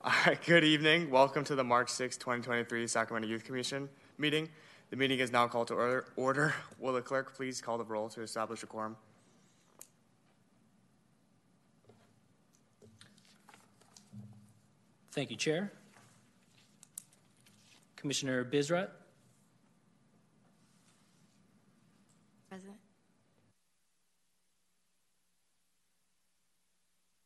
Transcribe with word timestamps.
All 0.00 0.12
right, 0.26 0.40
good 0.46 0.62
evening. 0.62 1.10
Welcome 1.10 1.42
to 1.44 1.56
the 1.56 1.64
March 1.64 1.90
6, 1.90 2.16
2023 2.18 2.86
Sacramento 2.86 3.26
Youth 3.28 3.42
Commission 3.42 3.88
meeting. 4.16 4.48
The 4.90 4.96
meeting 4.96 5.18
is 5.18 5.32
now 5.32 5.48
called 5.48 5.66
to 5.68 5.74
order. 5.74 6.04
order. 6.14 6.54
Will 6.78 6.92
the 6.92 7.02
clerk 7.02 7.34
please 7.34 7.60
call 7.60 7.78
the 7.78 7.84
roll 7.84 8.08
to 8.10 8.22
establish 8.22 8.62
a 8.62 8.66
quorum? 8.66 8.96
Thank 15.10 15.30
you, 15.30 15.36
Chair. 15.36 15.72
Commissioner 17.96 18.44
Bizrat, 18.44 18.90
Present. 22.48 22.76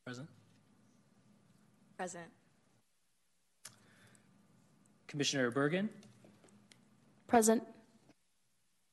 present. 0.06 0.28
Present. 1.98 2.41
Commissioner 5.12 5.50
Bergen, 5.50 5.90
Present. 7.26 7.62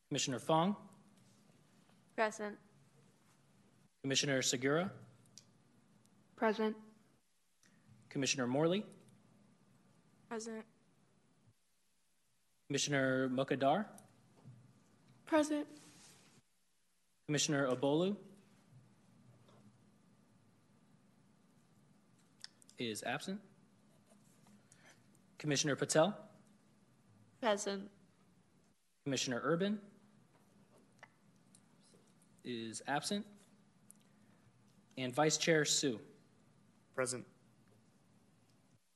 Commissioner 0.10 0.40
Fong, 0.40 0.76
Present. 2.18 2.58
Commissioner 4.04 4.42
Segura, 4.42 4.92
Present. 6.36 6.76
Commissioner 8.10 8.48
Morley, 8.48 8.84
Present. 10.28 10.66
Commissioner 12.68 13.30
Mukadar, 13.30 13.86
Present. 15.26 15.66
Commissioner 17.30 17.70
Obolu 17.70 18.18
is 22.78 23.04
absent. 23.04 23.40
Commissioner 25.40 25.78
Patel, 25.78 26.16
Present. 27.42 27.90
Commissioner 29.06 29.40
Urban 29.44 29.80
is 32.44 32.82
absent. 32.88 33.26
And 34.98 35.16
Vice 35.16 35.38
Chair 35.38 35.64
Sue. 35.64 35.98
Present. 36.94 37.26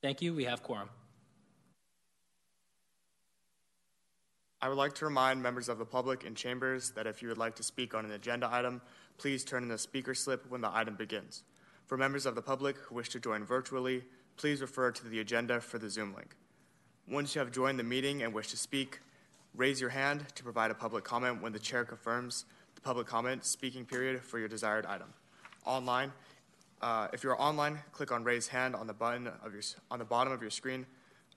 Thank 0.02 0.21
you. 0.21 0.33
We 0.33 0.44
have 0.44 0.61
quorum. 0.61 0.89
I 4.61 4.67
would 4.67 4.77
like 4.77 4.94
to 4.95 5.05
remind 5.05 5.41
members 5.41 5.69
of 5.69 5.77
the 5.77 5.86
public 5.86 6.25
in 6.25 6.36
chambers 6.36 6.91
that 6.91 7.08
if 7.08 7.21
you 7.21 7.30
would 7.30 7.38
like 7.38 7.55
to 7.55 7.64
speak 7.64 7.94
on 7.94 8.03
an 8.03 8.11
agenda 8.11 8.49
item, 8.52 8.81
please 9.17 9.45
turn 9.45 9.64
in 9.64 9.69
the 9.69 9.77
speaker 9.77 10.14
slip 10.14 10.45
when 10.49 10.59
the 10.59 10.69
item 10.73 10.95
begins. 10.95 11.44
For 11.86 11.97
members 11.97 12.25
of 12.25 12.36
the 12.36 12.41
public 12.41 12.77
who 12.77 12.95
wish 12.95 13.09
to 13.09 13.19
join 13.19 13.45
virtually, 13.45 14.03
please 14.38 14.62
refer 14.62 14.92
to 14.92 15.08
the 15.08 15.20
agenda 15.20 15.62
for 15.62 15.78
the 15.78 15.89
Zoom 15.89 16.14
link. 16.16 16.36
Once 17.08 17.36
you 17.36 17.39
have 17.39 17.52
joined 17.52 17.78
the 17.78 17.84
meeting 17.84 18.23
and 18.23 18.34
wish 18.34 18.48
to 18.48 18.58
speak, 18.58 18.99
raise 19.55 19.80
your 19.82 19.89
hand 19.89 20.26
to 20.36 20.44
provide 20.44 20.71
a 20.71 20.73
public 20.73 21.04
comment 21.04 21.42
when 21.42 21.52
the 21.52 21.60
chair 21.60 21.83
confirms 21.83 22.45
the 22.76 22.82
public 22.82 23.08
comment 23.08 23.45
speaking 23.45 23.86
period 23.86 24.22
for 24.22 24.39
your 24.39 24.48
desired 24.48 24.86
item. 24.86 25.14
Online, 25.66 26.11
uh, 26.82 27.08
if 27.14 27.23
you're 27.23 27.42
online, 27.42 27.80
click 27.92 28.11
on 28.11 28.23
raise 28.23 28.48
hand 28.48 28.76
on 28.76 28.88
the 28.88 28.93
button 28.93 29.27
of 29.43 29.54
your 29.54 29.61
on 29.89 29.99
the 29.99 30.05
bottom 30.05 30.33
of 30.33 30.42
your 30.42 30.52
screen. 30.52 30.86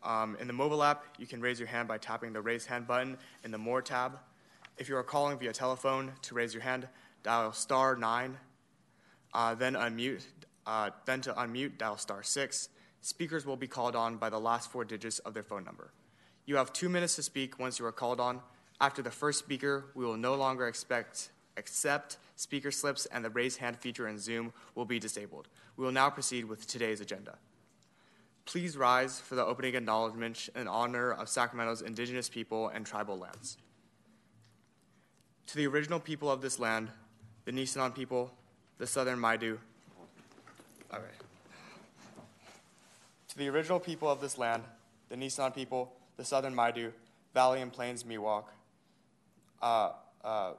Um, 0.03 0.37
in 0.41 0.47
the 0.47 0.53
mobile 0.53 0.83
app, 0.83 1.05
you 1.19 1.27
can 1.27 1.41
raise 1.41 1.59
your 1.59 1.69
hand 1.69 1.89
by 1.89 1.99
tapping 1.99 2.33
the 2.33 2.41
raise 2.41 2.67
hand 2.67 2.87
button 2.87 3.17
in 3.45 3.51
the 3.51 3.59
More 3.59 3.83
tab. 3.83 4.19
If 4.79 4.89
you 4.89 4.97
are 4.97 5.03
calling 5.03 5.39
via 5.39 5.53
telephone, 5.53 6.13
to 6.23 6.35
raise 6.35 6.53
your 6.53 6.63
hand, 6.63 6.87
dial 7.23 7.53
star 7.53 7.97
nine, 7.97 8.37
uh, 9.35 9.55
then 9.55 9.75
unmute. 9.75 10.25
Uh, 10.67 10.91
then 11.07 11.21
to 11.23 11.33
unmute, 11.33 11.79
dial 11.79 11.97
star 11.97 12.23
six. 12.23 12.69
Speakers 13.07 13.47
will 13.47 13.57
be 13.57 13.69
called 13.69 13.95
on 13.95 14.17
by 14.17 14.29
the 14.31 14.41
last 14.41 14.69
four 14.69 14.85
digits 14.85 15.21
of 15.21 15.33
their 15.33 15.45
phone 15.45 15.63
number. 15.63 15.93
You 16.45 16.57
have 16.57 16.73
two 16.73 16.89
minutes 16.89 17.15
to 17.15 17.23
speak 17.23 17.57
once 17.57 17.79
you 17.79 17.87
are 17.87 17.93
called 17.93 18.19
on. 18.19 18.41
After 18.81 19.01
the 19.01 19.13
first 19.13 19.39
speaker, 19.39 19.85
we 19.95 20.05
will 20.05 20.17
no 20.17 20.35
longer 20.35 20.67
expect 20.67 21.31
accept 21.57 22.17
speaker 22.35 22.73
slips, 22.73 23.07
and 23.07 23.25
the 23.25 23.31
raise 23.31 23.59
hand 23.59 23.77
feature 23.77 24.09
in 24.09 24.19
Zoom 24.19 24.53
will 24.75 24.85
be 24.85 24.99
disabled. 24.99 25.47
We 25.77 25.85
will 25.85 25.93
now 25.93 26.11
proceed 26.11 26.47
with 26.47 26.67
today's 26.67 27.01
agenda. 27.01 27.39
Please 28.45 28.77
rise 28.77 29.21
for 29.21 29.37
the 29.37 29.45
opening 29.45 29.77
acknowledgement 29.77 30.49
in 30.57 30.67
honor 30.67 31.13
of 31.13 31.29
Sacramento's 31.29 31.83
indigenous 31.83 32.29
people 32.29 32.71
and 32.71 32.85
tribal 32.85 33.17
lands. 33.17 33.57
To 35.47 35.57
the 35.57 35.69
original 35.69 36.01
people 36.01 36.29
of 36.29 36.41
this 36.41 36.59
land, 36.59 36.91
the 37.45 37.53
Nisenan 37.53 37.95
people, 37.95 38.33
the 38.79 38.87
Southern 38.89 39.21
Maidu. 39.21 39.59
All 40.93 40.99
right. 40.99 41.26
To 43.37 43.43
the 43.43 43.51
original 43.51 43.79
people 43.79 44.09
of 44.09 44.23
this 44.23 44.39
land, 44.39 44.63
the 45.11 45.15
Nisenan 45.15 45.55
people, 45.55 45.93
the 46.17 46.25
Southern 46.25 46.55
Maidu, 46.55 46.91
Valley 47.35 47.61
and 47.61 47.71
Plains 47.71 48.03
Miwok, 48.03 48.45
uh, 49.61 49.91
uh, 50.25 50.53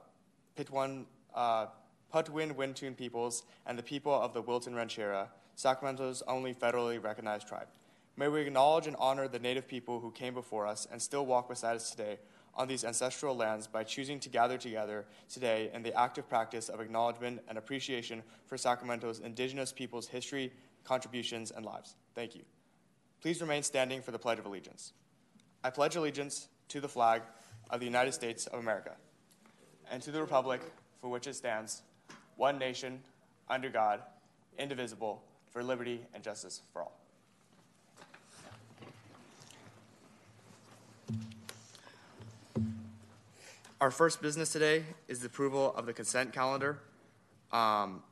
uh, 1.34 1.66
Patwin 2.14 2.54
Wintun 2.54 2.96
peoples, 2.96 3.42
and 3.66 3.76
the 3.76 3.82
people 3.82 4.12
of 4.12 4.32
the 4.32 4.40
Wilton 4.40 4.76
Rancheria, 4.76 5.26
Sacramento's 5.56 6.22
only 6.28 6.54
federally 6.54 7.02
recognized 7.02 7.48
tribe. 7.48 7.66
May 8.16 8.28
we 8.28 8.42
acknowledge 8.42 8.86
and 8.86 8.94
honor 9.00 9.26
the 9.26 9.40
native 9.40 9.66
people 9.66 9.98
who 9.98 10.12
came 10.12 10.34
before 10.34 10.64
us 10.64 10.86
and 10.92 11.02
still 11.02 11.26
walk 11.26 11.48
beside 11.48 11.74
us 11.74 11.90
today 11.90 12.18
on 12.54 12.68
these 12.68 12.84
ancestral 12.84 13.36
lands 13.36 13.66
by 13.66 13.82
choosing 13.82 14.20
to 14.20 14.28
gather 14.28 14.56
together 14.56 15.04
today 15.28 15.68
in 15.74 15.82
the 15.82 15.98
active 15.98 16.28
practice 16.28 16.68
of 16.68 16.80
acknowledgement 16.80 17.40
and 17.48 17.58
appreciation 17.58 18.22
for 18.46 18.56
Sacramento's 18.56 19.18
indigenous 19.18 19.72
people's 19.72 20.06
history, 20.06 20.52
contributions, 20.84 21.50
and 21.50 21.66
lives. 21.66 21.96
Thank 22.14 22.36
you. 22.36 22.42
Please 23.20 23.40
remain 23.40 23.62
standing 23.62 24.00
for 24.00 24.12
the 24.12 24.18
Pledge 24.18 24.38
of 24.38 24.46
Allegiance. 24.46 24.92
I 25.64 25.70
pledge 25.70 25.96
allegiance 25.96 26.48
to 26.68 26.80
the 26.80 26.88
flag 26.88 27.22
of 27.70 27.80
the 27.80 27.86
United 27.86 28.12
States 28.12 28.46
of 28.46 28.60
America 28.60 28.92
and 29.90 30.00
to 30.02 30.12
the 30.12 30.20
republic 30.20 30.60
for 31.00 31.08
which 31.08 31.26
it 31.26 31.34
stands, 31.34 31.82
one 32.36 32.58
nation, 32.58 33.00
under 33.48 33.68
God, 33.68 34.02
indivisible, 34.56 35.22
for 35.50 35.64
liberty 35.64 36.00
and 36.14 36.22
justice 36.22 36.62
for 36.72 36.82
all. 36.82 36.92
Our 43.80 43.90
first 43.90 44.20
business 44.20 44.52
today 44.52 44.84
is 45.06 45.20
the 45.20 45.26
approval 45.26 45.72
of 45.74 45.86
the 45.86 45.92
consent 45.92 46.32
calendar. 46.32 46.80
Um, 47.52 48.02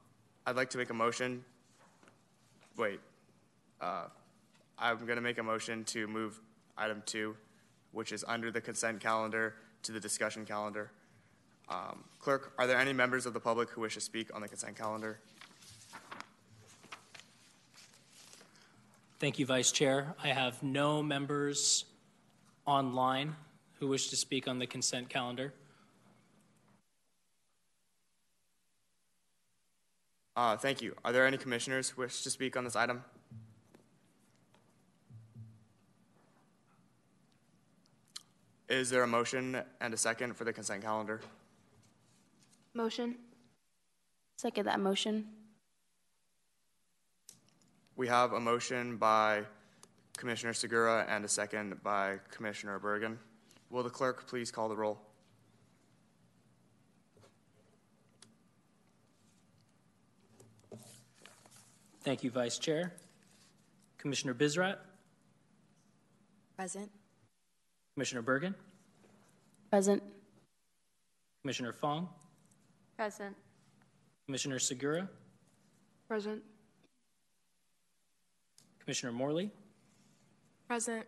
I'd 0.47 0.57
like 0.57 0.71
to 0.71 0.79
make 0.79 0.91
a 0.91 0.95
motion. 0.95 1.45
Wait, 2.77 3.01
uh, 3.81 4.05
I'm 4.79 4.99
going 4.99 5.17
to 5.17 5.23
make 5.23 5.39
a 5.39 5.43
motion 5.43 5.85
to 5.85 6.07
move 6.07 6.41
item 6.77 7.03
two, 7.07 7.35
which 7.93 8.13
is 8.13 8.25
under 8.29 8.51
the 8.51 8.61
consent 8.61 9.01
calendar, 9.01 9.55
to 9.85 9.93
the 9.93 10.01
discussion 10.01 10.45
calendar. 10.45 10.91
Um, 11.69 12.05
clerk, 12.19 12.53
are 12.59 12.67
there 12.67 12.79
any 12.79 12.93
members 12.93 13.27
of 13.27 13.33
the 13.33 13.41
public 13.41 13.71
who 13.71 13.81
wish 13.81 13.95
to 13.95 14.01
speak 14.01 14.35
on 14.35 14.41
the 14.41 14.49
consent 14.49 14.77
calendar? 14.77 15.19
Thank 19.19 19.39
you, 19.39 19.47
Vice 19.47 19.73
Chair. 19.73 20.15
I 20.23 20.29
have 20.29 20.63
no 20.63 21.03
members 21.03 21.87
online 22.67 23.35
who 23.81 23.89
wish 23.89 24.09
to 24.11 24.17
speak 24.17 24.47
on 24.47 24.59
the 24.59 24.67
consent 24.67 25.09
calendar. 25.09 25.55
Uh, 30.37 30.55
thank 30.57 30.83
you. 30.83 30.95
Are 31.03 31.13
there 31.13 31.27
any 31.27 31.39
commissioners 31.39 31.89
who 31.89 32.03
wish 32.03 32.23
to 32.23 32.31
speak 32.31 32.59
on 32.59 32.65
this 32.65 32.77
item? 32.77 33.03
Is 38.69 38.91
there 38.91 39.05
a 39.05 39.07
motion 39.07 39.63
and 39.81 39.95
a 39.95 39.97
second 39.97 40.37
for 40.37 40.45
the 40.45 40.53
consent 40.53 40.83
calendar? 40.83 41.21
Motion. 42.75 43.17
Second 44.37 44.67
that 44.67 44.81
motion. 44.81 45.27
We 47.95 48.09
have 48.09 48.33
a 48.33 48.41
motion 48.41 48.97
by 48.97 49.45
Commissioner 50.17 50.53
Segura 50.53 51.07
and 51.09 51.25
a 51.25 51.29
second 51.29 51.83
by 51.83 52.19
Commissioner 52.31 52.79
Bergen. 52.79 53.19
Will 53.71 53.83
the 53.83 53.91
clerk 53.91 54.27
please 54.27 54.51
call 54.51 54.69
the 54.69 54.77
roll? 54.77 54.99
Thank 62.03 62.23
you, 62.23 62.31
Vice 62.31 62.59
Chair. 62.59 62.93
Commissioner 63.99 64.35
Bizrat, 64.35 64.77
Present. 66.57 66.91
Commissioner 67.97 68.21
Bergen, 68.21 68.55
Present. 69.71 70.03
Commissioner 71.43 71.73
Fong, 71.73 72.07
Present. 72.99 73.35
Commissioner 74.27 74.59
Segura, 74.59 75.09
Present. 76.07 76.43
Commissioner 78.81 79.13
Morley, 79.15 79.51
Present. 80.69 81.07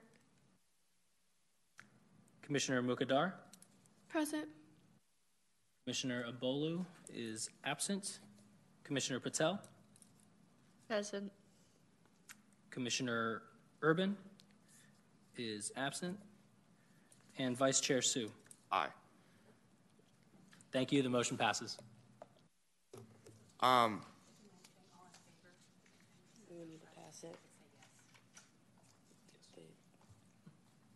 Commissioner 2.40 2.82
Mukadar, 2.82 3.35
Present. 4.08 4.49
Commissioner 5.85 6.25
Abolu 6.32 6.87
is 7.14 7.50
absent. 7.64 8.20
Commissioner 8.85 9.20
Patel, 9.20 9.61
Present. 10.88 11.31
Commissioner 12.70 13.43
Urban 13.82 14.17
is 15.37 15.70
absent. 15.76 16.19
And 17.38 17.56
Vice 17.56 17.81
Chair 17.81 18.02
Sue. 18.02 18.31
Aye. 18.73 18.88
Thank 20.73 20.93
you. 20.93 21.02
The 21.02 21.08
motion 21.08 21.37
passes. 21.37 21.79
Um, 23.61 24.02
We 26.50 26.64
need 26.64 26.81
to 26.81 26.87
pass 27.00 27.23
it. 27.25 27.37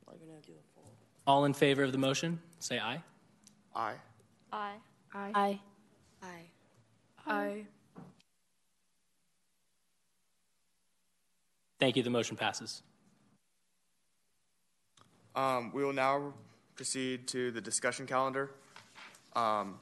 We're 0.06 0.15
gonna 0.19 0.41
do 0.47 0.53
a 0.53 0.79
poll. 0.81 0.91
All 1.27 1.44
in 1.44 1.55
favor 1.55 1.83
of 1.83 1.93
the 1.93 1.99
motion, 1.99 2.41
say 2.61 2.79
aye. 2.79 3.03
aye. 3.75 3.94
Aye. 4.53 4.75
Aye. 5.15 5.61
Aye. 6.23 6.47
Aye. 7.27 7.67
Thank 11.81 11.97
you. 11.97 12.03
The 12.03 12.11
motion 12.11 12.37
passes. 12.37 12.83
Um, 15.34 15.73
we 15.73 15.84
will 15.84 15.93
now 15.93 16.34
proceed 16.76 17.26
to 17.29 17.50
the 17.50 17.61
discussion 17.61 18.06
calendar. 18.06 18.50
Um, 19.34 19.79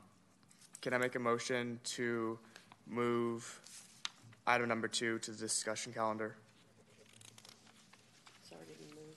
can 0.80 0.94
I 0.94 0.98
make 0.98 1.16
a 1.16 1.18
motion 1.18 1.80
to 1.96 2.38
move 2.86 3.60
item 4.46 4.68
number 4.68 4.88
two 4.88 5.18
to 5.20 5.32
the 5.32 5.36
discussion 5.36 5.92
calendar? 5.92 6.36
It's 8.42 8.52
already 8.52 8.74
been 8.74 8.88
moved. 8.94 9.16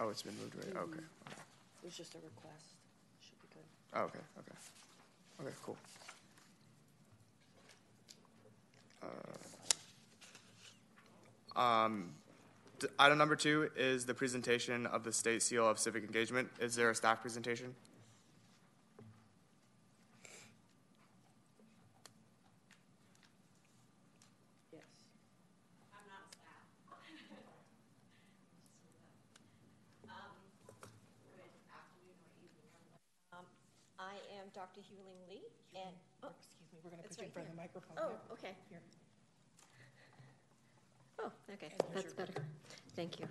Oh, 0.00 0.08
it's 0.08 0.22
been 0.22 0.36
moved, 0.40 0.54
right? 0.54 0.76
Okay. 0.84 0.98
It 0.98 1.84
was 1.84 1.96
just 1.96 2.14
a 2.14 2.18
request. 2.18 2.74
Should 3.20 3.40
be 3.42 3.48
good. 3.54 3.64
Oh, 3.94 4.02
okay, 4.04 4.20
okay. 4.38 4.56
Okay, 5.40 5.56
cool. 5.64 5.76
Uh, 9.02 9.08
Um, 11.54 12.14
item 12.98 13.18
number 13.18 13.36
two 13.36 13.70
is 13.76 14.06
the 14.06 14.14
presentation 14.14 14.86
of 14.86 15.04
the 15.04 15.12
state 15.12 15.42
seal 15.42 15.68
of 15.68 15.78
civic 15.78 16.02
engagement. 16.04 16.48
Is 16.60 16.74
there 16.74 16.90
a 16.90 16.94
staff 16.94 17.20
presentation? 17.20 17.74
Yes. 24.72 24.82
Um, 33.32 33.44
I 33.98 34.14
am 34.38 34.48
Dr. 34.54 34.80
Hewling 34.84 35.20
Lee, 35.28 35.42
and, 35.74 35.94
oh, 36.22 36.28
Excuse 36.36 36.68
me, 36.72 36.78
we're 36.84 36.90
gonna 36.90 37.02
put 37.02 37.16
you 37.16 37.24
in 37.24 37.28
right 37.28 37.32
front 37.32 37.48
of 37.48 37.54
the 37.56 37.60
microphone. 37.60 37.96
oh, 37.98 38.10
Yep. 38.10 38.32
okay. 38.32 38.54
Here. 38.68 38.80
Oh, 41.24 41.30
okay, 41.52 41.72
that's 41.94 42.12
better. 42.12 42.32
Thank 42.96 43.20
you. 43.20 43.26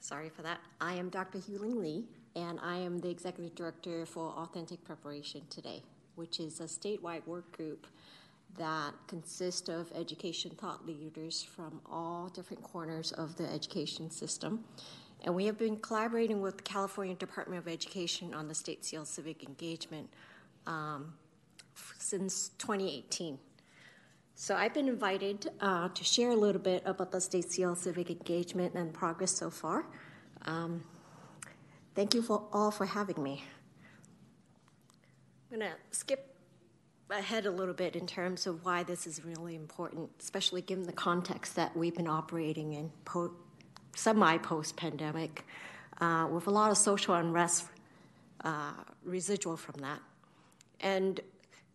Sorry 0.00 0.28
for 0.28 0.42
that. 0.42 0.58
I 0.80 0.94
am 0.94 1.08
Dr. 1.08 1.38
Hewling 1.38 1.80
Lee, 1.80 2.04
and 2.34 2.58
I 2.60 2.76
am 2.76 2.98
the 2.98 3.08
Executive 3.08 3.54
Director 3.54 4.06
for 4.06 4.30
Authentic 4.30 4.84
Preparation 4.84 5.42
Today, 5.48 5.82
which 6.16 6.40
is 6.40 6.60
a 6.60 6.64
statewide 6.64 7.26
work 7.26 7.56
group 7.56 7.86
that 8.58 8.92
consists 9.06 9.68
of 9.68 9.92
education 9.94 10.50
thought 10.52 10.86
leaders 10.86 11.42
from 11.42 11.80
all 11.86 12.28
different 12.28 12.62
corners 12.62 13.12
of 13.12 13.36
the 13.36 13.52
education 13.52 14.10
system. 14.10 14.64
And 15.22 15.34
we 15.34 15.46
have 15.46 15.58
been 15.58 15.76
collaborating 15.76 16.40
with 16.40 16.56
the 16.56 16.62
California 16.62 17.14
Department 17.14 17.60
of 17.60 17.68
Education 17.68 18.34
on 18.34 18.48
the 18.48 18.54
State 18.54 18.84
Seal 18.84 19.04
Civic 19.04 19.44
Engagement 19.44 20.08
um, 20.66 21.14
since 21.98 22.50
2018. 22.58 23.38
So 24.38 24.54
I've 24.54 24.74
been 24.74 24.86
invited 24.86 25.48
uh, 25.62 25.88
to 25.88 26.04
share 26.04 26.28
a 26.28 26.36
little 26.36 26.60
bit 26.60 26.82
about 26.84 27.10
the 27.10 27.22
State 27.22 27.50
Seal 27.50 27.74
civic 27.74 28.10
engagement 28.10 28.74
and 28.74 28.92
progress 28.92 29.34
so 29.34 29.48
far. 29.48 29.86
Um, 30.44 30.84
thank 31.94 32.12
you 32.12 32.20
for 32.20 32.46
all 32.52 32.70
for 32.70 32.84
having 32.84 33.22
me. 33.22 33.42
I'm 35.50 35.58
going 35.58 35.70
to 35.70 35.76
skip 35.90 36.36
ahead 37.08 37.46
a 37.46 37.50
little 37.50 37.72
bit 37.72 37.96
in 37.96 38.06
terms 38.06 38.46
of 38.46 38.62
why 38.62 38.82
this 38.82 39.06
is 39.06 39.24
really 39.24 39.54
important, 39.54 40.10
especially 40.20 40.60
given 40.60 40.84
the 40.84 40.92
context 40.92 41.56
that 41.56 41.74
we've 41.74 41.96
been 41.96 42.06
operating 42.06 42.74
in 42.74 42.92
po- 43.06 43.32
semi 43.94 44.36
post 44.36 44.76
pandemic, 44.76 45.46
uh, 46.02 46.28
with 46.30 46.46
a 46.46 46.50
lot 46.50 46.70
of 46.70 46.76
social 46.76 47.14
unrest 47.14 47.64
uh, 48.44 48.72
residual 49.02 49.56
from 49.56 49.80
that. 49.80 50.00
And 50.80 51.22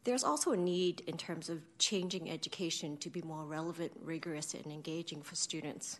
there's 0.03 0.23
also 0.23 0.51
a 0.51 0.57
need 0.57 1.01
in 1.01 1.17
terms 1.17 1.49
of 1.49 1.61
changing 1.77 2.29
education 2.29 2.97
to 2.97 3.09
be 3.09 3.21
more 3.21 3.45
relevant, 3.45 3.91
rigorous, 4.01 4.53
and 4.53 4.65
engaging 4.71 5.21
for 5.21 5.35
students. 5.35 5.99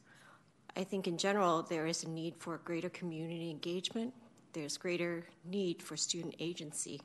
I 0.75 0.83
think 0.83 1.07
in 1.07 1.17
general, 1.17 1.63
there 1.63 1.85
is 1.85 2.03
a 2.03 2.09
need 2.09 2.35
for 2.37 2.57
greater 2.59 2.89
community 2.89 3.49
engagement, 3.49 4.13
there's 4.53 4.77
greater 4.77 5.25
need 5.45 5.81
for 5.81 5.95
student 5.95 6.35
agency, 6.39 7.01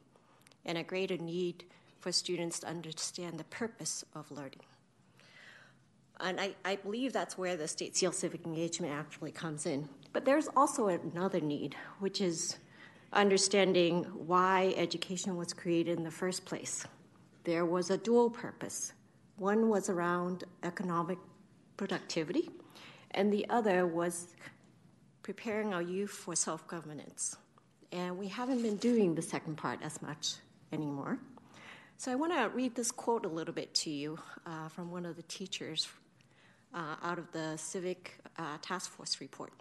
and 0.65 0.79
a 0.79 0.83
greater 0.83 1.17
need 1.17 1.65
for 2.01 2.13
students 2.13 2.61
to 2.61 2.69
understand 2.69 3.39
the 3.39 3.45
purpose 3.45 4.05
of 4.15 4.31
learning. 4.31 4.61
And 6.21 6.41
I, 6.41 6.55
I 6.65 6.77
believe 6.77 7.13
that's 7.13 7.37
where 7.37 7.57
the 7.57 7.69
State 7.69 7.97
Seal 7.97 8.13
Civic 8.13 8.47
Engagement 8.47 8.93
actually 8.93 9.33
comes 9.33 9.67
in. 9.67 9.89
But 10.13 10.25
there's 10.25 10.49
also 10.57 10.89
another 10.89 11.41
need, 11.41 11.77
which 11.99 12.21
is 12.21 12.57
understanding 13.13 14.05
why 14.05 14.75
education 14.77 15.37
was 15.37 15.53
created 15.53 15.99
in 15.99 16.05
the 16.05 16.11
first 16.11 16.45
place. 16.45 16.87
There 17.45 17.65
was 17.65 17.91
a 17.91 17.99
dual 17.99 18.31
purpose. 18.31 18.93
One 19.37 19.69
was 19.69 19.89
around 19.89 20.45
economic 20.63 21.19
productivity, 21.77 22.51
and 23.13 23.33
the 23.33 23.47
other 23.49 23.87
was 23.87 24.35
preparing 25.23 25.75
our 25.75 25.83
youth 25.83 26.11
for 26.11 26.35
self 26.35 26.67
governance. 26.67 27.37
And 27.93 28.19
we 28.19 28.29
haven't 28.29 28.63
been 28.63 28.77
doing 28.77 29.15
the 29.15 29.23
second 29.23 29.57
part 29.57 29.81
as 29.83 30.03
much 30.03 30.35
anymore. 30.73 31.19
So 31.99 32.13
I 32.13 32.15
want 32.15 32.33
to 32.33 32.49
read 32.55 32.75
this 32.75 32.91
quote 32.91 33.25
a 33.25 33.29
little 33.29 33.55
bit 33.55 33.73
to 33.75 33.91
you 33.91 34.19
uh, 34.45 34.69
from 34.69 34.91
one 34.91 35.07
of 35.07 35.17
the 35.17 35.23
teachers 35.23 35.89
uh, 36.75 36.97
out 37.03 37.19
of 37.19 37.31
the 37.33 37.57
Civic 37.57 38.19
uh, 38.39 38.59
Task 38.61 38.91
Force 38.91 39.21
report. 39.21 39.53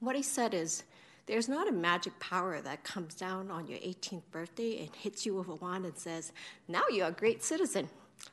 What 0.00 0.14
he 0.14 0.22
said 0.22 0.54
is 0.54 0.84
there's 1.26 1.48
not 1.48 1.68
a 1.68 1.72
magic 1.72 2.18
power 2.20 2.60
that 2.60 2.84
comes 2.84 3.14
down 3.14 3.50
on 3.50 3.66
your 3.66 3.80
18th 3.80 4.22
birthday 4.30 4.78
and 4.78 4.94
hits 4.94 5.26
you 5.26 5.34
with 5.34 5.48
a 5.48 5.56
wand 5.56 5.84
and 5.84 5.98
says, 5.98 6.32
Now 6.68 6.82
you're 6.90 7.08
a 7.08 7.12
great 7.12 7.42
citizen. 7.42 7.88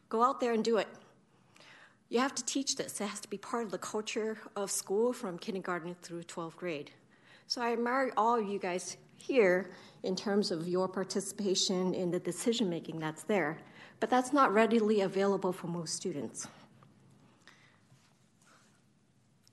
Go 0.10 0.24
out 0.24 0.40
there 0.40 0.54
and 0.54 0.64
do 0.64 0.78
it. 0.78 0.88
You 2.10 2.20
have 2.20 2.36
to 2.36 2.46
teach 2.46 2.76
this. 2.76 3.02
It 3.02 3.08
has 3.08 3.20
to 3.22 3.28
be 3.28 3.38
part 3.38 3.66
of 3.66 3.72
the 3.72 3.80
culture 3.80 4.38
of 4.56 4.70
school 4.70 5.12
from 5.12 5.40
kindergarten 5.40 5.96
through 6.04 6.24
12th 6.24 6.56
grade. 6.56 6.92
So 7.48 7.62
I 7.62 7.74
admire 7.74 8.12
all 8.16 8.40
of 8.40 8.48
you 8.48 8.60
guys 8.60 8.98
here 9.18 9.72
in 10.04 10.16
terms 10.16 10.52
of 10.52 10.68
your 10.68 10.88
participation 10.88 11.94
in 11.96 12.12
the 12.12 12.20
decision 12.20 12.70
making 12.70 13.00
that's 13.00 13.24
there, 13.24 13.58
but 14.00 14.10
that's 14.10 14.32
not 14.32 14.54
readily 14.54 15.02
available 15.02 15.52
for 15.52 15.68
most 15.68 15.96
students. 15.96 16.48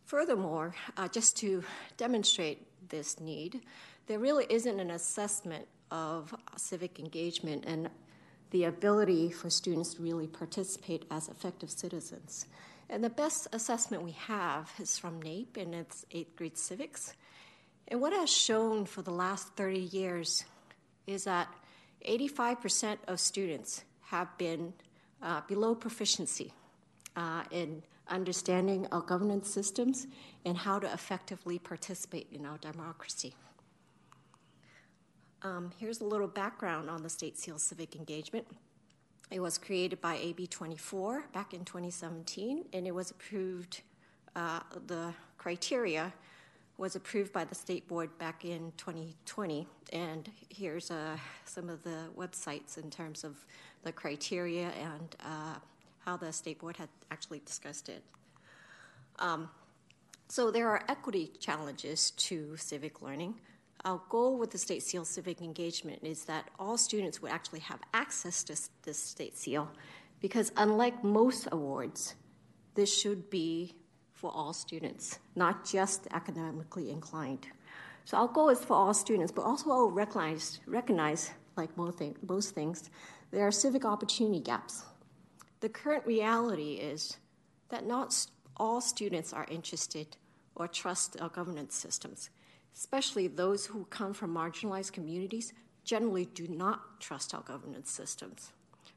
Furthermore, 0.04 0.74
uh, 0.96 1.08
just 1.08 1.36
to 1.36 1.62
demonstrate 1.96 2.66
this 2.90 3.20
need, 3.20 3.60
there 4.06 4.18
really 4.18 4.46
isn't 4.48 4.80
an 4.80 4.90
assessment 4.90 5.66
of 5.90 6.34
civic 6.56 6.98
engagement 6.98 7.64
and 7.66 7.88
the 8.50 8.64
ability 8.64 9.30
for 9.30 9.48
students 9.48 9.94
to 9.94 10.02
really 10.02 10.26
participate 10.26 11.04
as 11.10 11.28
effective 11.28 11.70
citizens. 11.70 12.46
And 12.88 13.04
the 13.04 13.10
best 13.10 13.46
assessment 13.52 14.02
we 14.02 14.12
have 14.12 14.70
is 14.80 14.98
from 14.98 15.22
NAEP 15.22 15.56
and 15.56 15.74
its 15.74 16.04
eighth 16.10 16.34
grade 16.34 16.58
civics. 16.58 17.14
And 17.86 18.00
what 18.00 18.12
has 18.12 18.30
shown 18.30 18.84
for 18.84 19.02
the 19.02 19.12
last 19.12 19.54
30 19.56 19.78
years 19.78 20.44
is 21.06 21.24
that 21.24 21.48
85% 22.08 22.98
of 23.06 23.20
students 23.20 23.84
have 24.06 24.36
been 24.38 24.72
uh, 25.22 25.42
below 25.46 25.74
proficiency 25.74 26.52
uh, 27.16 27.42
in 27.50 27.82
understanding 28.10 28.86
our 28.92 29.00
governance 29.00 29.48
systems 29.48 30.06
and 30.44 30.56
how 30.56 30.78
to 30.78 30.92
effectively 30.92 31.58
participate 31.58 32.26
in 32.32 32.44
our 32.44 32.58
democracy. 32.58 33.34
Um, 35.42 35.70
here's 35.78 36.00
a 36.00 36.04
little 36.04 36.28
background 36.28 36.90
on 36.90 37.02
the 37.02 37.08
State 37.08 37.38
Seal 37.38 37.58
Civic 37.58 37.96
Engagement. 37.96 38.46
It 39.30 39.40
was 39.40 39.56
created 39.56 40.00
by 40.00 40.16
AB 40.16 40.48
24 40.48 41.24
back 41.32 41.54
in 41.54 41.64
2017, 41.64 42.64
and 42.72 42.86
it 42.86 42.94
was 42.94 43.10
approved, 43.10 43.82
uh, 44.36 44.60
the 44.86 45.14
criteria 45.38 46.12
was 46.76 46.96
approved 46.96 47.32
by 47.32 47.44
the 47.44 47.54
State 47.54 47.86
Board 47.88 48.10
back 48.18 48.44
in 48.44 48.72
2020. 48.76 49.66
And 49.92 50.30
here's 50.48 50.90
uh, 50.90 51.16
some 51.44 51.68
of 51.68 51.82
the 51.84 52.06
websites 52.16 52.76
in 52.76 52.90
terms 52.90 53.22
of 53.22 53.44
the 53.82 53.92
criteria 53.92 54.70
and 54.70 55.16
uh, 55.24 55.54
how 56.10 56.16
the 56.16 56.32
State 56.32 56.58
Board 56.58 56.76
had 56.76 56.88
actually 57.12 57.40
discussed 57.46 57.88
it. 57.88 58.02
Um, 59.20 59.48
so 60.28 60.50
there 60.50 60.68
are 60.68 60.82
equity 60.88 61.30
challenges 61.38 62.10
to 62.28 62.56
civic 62.56 63.00
learning. 63.00 63.34
Our 63.84 64.00
goal 64.08 64.36
with 64.36 64.50
the 64.50 64.58
State 64.58 64.82
SEAL 64.82 65.04
civic 65.04 65.40
engagement 65.40 66.00
is 66.02 66.24
that 66.24 66.50
all 66.58 66.76
students 66.76 67.22
would 67.22 67.30
actually 67.30 67.60
have 67.60 67.78
access 67.94 68.42
to 68.44 68.54
this 68.82 68.98
State 68.98 69.38
SEAL 69.38 69.70
because, 70.20 70.50
unlike 70.56 71.04
most 71.04 71.46
awards, 71.52 72.16
this 72.74 72.90
should 73.00 73.30
be 73.30 73.74
for 74.12 74.32
all 74.34 74.52
students, 74.52 75.20
not 75.36 75.64
just 75.64 76.08
academically 76.10 76.90
inclined. 76.90 77.46
So 78.04 78.16
our 78.16 78.28
goal 78.28 78.48
is 78.48 78.58
for 78.58 78.74
all 78.74 78.94
students, 78.94 79.30
but 79.30 79.42
also 79.42 79.70
I'll 79.70 79.90
recognize, 79.92 80.58
recognize 80.66 81.30
like 81.56 81.76
most, 81.76 82.02
most 82.28 82.52
things, 82.52 82.90
there 83.30 83.46
are 83.46 83.52
civic 83.52 83.84
opportunity 83.84 84.40
gaps. 84.40 84.82
The 85.60 85.68
current 85.68 86.06
reality 86.06 86.74
is 86.74 87.18
that 87.68 87.86
not 87.86 88.26
all 88.56 88.80
students 88.80 89.32
are 89.32 89.46
interested 89.50 90.16
or 90.54 90.66
trust 90.66 91.20
our 91.20 91.28
governance 91.28 91.74
systems, 91.74 92.30
especially 92.74 93.28
those 93.28 93.66
who 93.66 93.84
come 93.86 94.12
from 94.12 94.34
marginalized 94.34 94.92
communities 94.92 95.52
generally 95.84 96.26
do 96.26 96.46
not 96.48 97.00
trust 97.00 97.34
our 97.34 97.42
governance 97.42 97.90
systems, 97.90 98.52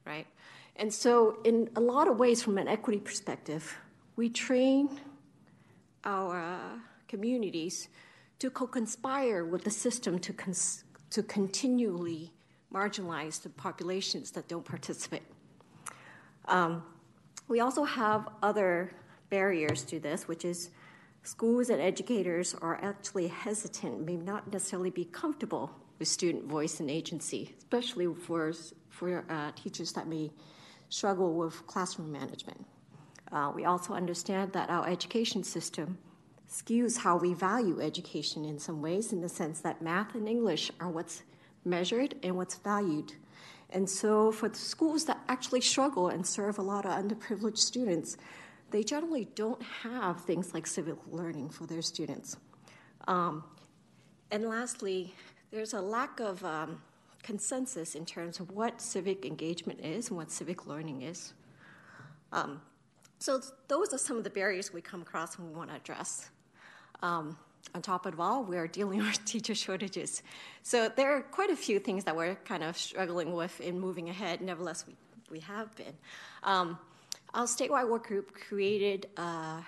right? 0.05 0.27
And 0.75 0.93
so, 0.93 1.37
in 1.43 1.69
a 1.75 1.79
lot 1.79 2.07
of 2.07 2.17
ways, 2.17 2.41
from 2.41 2.57
an 2.57 2.67
equity 2.67 2.99
perspective, 2.99 3.77
we 4.15 4.29
train 4.29 4.89
our 6.03 6.39
uh, 6.39 6.79
communities 7.07 7.89
to 8.39 8.49
co 8.49 8.67
conspire 8.67 9.45
with 9.45 9.63
the 9.63 9.71
system 9.71 10.19
to, 10.19 10.33
cons- 10.33 10.83
to 11.11 11.23
continually 11.23 12.33
marginalize 12.73 13.41
the 13.41 13.49
populations 13.49 14.31
that 14.31 14.47
don't 14.47 14.65
participate. 14.65 15.21
Um, 16.45 16.83
we 17.47 17.59
also 17.59 17.83
have 17.83 18.29
other 18.41 18.93
barriers 19.29 19.83
to 19.83 19.99
this, 19.99 20.27
which 20.27 20.45
is 20.45 20.69
schools 21.23 21.69
and 21.69 21.81
educators 21.81 22.55
are 22.61 22.79
actually 22.83 23.27
hesitant, 23.27 24.05
may 24.05 24.15
not 24.15 24.51
necessarily 24.51 24.89
be 24.89 25.05
comfortable 25.05 25.71
with 25.99 26.07
student 26.07 26.45
voice 26.45 26.79
and 26.79 26.89
agency, 26.89 27.55
especially 27.57 28.07
for, 28.13 28.53
for 28.89 29.25
uh, 29.29 29.51
teachers 29.55 29.93
that 29.93 30.07
may 30.07 30.31
struggle 30.89 31.33
with 31.33 31.65
classroom 31.67 32.11
management. 32.11 32.65
Uh, 33.31 33.51
we 33.55 33.65
also 33.65 33.93
understand 33.93 34.53
that 34.53 34.69
our 34.69 34.87
education 34.87 35.43
system 35.43 35.97
skews 36.47 36.97
how 36.97 37.17
we 37.17 37.33
value 37.33 37.81
education 37.81 38.45
in 38.45 38.59
some 38.59 38.81
ways, 38.81 39.11
in 39.11 39.21
the 39.21 39.29
sense 39.29 39.61
that 39.61 39.81
math 39.81 40.13
and 40.13 40.27
English 40.27 40.71
are 40.79 40.89
what's 40.89 41.23
measured 41.65 42.15
and 42.21 42.35
what's 42.35 42.55
valued. 42.55 43.13
And 43.73 43.89
so, 43.89 44.31
for 44.31 44.49
the 44.49 44.55
schools 44.55 45.05
that 45.05 45.19
actually 45.27 45.61
struggle 45.61 46.09
and 46.09 46.25
serve 46.25 46.59
a 46.59 46.61
lot 46.61 46.85
of 46.85 46.91
underprivileged 46.91 47.57
students, 47.57 48.17
they 48.69 48.83
generally 48.83 49.27
don't 49.33 49.61
have 49.61 50.21
things 50.21 50.53
like 50.53 50.67
civic 50.67 50.95
learning 51.11 51.49
for 51.49 51.65
their 51.65 51.81
students. 51.81 52.37
Um, 53.07 53.43
and 54.29 54.45
lastly, 54.45 55.15
there's 55.49 55.73
a 55.73 55.81
lack 55.81 56.19
of 56.19 56.45
um, 56.45 56.83
consensus 57.23 57.95
in 57.95 58.05
terms 58.05 58.39
of 58.39 58.51
what 58.51 58.79
civic 58.79 59.25
engagement 59.25 59.79
is 59.79 60.09
and 60.09 60.17
what 60.17 60.29
civic 60.29 60.67
learning 60.67 61.01
is. 61.01 61.33
Um, 62.31 62.61
so, 63.17 63.41
those 63.69 63.91
are 63.91 63.97
some 63.97 64.17
of 64.17 64.23
the 64.23 64.29
barriers 64.29 64.71
we 64.71 64.81
come 64.81 65.01
across 65.01 65.39
and 65.39 65.47
we 65.47 65.55
want 65.55 65.71
to 65.71 65.75
address. 65.77 66.29
Um, 67.01 67.37
on 67.75 67.81
top 67.81 68.05
of 68.05 68.19
all, 68.19 68.43
we're 68.43 68.67
dealing 68.67 68.99
with 69.03 69.23
teacher 69.25 69.55
shortages. 69.55 70.23
So 70.61 70.89
there 70.89 71.15
are 71.15 71.21
quite 71.21 71.49
a 71.49 71.55
few 71.55 71.79
things 71.79 72.03
that 72.03 72.15
we're 72.15 72.35
kind 72.35 72.63
of 72.63 72.77
struggling 72.77 73.33
with 73.33 73.59
in 73.61 73.79
moving 73.79 74.09
ahead. 74.09 74.41
Nevertheless, 74.41 74.85
we, 74.87 74.95
we 75.29 75.39
have 75.39 75.75
been. 75.75 75.93
Um, 76.43 76.77
our 77.33 77.45
statewide 77.45 77.89
work 77.89 78.07
group 78.07 78.33
created 78.33 79.07
uh, 79.17 79.61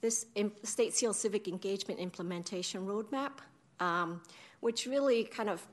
this 0.00 0.26
state 0.64 0.94
seal 0.94 1.12
civic 1.12 1.46
engagement 1.46 2.00
implementation 2.00 2.86
roadmap, 2.86 3.32
um, 3.80 4.20
which 4.60 4.86
really 4.86 5.24
kind 5.24 5.48
of 5.48 5.64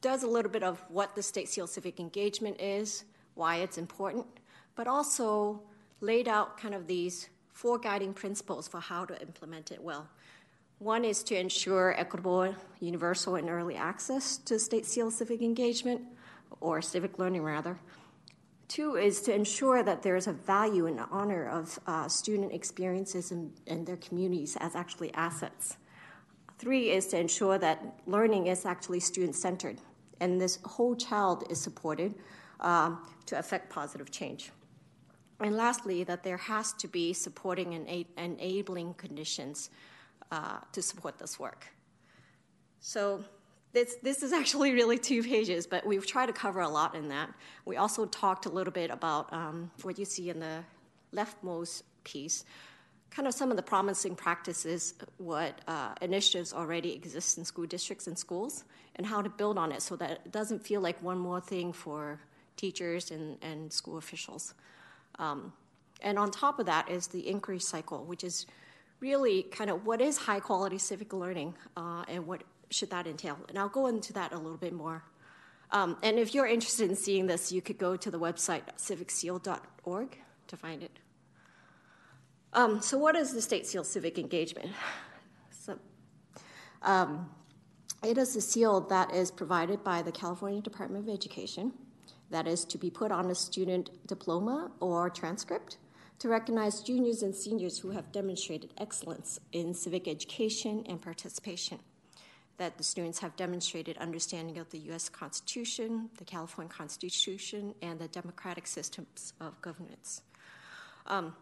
does 0.00 0.22
a 0.22 0.26
little 0.26 0.50
bit 0.50 0.62
of 0.62 0.84
what 0.88 1.14
the 1.14 1.22
state 1.22 1.48
seal 1.48 1.66
civic 1.66 2.00
engagement 2.00 2.60
is, 2.60 3.04
why 3.34 3.56
it's 3.56 3.78
important, 3.78 4.26
but 4.74 4.86
also 4.86 5.62
laid 6.00 6.28
out 6.28 6.58
kind 6.58 6.74
of 6.74 6.86
these 6.86 7.28
four 7.52 7.78
guiding 7.78 8.12
principles 8.12 8.68
for 8.68 8.80
how 8.80 9.04
to 9.04 9.20
implement 9.20 9.70
it 9.70 9.82
well. 9.82 10.08
One 10.78 11.04
is 11.04 11.22
to 11.24 11.38
ensure 11.38 11.94
equitable, 11.98 12.54
universal, 12.80 13.36
and 13.36 13.48
early 13.48 13.76
access 13.76 14.36
to 14.38 14.58
state 14.58 14.84
seal 14.84 15.10
civic 15.10 15.40
engagement, 15.40 16.02
or 16.60 16.82
civic 16.82 17.18
learning 17.18 17.42
rather. 17.42 17.78
Two 18.68 18.96
is 18.96 19.22
to 19.22 19.34
ensure 19.34 19.82
that 19.82 20.02
there 20.02 20.16
is 20.16 20.26
a 20.26 20.32
value 20.32 20.86
and 20.86 21.00
honor 21.10 21.48
of 21.48 21.78
uh, 21.86 22.08
student 22.08 22.52
experiences 22.52 23.32
in 23.32 23.84
their 23.84 23.96
communities 23.96 24.56
as 24.60 24.74
actually 24.74 25.14
assets. 25.14 25.76
Three 26.58 26.90
is 26.90 27.06
to 27.08 27.18
ensure 27.18 27.58
that 27.58 28.00
learning 28.06 28.48
is 28.48 28.66
actually 28.66 29.00
student 29.00 29.34
centered 29.34 29.80
and 30.20 30.40
this 30.40 30.58
whole 30.64 30.96
child 30.96 31.44
is 31.50 31.60
supported 31.60 32.14
um, 32.60 33.06
to 33.26 33.38
affect 33.38 33.70
positive 33.70 34.10
change. 34.10 34.50
And 35.40 35.56
lastly, 35.56 36.02
that 36.04 36.22
there 36.22 36.38
has 36.38 36.72
to 36.74 36.88
be 36.88 37.12
supporting 37.12 37.74
and 37.74 38.06
enabling 38.16 38.94
conditions 38.94 39.70
uh, 40.30 40.58
to 40.72 40.82
support 40.82 41.18
this 41.18 41.38
work. 41.38 41.66
So 42.80 43.24
this, 43.72 43.96
this 44.02 44.22
is 44.22 44.32
actually 44.40 44.72
really 44.72 44.98
two 44.98 45.22
pages, 45.22 45.66
but 45.66 45.86
we've 45.86 46.06
tried 46.06 46.26
to 46.26 46.32
cover 46.32 46.60
a 46.60 46.68
lot 46.68 46.94
in 46.94 47.08
that. 47.08 47.30
We 47.64 47.76
also 47.76 48.06
talked 48.06 48.46
a 48.46 48.50
little 48.50 48.72
bit 48.72 48.90
about 48.90 49.32
um, 49.32 49.70
what 49.82 49.98
you 49.98 50.04
see 50.04 50.30
in 50.30 50.40
the 50.40 50.64
leftmost 51.14 51.82
piece, 52.04 52.44
kind 53.10 53.26
of 53.26 53.34
some 53.34 53.50
of 53.50 53.56
the 53.56 53.62
promising 53.62 54.14
practices, 54.14 54.94
what 55.18 55.60
uh, 55.68 55.94
initiatives 56.02 56.52
already 56.52 56.92
exist 56.92 57.38
in 57.38 57.44
school 57.44 57.66
districts 57.66 58.06
and 58.06 58.18
schools, 58.18 58.64
and 58.96 59.06
how 59.06 59.22
to 59.22 59.28
build 59.28 59.58
on 59.58 59.72
it 59.72 59.82
so 59.82 59.96
that 59.96 60.10
it 60.10 60.32
doesn't 60.32 60.64
feel 60.64 60.80
like 60.80 61.00
one 61.02 61.18
more 61.18 61.40
thing 61.40 61.72
for 61.72 62.20
teachers 62.56 63.10
and, 63.10 63.36
and 63.42 63.72
school 63.72 63.98
officials. 63.98 64.54
Um, 65.18 65.52
and 66.02 66.18
on 66.18 66.30
top 66.30 66.58
of 66.58 66.66
that 66.66 66.90
is 66.90 67.06
the 67.06 67.26
inquiry 67.28 67.58
cycle, 67.58 68.04
which 68.04 68.24
is 68.24 68.46
really 69.00 69.42
kind 69.42 69.70
of 69.70 69.86
what 69.86 70.00
is 70.00 70.16
high 70.16 70.40
quality 70.40 70.78
civic 70.78 71.12
learning 71.12 71.54
uh, 71.76 72.04
and 72.08 72.26
what 72.26 72.42
should 72.70 72.90
that 72.90 73.06
entail. 73.06 73.38
And 73.48 73.58
I'll 73.58 73.68
go 73.68 73.86
into 73.86 74.12
that 74.14 74.32
a 74.32 74.36
little 74.36 74.56
bit 74.56 74.72
more. 74.72 75.04
Um, 75.70 75.96
and 76.02 76.18
if 76.18 76.34
you're 76.34 76.46
interested 76.46 76.88
in 76.88 76.96
seeing 76.96 77.26
this, 77.26 77.50
you 77.50 77.60
could 77.60 77.78
go 77.78 77.96
to 77.96 78.10
the 78.10 78.18
website 78.18 78.62
civicseal.org 78.78 80.18
to 80.46 80.56
find 80.56 80.82
it. 80.82 80.98
Um, 82.52 82.80
so, 82.80 82.96
what 82.96 83.16
is 83.16 83.34
the 83.34 83.42
State 83.42 83.66
Seal 83.66 83.84
Civic 83.84 84.18
Engagement? 84.18 84.70
So, 85.50 85.78
um, 86.82 87.28
it 88.04 88.16
is 88.18 88.36
a 88.36 88.40
seal 88.40 88.80
that 88.82 89.12
is 89.12 89.30
provided 89.30 89.82
by 89.82 90.02
the 90.02 90.12
California 90.12 90.60
Department 90.60 91.08
of 91.08 91.12
Education 91.12 91.72
that 92.30 92.46
is 92.46 92.64
to 92.66 92.78
be 92.78 92.88
put 92.88 93.10
on 93.10 93.30
a 93.30 93.34
student 93.34 93.90
diploma 94.06 94.70
or 94.80 95.10
transcript 95.10 95.78
to 96.18 96.28
recognize 96.28 96.80
juniors 96.80 97.22
and 97.22 97.34
seniors 97.34 97.78
who 97.78 97.90
have 97.90 98.10
demonstrated 98.12 98.72
excellence 98.78 99.38
in 99.52 99.74
civic 99.74 100.08
education 100.08 100.84
and 100.88 101.00
participation. 101.00 101.78
That 102.58 102.78
the 102.78 102.84
students 102.84 103.18
have 103.18 103.36
demonstrated 103.36 103.98
understanding 103.98 104.56
of 104.56 104.70
the 104.70 104.78
U.S. 104.78 105.10
Constitution, 105.10 106.08
the 106.16 106.24
California 106.24 106.72
Constitution, 106.72 107.74
and 107.82 107.98
the 107.98 108.08
democratic 108.08 108.66
systems 108.66 109.34
of 109.40 109.60
governance. 109.60 110.22
Um, 111.06 111.34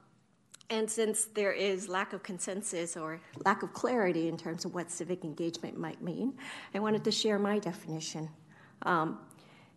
and 0.71 0.91
since 0.91 1.27
there 1.27 1.53
is 1.53 1.89
lack 1.89 2.13
of 2.13 2.23
consensus 2.23 2.97
or 2.97 3.21
lack 3.45 3.63
of 3.63 3.73
clarity 3.73 4.29
in 4.29 4.37
terms 4.37 4.65
of 4.65 4.75
what 4.75 4.91
civic 4.91 5.23
engagement 5.23 5.79
might 5.79 6.03
mean, 6.03 6.35
I 6.75 6.81
wanted 6.81 7.05
to 7.05 7.13
share 7.13 7.39
my 7.39 7.59
definition. 7.59 8.29
Um, 8.83 9.19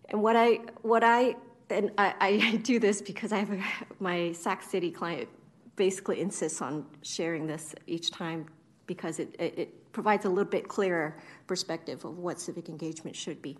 and 0.10 0.24
what 0.24 0.36
I, 0.36 0.62
what 0.82 1.04
I 1.04 1.36
and 1.70 1.92
I, 1.98 2.14
I, 2.20 2.56
do 2.58 2.80
this 2.80 3.02
because 3.02 3.32
I 3.32 3.40
have 3.40 3.52
a, 3.52 3.64
my 4.00 4.32
Sac 4.32 4.64
City 4.64 4.92
client 4.92 5.28
basically 5.76 6.22
insists 6.22 6.62
on 6.62 6.86
sharing 7.04 7.48
this 7.48 7.76
each 7.86 8.12
time 8.12 8.48
because 8.88 9.20
it, 9.20 9.36
it, 9.40 9.60
it, 9.60 9.94
provides 9.94 10.26
a 10.26 10.30
little 10.30 10.46
bit 10.46 10.68
clearer 10.68 11.18
perspective 11.48 12.06
of 12.06 12.20
what 12.20 12.40
civic 12.40 12.70
engagement 12.70 13.16
should 13.16 13.42
be. 13.42 13.58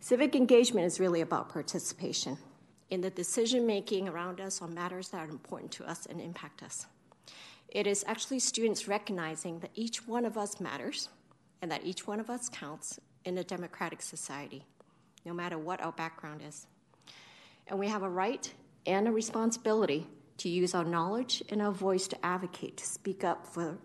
Civic 0.00 0.36
engagement 0.36 0.86
is 0.86 1.00
really 1.00 1.22
about 1.22 1.48
participation 1.48 2.36
in 2.90 3.00
the 3.00 3.08
decision 3.08 3.66
making 3.66 4.06
around 4.06 4.42
us 4.42 4.60
on 4.60 4.74
matters 4.74 5.08
that 5.08 5.26
are 5.26 5.30
important 5.30 5.70
to 5.72 5.88
us 5.88 6.04
and 6.04 6.20
impact 6.20 6.62
us. 6.62 6.84
It 7.70 7.86
is 7.86 8.04
actually 8.06 8.40
students 8.40 8.88
recognizing 8.88 9.60
that 9.60 9.70
each 9.74 10.06
one 10.06 10.26
of 10.26 10.36
us 10.36 10.60
matters 10.60 11.08
and 11.62 11.70
that 11.70 11.82
each 11.82 12.06
one 12.06 12.20
of 12.20 12.28
us 12.28 12.50
counts 12.50 13.00
in 13.24 13.38
a 13.38 13.44
democratic 13.44 14.02
society, 14.02 14.66
no 15.24 15.32
matter 15.32 15.56
what 15.56 15.80
our 15.80 15.92
background 15.92 16.42
is 16.46 16.66
and 17.70 17.78
we 17.78 17.86
have 17.88 18.02
a 18.02 18.10
right 18.10 18.52
and 18.84 19.06
a 19.06 19.12
responsibility 19.12 20.06
to 20.38 20.48
use 20.48 20.74
our 20.74 20.84
knowledge 20.84 21.42
and 21.48 21.62
our 21.62 21.70
voice 21.70 22.08
to 22.08 22.26
advocate, 22.26 22.76
to 22.78 22.84
speak 22.84 23.22
up 23.24 23.46
for 23.46 23.78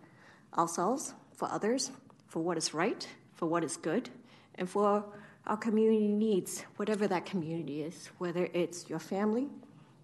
ourselves, 0.57 1.13
for 1.35 1.49
others, 1.51 1.91
for 2.27 2.39
what 2.39 2.57
is 2.57 2.73
right, 2.73 3.07
for 3.33 3.45
what 3.45 3.63
is 3.63 3.77
good, 3.77 4.09
and 4.55 4.67
for 4.69 5.05
our 5.45 5.57
community 5.57 6.07
needs, 6.07 6.65
whatever 6.77 7.07
that 7.07 7.25
community 7.25 7.83
is, 7.83 8.09
whether 8.17 8.49
it's 8.53 8.89
your 8.89 8.99
family, 8.99 9.47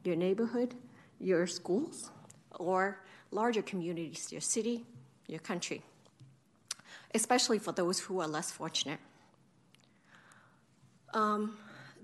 your 0.04 0.16
neighborhood, 0.16 0.76
your 1.20 1.48
schools, 1.48 2.12
or 2.52 3.02
larger 3.32 3.62
communities, 3.62 4.32
your 4.32 4.42
city, 4.42 4.86
your 5.28 5.40
country, 5.40 5.82
especially 7.16 7.58
for 7.58 7.72
those 7.72 8.00
who 8.00 8.20
are 8.20 8.28
less 8.28 8.52
fortunate. 8.52 9.00
Um, 11.14 11.58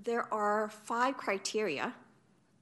there 0.04 0.32
are 0.34 0.70
five 0.70 1.18
criteria 1.18 1.94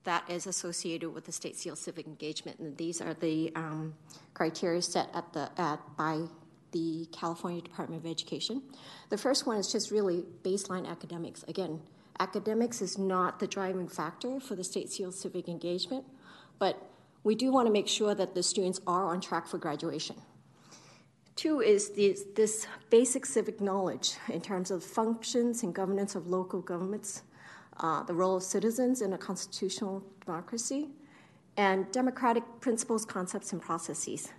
that 0.03 0.29
is 0.29 0.47
associated 0.47 1.09
with 1.13 1.25
the 1.25 1.31
state 1.31 1.55
seal 1.55 1.75
civic 1.75 2.05
engagement, 2.05 2.59
and 2.59 2.77
these 2.77 3.01
are 3.01 3.13
the 3.15 3.51
um, 3.55 3.95
criteria 4.33 4.81
set 4.81 5.09
at 5.13 5.33
the 5.33 5.49
at 5.57 5.79
by 5.97 6.21
the 6.71 7.07
California 7.11 7.61
Department 7.61 8.03
of 8.03 8.09
Education. 8.09 8.61
The 9.09 9.17
first 9.17 9.47
one 9.47 9.57
is 9.57 9.71
just 9.71 9.91
really 9.91 10.25
baseline 10.43 10.85
academics. 10.85 11.43
Again, 11.47 11.81
academics 12.19 12.81
is 12.81 12.97
not 12.97 13.39
the 13.39 13.47
driving 13.47 13.87
factor 13.87 14.39
for 14.39 14.55
the 14.55 14.63
state 14.63 14.91
seal 14.91 15.11
civic 15.11 15.47
engagement, 15.47 16.05
but 16.59 16.89
we 17.23 17.33
do 17.33 17.51
want 17.51 17.65
to 17.67 17.73
make 17.73 17.87
sure 17.87 18.13
that 18.13 18.35
the 18.35 18.43
students 18.43 18.79
are 18.85 19.05
on 19.05 19.21
track 19.21 19.47
for 19.47 19.57
graduation. 19.57 20.15
Two 21.35 21.61
is 21.61 21.89
this, 21.89 22.23
this 22.35 22.65
basic 22.89 23.25
civic 23.25 23.59
knowledge 23.59 24.13
in 24.29 24.39
terms 24.39 24.71
of 24.71 24.83
functions 24.83 25.63
and 25.63 25.73
governance 25.73 26.15
of 26.15 26.27
local 26.27 26.61
governments, 26.61 27.23
uh, 27.77 28.03
the 28.03 28.13
role 28.13 28.37
of 28.37 28.43
citizens 28.43 29.01
in 29.01 29.11
a 29.13 29.17
constitutional 29.17 30.01
democracy, 30.25 30.87
and 31.57 31.91
democratic 31.91 32.43
principles, 32.61 33.05
concepts, 33.05 33.51
and 33.51 33.61
processes 33.61 34.29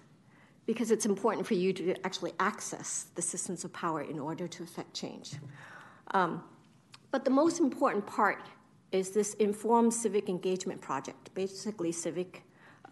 because 0.66 0.90
it's 0.90 1.06
important 1.06 1.46
for 1.46 1.54
you 1.54 1.72
to 1.72 1.94
actually 2.04 2.32
access 2.40 3.06
the 3.14 3.22
systems 3.22 3.64
of 3.64 3.72
power 3.72 4.02
in 4.02 4.18
order 4.18 4.48
to 4.48 4.64
affect 4.64 4.92
change. 4.92 5.34
Um, 6.12 6.42
but 7.12 7.24
the 7.24 7.30
most 7.30 7.60
important 7.60 8.06
part 8.06 8.42
is 8.92 9.10
this 9.10 9.34
informed 9.34 9.94
civic 9.94 10.28
engagement 10.28 10.80
project, 10.80 11.32
basically 11.34 11.92
civic 11.92 12.42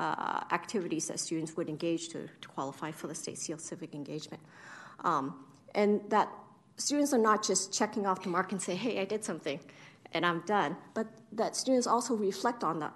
uh, 0.01 0.41
activities 0.53 1.09
that 1.09 1.21
students 1.21 1.57
would 1.57 1.69
engage 1.69 2.09
to, 2.09 2.29
to 2.41 2.49
qualify 2.49 2.91
for 2.91 3.07
the 3.07 3.15
state 3.15 3.39
seal 3.39 3.59
civic 3.59 3.95
engagement. 3.95 4.43
Um, 5.05 5.45
and 5.75 6.01
that 6.09 6.29
students 6.77 7.13
are 7.13 7.19
not 7.19 7.43
just 7.43 7.73
checking 7.73 8.07
off 8.07 8.23
the 8.23 8.29
mark 8.29 8.53
and 8.53 8.61
say, 8.61 8.75
hey, 8.75 9.01
I 9.01 9.05
did 9.05 9.25
something 9.25 9.61
and 10.13 10.25
I'm 10.25 10.41
done, 10.47 10.77
but 10.95 11.07
that 11.33 11.57
students 11.57 11.87
also 11.87 12.15
reflect 12.15 12.63
on 12.63 12.79
that, 12.79 12.93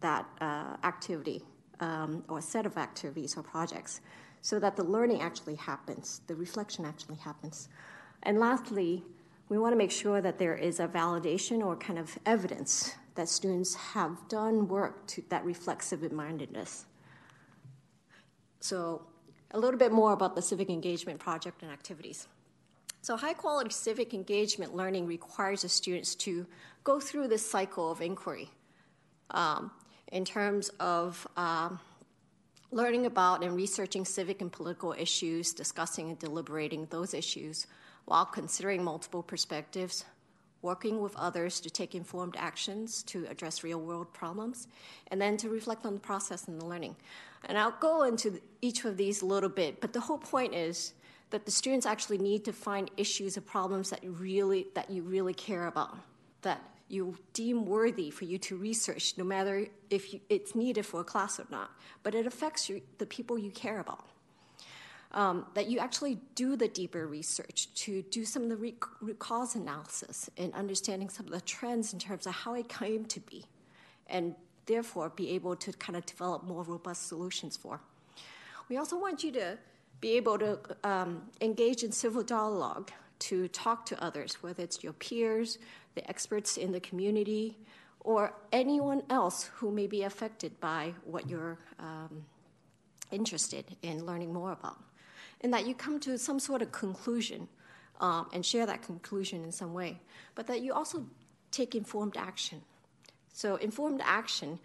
that 0.00 0.26
uh, 0.40 0.76
activity 0.84 1.42
um, 1.80 2.22
or 2.28 2.40
set 2.40 2.66
of 2.66 2.76
activities 2.76 3.36
or 3.36 3.42
projects 3.42 4.00
so 4.42 4.58
that 4.58 4.76
the 4.76 4.84
learning 4.84 5.20
actually 5.20 5.56
happens, 5.56 6.22
the 6.26 6.34
reflection 6.34 6.84
actually 6.84 7.16
happens. 7.16 7.68
And 8.22 8.38
lastly, 8.38 9.02
we 9.48 9.58
want 9.58 9.72
to 9.72 9.76
make 9.76 9.90
sure 9.90 10.20
that 10.20 10.38
there 10.38 10.54
is 10.54 10.80
a 10.80 10.88
validation 10.88 11.64
or 11.64 11.76
kind 11.76 11.98
of 11.98 12.18
evidence 12.24 12.94
that 13.20 13.28
students 13.28 13.74
have 13.74 14.16
done 14.28 14.66
work 14.66 15.06
to, 15.06 15.22
that 15.28 15.44
reflects 15.44 15.88
civic 15.88 16.10
mindedness. 16.10 16.86
So, 18.60 19.02
a 19.50 19.58
little 19.58 19.78
bit 19.78 19.92
more 19.92 20.14
about 20.14 20.34
the 20.34 20.40
civic 20.40 20.70
engagement 20.70 21.20
project 21.20 21.62
and 21.62 21.70
activities. 21.70 22.28
So, 23.02 23.18
high 23.18 23.34
quality 23.34 23.72
civic 23.72 24.14
engagement 24.14 24.74
learning 24.74 25.06
requires 25.06 25.60
the 25.60 25.68
students 25.68 26.14
to 26.14 26.46
go 26.82 26.98
through 26.98 27.28
this 27.28 27.44
cycle 27.44 27.92
of 27.92 28.00
inquiry 28.00 28.48
um, 29.32 29.70
in 30.10 30.24
terms 30.24 30.70
of 30.80 31.26
um, 31.36 31.78
learning 32.70 33.04
about 33.04 33.44
and 33.44 33.54
researching 33.54 34.06
civic 34.06 34.40
and 34.40 34.50
political 34.50 34.94
issues, 34.94 35.52
discussing 35.52 36.08
and 36.08 36.18
deliberating 36.18 36.86
those 36.86 37.12
issues 37.12 37.66
while 38.06 38.24
considering 38.24 38.82
multiple 38.82 39.22
perspectives, 39.22 40.06
working 40.62 41.00
with 41.00 41.16
others 41.16 41.60
to 41.60 41.70
take 41.70 41.94
informed 41.94 42.36
actions 42.38 43.02
to 43.04 43.26
address 43.30 43.64
real 43.64 43.80
world 43.80 44.12
problems, 44.12 44.68
and 45.08 45.20
then 45.20 45.36
to 45.38 45.48
reflect 45.48 45.86
on 45.86 45.94
the 45.94 46.00
process 46.00 46.48
and 46.48 46.60
the 46.60 46.66
learning. 46.66 46.96
And 47.46 47.56
I'll 47.56 47.76
go 47.80 48.02
into 48.02 48.40
each 48.60 48.84
of 48.84 48.96
these 48.96 49.22
a 49.22 49.26
little 49.26 49.48
bit, 49.48 49.80
but 49.80 49.92
the 49.92 50.00
whole 50.00 50.18
point 50.18 50.54
is 50.54 50.92
that 51.30 51.46
the 51.46 51.50
students 51.50 51.86
actually 51.86 52.18
need 52.18 52.44
to 52.44 52.52
find 52.52 52.90
issues 52.96 53.38
or 53.38 53.40
problems 53.40 53.90
that 53.90 54.04
you 54.04 54.10
really 54.10 54.66
that 54.74 54.90
you 54.90 55.02
really 55.02 55.34
care 55.34 55.66
about, 55.66 55.96
that 56.42 56.60
you 56.88 57.16
deem 57.32 57.66
worthy 57.66 58.10
for 58.10 58.24
you 58.24 58.36
to 58.36 58.56
research, 58.56 59.14
no 59.16 59.24
matter 59.24 59.66
if 59.90 60.12
you, 60.12 60.20
it's 60.28 60.56
needed 60.56 60.84
for 60.84 61.00
a 61.00 61.04
class 61.04 61.38
or 61.38 61.46
not. 61.48 61.70
But 62.02 62.14
it 62.16 62.26
affects 62.26 62.68
you, 62.68 62.82
the 62.98 63.06
people 63.06 63.38
you 63.38 63.52
care 63.52 63.78
about. 63.78 64.04
Um, 65.12 65.46
that 65.54 65.68
you 65.68 65.80
actually 65.80 66.20
do 66.36 66.54
the 66.54 66.68
deeper 66.68 67.04
research 67.08 67.68
to 67.74 68.02
do 68.02 68.24
some 68.24 68.44
of 68.44 68.48
the 68.48 68.56
root, 68.56 68.76
root 69.00 69.18
cause 69.18 69.56
analysis 69.56 70.30
and 70.38 70.54
understanding 70.54 71.08
some 71.08 71.26
of 71.26 71.32
the 71.32 71.40
trends 71.40 71.92
in 71.92 71.98
terms 71.98 72.28
of 72.28 72.32
how 72.32 72.54
it 72.54 72.68
came 72.68 73.04
to 73.06 73.18
be, 73.18 73.44
and 74.06 74.36
therefore 74.66 75.08
be 75.08 75.30
able 75.30 75.56
to 75.56 75.72
kind 75.72 75.96
of 75.96 76.06
develop 76.06 76.44
more 76.44 76.62
robust 76.62 77.08
solutions 77.08 77.56
for. 77.56 77.80
We 78.68 78.76
also 78.76 78.96
want 78.96 79.24
you 79.24 79.32
to 79.32 79.58
be 80.00 80.16
able 80.16 80.38
to 80.38 80.58
um, 80.84 81.22
engage 81.40 81.82
in 81.82 81.90
civil 81.90 82.22
dialogue 82.22 82.92
to 83.20 83.48
talk 83.48 83.84
to 83.86 84.02
others, 84.02 84.42
whether 84.42 84.62
it's 84.62 84.82
your 84.82 84.92
peers, 84.94 85.58
the 85.96 86.08
experts 86.08 86.56
in 86.56 86.70
the 86.70 86.80
community, 86.80 87.58
or 88.00 88.32
anyone 88.52 89.02
else 89.10 89.50
who 89.56 89.70
may 89.70 89.86
be 89.86 90.04
affected 90.04 90.58
by 90.60 90.94
what 91.04 91.28
you're 91.28 91.58
um, 91.78 92.24
interested 93.10 93.64
in 93.82 94.06
learning 94.06 94.32
more 94.32 94.52
about. 94.52 94.78
And 95.42 95.52
that 95.54 95.66
you 95.66 95.74
come 95.74 95.98
to 96.00 96.18
some 96.18 96.38
sort 96.38 96.62
of 96.62 96.72
conclusion 96.72 97.48
um, 98.00 98.28
and 98.32 98.44
share 98.44 98.66
that 98.66 98.82
conclusion 98.82 99.44
in 99.44 99.52
some 99.52 99.72
way, 99.72 100.00
but 100.34 100.46
that 100.46 100.62
you 100.62 100.72
also 100.72 101.06
take 101.50 101.74
informed 101.74 102.16
action. 102.16 102.62
So, 103.32 103.56
informed 103.56 104.02
action, 104.04 104.58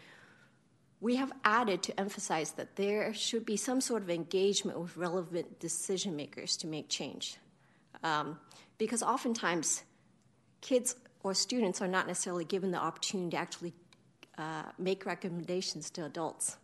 we 1.02 1.16
have 1.16 1.32
added 1.44 1.84
to 1.84 2.00
emphasize 2.00 2.52
that 2.54 2.76
there 2.76 3.14
should 3.14 3.46
be 3.46 3.58
some 3.58 3.80
sort 3.82 4.02
of 4.02 4.10
engagement 4.10 4.80
with 4.80 4.98
relevant 4.98 5.60
decision 5.60 6.16
makers 6.16 6.58
to 6.58 6.68
make 6.68 6.90
change. 6.90 7.38
Um, 8.04 8.40
because 8.78 9.04
oftentimes, 9.04 9.84
kids 10.62 10.96
or 11.24 11.34
students 11.34 11.82
are 11.82 11.88
not 11.88 12.08
necessarily 12.08 12.46
given 12.46 12.72
the 12.72 12.78
opportunity 12.78 13.32
to 13.32 13.38
actually 13.38 13.74
uh, 14.38 14.64
make 14.78 15.06
recommendations 15.06 15.90
to 15.92 16.06
adults 16.06 16.58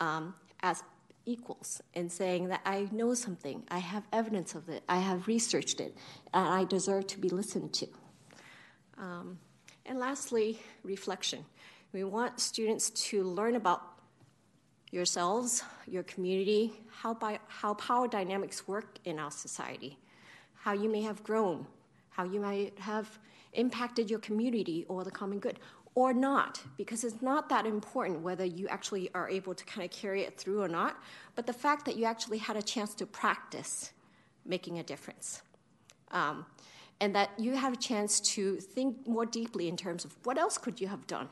um, 0.00 0.34
as 0.62 0.82
equals 1.26 1.82
and 1.94 2.10
saying 2.10 2.48
that 2.48 2.62
I 2.64 2.88
know 2.92 3.12
something, 3.14 3.64
I 3.68 3.78
have 3.78 4.04
evidence 4.12 4.54
of 4.54 4.68
it, 4.68 4.82
I 4.88 4.98
have 4.98 5.26
researched 5.26 5.80
it, 5.80 5.96
and 6.32 6.48
I 6.48 6.64
deserve 6.64 7.06
to 7.08 7.18
be 7.18 7.28
listened 7.28 7.74
to. 7.74 7.86
Um, 8.96 9.38
and 9.84 9.98
lastly, 9.98 10.58
reflection. 10.82 11.44
We 11.92 12.04
want 12.04 12.40
students 12.40 12.90
to 12.90 13.22
learn 13.22 13.56
about 13.56 13.82
yourselves, 14.90 15.62
your 15.86 16.04
community, 16.04 16.72
how, 16.90 17.14
by, 17.14 17.38
how 17.48 17.74
power 17.74 18.08
dynamics 18.08 18.66
work 18.66 18.98
in 19.04 19.18
our 19.18 19.30
society, 19.30 19.98
how 20.54 20.72
you 20.72 20.88
may 20.88 21.02
have 21.02 21.22
grown, 21.22 21.66
how 22.10 22.24
you 22.24 22.40
might 22.40 22.78
have 22.78 23.18
impacted 23.52 24.10
your 24.10 24.18
community 24.20 24.84
or 24.88 25.04
the 25.04 25.10
common 25.10 25.38
good 25.38 25.58
or 25.96 26.12
not, 26.12 26.60
because 26.76 27.04
it's 27.04 27.22
not 27.22 27.48
that 27.48 27.64
important 27.64 28.20
whether 28.20 28.44
you 28.44 28.68
actually 28.68 29.10
are 29.14 29.30
able 29.30 29.54
to 29.54 29.64
kind 29.64 29.82
of 29.82 29.90
carry 29.90 30.22
it 30.22 30.38
through 30.38 30.62
or 30.62 30.68
not, 30.68 30.98
but 31.34 31.46
the 31.46 31.52
fact 31.52 31.86
that 31.86 31.96
you 31.96 32.04
actually 32.04 32.36
had 32.36 32.54
a 32.54 32.62
chance 32.62 32.94
to 32.94 33.06
practice 33.06 33.92
making 34.44 34.78
a 34.78 34.82
difference. 34.82 35.40
Um, 36.10 36.44
and 37.00 37.14
that 37.14 37.30
you 37.38 37.56
have 37.56 37.72
a 37.72 37.76
chance 37.76 38.20
to 38.20 38.56
think 38.56 39.06
more 39.08 39.24
deeply 39.26 39.68
in 39.68 39.76
terms 39.76 40.04
of 40.04 40.14
what 40.24 40.38
else 40.38 40.58
could 40.58 40.80
you 40.80 40.86
have 40.86 41.06
done 41.06 41.28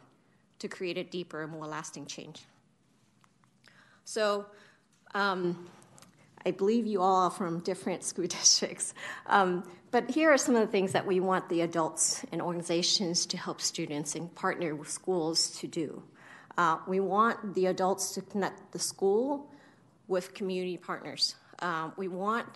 to 0.58 0.68
create 0.68 0.96
a 0.96 1.04
deeper 1.04 1.42
and 1.42 1.52
more 1.52 1.66
lasting 1.66 2.06
change. 2.06 2.44
So, 4.04 4.46
um, 5.14 5.68
I 6.46 6.50
believe 6.50 6.86
you 6.86 7.00
all 7.00 7.24
are 7.24 7.30
from 7.30 7.60
different 7.60 8.04
school 8.10 8.26
districts. 8.26 8.94
Um, 9.26 9.64
but 9.90 10.10
here 10.10 10.32
are 10.32 10.38
some 10.38 10.56
of 10.56 10.60
the 10.60 10.72
things 10.72 10.92
that 10.92 11.06
we 11.06 11.20
want 11.20 11.48
the 11.48 11.60
adults 11.60 12.24
and 12.32 12.42
organizations 12.42 13.26
to 13.26 13.36
help 13.36 13.60
students 13.60 14.14
and 14.14 14.34
partner 14.34 14.74
with 14.74 14.90
schools 14.90 15.50
to 15.58 15.68
do. 15.68 16.02
Uh, 16.56 16.78
we 16.86 17.00
want 17.00 17.54
the 17.54 17.66
adults 17.66 18.12
to 18.12 18.20
connect 18.20 18.72
the 18.72 18.78
school 18.78 19.50
with 20.08 20.34
community 20.34 20.76
partners. 20.76 21.34
Um, 21.60 21.92
we 21.96 22.08
want 22.08 22.46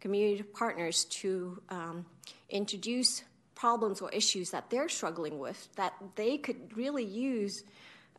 community 0.00 0.42
partners 0.42 1.04
to 1.04 1.60
um, 1.68 2.06
introduce 2.50 3.24
problems 3.54 4.00
or 4.00 4.10
issues 4.10 4.50
that 4.50 4.70
they're 4.70 4.88
struggling 4.88 5.38
with 5.38 5.68
that 5.76 5.94
they 6.14 6.36
could 6.36 6.76
really 6.76 7.04
use 7.04 7.64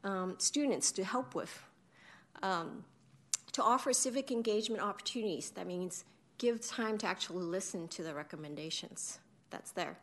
um, 0.04 0.36
students 0.38 0.92
to 0.94 1.04
help 1.04 1.36
with. 1.36 1.64
To 3.58 3.64
offer 3.64 3.92
civic 3.92 4.30
engagement 4.30 4.84
opportunities, 4.84 5.50
that 5.56 5.66
means 5.66 6.06
give 6.38 6.62
time 6.62 6.96
to 7.00 7.08
actually 7.08 7.42
listen 7.42 7.88
to 7.88 8.04
the 8.04 8.14
recommendations 8.14 9.18
that's 9.50 9.72
there. 9.72 9.98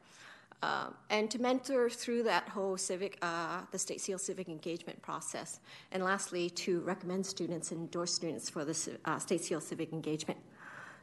Uh, 0.61 0.89
and 1.09 1.31
to 1.31 1.41
mentor 1.41 1.89
through 1.89 2.25
that 2.25 2.49
whole 2.49 2.77
civic, 2.77 3.17
uh, 3.23 3.61
the 3.71 3.79
state 3.79 4.01
seal 4.01 4.19
civic 4.19 4.49
engagement 4.49 5.01
process. 5.03 5.61
And 5.93 6.03
lastly, 6.03 6.51
to 6.51 6.81
recommend 6.81 7.25
students 7.25 7.71
and 7.71 7.83
endorse 7.83 8.13
students 8.13 8.51
for 8.51 8.65
the 8.65 8.99
uh, 9.05 9.21
state 9.21 9.41
seal 9.41 9.61
civic 9.61 9.93
engagement. 9.93 10.41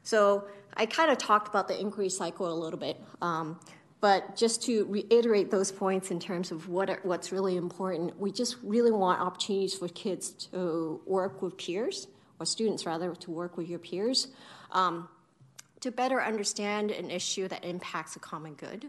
So 0.04 0.44
I 0.76 0.88
kind 0.88 1.10
of 1.10 1.18
talked 1.18 1.48
about 1.48 1.70
the 1.70 1.80
inquiry 1.80 2.10
cycle 2.10 2.52
a 2.52 2.54
little 2.54 2.80
bit, 2.80 3.00
um, 3.22 3.62
but 4.02 4.36
just 4.36 4.62
to 4.64 4.84
reiterate 4.90 5.52
those 5.52 5.72
points 5.72 6.12
in 6.12 6.20
terms 6.20 6.52
of 6.52 6.68
what 6.68 6.90
are, 6.90 7.00
what's 7.04 7.32
really 7.32 7.56
important, 7.56 8.20
we 8.20 8.30
just 8.30 8.58
really 8.62 8.92
want 8.92 9.22
opportunities 9.22 9.74
for 9.74 9.88
kids 9.88 10.32
to 10.52 11.00
work 11.06 11.42
with 11.42 11.56
peers, 11.56 12.08
or 12.42 12.46
students 12.46 12.86
rather, 12.86 13.14
to 13.16 13.32
work 13.32 13.58
with 13.58 13.70
your 13.70 13.80
peers. 13.80 14.28
Um, 14.72 15.08
to 15.82 15.92
better 15.92 16.22
understand 16.22 16.92
an 16.92 17.10
issue 17.10 17.48
that 17.48 17.66
impacts 17.66 18.16
a 18.16 18.20
common 18.20 18.54
good, 18.54 18.88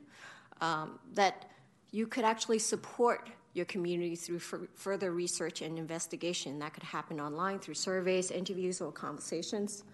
um, 0.61 0.99
that 1.15 1.47
you 1.91 2.07
could 2.07 2.25
actually 2.25 2.59
support 2.59 3.31
your 3.55 3.67
community 3.67 4.17
through 4.17 4.39
fur- 4.39 4.69
further 4.75 5.13
research 5.13 5.63
and 5.63 5.79
investigation. 5.79 6.59
That 6.59 6.73
could 6.75 6.83
happen 6.83 7.21
online 7.21 7.59
through 7.59 7.75
surveys, 7.75 8.31
interviews, 8.31 8.81
or 8.81 8.93
conversations. 8.93 9.85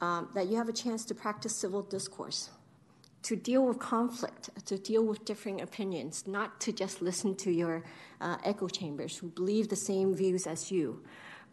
Um, 0.00 0.28
that 0.34 0.48
you 0.48 0.56
have 0.56 0.68
a 0.68 0.72
chance 0.72 1.04
to 1.06 1.14
practice 1.14 1.54
civil 1.54 1.82
discourse, 1.82 2.50
to 3.22 3.36
deal 3.36 3.64
with 3.64 3.78
conflict, 3.78 4.50
to 4.66 4.76
deal 4.76 5.04
with 5.04 5.24
differing 5.24 5.60
opinions, 5.60 6.24
not 6.26 6.60
to 6.62 6.72
just 6.72 7.00
listen 7.00 7.36
to 7.36 7.50
your 7.50 7.84
uh, 8.20 8.36
echo 8.44 8.68
chambers 8.68 9.16
who 9.16 9.28
believe 9.28 9.68
the 9.68 9.76
same 9.76 10.14
views 10.14 10.46
as 10.46 10.70
you, 10.70 11.02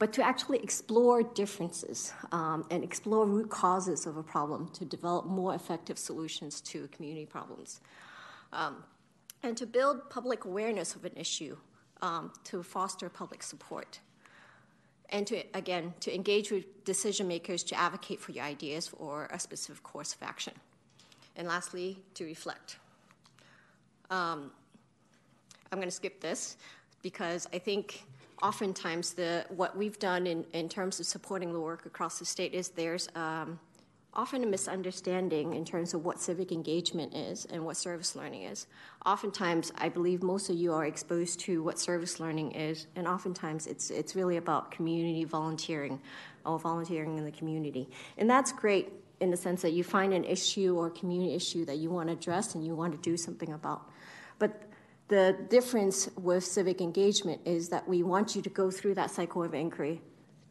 but 0.01 0.11
to 0.11 0.23
actually 0.23 0.57
explore 0.63 1.21
differences 1.21 2.11
um, 2.31 2.65
and 2.71 2.83
explore 2.83 3.27
root 3.27 3.51
causes 3.51 4.07
of 4.07 4.17
a 4.17 4.23
problem 4.23 4.67
to 4.69 4.83
develop 4.83 5.27
more 5.27 5.53
effective 5.53 5.95
solutions 5.95 6.59
to 6.59 6.87
community 6.87 7.27
problems. 7.27 7.81
Um, 8.51 8.83
and 9.43 9.55
to 9.55 9.67
build 9.67 10.09
public 10.09 10.45
awareness 10.45 10.95
of 10.95 11.05
an 11.05 11.11
issue 11.15 11.55
um, 12.01 12.33
to 12.45 12.63
foster 12.63 13.09
public 13.09 13.43
support. 13.43 13.99
And 15.09 15.27
to, 15.27 15.43
again, 15.53 15.93
to 15.99 16.11
engage 16.15 16.49
with 16.49 16.83
decision 16.83 17.27
makers 17.27 17.61
to 17.65 17.79
advocate 17.79 18.19
for 18.19 18.31
your 18.31 18.45
ideas 18.45 18.89
or 18.97 19.27
a 19.31 19.39
specific 19.39 19.83
course 19.83 20.15
of 20.15 20.23
action. 20.23 20.53
And 21.35 21.47
lastly, 21.47 21.99
to 22.15 22.25
reflect. 22.25 22.79
Um, 24.09 24.49
I'm 25.71 25.77
going 25.77 25.87
to 25.87 25.91
skip 25.91 26.21
this 26.21 26.57
because 27.03 27.47
I 27.53 27.59
think 27.59 28.03
oftentimes 28.41 29.13
the 29.13 29.45
what 29.49 29.77
we've 29.77 29.99
done 29.99 30.27
in, 30.27 30.45
in 30.53 30.69
terms 30.69 30.99
of 30.99 31.05
supporting 31.05 31.53
the 31.53 31.59
work 31.59 31.85
across 31.85 32.19
the 32.19 32.25
state 32.25 32.53
is 32.53 32.69
there's 32.69 33.07
um, 33.15 33.59
often 34.13 34.43
a 34.43 34.47
misunderstanding 34.47 35.53
in 35.53 35.63
terms 35.63 35.93
of 35.93 36.03
what 36.03 36.19
civic 36.19 36.51
engagement 36.51 37.15
is 37.15 37.45
and 37.45 37.63
what 37.63 37.77
service 37.77 38.15
learning 38.15 38.43
is. 38.43 38.67
Oftentimes, 39.05 39.71
I 39.77 39.87
believe 39.89 40.21
most 40.21 40.49
of 40.49 40.57
you 40.57 40.73
are 40.73 40.85
exposed 40.85 41.39
to 41.41 41.63
what 41.63 41.79
service 41.79 42.19
learning 42.19 42.51
is, 42.51 42.87
and 42.95 43.07
oftentimes 43.07 43.67
it's 43.67 43.89
it's 43.89 44.15
really 44.15 44.37
about 44.37 44.71
community 44.71 45.23
volunteering 45.23 46.01
or 46.45 46.59
volunteering 46.59 47.17
in 47.17 47.25
the 47.25 47.31
community, 47.31 47.89
and 48.17 48.29
that's 48.29 48.51
great 48.51 48.91
in 49.19 49.29
the 49.29 49.37
sense 49.37 49.61
that 49.61 49.71
you 49.71 49.83
find 49.83 50.13
an 50.13 50.23
issue 50.23 50.75
or 50.75 50.89
community 50.89 51.35
issue 51.35 51.63
that 51.63 51.77
you 51.77 51.91
want 51.91 52.09
to 52.09 52.13
address 52.13 52.55
and 52.55 52.65
you 52.65 52.75
want 52.75 52.91
to 52.91 52.97
do 53.07 53.15
something 53.15 53.53
about, 53.53 53.87
but 54.39 54.70
the 55.11 55.35
difference 55.49 56.09
with 56.15 56.41
civic 56.45 56.79
engagement 56.79 57.41
is 57.43 57.67
that 57.67 57.85
we 57.85 58.01
want 58.01 58.33
you 58.33 58.41
to 58.41 58.49
go 58.49 58.71
through 58.71 58.95
that 58.95 59.11
cycle 59.11 59.43
of 59.43 59.53
inquiry 59.53 60.01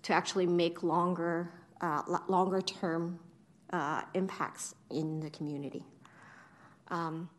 to 0.02 0.12
actually 0.12 0.46
make 0.46 0.82
longer, 0.82 1.50
uh, 1.80 2.02
longer 2.28 2.60
term 2.60 3.18
uh, 3.72 4.02
impacts 4.12 4.74
in 4.90 5.18
the 5.20 5.30
community. 5.30 5.82
Um, 6.88 7.30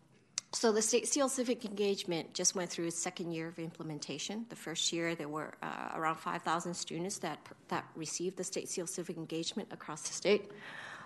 so 0.51 0.71
the 0.71 0.81
State 0.81 1.07
Seal 1.07 1.29
Civic 1.29 1.63
Engagement 1.63 2.33
just 2.33 2.55
went 2.55 2.71
through 2.71 2.87
its 2.87 2.97
second 2.97 3.31
year 3.33 3.47
of 3.47 3.59
implementation. 3.59 4.47
The 4.49 4.55
first 4.55 4.91
year, 4.91 5.13
there 5.13 5.29
were 5.29 5.53
uh, 5.61 5.89
around 5.93 6.15
5,000 6.15 6.73
students 6.73 7.19
that, 7.19 7.37
that 7.67 7.85
received 7.95 8.35
the 8.35 8.43
State 8.43 8.67
Seal 8.67 8.87
Civic 8.87 9.15
Engagement 9.15 9.69
across 9.71 10.01
the 10.01 10.13
state. 10.13 10.51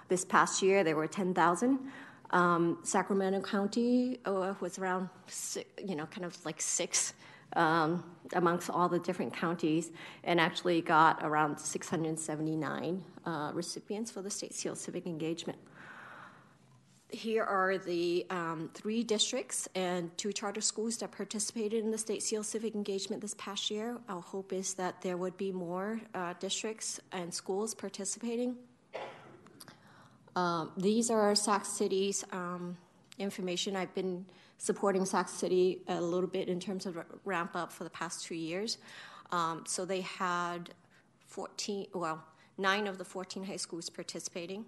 This 0.07 0.23
past 0.23 0.61
year, 0.61 0.85
there 0.85 0.95
were 0.95 1.07
10,000. 1.07 1.91
Um, 2.31 2.79
Sacramento 2.83 3.41
County 3.41 4.19
uh, 4.25 4.53
was 4.59 4.79
around, 4.79 5.09
you 5.83 5.95
know, 5.95 6.05
kind 6.07 6.25
of 6.25 6.45
like 6.45 6.61
six 6.61 7.13
um, 7.53 8.03
amongst 8.33 8.69
all 8.69 8.89
the 8.89 8.99
different 8.99 9.33
counties, 9.33 9.91
and 10.23 10.39
actually 10.39 10.81
got 10.81 11.19
around 11.23 11.57
679 11.57 13.03
uh, 13.25 13.51
recipients 13.53 14.11
for 14.11 14.21
the 14.21 14.29
State 14.29 14.53
Seal 14.53 14.75
Civic 14.75 15.05
Engagement. 15.05 15.57
Here 17.09 17.43
are 17.43 17.77
the 17.77 18.25
um, 18.29 18.69
three 18.73 19.03
districts 19.03 19.69
and 19.75 20.15
two 20.17 20.33
charter 20.33 20.59
schools 20.59 20.97
that 20.97 21.11
participated 21.11 21.83
in 21.83 21.91
the 21.91 21.97
State 21.97 22.23
Seal 22.23 22.43
Civic 22.43 22.75
Engagement 22.75 23.21
this 23.21 23.35
past 23.37 23.69
year. 23.71 23.97
Our 24.09 24.21
hope 24.21 24.51
is 24.51 24.73
that 24.73 25.01
there 25.01 25.15
would 25.15 25.37
be 25.37 25.51
more 25.51 26.01
uh, 26.13 26.33
districts 26.39 26.99
and 27.11 27.33
schools 27.33 27.73
participating. 27.73 28.57
Um, 30.35 30.71
these 30.77 31.09
are 31.09 31.33
Sac 31.35 31.65
City's 31.65 32.23
um, 32.31 32.77
information. 33.19 33.75
I've 33.75 33.93
been 33.95 34.25
supporting 34.57 35.05
Sac 35.05 35.29
City 35.29 35.81
a 35.87 35.99
little 35.99 36.29
bit 36.29 36.49
in 36.49 36.59
terms 36.59 36.85
of 36.85 36.97
ramp 37.23 37.51
up 37.55 37.71
for 37.71 37.83
the 37.83 37.89
past 37.89 38.25
two 38.25 38.35
years. 38.35 38.77
Um, 39.31 39.63
so 39.65 39.85
they 39.85 40.01
had 40.01 40.71
14, 41.27 41.87
well, 41.93 42.23
nine 42.57 42.87
of 42.87 42.97
the 42.97 43.05
14 43.05 43.43
high 43.43 43.55
schools 43.55 43.89
participating. 43.89 44.65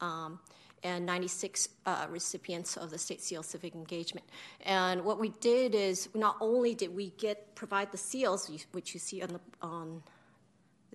Um, 0.00 0.38
and 0.84 1.04
96 1.06 1.68
uh, 1.86 2.06
recipients 2.10 2.76
of 2.76 2.90
the 2.90 2.98
State 2.98 3.20
Seal 3.20 3.42
Civic 3.42 3.74
Engagement. 3.74 4.26
And 4.64 5.04
what 5.04 5.18
we 5.18 5.30
did 5.40 5.74
is 5.74 6.08
not 6.14 6.36
only 6.40 6.74
did 6.74 6.94
we 6.94 7.10
get 7.18 7.54
provide 7.54 7.90
the 7.90 7.98
seals, 7.98 8.50
which 8.72 8.94
you 8.94 9.00
see 9.00 9.22
on 9.22 9.30
the 9.30 9.40
on 9.62 10.02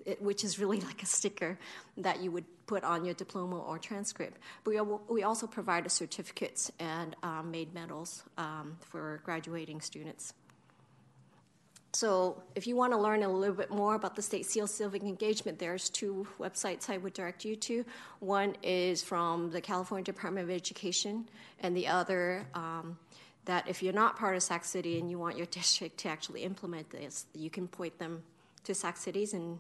it, 0.05 0.21
which 0.21 0.43
is 0.43 0.59
really 0.59 0.79
like 0.91 1.03
a 1.03 1.05
sticker 1.05 1.57
that 1.97 2.21
you 2.21 2.31
would 2.31 2.45
put 2.67 2.83
on 2.83 3.05
your 3.05 3.13
diploma 3.13 3.59
or 3.59 3.77
transcript. 3.77 4.37
But 4.63 4.71
we, 4.73 4.97
we 5.09 5.23
also 5.23 5.47
provide 5.47 5.89
certificates 5.91 6.71
and 6.79 7.15
um, 7.23 7.51
made 7.51 7.73
medals 7.73 8.23
um, 8.37 8.77
for 8.79 9.21
graduating 9.25 9.81
students. 9.81 10.33
So, 11.93 12.41
if 12.55 12.67
you 12.67 12.77
want 12.77 12.93
to 12.93 12.97
learn 12.97 13.21
a 13.21 13.27
little 13.27 13.53
bit 13.53 13.69
more 13.69 13.95
about 13.95 14.15
the 14.15 14.21
State 14.21 14.45
SEAL 14.45 14.67
Civic 14.67 15.03
Engagement, 15.03 15.59
there's 15.59 15.89
two 15.89 16.25
websites 16.39 16.89
I 16.89 16.97
would 16.97 17.11
direct 17.11 17.43
you 17.43 17.57
to. 17.57 17.83
One 18.19 18.55
is 18.63 19.03
from 19.03 19.51
the 19.51 19.59
California 19.59 20.05
Department 20.05 20.49
of 20.49 20.55
Education, 20.55 21.27
and 21.59 21.75
the 21.75 21.87
other 21.87 22.45
um, 22.53 22.97
that 23.43 23.67
if 23.67 23.83
you're 23.83 23.91
not 23.91 24.17
part 24.17 24.37
of 24.37 24.43
Sac 24.43 24.63
City 24.63 24.99
and 24.99 25.09
you 25.11 25.19
want 25.19 25.35
your 25.35 25.45
district 25.51 25.97
to 25.99 26.07
actually 26.07 26.43
implement 26.43 26.89
this, 26.91 27.25
you 27.33 27.49
can 27.49 27.67
point 27.67 27.99
them 27.99 28.23
to 28.63 28.73
Sac 28.73 28.95
Cities 28.95 29.33
and 29.33 29.59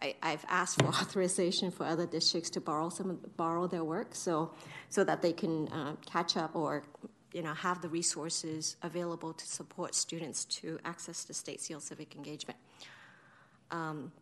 I, 0.00 0.14
have 0.22 0.44
asked 0.48 0.80
for 0.80 0.86
authorization 1.00 1.70
for 1.70 1.84
other 1.84 2.06
districts 2.06 2.50
to 2.50 2.60
borrow 2.60 2.88
some 2.88 3.18
borrow 3.36 3.66
their 3.66 3.84
work, 3.84 4.14
so 4.14 4.52
so 4.88 5.04
that 5.04 5.22
they 5.22 5.32
can 5.32 5.68
uh, 5.68 5.96
catch 6.06 6.36
up 6.36 6.56
or 6.56 6.84
you 7.32 7.42
know 7.42 7.54
have 7.54 7.80
the 7.82 7.88
resources 7.88 8.76
available 8.82 9.32
to 9.32 9.46
support 9.46 9.94
students 9.94 10.44
to 10.46 10.78
access 10.84 11.24
the 11.24 11.34
state 11.34 11.60
seal 11.60 11.80
civic 11.80 12.16
engagement. 12.16 12.58
Um, 13.70 14.12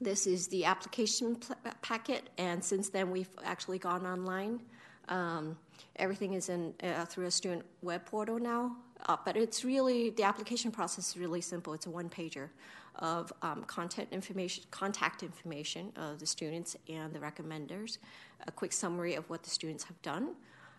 this 0.00 0.26
is 0.26 0.48
the 0.48 0.64
application 0.64 1.36
pl- 1.36 1.56
packet, 1.82 2.30
and 2.38 2.62
since 2.62 2.88
then 2.88 3.10
we've 3.10 3.30
actually 3.44 3.78
gone 3.78 4.06
online. 4.06 4.60
Um, 5.08 5.56
everything 5.96 6.34
is 6.34 6.48
in 6.48 6.74
uh, 6.82 7.04
through 7.04 7.26
a 7.26 7.30
student 7.30 7.64
web 7.82 8.04
portal 8.06 8.38
now, 8.38 8.76
uh, 9.06 9.16
but 9.24 9.36
it's 9.36 9.64
really 9.64 10.10
the 10.10 10.22
application 10.22 10.70
process 10.70 11.10
is 11.10 11.16
really 11.16 11.40
simple. 11.40 11.74
It's 11.74 11.86
a 11.86 11.90
one 11.90 12.08
pager 12.08 12.48
of 12.96 13.32
um, 13.42 13.64
content 13.64 14.08
information, 14.12 14.64
contact 14.70 15.22
information 15.22 15.92
of 15.96 16.20
the 16.20 16.26
students 16.26 16.76
and 16.88 17.12
the 17.12 17.18
recommenders, 17.18 17.98
a 18.46 18.52
quick 18.52 18.72
summary 18.72 19.14
of 19.14 19.28
what 19.28 19.42
the 19.42 19.50
students 19.50 19.84
have 19.84 20.00
done, 20.02 20.34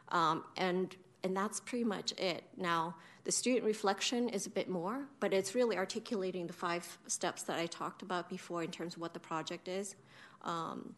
um, 0.10 0.44
and 0.58 0.96
and 1.24 1.36
that's 1.36 1.60
pretty 1.60 1.84
much 1.84 2.12
it. 2.20 2.44
Now, 2.56 2.96
the 3.24 3.32
student 3.32 3.66
reflection 3.66 4.30
is 4.30 4.46
a 4.46 4.50
bit 4.52 4.70
more, 4.70 5.08
but 5.20 5.34
it's 5.34 5.56
really 5.56 5.76
articulating 5.76 6.46
the 6.46 6.54
five 6.54 7.00
steps 7.08 7.44
that 7.44 7.58
I 7.58 7.66
talked 7.66 8.04
about 8.04 8.30
before 8.30 8.62
in 8.62 8.70
terms 8.70 8.96
of 8.96 9.02
what 9.02 9.16
the 9.16 9.20
project 9.20 9.68
is 9.68 9.96
um, 10.44 10.94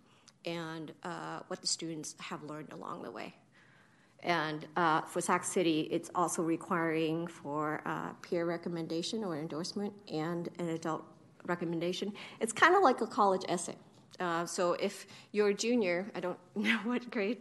and 0.46 0.92
uh, 1.04 1.40
what 1.48 1.62
the 1.62 1.68
students 1.68 2.14
have 2.20 2.44
learned 2.44 2.74
along 2.74 3.04
the 3.04 3.12
way. 3.12 3.34
And 4.28 4.68
uh, 4.76 5.02
for 5.04 5.22
Sac 5.22 5.46
City, 5.46 5.88
it's 5.90 6.12
also 6.14 6.44
requiring 6.44 7.28
for 7.28 7.82
uh, 7.86 8.12
peer 8.22 8.46
recommendation 8.46 9.24
or 9.24 9.38
endorsement 9.38 9.94
and 10.12 10.50
an 10.60 10.68
adult 10.68 11.06
recommendation. 11.46 12.12
It's 12.42 12.52
kind 12.52 12.76
of 12.76 12.84
like 12.84 13.00
a 13.00 13.08
college 13.08 13.44
essay. 13.48 13.76
Uh, 14.20 14.46
so 14.46 14.74
if 14.74 15.08
you're 15.32 15.48
a 15.48 15.54
junior, 15.54 16.12
I 16.14 16.20
don't 16.20 16.38
know 16.56 16.78
what 16.84 17.10
grade 17.10 17.38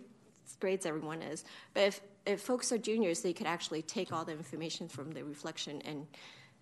grades 0.61 0.87
everyone 0.87 1.23
is, 1.23 1.45
but 1.75 1.83
if, 1.83 2.01
if 2.25 2.41
folks 2.41 2.71
are 2.71 2.79
juniors, 2.79 3.21
they 3.21 3.33
could 3.33 3.49
actually 3.49 3.83
take 3.83 4.13
all 4.13 4.25
the 4.25 4.31
information 4.31 4.89
from 4.89 5.11
the 5.11 5.25
reflection 5.25 5.83
and 5.83 6.07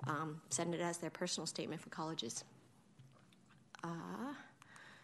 um, 0.06 0.40
send 0.48 0.74
it 0.74 0.80
as 0.80 0.96
their 0.96 1.10
personal 1.10 1.46
statement 1.46 1.82
for 1.82 1.90
colleges. 1.90 2.44
Uh, 3.82 4.32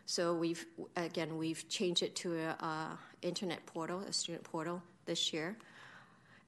so 0.07 0.35
we've 0.35 0.65
again 0.97 1.37
we've 1.37 1.69
changed 1.69 2.03
it 2.03 2.17
to 2.17 2.39
a, 2.39 2.49
a 2.65 2.99
internet 3.21 3.65
portal, 3.67 4.01
a 4.01 4.13
student 4.13 4.43
portal 4.45 4.83
this 5.07 5.33
year. 5.33 5.57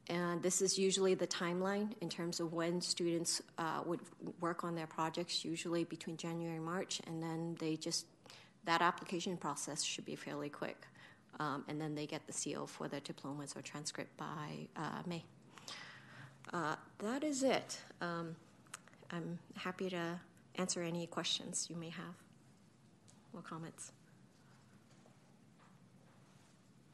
And 0.09 0.43
this 0.43 0.61
is 0.61 0.79
usually 0.79 1.15
the 1.15 1.27
timeline 1.27 1.93
in 2.01 2.09
terms 2.09 2.41
of 2.41 2.53
when 2.53 2.81
students 2.81 3.41
uh, 3.59 3.83
would 3.87 4.01
work 4.41 4.65
on 4.65 4.75
their 4.75 4.87
projects, 4.87 5.45
usually 5.45 5.85
between 5.85 6.17
January 6.17 6.57
and 6.57 6.65
March, 6.65 7.01
and 7.07 7.23
then 7.23 7.57
they 7.61 7.77
just, 7.77 8.07
that 8.65 8.83
application 8.83 9.37
process 9.37 9.83
should 9.83 10.05
be 10.05 10.17
fairly 10.17 10.49
quick. 10.49 10.87
Um, 11.39 11.65
and 11.69 11.81
then 11.81 11.95
they 11.95 12.07
get 12.07 12.27
the 12.27 12.33
seal 12.33 12.67
for 12.67 12.89
their 12.89 13.01
diplomas 13.01 13.55
or 13.57 13.63
transcript 13.63 14.17
by 14.17 14.69
uh, 14.77 15.03
May. 15.07 15.25
Uh, 16.53 16.77
that 16.99 17.25
is 17.25 17.43
it. 17.43 17.81
Um, 18.01 18.37
I'm 19.11 19.39
happy 19.57 19.89
to 19.91 20.21
answer 20.57 20.83
any 20.83 21.07
questions 21.07 21.69
you 21.71 21.77
may 21.77 21.91
have 21.91 22.15
or 23.33 23.41
comments. 23.41 23.93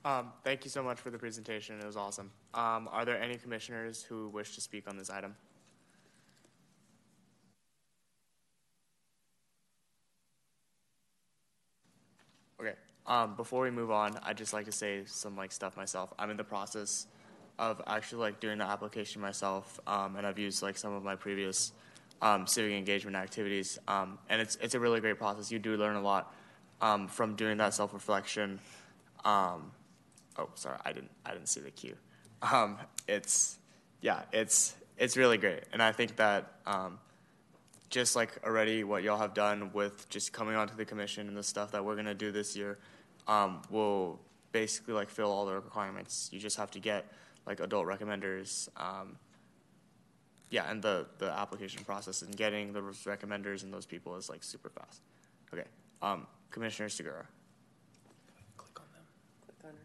Um, 0.08 0.32
thank 0.42 0.64
you 0.64 0.70
so 0.70 0.82
much 0.82 0.98
for 0.98 1.10
the 1.10 1.18
presentation. 1.18 1.78
It 1.78 1.84
was 1.84 1.98
awesome. 1.98 2.30
Um, 2.54 2.88
are 2.90 3.04
there 3.04 3.20
any 3.20 3.36
commissioners 3.36 4.02
who 4.02 4.30
wish 4.30 4.54
to 4.54 4.62
speak 4.62 4.88
on 4.88 4.96
this 4.96 5.10
item? 5.10 5.34
Okay. 12.58 12.72
Um, 13.06 13.36
before 13.36 13.64
we 13.64 13.70
move 13.70 13.90
on, 13.90 14.18
I'd 14.22 14.38
just 14.38 14.54
like 14.54 14.64
to 14.64 14.72
say 14.72 15.02
some 15.04 15.36
like 15.36 15.52
stuff 15.52 15.76
myself. 15.76 16.14
I'm 16.18 16.30
in 16.30 16.38
the 16.38 16.44
process 16.44 17.06
of 17.58 17.82
actually 17.86 18.22
like 18.22 18.40
doing 18.40 18.56
the 18.56 18.64
application 18.64 19.20
myself, 19.20 19.78
um, 19.86 20.16
and 20.16 20.26
I've 20.26 20.38
used 20.38 20.62
like 20.62 20.78
some 20.78 20.94
of 20.94 21.04
my 21.04 21.16
previous 21.16 21.72
um, 22.22 22.46
civic 22.46 22.72
engagement 22.72 23.14
activities, 23.14 23.78
um, 23.88 24.18
and 24.30 24.40
it's 24.40 24.56
it's 24.62 24.74
a 24.74 24.80
really 24.80 25.00
great 25.00 25.18
process. 25.18 25.52
You 25.52 25.58
do 25.58 25.76
learn 25.76 25.96
a 25.96 26.00
lot 26.00 26.34
from 27.08 27.34
doing 27.36 27.58
that 27.58 27.74
self 27.74 27.92
reflection. 27.92 28.58
Um, 29.22 29.72
oh, 30.38 30.48
sorry, 30.54 30.78
I 30.84 30.92
didn't 30.92 31.10
I 31.26 31.32
didn't 31.32 31.48
see 31.48 31.60
the 31.60 31.70
cue. 31.70 31.96
Um, 32.42 32.78
it's 33.06 33.58
yeah, 34.00 34.22
it's 34.32 34.74
it's 34.96 35.16
really 35.16 35.38
great, 35.38 35.64
and 35.72 35.82
I 35.82 35.92
think 35.92 36.16
that 36.16 36.52
um, 36.66 36.98
just 37.90 38.16
like 38.16 38.38
already 38.44 38.84
what 38.84 39.02
y'all 39.02 39.18
have 39.18 39.34
done 39.34 39.70
with 39.72 40.08
just 40.08 40.32
coming 40.32 40.54
onto 40.54 40.76
the 40.76 40.84
commission 40.84 41.28
and 41.28 41.36
the 41.36 41.42
stuff 41.42 41.72
that 41.72 41.84
we're 41.84 41.96
gonna 41.96 42.14
do 42.14 42.30
this 42.32 42.56
year, 42.56 42.78
um, 43.26 43.62
will 43.70 44.20
basically 44.52 44.94
like 44.94 45.10
fill 45.10 45.30
all 45.30 45.46
the 45.46 45.54
requirements. 45.54 46.30
You 46.32 46.38
just 46.38 46.56
have 46.56 46.70
to 46.72 46.80
get 46.80 47.06
like 47.46 47.60
adult 47.60 47.86
recommenders. 47.86 48.68
Um, 48.76 49.16
yeah, 50.50 50.70
and 50.70 50.82
the 50.82 51.06
the 51.18 51.30
application 51.30 51.84
process 51.84 52.22
and 52.22 52.34
getting 52.36 52.72
the 52.72 52.80
recommenders 52.80 53.62
and 53.62 53.72
those 53.72 53.86
people 53.86 54.16
is 54.16 54.28
like 54.28 54.42
super 54.42 54.70
fast. 54.70 55.02
Okay, 55.52 55.66
um, 56.02 56.26
Commissioner 56.50 56.88
Segura. 56.88 57.26
Click 58.56 58.80
on 58.80 58.86
them. 58.94 59.02
Click 59.44 59.56
on 59.64 59.70
her. 59.70 59.76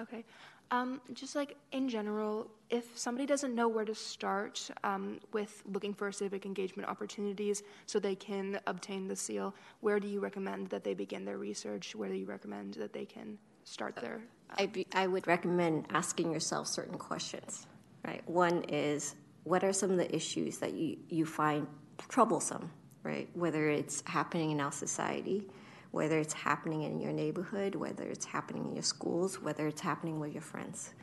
Okay. 0.00 0.24
Um, 0.70 1.00
just 1.14 1.34
like 1.34 1.56
in 1.72 1.88
general, 1.88 2.50
if 2.68 2.96
somebody 2.96 3.24
doesn't 3.24 3.54
know 3.54 3.68
where 3.68 3.86
to 3.86 3.94
start 3.94 4.70
um, 4.84 5.18
with 5.32 5.62
looking 5.72 5.94
for 5.94 6.12
civic 6.12 6.44
engagement 6.44 6.88
opportunities 6.88 7.62
so 7.86 7.98
they 7.98 8.14
can 8.14 8.60
obtain 8.66 9.08
the 9.08 9.16
seal, 9.16 9.54
where 9.80 9.98
do 9.98 10.06
you 10.06 10.20
recommend 10.20 10.68
that 10.68 10.84
they 10.84 10.92
begin 10.92 11.24
their 11.24 11.38
research? 11.38 11.94
Where 11.96 12.10
do 12.10 12.16
you 12.16 12.26
recommend 12.26 12.74
that 12.74 12.92
they 12.92 13.06
can 13.06 13.38
start 13.64 13.96
their? 13.96 14.20
I, 14.58 14.66
be, 14.66 14.86
I 14.92 15.06
would 15.06 15.26
recommend 15.26 15.86
asking 15.90 16.32
yourself 16.32 16.66
certain 16.66 16.98
questions, 16.98 17.66
right? 18.04 18.22
One 18.28 18.62
is, 18.68 19.14
what 19.44 19.64
are 19.64 19.72
some 19.72 19.90
of 19.90 19.96
the 19.96 20.14
issues 20.14 20.58
that 20.58 20.74
you, 20.74 20.98
you 21.08 21.24
find 21.24 21.66
troublesome, 22.08 22.70
right? 23.02 23.28
Whether 23.32 23.70
it's 23.70 24.02
happening 24.06 24.50
in 24.50 24.60
our 24.60 24.72
society, 24.72 25.46
whether 25.90 26.18
it's 26.18 26.34
happening 26.34 26.82
in 26.82 27.00
your 27.00 27.12
neighborhood, 27.12 27.74
whether 27.74 28.04
it's 28.04 28.26
happening 28.26 28.66
in 28.66 28.74
your 28.74 28.82
schools, 28.82 29.40
whether 29.40 29.66
it's 29.66 29.80
happening 29.80 30.20
with 30.20 30.32
your 30.32 30.42
friends. 30.42 30.94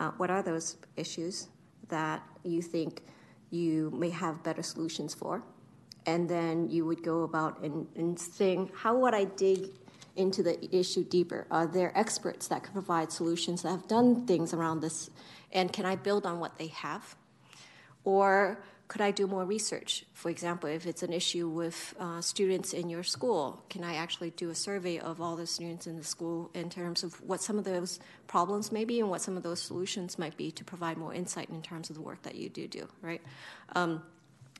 Uh, 0.00 0.10
what 0.16 0.30
are 0.30 0.42
those 0.42 0.76
issues 0.96 1.48
that 1.88 2.22
you 2.42 2.60
think 2.60 3.02
you 3.50 3.90
may 3.90 4.10
have 4.10 4.42
better 4.42 4.62
solutions 4.62 5.14
for? 5.14 5.42
And 6.06 6.28
then 6.28 6.68
you 6.68 6.84
would 6.84 7.02
go 7.02 7.22
about 7.22 7.62
and, 7.62 7.86
and 7.96 8.18
saying, 8.18 8.70
how 8.74 8.96
would 8.98 9.14
I 9.14 9.24
dig 9.24 9.70
into 10.16 10.42
the 10.42 10.74
issue 10.74 11.04
deeper? 11.04 11.46
Are 11.50 11.66
there 11.66 11.96
experts 11.96 12.48
that 12.48 12.64
can 12.64 12.72
provide 12.72 13.10
solutions 13.10 13.62
that 13.62 13.70
have 13.70 13.88
done 13.88 14.26
things 14.26 14.52
around 14.52 14.80
this? 14.80 15.10
And 15.52 15.72
can 15.72 15.86
I 15.86 15.96
build 15.96 16.26
on 16.26 16.40
what 16.40 16.58
they 16.58 16.68
have? 16.68 17.16
Or 18.04 18.62
could 18.86 19.00
I 19.00 19.10
do 19.10 19.26
more 19.26 19.44
research? 19.44 20.04
For 20.12 20.30
example, 20.30 20.68
if 20.68 20.86
it's 20.86 21.02
an 21.02 21.12
issue 21.12 21.48
with 21.48 21.94
uh, 21.98 22.20
students 22.20 22.72
in 22.72 22.90
your 22.90 23.02
school, 23.02 23.62
can 23.70 23.82
I 23.82 23.94
actually 23.94 24.30
do 24.30 24.50
a 24.50 24.54
survey 24.54 24.98
of 24.98 25.20
all 25.20 25.36
the 25.36 25.46
students 25.46 25.86
in 25.86 25.96
the 25.96 26.04
school 26.04 26.50
in 26.54 26.68
terms 26.68 27.02
of 27.02 27.20
what 27.22 27.40
some 27.40 27.58
of 27.58 27.64
those 27.64 27.98
problems 28.26 28.70
may 28.70 28.84
be 28.84 29.00
and 29.00 29.08
what 29.08 29.22
some 29.22 29.36
of 29.36 29.42
those 29.42 29.60
solutions 29.60 30.18
might 30.18 30.36
be 30.36 30.50
to 30.52 30.64
provide 30.64 30.98
more 30.98 31.14
insight 31.14 31.48
in 31.48 31.62
terms 31.62 31.88
of 31.88 31.96
the 31.96 32.02
work 32.02 32.22
that 32.22 32.34
you 32.34 32.48
do 32.48 32.68
do, 32.68 32.86
right? 33.00 33.22
Um, 33.74 34.02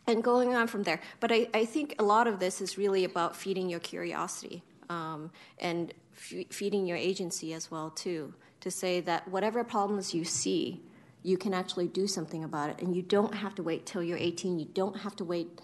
and 0.06 0.22
going 0.22 0.54
on 0.54 0.66
from 0.68 0.82
there. 0.82 1.00
But 1.20 1.32
I, 1.32 1.48
I, 1.54 1.64
think 1.64 1.94
a 1.98 2.02
lot 2.02 2.26
of 2.26 2.38
this 2.38 2.60
is 2.60 2.76
really 2.76 3.04
about 3.04 3.36
feeding 3.36 3.70
your 3.70 3.80
curiosity 3.80 4.62
um, 4.90 5.30
and 5.58 5.92
f- 6.12 6.46
feeding 6.50 6.86
your 6.86 6.96
agency 6.96 7.54
as 7.54 7.70
well 7.70 7.90
too. 7.90 8.34
To 8.60 8.70
say 8.70 9.00
that 9.00 9.28
whatever 9.28 9.62
problems 9.64 10.14
you 10.14 10.24
see, 10.24 10.80
you 11.24 11.38
can 11.38 11.54
actually 11.54 11.88
do 11.88 12.06
something 12.06 12.44
about 12.44 12.70
it. 12.70 12.80
And 12.80 12.94
you 12.94 13.02
don't 13.02 13.34
have 13.34 13.54
to 13.56 13.62
wait 13.62 13.86
till 13.86 14.02
you're 14.02 14.18
18. 14.18 14.58
You 14.58 14.66
don't 14.66 14.98
have 14.98 15.16
to 15.16 15.24
wait 15.24 15.60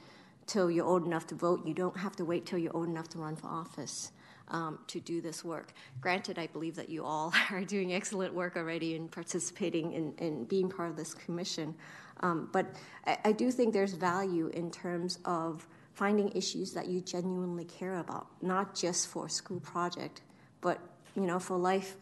till 0.47 0.71
you're 0.71 0.87
old 0.87 1.07
enough 1.07 1.27
to 1.29 1.35
vote. 1.37 1.65
You 1.67 1.75
don't 1.75 1.99
have 1.99 2.17
to 2.17 2.25
wait 2.25 2.47
till 2.47 2.59
you're 2.59 2.75
old 2.75 2.89
enough 2.89 3.09
to 3.11 3.19
run 3.19 3.37
for 3.37 3.47
office 3.47 4.11
um, 4.49 4.79
to 4.89 4.99
do 4.99 5.21
this 5.21 5.45
work. 5.45 5.73
Granted, 6.01 6.39
I 6.39 6.47
believe 6.47 6.75
that 6.77 6.89
you 6.89 7.05
all 7.05 7.33
are 7.51 7.63
doing 7.63 7.93
excellent 7.93 8.35
work 8.35 8.57
already 8.57 8.95
in 8.95 9.07
participating 9.09 9.93
in, 9.93 10.15
in 10.19 10.45
being 10.45 10.71
part 10.71 10.91
of 10.91 10.97
this 10.97 11.13
commission. 11.13 11.75
Um, 12.21 12.49
but 12.53 12.67
I, 13.07 13.19
I 13.27 13.33
do 13.33 13.51
think 13.51 13.75
there's 13.75 13.93
value 13.93 14.49
in 14.49 14.71
terms 14.71 15.19
of 15.27 15.69
finding 15.93 16.31
issues 16.33 16.73
that 16.73 16.87
you 16.87 17.03
genuinely 17.03 17.67
care 17.67 17.99
about, 17.99 18.29
not 18.41 18.75
just 18.75 19.09
for 19.09 19.27
a 19.27 19.31
school 19.31 19.61
project, 19.61 20.23
but 20.63 20.81
you 21.15 21.27
know, 21.27 21.39
for 21.39 21.59
life 21.59 21.97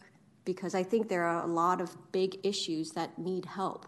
because 0.48 0.74
I 0.74 0.82
think 0.82 1.10
there 1.10 1.24
are 1.24 1.44
a 1.44 1.46
lot 1.46 1.78
of 1.78 1.94
big 2.10 2.38
issues 2.42 2.92
that 2.92 3.18
need 3.18 3.44
help. 3.44 3.84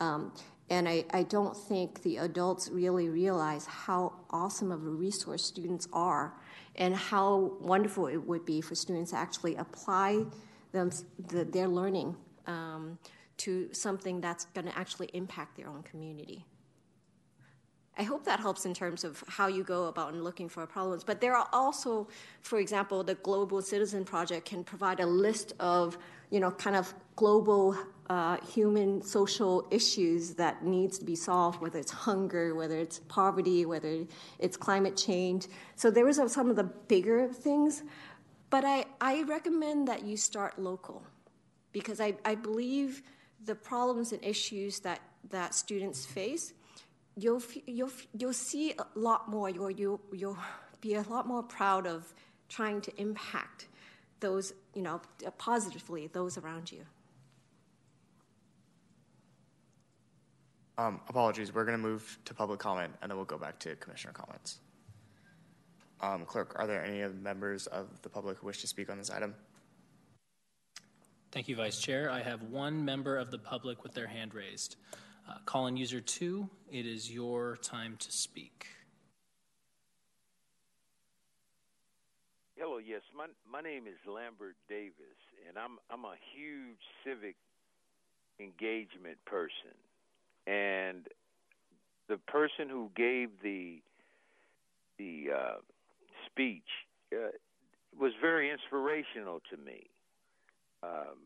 Um, 0.00 0.32
and 0.70 0.88
I, 0.88 1.04
I, 1.10 1.22
don't 1.22 1.54
think 1.54 2.02
the 2.02 2.16
adults 2.16 2.70
really 2.70 3.10
realize 3.10 3.66
how 3.66 4.14
awesome 4.30 4.72
of 4.72 4.86
a 4.86 4.88
resource 4.88 5.44
students 5.44 5.86
are 5.92 6.32
and 6.76 6.96
how 6.96 7.52
wonderful 7.60 8.06
it 8.06 8.16
would 8.16 8.46
be 8.46 8.62
for 8.62 8.74
students 8.74 9.10
to 9.10 9.18
actually 9.18 9.56
apply 9.56 10.24
them, 10.72 10.90
the, 11.28 11.44
their 11.44 11.68
learning 11.68 12.16
um, 12.46 12.98
to 13.36 13.68
something 13.72 14.18
that's 14.18 14.46
going 14.46 14.66
to 14.66 14.78
actually 14.78 15.10
impact 15.12 15.58
their 15.58 15.68
own 15.68 15.82
community. 15.82 16.42
I 17.98 18.04
hope 18.04 18.24
that 18.26 18.38
helps 18.38 18.64
in 18.64 18.74
terms 18.74 19.02
of 19.02 19.24
how 19.26 19.48
you 19.48 19.64
go 19.64 19.86
about 19.86 20.12
and 20.12 20.22
looking 20.22 20.48
for 20.48 20.64
problems. 20.66 21.02
But 21.02 21.20
there 21.20 21.34
are 21.34 21.48
also, 21.52 22.06
for 22.42 22.60
example, 22.60 23.02
the 23.02 23.16
Global 23.16 23.60
Citizen 23.60 24.04
Project 24.04 24.46
can 24.46 24.62
provide 24.62 25.00
a 25.00 25.06
list 25.06 25.52
of, 25.58 25.98
you 26.30 26.38
know, 26.38 26.52
kind 26.52 26.76
of 26.76 26.94
global 27.16 27.76
uh, 28.08 28.36
human 28.46 29.02
social 29.02 29.66
issues 29.72 30.34
that 30.34 30.64
needs 30.64 30.96
to 31.00 31.04
be 31.04 31.16
solved, 31.16 31.60
whether 31.60 31.80
it's 31.80 31.90
hunger, 31.90 32.54
whether 32.54 32.78
it's 32.78 33.00
poverty, 33.00 33.66
whether 33.66 34.06
it's 34.38 34.56
climate 34.56 34.96
change. 34.96 35.48
So 35.74 35.90
there 35.90 36.06
is 36.06 36.20
some 36.28 36.48
of 36.50 36.54
the 36.54 36.64
bigger 36.64 37.26
things. 37.26 37.82
But 38.48 38.64
I, 38.64 38.84
I 39.00 39.22
recommend 39.22 39.88
that 39.88 40.04
you 40.04 40.16
start 40.16 40.56
local 40.56 41.02
because 41.72 42.00
I, 42.00 42.14
I 42.24 42.36
believe 42.36 43.02
the 43.44 43.56
problems 43.56 44.12
and 44.12 44.24
issues 44.24 44.78
that, 44.80 45.00
that 45.30 45.52
students 45.52 46.06
face 46.06 46.54
you'll, 47.18 47.42
you'll, 47.66 47.90
you'll 48.16 48.32
see 48.32 48.74
a 48.78 48.98
lot 48.98 49.28
more, 49.28 49.50
you'll, 49.50 49.70
you'll, 49.70 50.00
you'll 50.12 50.38
be 50.80 50.94
a 50.94 51.02
lot 51.02 51.26
more 51.26 51.42
proud 51.42 51.86
of 51.86 52.12
trying 52.48 52.80
to 52.82 53.00
impact 53.00 53.68
those, 54.20 54.52
you 54.74 54.82
know, 54.82 55.00
positively, 55.36 56.06
those 56.08 56.38
around 56.38 56.70
you. 56.70 56.84
Um, 60.76 61.00
apologies, 61.08 61.52
we're 61.52 61.64
going 61.64 61.76
to 61.76 61.82
move 61.82 62.18
to 62.24 62.34
public 62.34 62.60
comment 62.60 62.92
and 63.02 63.10
then 63.10 63.16
we'll 63.16 63.26
go 63.26 63.38
back 63.38 63.58
to 63.60 63.74
commissioner 63.76 64.12
comments. 64.12 64.58
Um, 66.00 66.24
clerk, 66.24 66.54
are 66.56 66.68
there 66.68 66.84
any 66.84 67.12
members 67.12 67.66
of 67.66 68.00
the 68.02 68.08
public 68.08 68.38
who 68.38 68.46
wish 68.46 68.60
to 68.60 68.68
speak 68.68 68.88
on 68.88 68.98
this 68.98 69.10
item? 69.10 69.34
Thank 71.32 71.48
you, 71.48 71.56
Vice 71.56 71.80
Chair. 71.80 72.10
I 72.10 72.22
have 72.22 72.44
one 72.44 72.84
member 72.84 73.18
of 73.18 73.32
the 73.32 73.38
public 73.38 73.82
with 73.82 73.92
their 73.92 74.06
hand 74.06 74.34
raised. 74.34 74.76
Uh, 75.28 75.34
call 75.44 75.66
in 75.66 75.76
user 75.76 76.00
two, 76.00 76.48
it 76.70 76.86
is 76.86 77.10
your 77.10 77.58
time 77.58 77.96
to 77.98 78.10
speak. 78.10 78.66
Hello, 82.56 82.78
yes, 82.78 83.02
my 83.14 83.26
my 83.50 83.60
name 83.60 83.86
is 83.86 83.98
Lambert 84.06 84.56
Davis, 84.68 85.18
and 85.46 85.58
I'm 85.58 85.78
I'm 85.90 86.04
a 86.04 86.14
huge 86.34 86.78
civic 87.04 87.36
engagement 88.40 89.18
person, 89.26 89.76
and 90.46 91.06
the 92.08 92.16
person 92.16 92.68
who 92.70 92.90
gave 92.96 93.28
the 93.42 93.82
the 94.98 95.26
uh, 95.36 95.56
speech 96.26 96.68
uh, 97.12 97.28
was 97.98 98.12
very 98.20 98.50
inspirational 98.50 99.40
to 99.50 99.56
me. 99.58 99.84
Um, 100.82 101.18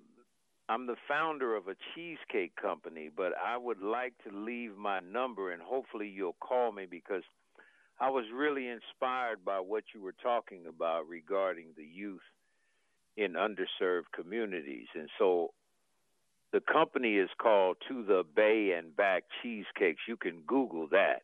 I'm 0.72 0.86
the 0.86 0.96
founder 1.06 1.54
of 1.54 1.68
a 1.68 1.76
cheesecake 1.94 2.56
company, 2.56 3.10
but 3.14 3.32
I 3.36 3.58
would 3.58 3.82
like 3.82 4.14
to 4.26 4.34
leave 4.34 4.74
my 4.74 5.00
number 5.00 5.52
and 5.52 5.60
hopefully 5.60 6.08
you'll 6.08 6.36
call 6.40 6.72
me 6.72 6.86
because 6.90 7.24
I 8.00 8.08
was 8.08 8.24
really 8.34 8.68
inspired 8.68 9.44
by 9.44 9.60
what 9.60 9.84
you 9.94 10.00
were 10.00 10.14
talking 10.22 10.64
about 10.66 11.06
regarding 11.06 11.66
the 11.76 11.84
youth 11.84 12.22
in 13.18 13.34
underserved 13.34 14.12
communities. 14.14 14.86
And 14.94 15.10
so 15.18 15.52
the 16.54 16.60
company 16.60 17.16
is 17.16 17.28
called 17.36 17.76
To 17.88 18.02
the 18.02 18.24
Bay 18.34 18.74
and 18.74 18.96
Back 18.96 19.24
Cheesecakes. 19.42 20.00
You 20.08 20.16
can 20.16 20.40
Google 20.46 20.88
that. 20.90 21.20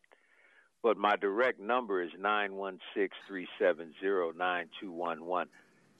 But 0.82 0.98
my 0.98 1.16
direct 1.16 1.58
number 1.58 2.02
is 2.02 2.10
916 2.20 3.08
370 3.26 4.36
9211 4.36 5.48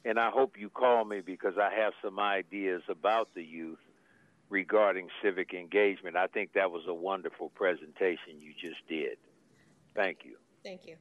and 0.09 0.19
I 0.19 0.31
hope 0.31 0.59
you 0.59 0.71
call 0.71 1.05
me 1.05 1.21
because 1.21 1.55
I 1.61 1.71
have 1.83 1.93
some 2.03 2.19
ideas 2.19 2.81
about 2.89 3.29
the 3.35 3.43
youth 3.43 3.79
regarding 4.49 5.09
civic 5.23 5.53
engagement. 5.53 6.17
I 6.17 6.27
think 6.29 6.55
that 6.55 6.71
was 6.71 6.85
a 6.89 6.95
wonderful 6.95 7.51
presentation 7.51 8.41
you 8.41 8.55
just 8.59 8.81
did. 8.89 9.19
Thank 9.95 10.21
you. 10.25 10.37
Thank 10.65 10.87
you. 10.87 10.97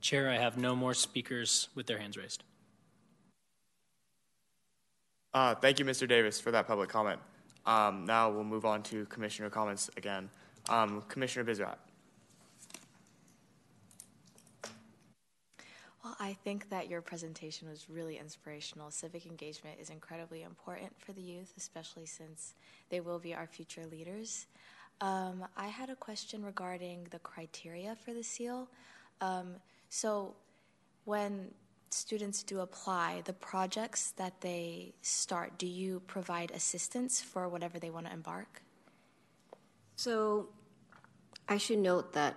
Chair, 0.00 0.28
I 0.28 0.38
have 0.38 0.58
no 0.58 0.74
more 0.74 0.94
speakers 0.94 1.68
with 1.76 1.86
their 1.86 1.98
hands 1.98 2.16
raised. 2.16 2.42
Uh, 5.32 5.54
thank 5.54 5.78
you, 5.78 5.84
Mr. 5.84 6.08
Davis, 6.08 6.40
for 6.40 6.50
that 6.50 6.66
public 6.66 6.88
comment. 6.88 7.20
Um, 7.66 8.04
now 8.04 8.30
we'll 8.30 8.44
move 8.44 8.64
on 8.64 8.82
to 8.84 9.06
commissioner 9.06 9.48
comments 9.48 9.90
again. 9.96 10.28
Um, 10.68 11.02
Commissioner 11.08 11.44
Bizrat. 11.44 11.76
Well, 16.02 16.16
I 16.20 16.34
think 16.34 16.68
that 16.70 16.88
your 16.88 17.00
presentation 17.00 17.68
was 17.68 17.88
really 17.90 18.18
inspirational. 18.18 18.90
Civic 18.90 19.26
engagement 19.26 19.78
is 19.80 19.90
incredibly 19.90 20.42
important 20.42 20.92
for 20.98 21.12
the 21.12 21.20
youth, 21.20 21.52
especially 21.56 22.06
since 22.06 22.54
they 22.90 23.00
will 23.00 23.18
be 23.18 23.34
our 23.34 23.46
future 23.46 23.84
leaders. 23.86 24.46
Um, 25.00 25.44
I 25.56 25.66
had 25.66 25.90
a 25.90 25.96
question 25.96 26.44
regarding 26.44 27.06
the 27.10 27.18
criteria 27.18 27.96
for 27.96 28.14
the 28.14 28.22
seal. 28.22 28.68
Um, 29.20 29.56
so, 29.88 30.34
when 31.04 31.50
students 31.90 32.42
do 32.42 32.60
apply, 32.60 33.22
the 33.24 33.32
projects 33.32 34.12
that 34.12 34.40
they 34.40 34.94
start, 35.02 35.58
do 35.58 35.66
you 35.66 36.00
provide 36.06 36.50
assistance 36.52 37.20
for 37.20 37.48
whatever 37.48 37.78
they 37.78 37.90
want 37.90 38.06
to 38.06 38.12
embark? 38.12 38.62
So 39.96 40.48
I 41.48 41.58
should 41.58 41.78
note 41.78 42.12
that 42.14 42.34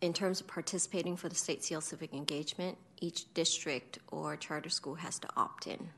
in 0.00 0.12
terms 0.12 0.40
of 0.40 0.46
participating 0.46 1.16
for 1.16 1.28
the 1.28 1.34
State 1.34 1.64
Seal 1.64 1.80
Civic 1.80 2.14
Engagement, 2.14 2.78
each 3.00 3.32
district 3.34 3.98
or 4.10 4.36
charter 4.36 4.70
school 4.70 4.94
has 4.94 5.18
to 5.18 5.28
opt 5.36 5.66
in. 5.66 5.88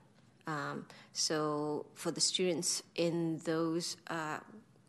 Um, 0.46 0.86
so 1.12 1.86
for 1.94 2.10
the 2.10 2.20
students 2.20 2.82
in 2.96 3.38
those 3.44 3.96
uh, 4.08 4.38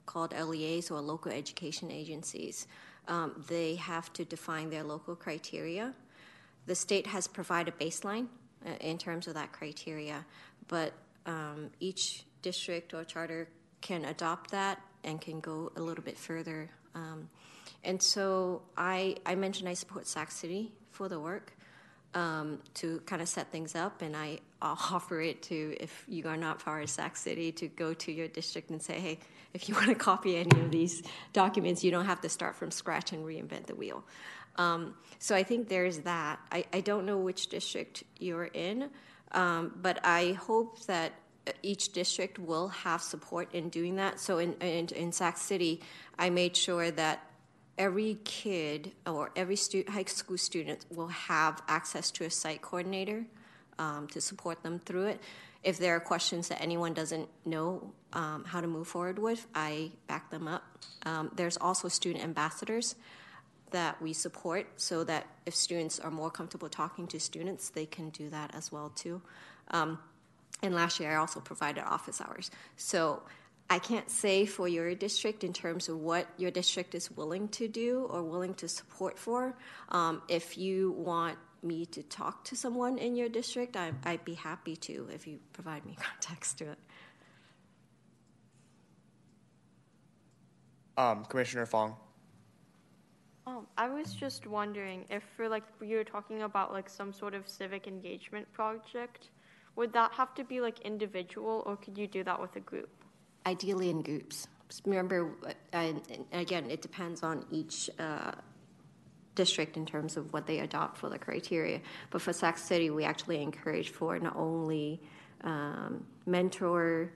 called 0.06 0.34
LEAs 0.34 0.90
or 0.90 1.00
local 1.02 1.32
education 1.32 1.92
agencies, 1.92 2.68
um, 3.08 3.44
they 3.48 3.76
have 3.76 4.12
to 4.14 4.26
define 4.26 4.70
their 4.70 4.84
local 4.84 5.16
criteria. 5.16 5.94
The 6.66 6.76
state 6.76 7.08
has 7.08 7.28
provided 7.28 7.74
a 7.74 7.84
baseline 7.84 8.28
uh, 8.66 8.72
in 8.80 8.98
terms 8.98 9.28
of 9.28 9.34
that 9.34 9.52
criteria, 9.52 10.26
but 10.68 10.94
um, 11.26 11.70
each 11.80 12.24
district 12.42 12.94
or 12.94 13.04
charter 13.04 13.48
can 13.82 14.06
adopt 14.06 14.52
that 14.52 14.80
and 15.04 15.20
can 15.20 15.40
go 15.40 15.72
a 15.76 15.82
little 15.82 16.04
bit 16.04 16.18
further. 16.18 16.70
Um, 16.96 17.30
and 17.84 18.02
so 18.02 18.62
I, 18.78 19.16
I 19.26 19.36
mentioned 19.36 19.68
I 19.68 19.74
support 19.74 20.08
Sac 20.08 20.32
City 20.32 20.72
for 20.92 21.10
the 21.10 21.20
work 21.20 21.54
um, 22.14 22.60
to 22.76 23.00
kind 23.06 23.22
of 23.22 23.30
set 23.30 23.52
things 23.52 23.76
up, 23.76 24.02
and 24.02 24.16
I, 24.16 24.40
offer 24.62 25.20
it 25.22 25.42
to, 25.44 25.76
if 25.80 26.06
you 26.08 26.28
are 26.28 26.38
not 26.38 26.64
part 26.64 26.84
of 26.84 26.90
Sac 26.90 27.18
City, 27.18 27.52
to 27.54 27.68
go 27.68 27.96
to 27.96 28.12
your 28.12 28.28
district 28.28 28.70
and 28.70 28.82
say, 28.82 29.00
hey, 29.00 29.20
if 29.54 29.68
you 29.68 29.76
want 29.76 29.88
to 29.88 29.96
copy 29.96 30.38
any 30.38 30.62
of 30.62 30.72
these 30.72 31.02
documents, 31.34 31.84
you 31.84 31.92
don't 31.92 32.06
have 32.06 32.22
to 32.22 32.30
start 32.30 32.56
from 32.56 32.70
scratch 32.72 33.12
and 33.12 33.26
reinvent 33.26 33.66
the 33.66 33.76
wheel. 33.76 34.04
Um, 34.58 34.96
so 35.20 35.36
I 35.36 35.44
think 35.44 35.70
there's 35.70 36.00
that. 36.00 36.40
I, 36.52 36.66
I 36.74 36.82
don't 36.82 37.06
know 37.06 37.18
which 37.18 37.48
district 37.48 38.04
you're 38.20 38.46
in, 38.46 38.90
um, 39.32 39.74
but 39.82 40.00
I 40.04 40.34
hope 40.34 40.86
that 40.86 41.14
each 41.64 41.92
district 41.94 42.40
will 42.40 42.68
have 42.70 43.02
support 43.02 43.54
in 43.54 43.70
doing 43.70 43.96
that. 43.96 44.20
So 44.20 44.38
in, 44.38 44.54
in, 44.62 44.88
in 44.90 45.12
Sac 45.12 45.38
City, 45.38 45.82
I 46.18 46.30
made 46.30 46.56
sure 46.56 46.92
that 46.92 47.26
every 47.78 48.20
kid 48.24 48.92
or 49.08 49.32
every 49.36 49.56
stu- 49.56 49.86
high 49.88 50.04
school 50.04 50.38
student 50.38 50.86
will 50.92 51.08
have 51.08 51.62
access 51.68 52.12
to 52.12 52.26
a 52.26 52.30
site 52.30 52.62
coordinator 52.62 53.26
um, 53.80 54.08
to 54.08 54.22
support 54.22 54.62
them 54.62 54.80
through 54.80 55.08
it. 55.08 55.22
If 55.64 55.78
there 55.78 55.96
are 55.96 56.00
questions 56.00 56.48
that 56.50 56.62
anyone 56.62 56.94
doesn't 56.94 57.30
know 57.46 57.94
um, 58.14 58.44
how 58.46 58.62
to 58.62 58.68
move 58.68 58.88
forward 58.88 59.20
with, 59.20 59.46
I 59.54 59.92
back 60.08 60.30
them 60.30 60.48
up. 60.48 60.64
Um, 61.06 61.32
there's 61.36 61.58
also 61.58 61.88
student 61.88 62.24
ambassadors 62.24 62.96
that 63.72 64.02
we 64.02 64.14
support 64.14 64.68
so 64.76 65.04
that 65.06 65.28
if 65.46 65.56
students 65.56 66.00
are 66.00 66.12
more 66.12 66.30
comfortable 66.30 66.70
talking 66.70 67.08
to 67.08 67.20
students, 67.20 67.70
they 67.70 67.86
can 67.86 68.10
do 68.10 68.30
that 68.30 68.54
as 68.54 68.72
well 68.72 68.92
too. 68.96 69.22
Um, 69.72 70.00
and 70.62 70.76
last 70.76 71.00
year, 71.00 71.12
I 71.12 71.16
also 71.16 71.40
provided 71.40 71.84
office 71.84 72.22
hours. 72.22 72.52
So 72.78 73.24
I 73.70 73.80
can't 73.80 74.10
say 74.10 74.46
for 74.46 74.68
your 74.68 74.94
district 74.96 75.44
in 75.44 75.54
terms 75.54 75.90
of 75.90 75.98
what 75.98 76.28
your 76.38 76.52
district 76.52 76.94
is 76.94 77.10
willing 77.10 77.48
to 77.50 77.68
do 77.68 78.08
or 78.10 78.22
willing 78.22 78.54
to 78.56 78.68
support 78.68 79.18
for. 79.18 79.56
Um, 79.90 80.22
if 80.28 80.58
you 80.58 80.92
want 80.92 81.38
me 81.64 81.86
to 81.86 82.04
talk 82.04 82.44
to 82.46 82.56
someone 82.56 82.98
in 82.98 83.16
your 83.16 83.30
district, 83.30 83.78
I, 83.78 83.94
would 84.06 84.26
be 84.26 84.34
happy 84.34 84.76
to 84.76 85.08
if 85.14 85.26
you 85.28 85.40
provide 85.54 85.86
me 85.86 85.96
context 86.00 86.58
to 86.58 86.72
it. 86.72 86.80
Um, 90.98 91.26
Commissioner 91.26 91.66
Fong. 91.66 91.96
Um, 93.48 93.68
I 93.78 93.90
was 93.90 94.14
just 94.14 94.46
wondering 94.46 95.06
if, 95.10 95.24
for 95.36 95.50
like, 95.50 95.64
you 95.82 95.98
were 95.98 96.04
talking 96.04 96.44
about 96.44 96.72
like 96.72 96.90
some 96.90 97.12
sort 97.12 97.34
of 97.34 97.48
civic 97.48 97.88
engagement 97.88 98.52
project, 98.54 99.30
would 99.76 99.94
that 99.94 100.12
have 100.14 100.34
to 100.36 100.44
be 100.44 100.62
like 100.62 100.80
individual, 100.82 101.64
or 101.66 101.78
could 101.78 101.98
you 101.98 102.08
do 102.08 102.24
that 102.24 102.40
with 102.40 102.56
a 102.56 102.60
group? 102.60 102.90
Ideally, 103.46 103.90
in 103.90 104.02
groups. 104.02 104.48
Remember, 104.86 105.32
uh, 105.74 105.94
again, 106.32 106.70
it 106.70 106.82
depends 106.82 107.24
on 107.24 107.46
each 107.52 107.90
uh, 108.00 108.32
district 109.36 109.78
in 109.78 109.86
terms 109.86 110.18
of 110.18 110.32
what 110.34 110.46
they 110.46 110.60
adopt 110.60 110.98
for 110.98 111.10
the 111.10 111.18
criteria. 111.18 111.82
But 112.10 112.22
for 112.22 112.34
Sac 112.34 112.58
City, 112.58 112.90
we 112.90 113.04
actually 113.04 113.42
encourage 113.42 113.90
for 113.90 114.18
not 114.20 114.36
only 114.36 115.02
um, 115.44 116.06
mentor 116.26 117.12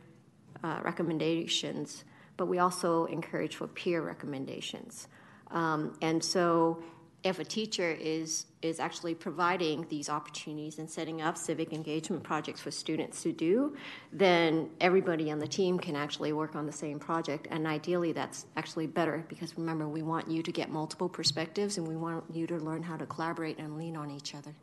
uh, 0.64 0.80
recommendations, 0.84 2.04
but 2.38 2.48
we 2.48 2.60
also 2.60 3.06
encourage 3.06 3.56
for 3.56 3.68
peer 3.68 4.02
recommendations. 4.02 5.08
Um, 5.52 5.96
and 6.02 6.24
so 6.24 6.84
if 7.26 7.40
a 7.40 7.44
teacher 7.44 7.90
is 8.00 8.46
is 8.62 8.80
actually 8.80 9.16
providing 9.16 9.86
these 9.90 10.10
opportunities 10.10 10.78
and 10.80 10.90
setting 10.90 11.22
up 11.22 11.38
civic 11.38 11.74
engagement 11.74 12.24
projects 12.24 12.62
for 12.62 12.72
students 12.72 13.24
to 13.24 13.32
do, 13.32 13.76
then 14.14 14.70
everybody 14.80 15.32
on 15.32 15.40
the 15.40 15.48
team 15.48 15.78
can 15.80 15.96
actually 15.96 16.34
work 16.34 16.56
on 16.56 16.66
the 16.66 16.72
same 16.72 17.00
project. 17.00 17.48
And 17.52 17.68
ideally, 17.68 18.12
that's 18.12 18.46
actually 18.56 18.88
better 18.88 19.26
because 19.28 19.58
remember, 19.58 19.88
we 19.88 20.04
want 20.04 20.30
you 20.30 20.42
to 20.44 20.52
get 20.52 20.70
multiple 20.70 21.10
perspectives 21.10 21.78
and 21.78 21.88
we 21.88 21.96
want 21.96 22.24
you 22.32 22.48
to 22.48 22.58
learn 22.58 22.84
how 22.84 22.96
to 22.96 23.06
collaborate 23.08 23.58
and 23.58 23.78
lean 23.78 23.96
on 23.98 24.10
each 24.12 24.34
other. 24.36 24.54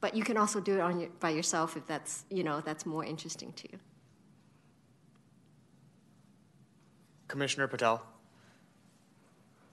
But 0.00 0.14
you 0.16 0.24
can 0.24 0.36
also 0.36 0.60
do 0.60 0.74
it 0.74 0.80
on 0.80 1.00
your, 1.00 1.10
by 1.20 1.30
yourself 1.30 1.76
if 1.76 1.86
that's 1.86 2.24
you 2.30 2.42
know 2.42 2.60
that's 2.60 2.84
more 2.84 3.04
interesting 3.04 3.52
to 3.52 3.68
you. 3.72 3.78
Commissioner 7.28 7.68
Patel. 7.68 8.15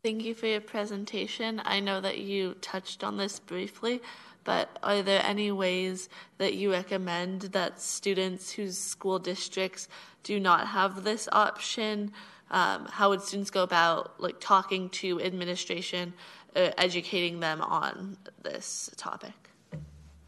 Thank 0.04 0.26
you 0.26 0.36
for 0.36 0.48
your 0.48 0.60
presentation. 0.60 1.62
I 1.64 1.80
know 1.80 2.02
that 2.02 2.18
you 2.18 2.56
touched 2.56 3.06
on 3.06 3.16
this 3.16 3.40
briefly, 3.40 4.02
but 4.44 4.78
are 4.84 5.02
there 5.02 5.22
any 5.24 5.50
ways 5.50 6.10
that 6.40 6.56
you 6.56 6.74
recommend 6.74 7.44
that 7.54 7.80
students 7.80 8.52
whose 8.52 8.78
school 8.78 9.18
districts 9.18 9.88
do 10.24 10.42
not 10.42 10.68
have 10.68 11.06
this 11.06 11.30
option, 11.32 12.12
um, 12.52 12.86
how 12.88 13.12
would 13.12 13.22
students 13.22 13.50
go 13.50 13.64
about 13.64 14.20
like 14.20 14.42
talking 14.42 14.90
to 14.90 15.22
administration, 15.22 16.14
uh, 16.54 16.72
educating 16.78 17.40
them 17.40 17.62
on 17.62 18.18
this 18.42 18.90
topic? 18.98 19.32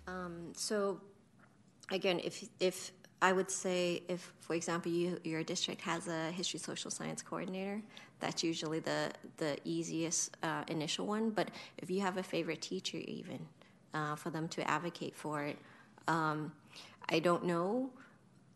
Um, 0.08 0.54
so, 0.54 1.02
again, 1.92 2.22
if 2.24 2.48
if 2.62 2.94
I 3.26 3.32
would 3.34 3.50
say 3.50 4.04
if, 4.08 4.22
for 4.40 4.54
example, 4.54 4.92
you, 4.92 5.20
your 5.24 5.44
district 5.44 5.82
has 5.82 6.08
a 6.08 6.30
history 6.30 6.60
social 6.60 6.92
science 6.92 7.24
coordinator, 7.24 7.82
that's 8.20 8.44
usually 8.44 8.82
the 8.92 9.02
the 9.38 9.58
easiest 9.66 10.38
uh, 10.44 10.64
initial 10.68 11.08
one. 11.08 11.32
But 11.32 11.48
if 11.80 11.90
you 11.90 12.02
have 12.02 12.18
a 12.18 12.24
favorite 12.24 12.62
teacher, 12.62 13.00
even 13.20 13.40
uh, 13.96 14.16
for 14.16 14.30
them 14.30 14.48
to 14.50 14.60
advocate 14.70 15.16
for 15.16 15.42
it, 15.42 15.58
um, 16.08 16.52
I 17.10 17.18
don't 17.18 17.46
know. 17.46 17.90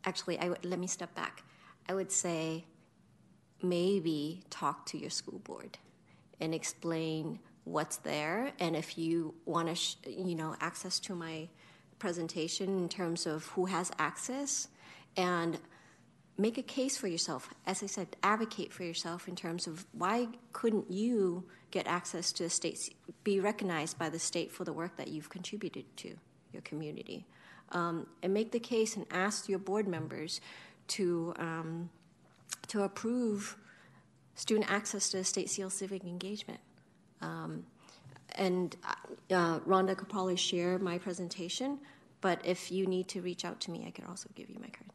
Actually, 0.05 0.37
I 0.37 0.47
w- 0.53 0.69
let 0.71 0.77
me 0.77 0.85
step 0.85 1.15
back. 1.15 1.35
I 1.89 1.95
would 1.95 2.11
say 2.11 2.65
maybe 3.63 4.43
talk 4.51 4.85
to 4.91 4.99
your 4.99 5.09
school 5.09 5.39
board 5.39 5.79
and 6.39 6.53
explain 6.53 7.39
what's 7.63 7.97
there, 7.97 8.51
and 8.59 8.75
if 8.75 8.99
you 8.99 9.33
want 9.45 9.67
to, 9.69 9.75
sh- 9.75 9.95
you 10.07 10.35
know, 10.35 10.55
access 10.61 10.99
to 11.07 11.15
my 11.15 11.47
presentation 11.99 12.79
in 12.79 12.89
terms 12.89 13.25
of 13.25 13.45
who 13.47 13.65
has 13.65 13.91
access 13.99 14.67
and 15.15 15.59
make 16.37 16.57
a 16.57 16.63
case 16.63 16.97
for 16.97 17.07
yourself. 17.07 17.53
As 17.67 17.83
I 17.83 17.87
said, 17.87 18.15
advocate 18.23 18.71
for 18.71 18.83
yourself 18.83 19.27
in 19.27 19.35
terms 19.35 19.67
of 19.67 19.85
why 19.91 20.29
couldn't 20.53 20.89
you 20.89 21.43
get 21.71 21.85
access 21.85 22.31
to 22.33 22.43
the 22.43 22.49
state, 22.49 22.95
be 23.23 23.39
recognized 23.39 23.99
by 23.99 24.09
the 24.09 24.19
state 24.19 24.51
for 24.51 24.63
the 24.63 24.73
work 24.73 24.95
that 24.97 25.09
you've 25.09 25.29
contributed 25.29 25.85
to 25.97 26.15
your 26.53 26.61
community. 26.63 27.25
Um, 27.71 28.07
and 28.23 28.33
make 28.33 28.51
the 28.51 28.59
case 28.59 28.95
and 28.95 29.05
ask 29.11 29.47
your 29.47 29.59
board 29.59 29.87
members 29.87 30.41
to, 30.87 31.33
um, 31.37 31.89
to 32.69 32.81
approve 32.81 33.57
student 34.33 34.71
access 34.71 35.09
to 35.09 35.23
state 35.23 35.49
seal 35.49 35.69
civic 35.69 36.03
engagement. 36.03 36.61
Um, 37.21 37.65
and 38.35 38.75
uh, 39.31 39.59
Rhonda 39.59 39.97
could 39.97 40.09
probably 40.09 40.35
share 40.35 40.79
my 40.79 40.97
presentation, 40.97 41.79
but 42.21 42.39
if 42.45 42.71
you 42.71 42.85
need 42.87 43.07
to 43.09 43.21
reach 43.21 43.45
out 43.45 43.59
to 43.61 43.71
me, 43.71 43.85
I 43.87 43.91
could 43.91 44.05
also 44.05 44.29
give 44.35 44.49
you 44.49 44.57
my 44.59 44.67
card. 44.69 44.91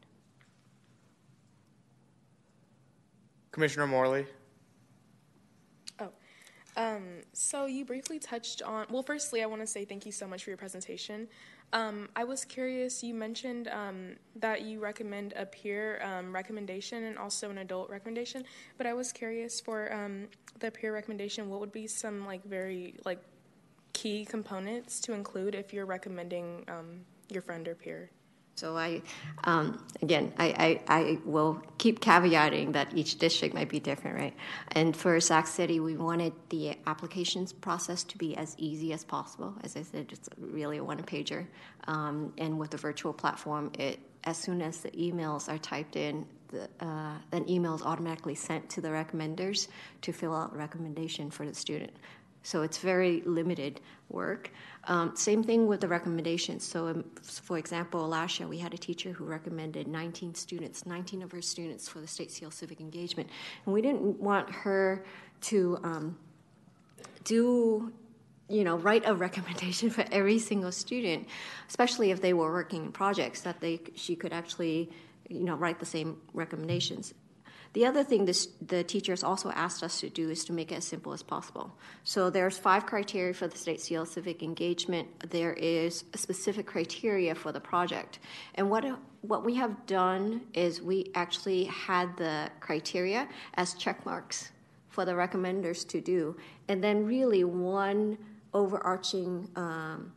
Commissioner 3.51 3.87
Morley. 3.87 4.25
Oh, 5.99 6.09
Um, 6.75 7.21
so 7.31 7.67
you 7.67 7.85
briefly 7.85 8.19
touched 8.19 8.61
on. 8.61 8.85
Well, 8.89 9.03
firstly, 9.03 9.41
I 9.41 9.45
want 9.45 9.61
to 9.61 9.67
say 9.67 9.85
thank 9.85 10.05
you 10.05 10.11
so 10.11 10.27
much 10.27 10.43
for 10.43 10.49
your 10.49 10.57
presentation. 10.57 11.27
Um, 11.75 12.07
I 12.15 12.23
was 12.23 12.45
curious. 12.45 13.03
You 13.03 13.13
mentioned 13.13 13.67
um, 13.67 14.15
that 14.37 14.61
you 14.61 14.79
recommend 14.79 15.33
a 15.35 15.45
peer 15.45 16.01
um, 16.01 16.33
recommendation 16.33 17.03
and 17.03 17.17
also 17.17 17.49
an 17.49 17.57
adult 17.57 17.89
recommendation. 17.89 18.45
But 18.77 18.87
I 18.87 18.93
was 18.93 19.11
curious 19.11 19.59
for 19.59 19.93
um, 19.93 20.29
the 20.59 20.71
peer 20.71 20.93
recommendation. 20.93 21.49
What 21.49 21.59
would 21.59 21.73
be 21.73 21.85
some 21.85 22.25
like 22.25 22.45
very 22.45 22.95
like 23.03 23.19
key 23.91 24.23
components 24.23 25.01
to 25.01 25.11
include 25.11 25.53
if 25.53 25.73
you're 25.73 25.85
recommending 25.85 26.63
um, 26.69 27.01
your 27.29 27.41
friend 27.41 27.67
or 27.67 27.75
peer? 27.75 28.09
So 28.55 28.77
I, 28.77 29.01
um, 29.43 29.85
again, 30.01 30.33
I, 30.37 30.79
I, 30.87 30.99
I, 30.99 31.19
will 31.25 31.61
keep 31.77 31.99
caveating 31.99 32.71
that 32.71 32.87
each 32.95 33.19
district 33.19 33.53
might 33.53 33.67
be 33.67 33.81
different, 33.81 34.15
right? 34.15 34.33
And 34.71 34.95
for 34.95 35.19
Sac 35.19 35.47
City, 35.47 35.81
we 35.81 35.97
wanted 35.97 36.31
the 36.47 36.77
applications 36.87 37.51
process 37.51 38.05
to 38.05 38.17
be 38.17 38.37
as 38.37 38.55
easy 38.57 38.93
as 38.93 39.03
possible. 39.03 39.53
As 39.65 39.75
I 39.75 39.81
said, 39.81 40.07
it's 40.09 40.29
really 40.39 40.77
a 40.77 40.83
one 40.85 41.03
pager. 41.03 41.45
Um, 41.87 42.31
and 42.37 42.57
with 42.57 42.71
the 42.71 42.77
virtual 42.77 43.11
platform, 43.11 43.71
it 43.77 43.99
as 44.23 44.37
soon 44.37 44.61
as 44.61 44.79
the 44.79 44.91
emails 44.91 45.49
are 45.49 45.57
typed 45.57 45.97
in, 45.97 46.25
the, 46.47 46.69
uh, 46.79 47.15
an 47.33 47.45
automatically 47.83 48.35
sent 48.35 48.69
to 48.69 48.79
the 48.79 48.87
recommenders 48.87 49.67
to 50.01 50.13
fill 50.13 50.33
out 50.33 50.55
recommendation 50.55 51.29
for 51.29 51.45
the 51.45 51.53
student. 51.53 51.91
So 52.45 52.61
it's 52.61 52.77
very 52.77 53.21
limited 53.25 53.81
work. 54.09 54.51
Um, 54.87 55.15
same 55.15 55.43
thing 55.43 55.67
with 55.67 55.81
the 55.81 55.87
recommendations. 55.87 56.63
So, 56.63 56.87
um, 56.87 57.05
for 57.21 57.57
example, 57.57 58.07
year 58.37 58.47
we 58.47 58.59
had 58.59 58.73
a 58.73 58.77
teacher 58.77 59.11
who 59.11 59.25
recommended 59.25 59.87
19 59.87 60.35
students, 60.35 60.85
19 60.85 61.23
of 61.23 61.31
her 61.31 61.41
students 61.41 61.89
for 61.89 61.99
the 61.99 62.07
state 62.07 62.31
seal 62.31 62.51
civic 62.51 62.79
engagement. 62.79 63.29
And 63.65 63.73
we 63.73 63.81
didn't 63.81 64.19
want 64.19 64.49
her 64.51 65.03
to 65.41 65.79
um, 65.83 66.17
do 67.23 67.91
you 68.47 68.63
know 68.63 68.77
write 68.77 69.03
a 69.05 69.13
recommendation 69.27 69.89
for 69.89 70.05
every 70.11 70.37
single 70.37 70.71
student 70.71 71.27
especially 71.67 72.11
if 72.11 72.21
they 72.21 72.33
were 72.33 72.51
working 72.51 72.85
in 72.85 72.91
projects 72.91 73.41
that 73.41 73.59
they 73.59 73.79
she 73.95 74.15
could 74.15 74.31
actually 74.31 74.89
you 75.29 75.43
know 75.43 75.55
write 75.55 75.79
the 75.79 75.85
same 75.85 76.21
recommendations 76.33 77.13
the 77.75 77.85
other 77.85 78.05
thing 78.05 78.23
this, 78.23 78.47
the 78.65 78.85
teachers 78.85 79.21
also 79.21 79.51
asked 79.51 79.83
us 79.83 79.99
to 79.99 80.09
do 80.09 80.29
is 80.29 80.45
to 80.45 80.53
make 80.53 80.71
it 80.71 80.75
as 80.75 80.85
simple 80.85 81.11
as 81.11 81.21
possible. 81.21 81.77
So 82.05 82.29
there's 82.29 82.57
five 82.57 82.85
criteria 82.85 83.33
for 83.33 83.49
the 83.49 83.57
state 83.57 83.81
seal 83.81 84.05
civic 84.05 84.41
engagement. 84.41 85.29
There 85.29 85.51
is 85.51 86.05
a 86.13 86.17
specific 86.17 86.67
criteria 86.67 87.35
for 87.35 87.51
the 87.51 87.59
project. 87.59 88.19
And 88.55 88.69
what 88.69 88.85
what 89.23 89.43
we 89.43 89.55
have 89.55 89.85
done 89.87 90.41
is 90.53 90.81
we 90.81 91.11
actually 91.15 91.65
had 91.65 92.15
the 92.15 92.49
criteria 92.61 93.27
as 93.55 93.73
check 93.73 94.05
marks 94.05 94.51
for 94.87 95.03
the 95.03 95.11
recommenders 95.11 95.85
to 95.89 95.99
do, 95.99 96.37
and 96.69 96.81
then 96.81 97.05
really 97.05 97.43
one 97.43 98.17
overarching 98.53 99.49
um, 99.57 100.13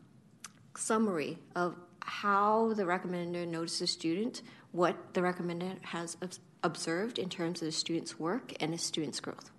summary 0.77 1.39
of 1.57 1.75
how 1.99 2.73
the 2.75 2.85
recommender 2.85 3.49
notices 3.49 3.91
student, 3.91 4.43
what 4.73 5.15
the 5.15 5.21
recommender 5.21 5.83
has 5.85 6.17
observed 6.63 7.19
in 7.19 7.29
terms 7.29 7.63
of 7.63 7.67
the 7.67 7.73
student's 7.73 8.19
work 8.19 8.53
and 8.61 8.73
the 8.73 8.79
student's 8.79 9.21
growth. 9.21 9.51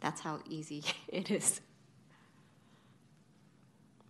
That's 0.00 0.20
how 0.20 0.40
easy 0.48 0.84
it 1.08 1.30
is. 1.30 1.60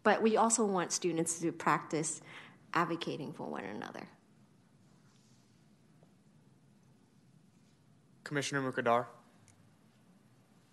But 0.03 0.23
we 0.23 0.37
also 0.37 0.65
want 0.65 0.93
students 0.93 1.39
to 1.41 1.53
practice 1.53 2.21
advocating 2.75 3.33
for 3.33 3.47
one 3.47 3.65
another. 3.65 4.09
Commissioner 8.25 8.63
Mukadar. 8.63 9.07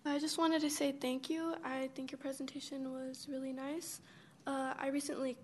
I 0.04 0.18
just 0.18 0.38
wanted 0.38 0.62
to 0.62 0.70
say 0.70 0.92
thank 0.92 1.28
you. 1.28 1.54
I 1.62 1.90
think 1.94 2.10
your 2.10 2.18
presentation 2.18 2.90
was 2.90 3.26
really 3.30 3.52
nice. 3.52 4.00
Uh, 4.46 4.72
I 4.78 4.88
recently, 4.88 5.36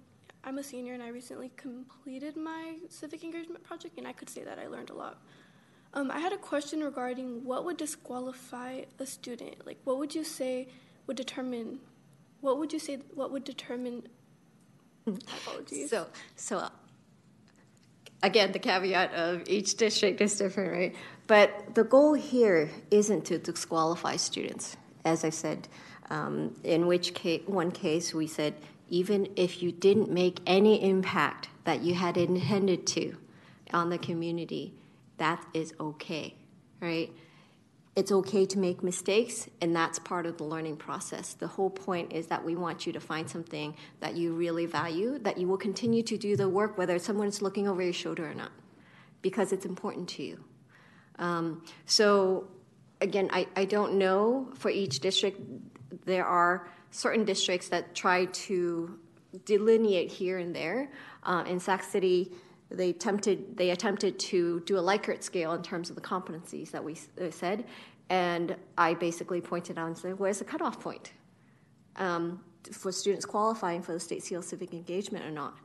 I'm 0.45 0.59
a 0.59 0.62
senior 0.62 0.95
and 0.95 1.03
I 1.03 1.09
recently 1.09 1.51
completed 1.57 2.37
my 2.37 2.76
civic 2.89 3.24
engagement 3.24 3.64
project, 3.64 3.99
and 3.99 4.07
I 4.07 4.12
could 4.12 4.30
say 4.30 4.45
that 4.45 4.59
I 4.59 4.68
learned 4.68 4.91
a 4.91 4.95
lot. 4.95 5.18
Um, 5.95 6.11
I 6.11 6.18
had 6.18 6.32
a 6.32 6.37
question 6.37 6.82
regarding 6.84 7.45
what 7.45 7.64
would 7.64 7.76
disqualify 7.76 8.82
a 8.99 9.07
student. 9.07 9.66
Like, 9.66 9.78
what 9.84 9.99
would 9.99 10.14
you 10.14 10.24
say 10.24 10.68
would 11.07 11.16
determine? 11.16 11.80
What 12.41 12.59
would 12.59 12.72
you 12.72 12.78
say? 12.78 12.99
What 13.14 13.32
would 13.32 13.45
determine? 13.45 14.07
Apologies. 15.07 15.91
So, 15.91 16.07
so 16.37 16.68
again, 18.22 18.53
the 18.53 18.59
caveat 18.59 19.14
of 19.14 19.49
each 19.49 19.76
district 19.76 20.20
is 20.20 20.37
different, 20.37 20.72
right? 20.72 20.97
But 21.26 21.74
the 21.74 21.84
goal 21.84 22.14
here 22.14 22.70
isn't 22.91 23.24
to 23.26 23.39
disqualify 23.39 24.16
students, 24.16 24.76
as 25.05 25.24
I 25.24 25.30
said. 25.30 25.68
Um, 26.11 26.55
in 26.62 26.87
which 26.87 27.14
case, 27.14 27.43
one 27.47 27.72
case 27.72 28.14
we 28.14 28.26
said, 28.26 28.55
even 28.89 29.28
if 29.37 29.62
you 29.62 29.72
didn't 29.72 30.11
make 30.11 30.41
any 30.47 30.82
impact 30.82 31.49
that 31.64 31.82
you 31.82 31.95
had 31.95 32.16
intended 32.16 32.87
to 32.87 33.16
on 33.72 33.91
the 33.91 33.99
community, 33.99 34.74
that 35.18 35.45
is 35.55 35.74
okay, 35.80 36.34
right? 36.80 37.12
It's 37.97 38.12
okay 38.12 38.45
to 38.47 38.59
make 38.59 38.82
mistakes, 38.82 39.49
and 39.62 39.74
that's 39.74 39.99
part 39.99 40.26
of 40.26 40.37
the 40.37 40.45
learning 40.45 40.76
process. 40.76 41.32
The 41.32 41.47
whole 41.47 41.70
point 41.70 42.12
is 42.12 42.26
that 42.26 42.45
we 42.45 42.55
want 42.55 42.87
you 42.87 42.93
to 42.93 43.01
find 43.01 43.28
something 43.28 43.74
that 44.01 44.14
you 44.14 44.34
really 44.34 44.66
value, 44.66 45.18
that 45.20 45.39
you 45.39 45.49
will 45.49 45.57
continue 45.57 46.03
to 46.03 46.18
do 46.18 46.37
the 46.37 46.49
work, 46.49 46.76
whether 46.76 46.99
someone's 46.99 47.41
looking 47.41 47.66
over 47.66 47.82
your 47.82 47.95
shoulder 47.95 48.30
or 48.30 48.34
not, 48.34 48.53
because 49.22 49.51
it's 49.51 49.64
important 49.64 50.09
to 50.11 50.22
you. 50.22 50.45
Um, 51.18 51.64
so, 51.87 52.49
again, 53.01 53.30
I, 53.32 53.47
I 53.57 53.64
don't 53.64 53.95
know 53.95 54.51
for 54.55 54.70
each 54.70 55.01
district, 55.01 55.41
there 56.05 56.26
are 56.26 56.68
certain 56.97 57.27
districts 57.27 57.69
that 57.69 57.95
try 57.95 58.25
to 58.25 58.99
delineate 59.45 60.11
here 60.11 60.39
and 60.39 60.57
there. 60.57 60.91
Uh, 61.25 61.45
in 61.47 61.61
Sac 61.61 61.83
City, 61.85 62.33
they 62.71 62.91
attempted 62.91 63.57
they 63.57 63.71
attempted 63.71 64.19
to 64.19 64.61
do 64.61 64.79
a 64.79 64.81
Likert 64.81 65.23
scale 65.23 65.53
in 65.53 65.63
terms 65.63 65.91
of 65.91 65.97
the 65.97 66.03
competencies 66.03 66.71
that 66.71 66.83
we 66.83 66.97
said, 67.31 67.65
and 68.09 68.57
I 68.79 68.95
basically 68.95 69.41
pointed 69.41 69.79
out 69.79 69.89
and 69.89 69.99
said, 69.99 70.19
"Where's 70.19 70.39
the 70.39 70.45
cutoff 70.45 70.81
point 70.81 71.13
um, 71.97 72.41
for 72.73 72.91
students 72.91 73.27
qualifying 73.27 73.83
for 73.83 73.93
the 73.93 74.01
state 74.01 74.23
seal 74.23 74.43
civic 74.43 74.73
engagement 74.73 75.25
or 75.25 75.31
not?" 75.31 75.59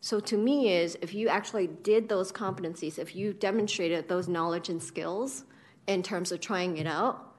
So 0.00 0.20
to 0.20 0.36
me, 0.36 0.74
is 0.74 0.98
if 1.00 1.14
you 1.14 1.28
actually 1.28 1.68
did 1.68 2.08
those 2.08 2.30
competencies, 2.30 2.98
if 2.98 3.14
you 3.16 3.32
demonstrated 3.32 4.08
those 4.08 4.28
knowledge 4.28 4.68
and 4.68 4.82
skills 4.82 5.44
in 5.86 6.02
terms 6.02 6.32
of 6.32 6.40
trying 6.40 6.76
it 6.76 6.86
out, 6.86 7.36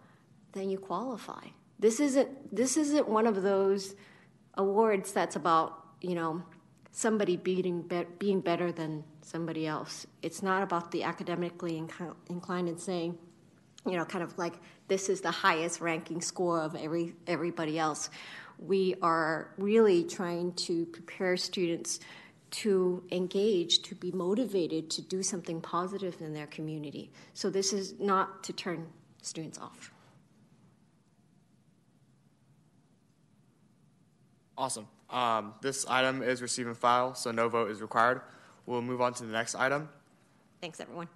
then 0.53 0.69
you 0.69 0.79
qualify. 0.79 1.45
This 1.79 1.99
isn't 1.99 2.55
this 2.55 2.77
isn't 2.77 3.07
one 3.07 3.27
of 3.27 3.41
those 3.43 3.95
awards 4.55 5.11
that's 5.11 5.35
about 5.35 5.83
you 6.01 6.15
know 6.15 6.43
somebody 6.91 7.35
beating 7.35 7.81
be- 7.81 8.07
being 8.17 8.39
better 8.39 8.71
than 8.71 9.03
somebody 9.21 9.67
else. 9.67 10.07
It's 10.21 10.41
not 10.41 10.63
about 10.63 10.91
the 10.91 11.03
academically 11.03 11.77
inclined 11.77 12.69
and 12.69 12.79
saying, 12.79 13.17
you 13.85 13.97
know, 13.97 14.05
kind 14.05 14.23
of 14.23 14.37
like 14.37 14.53
this 14.87 15.09
is 15.09 15.21
the 15.21 15.31
highest 15.31 15.81
ranking 15.81 16.21
score 16.21 16.61
of 16.61 16.75
every 16.75 17.13
everybody 17.27 17.77
else. 17.77 18.09
We 18.57 18.95
are 19.01 19.53
really 19.57 20.05
trying 20.05 20.53
to 20.53 20.85
prepare 20.85 21.35
students 21.35 21.99
to 22.51 23.03
engage, 23.11 23.81
to 23.81 23.95
be 23.95 24.11
motivated 24.11 24.89
to 24.91 25.01
do 25.01 25.21
something 25.21 25.59
positive 25.59 26.21
in 26.21 26.33
their 26.33 26.47
community. 26.47 27.11
So 27.33 27.49
this 27.49 27.73
is 27.73 27.99
not 27.99 28.43
to 28.45 28.53
turn 28.53 28.87
students 29.21 29.57
off. 29.57 29.91
Awesome. 34.57 34.87
Um, 35.09 35.53
this 35.61 35.85
item 35.87 36.23
is 36.23 36.41
receive 36.41 36.67
and 36.67 36.77
file, 36.77 37.13
so 37.13 37.31
no 37.31 37.49
vote 37.49 37.69
is 37.69 37.81
required. 37.81 38.21
We'll 38.65 38.81
move 38.81 39.01
on 39.01 39.13
to 39.15 39.25
the 39.25 39.31
next 39.31 39.55
item. 39.55 39.89
Thanks, 40.61 40.79
everyone. 40.79 41.07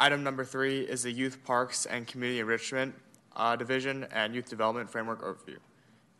Item 0.00 0.22
number 0.22 0.44
three 0.44 0.80
is 0.80 1.02
the 1.02 1.10
Youth 1.10 1.44
Parks 1.44 1.86
and 1.86 2.06
Community 2.06 2.40
Enrichment 2.40 2.94
uh, 3.36 3.56
Division 3.56 4.06
and 4.12 4.34
Youth 4.34 4.48
Development 4.48 4.88
Framework 4.88 5.22
Overview. 5.22 5.56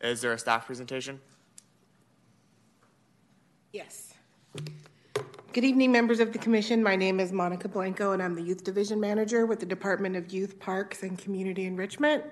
Is 0.01 0.21
there 0.21 0.33
a 0.33 0.37
staff 0.37 0.65
presentation? 0.65 1.19
Yes. 3.73 4.13
Good 5.53 5.63
evening, 5.63 5.91
members 5.91 6.19
of 6.19 6.33
the 6.33 6.39
Commission. 6.39 6.83
My 6.83 6.95
name 6.95 7.19
is 7.19 7.31
Monica 7.31 7.67
Blanco, 7.67 8.11
and 8.11 8.21
I'm 8.21 8.35
the 8.35 8.41
Youth 8.41 8.63
Division 8.63 8.99
Manager 8.99 9.45
with 9.45 9.59
the 9.59 9.65
Department 9.65 10.15
of 10.15 10.31
Youth 10.31 10.59
Parks 10.59 11.03
and 11.03 11.17
Community 11.17 11.65
Enrichment. 11.65 12.23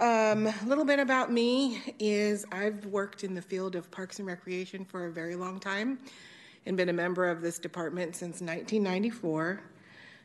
Um, 0.00 0.48
a 0.48 0.54
little 0.66 0.84
bit 0.84 0.98
about 0.98 1.30
me 1.30 1.80
is 2.00 2.44
I've 2.50 2.84
worked 2.86 3.22
in 3.22 3.32
the 3.32 3.42
field 3.42 3.76
of 3.76 3.88
parks 3.92 4.18
and 4.18 4.26
recreation 4.26 4.84
for 4.84 5.06
a 5.06 5.12
very 5.12 5.36
long 5.36 5.60
time 5.60 6.00
and 6.66 6.76
been 6.76 6.88
a 6.88 6.92
member 6.92 7.28
of 7.28 7.42
this 7.42 7.60
department 7.60 8.16
since 8.16 8.40
1994. 8.40 9.60
I 9.62 9.68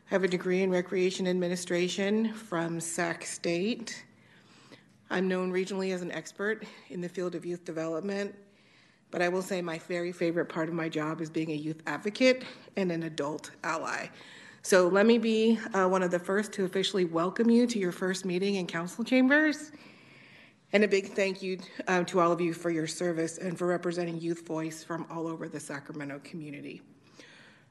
have 0.06 0.24
a 0.24 0.28
degree 0.28 0.62
in 0.62 0.70
recreation 0.70 1.28
administration 1.28 2.32
from 2.34 2.80
Sac 2.80 3.24
State. 3.24 4.04
I'm 5.08 5.28
known 5.28 5.52
regionally 5.52 5.94
as 5.94 6.02
an 6.02 6.10
expert 6.10 6.64
in 6.88 7.00
the 7.00 7.08
field 7.08 7.36
of 7.36 7.46
youth 7.46 7.64
development, 7.64 8.34
but 9.12 9.22
I 9.22 9.28
will 9.28 9.42
say 9.42 9.62
my 9.62 9.78
very 9.78 10.10
favorite 10.10 10.46
part 10.46 10.68
of 10.68 10.74
my 10.74 10.88
job 10.88 11.20
is 11.20 11.30
being 11.30 11.52
a 11.52 11.54
youth 11.54 11.80
advocate 11.86 12.44
and 12.76 12.90
an 12.90 13.04
adult 13.04 13.52
ally. 13.62 14.08
So 14.62 14.88
let 14.88 15.06
me 15.06 15.16
be 15.16 15.58
uh, 15.72 15.88
one 15.88 16.02
of 16.02 16.10
the 16.10 16.18
first 16.18 16.52
to 16.52 16.66
officially 16.66 17.06
welcome 17.06 17.48
you 17.48 17.66
to 17.66 17.78
your 17.78 17.92
first 17.92 18.26
meeting 18.26 18.56
in 18.56 18.66
council 18.66 19.02
chambers. 19.02 19.72
And 20.74 20.84
a 20.84 20.88
big 20.88 21.14
thank 21.14 21.40
you 21.40 21.58
uh, 21.88 22.04
to 22.04 22.20
all 22.20 22.30
of 22.30 22.42
you 22.42 22.52
for 22.52 22.68
your 22.68 22.86
service 22.86 23.38
and 23.38 23.56
for 23.56 23.66
representing 23.66 24.20
Youth 24.20 24.46
Voice 24.46 24.84
from 24.84 25.06
all 25.10 25.26
over 25.26 25.48
the 25.48 25.58
Sacramento 25.58 26.20
community. 26.24 26.82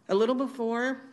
A 0.10 0.16
little 0.16 0.34
before 0.34 1.04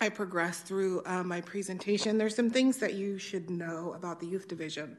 I 0.00 0.08
progress 0.08 0.60
through 0.60 1.02
uh, 1.04 1.22
my 1.22 1.42
presentation, 1.42 2.16
there's 2.16 2.34
some 2.34 2.48
things 2.48 2.78
that 2.78 2.94
you 2.94 3.18
should 3.18 3.50
know 3.50 3.92
about 3.92 4.20
the 4.20 4.26
Youth 4.26 4.48
Division. 4.48 4.96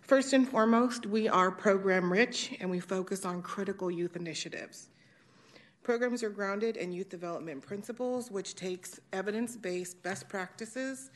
First 0.00 0.32
and 0.32 0.48
foremost, 0.48 1.06
we 1.06 1.28
are 1.28 1.52
program 1.52 2.12
rich 2.12 2.56
and 2.58 2.68
we 2.68 2.80
focus 2.80 3.24
on 3.24 3.42
critical 3.42 3.88
youth 3.88 4.16
initiatives. 4.16 4.88
Programs 5.88 6.22
are 6.22 6.28
grounded 6.28 6.76
in 6.76 6.92
youth 6.92 7.08
development 7.08 7.62
principles, 7.62 8.30
which 8.30 8.54
takes 8.54 9.00
evidence 9.14 9.56
based 9.56 10.02
best 10.02 10.28
practices 10.28 11.10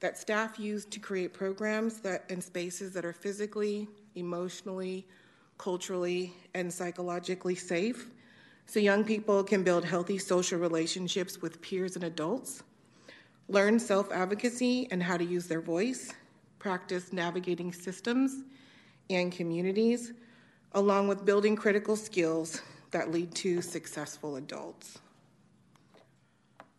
that 0.00 0.18
staff 0.18 0.58
use 0.58 0.84
to 0.84 1.00
create 1.00 1.32
programs 1.32 2.00
that 2.00 2.26
in 2.28 2.42
spaces 2.42 2.92
that 2.92 3.06
are 3.06 3.14
physically, 3.14 3.88
emotionally, 4.14 5.06
culturally, 5.56 6.34
and 6.52 6.70
psychologically 6.70 7.54
safe. 7.54 8.10
So 8.66 8.78
young 8.78 9.04
people 9.04 9.42
can 9.42 9.62
build 9.62 9.86
healthy 9.86 10.18
social 10.18 10.58
relationships 10.58 11.40
with 11.40 11.62
peers 11.62 11.96
and 11.96 12.04
adults, 12.04 12.62
learn 13.48 13.78
self 13.78 14.12
advocacy 14.12 14.86
and 14.90 15.02
how 15.02 15.16
to 15.16 15.24
use 15.24 15.46
their 15.46 15.62
voice, 15.62 16.12
practice 16.58 17.10
navigating 17.10 17.72
systems 17.72 18.42
and 19.08 19.32
communities, 19.32 20.12
along 20.72 21.08
with 21.08 21.24
building 21.24 21.56
critical 21.56 21.96
skills 21.96 22.60
that 22.94 23.10
lead 23.10 23.34
to 23.34 23.60
successful 23.60 24.36
adults. 24.36 24.98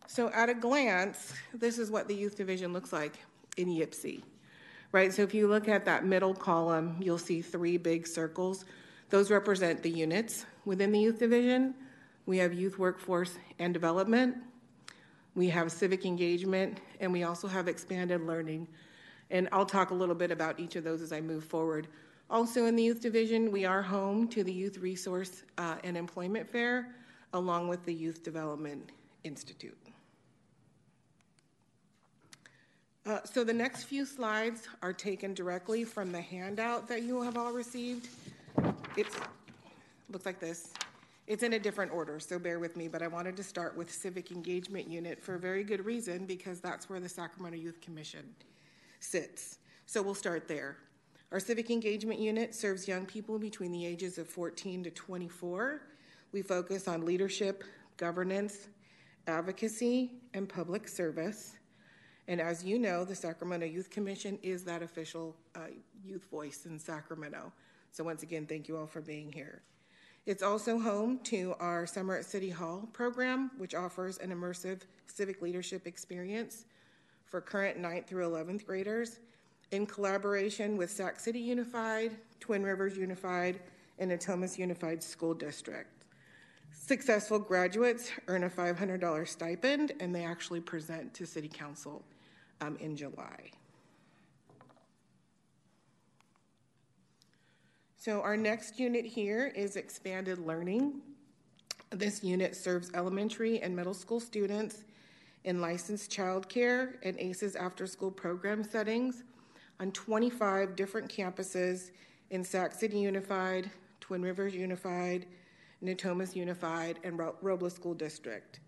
So, 0.06 0.30
at 0.30 0.48
a 0.48 0.54
glance, 0.54 1.34
this 1.52 1.78
is 1.78 1.90
what 1.90 2.08
the 2.08 2.14
youth 2.14 2.36
division 2.36 2.72
looks 2.72 2.90
like 2.92 3.18
in 3.58 3.68
YPCE, 3.68 4.22
right? 4.92 5.12
So, 5.12 5.22
if 5.22 5.34
you 5.34 5.46
look 5.46 5.68
at 5.68 5.84
that 5.84 6.06
middle 6.06 6.34
column, 6.34 6.96
you'll 7.00 7.18
see 7.18 7.42
three 7.42 7.76
big 7.76 8.06
circles. 8.06 8.64
Those 9.10 9.30
represent 9.30 9.82
the 9.82 9.90
units 9.90 10.46
within 10.64 10.90
the 10.90 10.98
youth 10.98 11.18
division. 11.18 11.74
We 12.24 12.38
have 12.38 12.54
youth 12.54 12.78
workforce 12.78 13.36
and 13.58 13.74
development, 13.74 14.36
we 15.34 15.50
have 15.50 15.70
civic 15.70 16.06
engagement, 16.06 16.80
and 16.98 17.12
we 17.12 17.24
also 17.24 17.46
have 17.46 17.68
expanded 17.68 18.22
learning. 18.22 18.68
And 19.30 19.50
I'll 19.52 19.66
talk 19.66 19.90
a 19.90 19.94
little 19.94 20.14
bit 20.14 20.30
about 20.30 20.58
each 20.58 20.76
of 20.76 20.84
those 20.84 21.02
as 21.02 21.12
I 21.12 21.20
move 21.20 21.44
forward. 21.44 21.88
Also, 22.28 22.66
in 22.66 22.74
the 22.74 22.82
Youth 22.82 23.00
Division, 23.00 23.52
we 23.52 23.64
are 23.64 23.82
home 23.82 24.26
to 24.28 24.42
the 24.42 24.52
Youth 24.52 24.78
Resource 24.78 25.44
uh, 25.58 25.76
and 25.84 25.96
Employment 25.96 26.48
Fair, 26.48 26.88
along 27.34 27.68
with 27.68 27.84
the 27.84 27.94
Youth 27.94 28.24
Development 28.24 28.90
Institute. 29.22 29.78
Uh, 33.06 33.20
so, 33.22 33.44
the 33.44 33.52
next 33.52 33.84
few 33.84 34.04
slides 34.04 34.66
are 34.82 34.92
taken 34.92 35.34
directly 35.34 35.84
from 35.84 36.10
the 36.10 36.20
handout 36.20 36.88
that 36.88 37.02
you 37.02 37.22
have 37.22 37.36
all 37.36 37.52
received. 37.52 38.08
It 38.96 39.06
looks 40.10 40.26
like 40.26 40.40
this. 40.40 40.72
It's 41.28 41.44
in 41.44 41.52
a 41.52 41.60
different 41.60 41.92
order, 41.92 42.18
so 42.18 42.40
bear 42.40 42.58
with 42.58 42.76
me, 42.76 42.88
but 42.88 43.02
I 43.02 43.06
wanted 43.06 43.36
to 43.36 43.44
start 43.44 43.76
with 43.76 43.92
Civic 43.92 44.32
Engagement 44.32 44.88
Unit 44.88 45.22
for 45.22 45.36
a 45.36 45.38
very 45.38 45.62
good 45.62 45.84
reason 45.84 46.26
because 46.26 46.58
that's 46.58 46.90
where 46.90 46.98
the 46.98 47.08
Sacramento 47.08 47.56
Youth 47.56 47.80
Commission 47.80 48.24
sits. 48.98 49.58
So, 49.86 50.02
we'll 50.02 50.16
start 50.16 50.48
there. 50.48 50.76
Our 51.32 51.40
Civic 51.40 51.70
Engagement 51.70 52.20
Unit 52.20 52.54
serves 52.54 52.86
young 52.86 53.04
people 53.04 53.36
between 53.36 53.72
the 53.72 53.84
ages 53.84 54.16
of 54.16 54.28
14 54.28 54.84
to 54.84 54.90
24. 54.92 55.82
We 56.30 56.40
focus 56.40 56.86
on 56.86 57.04
leadership, 57.04 57.64
governance, 57.96 58.68
advocacy, 59.26 60.12
and 60.34 60.48
public 60.48 60.86
service. 60.86 61.56
And 62.28 62.40
as 62.40 62.64
you 62.64 62.78
know, 62.78 63.04
the 63.04 63.16
Sacramento 63.16 63.66
Youth 63.66 63.90
Commission 63.90 64.38
is 64.40 64.62
that 64.64 64.82
official 64.82 65.34
uh, 65.56 65.66
youth 66.04 66.24
voice 66.30 66.64
in 66.64 66.78
Sacramento. 66.78 67.52
So, 67.90 68.04
once 68.04 68.22
again, 68.22 68.46
thank 68.46 68.68
you 68.68 68.76
all 68.76 68.86
for 68.86 69.00
being 69.00 69.32
here. 69.32 69.62
It's 70.26 70.44
also 70.44 70.78
home 70.78 71.18
to 71.24 71.56
our 71.58 71.86
Summer 71.86 72.16
at 72.16 72.24
City 72.24 72.50
Hall 72.50 72.88
program, 72.92 73.50
which 73.58 73.74
offers 73.74 74.18
an 74.18 74.30
immersive 74.30 74.82
civic 75.08 75.42
leadership 75.42 75.88
experience 75.88 76.66
for 77.24 77.40
current 77.40 77.82
9th 77.82 78.06
through 78.06 78.28
11th 78.28 78.64
graders 78.64 79.18
in 79.70 79.86
collaboration 79.86 80.76
with 80.76 80.90
Sac 80.90 81.18
City 81.18 81.40
Unified, 81.40 82.16
Twin 82.40 82.62
Rivers 82.62 82.96
Unified, 82.96 83.60
and 83.98 84.10
Natomas 84.10 84.58
Unified 84.58 85.02
School 85.02 85.34
District. 85.34 85.90
Successful 86.72 87.38
graduates 87.38 88.10
earn 88.28 88.44
a 88.44 88.50
$500 88.50 89.26
stipend 89.26 89.92
and 89.98 90.14
they 90.14 90.24
actually 90.24 90.60
present 90.60 91.12
to 91.14 91.26
City 91.26 91.48
Council 91.48 92.04
um, 92.60 92.76
in 92.80 92.96
July. 92.96 93.50
So, 97.96 98.20
our 98.20 98.36
next 98.36 98.78
unit 98.78 99.04
here 99.04 99.52
is 99.56 99.74
expanded 99.74 100.38
learning. 100.38 101.00
This 101.90 102.22
unit 102.22 102.54
serves 102.54 102.92
elementary 102.94 103.60
and 103.60 103.74
middle 103.74 103.94
school 103.94 104.20
students 104.20 104.84
in 105.42 105.60
licensed 105.60 106.10
childcare 106.10 106.94
and 107.02 107.18
ACES 107.18 107.56
after 107.56 107.84
school 107.86 108.12
program 108.12 108.62
settings 108.62 109.24
on 109.80 109.92
25 109.92 110.76
different 110.76 111.08
campuses 111.08 111.90
in 112.30 112.42
Sac 112.42 112.72
City 112.72 112.98
Unified, 112.98 113.70
Twin 114.00 114.22
Rivers 114.22 114.54
Unified, 114.54 115.26
Natomas 115.82 116.34
Unified, 116.34 116.98
and 117.04 117.18
Robla 117.18 117.70
School 117.70 117.94
District. 117.94 118.60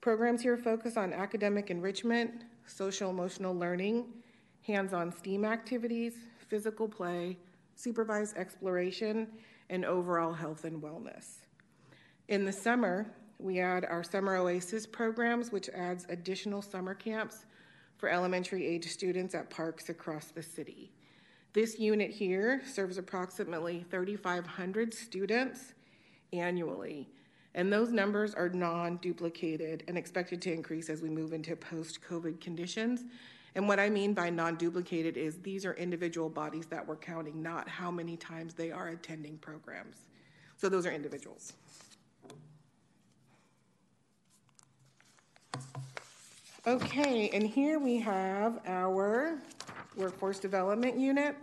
Programs 0.00 0.42
here 0.42 0.56
focus 0.56 0.96
on 0.96 1.12
academic 1.12 1.70
enrichment, 1.70 2.44
social 2.66 3.10
emotional 3.10 3.54
learning, 3.54 4.06
hands 4.62 4.92
on 4.92 5.12
STEAM 5.12 5.44
activities, 5.44 6.14
physical 6.48 6.88
play, 6.88 7.36
supervised 7.74 8.36
exploration, 8.36 9.28
and 9.70 9.84
overall 9.84 10.32
health 10.32 10.64
and 10.64 10.82
wellness. 10.82 11.40
In 12.28 12.44
the 12.44 12.52
summer, 12.52 13.06
we 13.38 13.60
add 13.60 13.84
our 13.84 14.02
Summer 14.02 14.36
Oasis 14.36 14.86
programs, 14.86 15.52
which 15.52 15.68
adds 15.70 16.06
additional 16.08 16.62
summer 16.62 16.94
camps 16.94 17.46
for 17.98 18.08
elementary 18.08 18.66
age 18.66 18.88
students 18.88 19.34
at 19.34 19.50
parks 19.50 19.88
across 19.90 20.26
the 20.26 20.42
city. 20.42 20.92
This 21.52 21.78
unit 21.78 22.10
here 22.10 22.62
serves 22.64 22.98
approximately 22.98 23.84
3,500 23.90 24.94
students 24.94 25.74
annually, 26.32 27.08
and 27.54 27.72
those 27.72 27.90
numbers 27.90 28.34
are 28.34 28.48
non 28.48 28.98
duplicated 28.98 29.82
and 29.88 29.98
expected 29.98 30.40
to 30.42 30.52
increase 30.52 30.88
as 30.88 31.02
we 31.02 31.10
move 31.10 31.32
into 31.32 31.56
post 31.56 32.00
COVID 32.08 32.40
conditions. 32.40 33.04
And 33.54 33.66
what 33.66 33.80
I 33.80 33.90
mean 33.90 34.14
by 34.14 34.30
non 34.30 34.56
duplicated 34.56 35.16
is 35.16 35.38
these 35.38 35.64
are 35.64 35.74
individual 35.74 36.28
bodies 36.28 36.66
that 36.66 36.86
we're 36.86 36.96
counting, 36.96 37.42
not 37.42 37.68
how 37.68 37.90
many 37.90 38.16
times 38.16 38.54
they 38.54 38.70
are 38.70 38.88
attending 38.88 39.38
programs. 39.38 39.96
So 40.56 40.68
those 40.68 40.86
are 40.86 40.92
individuals. 40.92 41.54
Okay, 46.68 47.30
and 47.32 47.44
here 47.46 47.78
we 47.78 47.96
have 47.96 48.60
our 48.66 49.38
workforce 49.96 50.38
development 50.38 50.98
unit. 50.98 51.34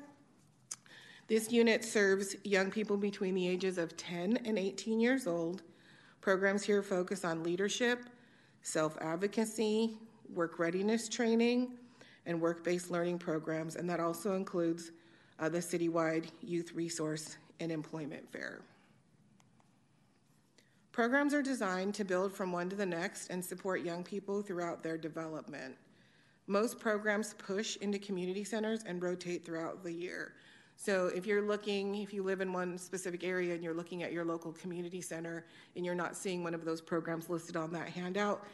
This 1.27 1.51
unit 1.51 1.83
serves 1.83 2.35
young 2.43 2.69
people 2.69 2.95
between 2.95 3.33
the 3.33 3.47
ages 3.47 3.79
of 3.79 3.97
10 3.97 4.37
and 4.45 4.59
18 4.59 4.99
years 4.99 5.25
old. 5.25 5.63
Programs 6.21 6.61
here 6.61 6.83
focus 6.83 7.25
on 7.25 7.41
leadership, 7.41 8.03
self 8.61 8.99
advocacy, 9.01 9.97
work 10.31 10.59
readiness 10.59 11.09
training, 11.09 11.71
and 12.27 12.39
work 12.39 12.63
based 12.63 12.91
learning 12.91 13.17
programs, 13.17 13.77
and 13.77 13.89
that 13.89 13.99
also 13.99 14.35
includes 14.35 14.91
uh, 15.39 15.49
the 15.49 15.57
citywide 15.57 16.27
youth 16.43 16.71
resource 16.73 17.37
and 17.59 17.71
employment 17.71 18.31
fair. 18.31 18.61
Programs 20.95 21.33
are 21.33 21.41
designed 21.41 21.93
to 21.93 22.05
build 22.05 22.31
from 22.31 22.53
one 22.53 22.69
to 22.69 22.75
the 22.77 22.85
next 22.85 23.27
and 23.27 23.43
support 23.43 23.83
young 23.83 24.01
people 24.01 24.41
throughout 24.41 24.81
their 24.81 24.97
development. 24.97 25.75
Most 26.47 26.79
programs 26.79 27.33
push 27.33 27.75
into 27.81 27.99
community 27.99 28.45
centers 28.45 28.81
and 28.85 29.03
rotate 29.03 29.45
throughout 29.45 29.83
the 29.83 29.91
year. 29.91 30.35
So 30.77 31.07
if 31.07 31.25
you're 31.25 31.41
looking, 31.41 31.95
if 31.95 32.13
you 32.13 32.23
live 32.23 32.39
in 32.39 32.53
one 32.53 32.77
specific 32.77 33.25
area 33.25 33.53
and 33.53 33.61
you're 33.61 33.73
looking 33.73 34.03
at 34.03 34.13
your 34.13 34.23
local 34.23 34.53
community 34.53 35.01
center 35.01 35.45
and 35.75 35.85
you're 35.85 35.95
not 35.95 36.15
seeing 36.15 36.45
one 36.45 36.53
of 36.53 36.63
those 36.63 36.79
programs 36.79 37.29
listed 37.29 37.57
on 37.57 37.73
that 37.73 37.89
handout, 37.89 38.45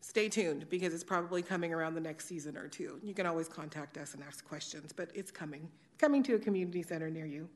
stay 0.00 0.28
tuned 0.28 0.68
because 0.68 0.92
it's 0.92 1.04
probably 1.04 1.42
coming 1.42 1.72
around 1.72 1.94
the 1.94 2.00
next 2.00 2.26
season 2.26 2.56
or 2.56 2.66
two. 2.66 2.98
You 3.04 3.14
can 3.14 3.24
always 3.24 3.48
contact 3.48 3.98
us 3.98 4.14
and 4.14 4.24
ask 4.24 4.44
questions, 4.44 4.92
but 4.92 5.12
it's 5.14 5.30
coming, 5.30 5.70
coming 5.96 6.24
to 6.24 6.34
a 6.34 6.40
community 6.40 6.82
center 6.82 7.08
near 7.08 7.26
you. 7.26 7.48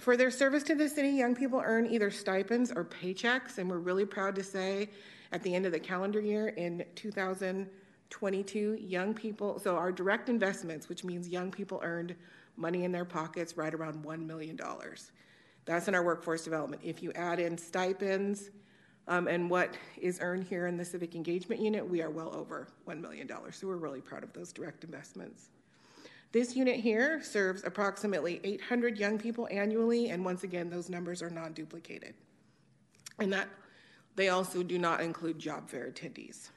For 0.00 0.16
their 0.16 0.30
service 0.30 0.62
to 0.64 0.74
the 0.74 0.88
city, 0.88 1.08
young 1.08 1.34
people 1.34 1.62
earn 1.64 1.86
either 1.86 2.10
stipends 2.10 2.70
or 2.70 2.84
paychecks, 2.84 3.58
and 3.58 3.70
we're 3.70 3.78
really 3.78 4.04
proud 4.04 4.34
to 4.34 4.44
say 4.44 4.90
at 5.32 5.42
the 5.42 5.54
end 5.54 5.64
of 5.66 5.72
the 5.72 5.80
calendar 5.80 6.20
year 6.20 6.48
in 6.48 6.84
2022, 6.94 8.78
young 8.80 9.14
people, 9.14 9.58
so 9.58 9.76
our 9.76 9.90
direct 9.90 10.28
investments, 10.28 10.88
which 10.88 11.02
means 11.02 11.28
young 11.28 11.50
people 11.50 11.80
earned 11.82 12.14
money 12.56 12.84
in 12.84 12.92
their 12.92 13.04
pockets 13.06 13.56
right 13.56 13.74
around 13.74 14.04
$1 14.04 14.26
million. 14.26 14.58
That's 15.64 15.88
in 15.88 15.94
our 15.94 16.04
workforce 16.04 16.44
development. 16.44 16.82
If 16.84 17.02
you 17.02 17.12
add 17.12 17.40
in 17.40 17.56
stipends, 17.58 18.50
Um, 19.08 19.28
and 19.28 19.48
what 19.48 19.78
is 19.96 20.18
earned 20.20 20.44
here 20.48 20.66
in 20.66 20.76
the 20.76 20.84
Civic 20.84 21.14
Engagement 21.14 21.60
Unit, 21.60 21.88
we 21.88 22.02
are 22.02 22.10
well 22.10 22.34
over 22.34 22.66
$1 22.88 23.00
million. 23.00 23.28
So 23.52 23.68
we're 23.68 23.76
really 23.76 24.00
proud 24.00 24.24
of 24.24 24.32
those 24.32 24.52
direct 24.52 24.82
investments. 24.82 25.50
This 26.36 26.54
unit 26.54 26.76
here 26.80 27.22
serves 27.22 27.64
approximately 27.64 28.42
800 28.44 28.98
young 28.98 29.16
people 29.16 29.48
annually, 29.50 30.10
and 30.10 30.22
once 30.22 30.44
again, 30.44 30.68
those 30.68 30.90
numbers 30.90 31.22
are 31.22 31.30
non 31.30 31.54
duplicated. 31.54 32.12
And 33.18 33.32
that 33.32 33.48
they 34.16 34.28
also 34.28 34.62
do 34.62 34.78
not 34.78 35.00
include 35.00 35.38
job 35.38 35.70
fair 35.70 35.90
attendees. 35.90 36.50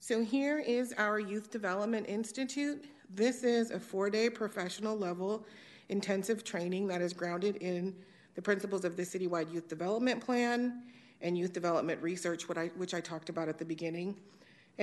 So 0.00 0.24
here 0.24 0.60
is 0.60 0.94
our 0.96 1.20
Youth 1.20 1.50
Development 1.50 2.08
Institute. 2.08 2.86
This 3.10 3.44
is 3.44 3.70
a 3.70 3.78
four 3.78 4.08
day 4.08 4.30
professional 4.30 4.96
level 4.96 5.44
intensive 5.90 6.42
training 6.42 6.86
that 6.86 7.02
is 7.02 7.12
grounded 7.12 7.56
in 7.56 7.94
the 8.34 8.40
principles 8.40 8.86
of 8.86 8.96
the 8.96 9.02
citywide 9.02 9.52
youth 9.52 9.68
development 9.68 10.24
plan 10.24 10.84
and 11.20 11.36
youth 11.36 11.52
development 11.52 12.00
research, 12.00 12.46
I, 12.56 12.68
which 12.78 12.94
I 12.94 13.02
talked 13.02 13.28
about 13.28 13.50
at 13.50 13.58
the 13.58 13.66
beginning, 13.66 14.16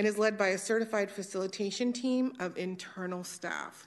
and 0.00 0.08
is 0.08 0.16
led 0.16 0.38
by 0.38 0.48
a 0.48 0.56
certified 0.56 1.10
facilitation 1.10 1.92
team 1.92 2.32
of 2.40 2.56
internal 2.56 3.22
staff. 3.22 3.86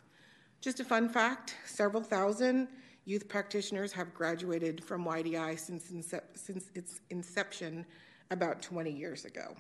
Just 0.62 0.80
a 0.80 0.84
fun 0.84 1.10
fact 1.10 1.56
several 1.66 2.04
thousand 2.04 2.68
youth 3.06 3.28
practitioners 3.28 3.92
have 3.92 4.14
graduated 4.14 4.84
from 4.84 5.06
YDI 5.06 5.58
since, 5.58 5.86
incep- 5.92 6.36
since 6.36 6.70
its 6.76 7.02
inception 7.10 7.84
about 8.30 8.62
20 8.62 8.92
years 8.92 9.26
ago. 9.26 9.56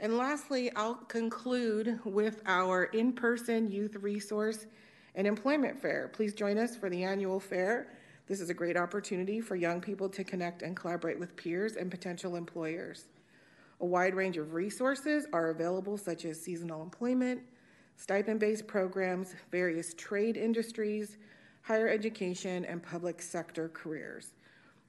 And 0.00 0.18
lastly, 0.18 0.72
I'll 0.74 0.96
conclude 0.96 2.00
with 2.04 2.42
our 2.44 2.86
in 2.86 3.12
person 3.12 3.70
youth 3.70 3.94
resource 3.94 4.66
and 5.14 5.28
employment 5.28 5.80
fair. 5.80 6.10
Please 6.12 6.34
join 6.34 6.58
us 6.58 6.74
for 6.74 6.90
the 6.90 7.04
annual 7.04 7.38
fair. 7.38 7.92
This 8.26 8.40
is 8.40 8.50
a 8.50 8.54
great 8.54 8.76
opportunity 8.76 9.40
for 9.40 9.54
young 9.54 9.80
people 9.80 10.08
to 10.08 10.24
connect 10.24 10.62
and 10.62 10.74
collaborate 10.74 11.20
with 11.20 11.36
peers 11.36 11.76
and 11.76 11.88
potential 11.88 12.34
employers. 12.34 13.04
A 13.80 13.86
wide 13.86 14.14
range 14.14 14.38
of 14.38 14.54
resources 14.54 15.26
are 15.32 15.50
available, 15.50 15.98
such 15.98 16.24
as 16.24 16.40
seasonal 16.40 16.82
employment, 16.82 17.42
stipend 17.96 18.40
based 18.40 18.66
programs, 18.66 19.34
various 19.50 19.94
trade 19.94 20.36
industries, 20.36 21.18
higher 21.62 21.88
education, 21.88 22.64
and 22.64 22.82
public 22.82 23.20
sector 23.20 23.68
careers. 23.68 24.32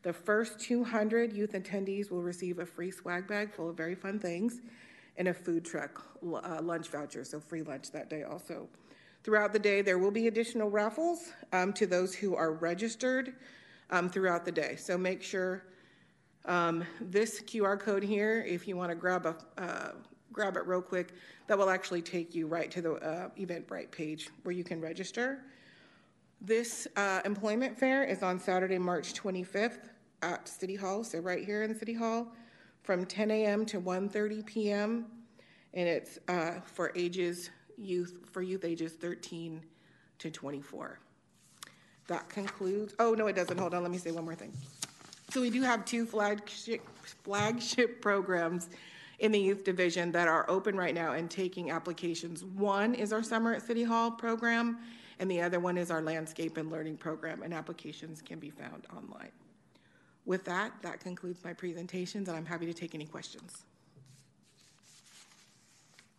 The 0.04 0.14
first 0.14 0.60
200 0.60 1.34
youth 1.34 1.52
attendees 1.52 2.12
will 2.12 2.22
receive 2.22 2.60
a 2.60 2.66
free 2.66 2.92
swag 2.92 3.28
bag 3.28 3.54
full 3.54 3.70
of 3.70 3.76
very 3.76 3.96
fun 3.96 4.20
things 4.20 4.62
and 5.18 5.28
a 5.28 5.34
food 5.34 5.66
truck 5.66 6.02
uh, 6.24 6.62
lunch 6.62 6.90
voucher, 6.90 7.24
so 7.24 7.40
free 7.40 7.64
lunch 7.64 7.92
that 7.92 8.10
day 8.10 8.24
also. 8.24 8.68
Throughout 9.24 9.52
the 9.52 9.60
day, 9.60 9.82
there 9.82 9.98
will 9.98 10.12
be 10.12 10.28
additional 10.28 10.70
raffles 10.70 11.34
um, 11.52 11.74
to 11.74 11.86
those 11.86 12.14
who 12.14 12.36
are 12.36 12.54
registered 12.54 13.34
um, 13.90 14.10
throughout 14.10 14.46
the 14.46 14.52
day. 14.52 14.76
So 14.78 14.98
make 14.98 15.22
sure 15.22 15.64
um, 16.48 16.84
this 17.02 17.42
QR 17.42 17.80
code 17.80 18.04
here, 18.04 18.44
if 18.48 18.68
you 18.68 18.76
want 18.76 18.90
to 18.90 18.96
grab 18.96 19.26
a 19.26 19.36
uh, 19.62 19.92
grab 20.32 20.56
it 20.56 20.68
real 20.68 20.82
quick, 20.82 21.14
that 21.48 21.58
will 21.58 21.70
actually 21.70 22.02
take 22.02 22.36
you 22.36 22.48
right 22.48 22.70
to 22.70 22.82
the 22.82 22.94
uh, 22.94 23.30
Eventbrite 23.40 23.90
page 23.92 24.30
where 24.44 24.54
you 24.54 24.64
can 24.64 24.80
register. 24.80 25.40
This 26.42 26.88
uh, 26.96 27.22
employment 27.26 27.78
fair 27.78 28.04
is 28.04 28.22
on 28.22 28.40
Saturday, 28.40 28.78
March 28.78 29.14
25th 29.14 29.90
at 30.22 30.48
City 30.48 30.76
Hall, 30.76 31.04
so 31.04 31.20
right 31.20 31.44
here 31.44 31.64
in 31.64 31.74
City 31.78 31.94
Hall, 31.94 32.28
from 32.84 33.06
10 33.06 33.32
a.m. 33.32 33.66
to 33.66 33.82
1:30 33.82 34.46
p.m. 34.46 35.06
And 35.74 35.88
it's 35.88 36.20
uh, 36.28 36.60
for 36.66 36.92
ages 36.96 37.50
youth 37.78 38.20
for 38.32 38.42
youth 38.42 38.64
ages 38.64 38.94
13 38.94 39.62
to 40.20 40.32
24. 40.32 41.00
That 42.08 42.30
concludes. 42.30 42.96
Oh 43.00 43.14
no, 43.14 43.28
it 43.28 43.36
doesn't. 43.36 43.58
Hold 43.58 43.74
on. 43.74 43.82
Let 43.82 43.92
me 43.92 43.98
say 43.98 44.12
one 44.12 44.24
more 44.24 44.36
thing. 44.36 44.54
So 45.30 45.42
we 45.42 45.50
do 45.50 45.62
have 45.62 45.84
two 45.84 46.06
flagship 46.06 46.82
flagship 47.24 48.02
programs 48.02 48.70
in 49.20 49.32
the 49.32 49.40
youth 49.40 49.64
division 49.64 50.12
that 50.12 50.28
are 50.28 50.50
open 50.50 50.76
right 50.76 50.94
now 50.94 51.14
and 51.14 51.30
taking 51.30 51.72
applications. 51.72 52.44
One 52.44 52.94
is 52.94 53.12
our 53.12 53.24
Summer 53.24 53.54
at 53.54 53.62
City 53.62 53.84
Hall 53.84 54.12
program, 54.12 54.78
and 55.20 55.30
the 55.30 55.42
other 55.42 55.60
one 55.60 55.78
is 55.78 55.92
our 55.92 56.02
Landscape 56.02 56.58
and 56.58 56.72
Learning 56.72 56.96
program, 56.96 57.42
and 57.44 57.54
applications 57.54 58.22
can 58.22 58.40
be 58.40 58.50
found 58.50 58.86
online. 58.96 59.32
With 60.26 60.46
that, 60.46 60.74
that 60.82 61.00
concludes 61.00 61.44
my 61.44 61.54
presentations, 61.54 62.28
and 62.28 62.38
I'm 62.38 62.46
happy 62.46 62.66
to 62.68 62.74
take 62.74 62.94
any 62.94 63.06
questions. 63.06 63.64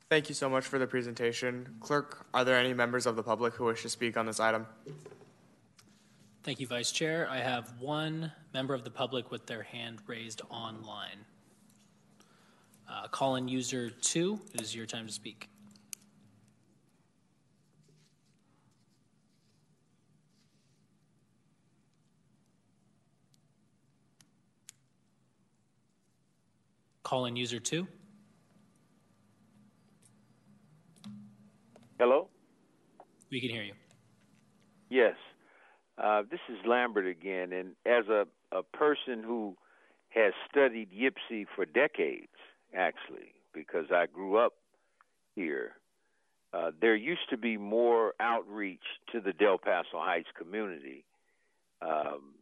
Thank 0.08 0.28
you 0.28 0.34
so 0.34 0.48
much 0.48 0.64
for 0.64 0.78
the 0.78 0.86
presentation. 0.86 1.76
Clerk, 1.80 2.26
are 2.32 2.44
there 2.44 2.58
any 2.58 2.72
members 2.72 3.06
of 3.06 3.14
the 3.14 3.22
public 3.22 3.54
who 3.54 3.64
wish 3.64 3.82
to 3.82 3.90
speak 3.90 4.16
on 4.16 4.26
this 4.26 4.40
item? 4.40 4.66
Thank 6.44 6.60
you, 6.60 6.66
Vice 6.66 6.92
Chair. 6.92 7.28
I 7.28 7.38
have 7.38 7.74
one 7.78 8.32
member 8.54 8.72
of 8.72 8.82
the 8.82 8.90
public 8.90 9.30
with 9.30 9.46
their 9.46 9.62
hand 9.62 9.98
raised 10.06 10.40
online. 10.48 11.26
Uh, 12.90 13.06
call 13.08 13.36
in 13.36 13.48
user 13.48 13.90
two. 13.90 14.40
It 14.54 14.62
is 14.62 14.74
your 14.74 14.86
time 14.86 15.06
to 15.06 15.12
speak. 15.12 15.48
Call 27.02 27.26
in 27.26 27.36
user 27.36 27.58
two. 27.58 27.86
Hello? 31.98 32.28
We 33.30 33.40
can 33.40 33.50
hear 33.50 33.64
you. 33.64 33.74
Yes. 34.88 35.16
Uh, 36.00 36.22
this 36.30 36.40
is 36.48 36.58
Lambert 36.66 37.06
again. 37.06 37.52
And 37.52 37.74
as 37.84 38.06
a, 38.08 38.26
a 38.52 38.62
person 38.62 39.22
who 39.22 39.56
has 40.10 40.32
studied 40.50 40.90
Yipsy 40.92 41.46
for 41.54 41.64
decades, 41.64 42.28
actually, 42.74 43.32
because 43.52 43.86
I 43.90 44.06
grew 44.06 44.36
up 44.36 44.54
here. 45.34 45.72
Uh, 46.52 46.70
there 46.80 46.96
used 46.96 47.28
to 47.30 47.36
be 47.36 47.56
more 47.56 48.14
outreach 48.20 48.82
to 49.12 49.20
the 49.20 49.32
Del 49.32 49.58
Paso 49.58 49.98
Heights 49.98 50.28
community. 50.36 51.04
Um, 51.82 52.34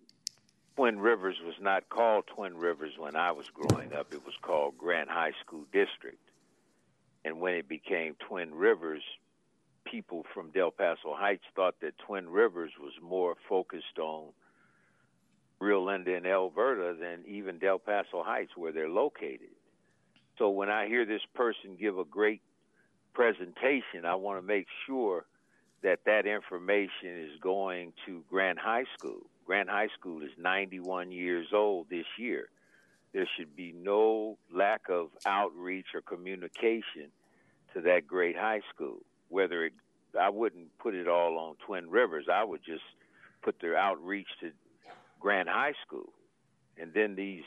Twin 0.77 1.01
Rivers 1.01 1.37
was 1.45 1.55
not 1.61 1.89
called 1.89 2.25
Twin 2.27 2.57
Rivers 2.57 2.93
when 2.99 3.17
I 3.17 3.33
was 3.33 3.47
growing 3.49 3.95
up. 3.95 4.13
It 4.13 4.25
was 4.25 4.35
called 4.41 4.77
Grant 4.79 5.09
High 5.09 5.33
School 5.45 5.65
District. 5.73 6.21
And 7.25 7.41
when 7.41 7.55
it 7.55 7.69
became 7.69 8.15
Twin 8.29 8.55
Rivers, 8.55 9.03
people 9.91 10.25
from 10.35 10.51
Del 10.51 10.71
Paso 10.71 11.15
Heights 11.15 11.45
thought 11.55 11.77
that 11.81 11.99
Twin 12.07 12.29
Rivers 12.29 12.73
was 12.81 12.93
more 13.03 13.35
focused 13.49 13.99
on 13.99 14.33
Rio 15.59 15.85
Linda 15.87 16.15
and 16.15 16.27
Elverta 16.27 16.99
than 16.99 17.25
even 17.27 17.59
Del 17.59 17.79
Paso 17.79 18.23
Heights, 18.23 18.53
where 18.57 18.73
they're 18.73 18.91
located. 18.91 19.51
So 20.39 20.51
when 20.51 20.69
I 20.69 20.87
hear 20.87 21.07
this 21.07 21.23
person 21.35 21.77
give 21.81 21.99
a 21.99 22.05
great 22.05 22.43
presentation, 23.15 24.05
I 24.05 24.17
want 24.17 24.39
to 24.39 24.47
make 24.47 24.67
sure 24.87 25.25
that 25.83 26.01
that 26.05 26.27
information 26.27 27.31
is 27.31 27.41
going 27.41 27.93
to 28.07 28.23
Grant 28.29 28.59
High 28.59 28.85
School. 28.99 29.23
Grant 29.47 29.71
High 29.71 29.89
School 29.99 30.23
is 30.23 30.31
91 30.39 31.13
years 31.13 31.49
old 31.55 31.89
this 31.89 32.07
year. 32.19 32.49
There 33.15 33.27
should 33.39 33.57
be 33.57 33.73
no 33.73 34.37
lack 34.53 34.91
of 34.91 35.09
outreach 35.25 35.87
or 35.95 36.03
communication 36.03 37.11
to 37.73 37.81
that 37.83 38.07
great 38.07 38.37
high 38.37 38.61
school. 38.75 39.03
Whether 39.29 39.67
it, 39.67 39.73
I 40.19 40.31
wouldn't 40.31 40.77
put 40.79 40.95
it 40.95 41.09
all 41.09 41.39
on 41.39 41.57
Twin 41.67 41.91
Rivers. 41.91 42.27
I 42.33 42.45
would 42.45 42.65
just 42.65 42.85
put 43.43 43.61
their 43.61 43.77
outreach 43.77 44.29
to 44.41 44.51
Grant 45.21 45.49
High 45.49 45.75
School, 45.87 46.13
and 46.79 46.93
then 46.93 47.15
these 47.15 47.45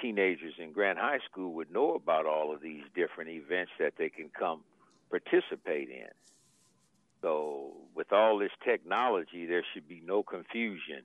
teenagers 0.00 0.54
in 0.58 0.72
Grant 0.72 0.98
High 0.98 1.20
School 1.30 1.52
would 1.54 1.70
know 1.70 1.94
about 1.94 2.26
all 2.26 2.52
of 2.52 2.60
these 2.60 2.84
different 2.94 3.30
events 3.30 3.72
that 3.78 3.94
they 3.98 4.08
can 4.08 4.28
come 4.28 4.62
participate 5.10 5.90
in. 5.90 6.08
So, 7.20 7.74
with 7.94 8.12
all 8.12 8.38
this 8.38 8.50
technology, 8.64 9.46
there 9.46 9.62
should 9.72 9.86
be 9.86 10.02
no 10.04 10.22
confusion 10.22 11.02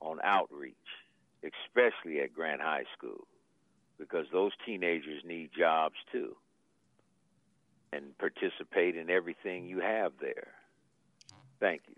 on 0.00 0.18
outreach, 0.22 0.74
especially 1.42 2.20
at 2.20 2.34
Grant 2.34 2.60
High 2.60 2.84
School, 2.98 3.26
because 3.98 4.26
those 4.30 4.52
teenagers 4.66 5.22
need 5.24 5.50
jobs 5.56 5.96
too 6.12 6.36
and 7.94 8.16
participate 8.18 8.96
in 8.96 9.10
everything 9.10 9.66
you 9.66 9.80
have 9.80 10.12
there. 10.20 10.48
Thank 11.60 11.82
you. 11.88 11.94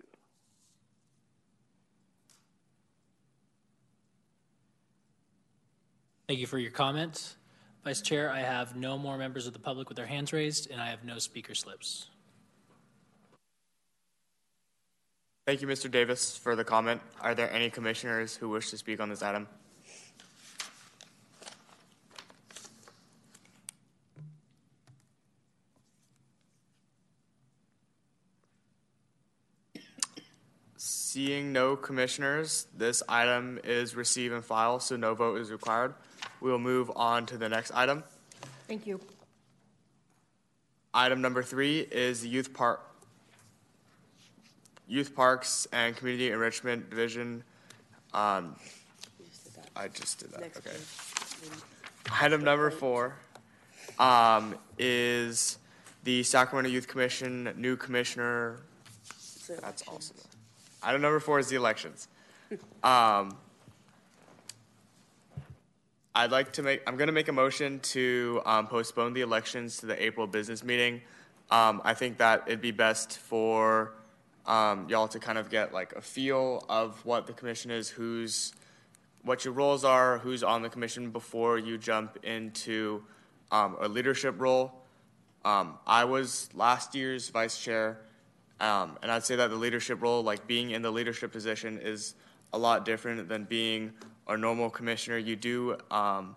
Thank 6.28 6.40
you 6.40 6.46
for 6.46 6.58
your 6.58 6.72
comments. 6.72 7.36
Vice 7.84 8.00
Chair, 8.00 8.30
I 8.30 8.40
have 8.40 8.74
no 8.74 8.98
more 8.98 9.16
members 9.16 9.46
of 9.46 9.52
the 9.52 9.60
public 9.60 9.88
with 9.88 9.96
their 9.96 10.06
hands 10.06 10.32
raised, 10.32 10.70
and 10.70 10.80
I 10.80 10.90
have 10.90 11.04
no 11.04 11.18
speaker 11.18 11.54
slips. 11.54 12.10
Thank 15.46 15.62
you, 15.62 15.68
Mr. 15.68 15.88
Davis, 15.88 16.36
for 16.36 16.56
the 16.56 16.64
comment. 16.64 17.00
Are 17.20 17.32
there 17.32 17.50
any 17.52 17.70
commissioners 17.70 18.34
who 18.34 18.48
wish 18.48 18.70
to 18.70 18.76
speak 18.76 18.98
on 18.98 19.08
this 19.08 19.22
item? 19.22 19.46
Seeing 31.16 31.50
no 31.50 31.76
commissioners, 31.76 32.66
this 32.76 33.02
item 33.08 33.58
is 33.64 33.96
receive 33.96 34.34
and 34.34 34.44
file, 34.44 34.80
so 34.80 34.96
no 34.96 35.14
vote 35.14 35.40
is 35.40 35.50
required. 35.50 35.94
We 36.42 36.50
will 36.50 36.58
move 36.58 36.92
on 36.94 37.24
to 37.24 37.38
the 37.38 37.48
next 37.48 37.70
item. 37.74 38.04
Thank 38.68 38.86
you. 38.86 39.00
Item 40.92 41.22
number 41.22 41.42
three 41.42 41.78
is 41.90 42.20
the 42.20 42.28
youth 42.28 42.52
park, 42.52 42.82
youth 44.86 45.16
parks 45.16 45.66
and 45.72 45.96
community 45.96 46.30
enrichment 46.32 46.90
division. 46.90 47.42
Um, 48.12 48.54
I 49.74 49.88
just 49.88 50.18
did 50.18 50.32
that. 50.32 50.42
Okay. 50.58 50.76
Item 52.20 52.44
number 52.44 52.70
four 52.70 53.16
um, 53.98 54.54
is 54.78 55.56
the 56.04 56.22
Sacramento 56.24 56.68
Youth 56.68 56.88
Commission 56.88 57.54
new 57.56 57.74
commissioner. 57.74 58.58
That's 59.62 59.82
awesome. 59.88 60.18
Item 60.86 61.02
number 61.02 61.18
four 61.18 61.40
is 61.40 61.48
the 61.48 61.56
elections. 61.56 62.08
Um, 62.84 63.36
I'd 66.14 66.30
like 66.30 66.52
to 66.52 66.62
make, 66.62 66.80
I'm 66.86 66.96
going 66.96 67.08
to 67.08 67.12
make 67.12 67.26
a 67.26 67.32
motion 67.32 67.80
to 67.80 68.40
um, 68.46 68.68
postpone 68.68 69.14
the 69.14 69.22
elections 69.22 69.78
to 69.78 69.86
the 69.86 70.00
April 70.00 70.28
business 70.28 70.62
meeting. 70.62 71.02
Um, 71.50 71.82
I 71.84 71.94
think 71.94 72.18
that 72.18 72.44
it'd 72.46 72.60
be 72.60 72.70
best 72.70 73.18
for 73.18 73.94
um, 74.46 74.88
y'all 74.88 75.08
to 75.08 75.18
kind 75.18 75.38
of 75.38 75.50
get 75.50 75.74
like 75.74 75.92
a 75.94 76.00
feel 76.00 76.64
of 76.68 77.04
what 77.04 77.26
the 77.26 77.32
commission 77.32 77.72
is, 77.72 77.88
who's, 77.88 78.54
what 79.22 79.44
your 79.44 79.54
roles 79.54 79.84
are, 79.84 80.18
who's 80.18 80.44
on 80.44 80.62
the 80.62 80.68
commission 80.68 81.10
before 81.10 81.58
you 81.58 81.76
jump 81.76 82.16
into 82.22 83.02
um, 83.50 83.76
a 83.80 83.88
leadership 83.88 84.36
role. 84.38 84.72
Um, 85.44 85.74
I 85.84 86.04
was 86.04 86.48
last 86.54 86.94
year's 86.94 87.28
vice 87.28 87.58
chair, 87.58 87.98
um, 88.60 88.98
and 89.02 89.10
I'd 89.10 89.24
say 89.24 89.36
that 89.36 89.50
the 89.50 89.56
leadership 89.56 90.00
role, 90.00 90.22
like 90.22 90.46
being 90.46 90.70
in 90.70 90.82
the 90.82 90.90
leadership 90.90 91.32
position, 91.32 91.78
is 91.82 92.14
a 92.52 92.58
lot 92.58 92.84
different 92.84 93.28
than 93.28 93.44
being 93.44 93.92
a 94.28 94.36
normal 94.36 94.70
commissioner. 94.70 95.18
You 95.18 95.36
do, 95.36 95.76
um, 95.90 96.36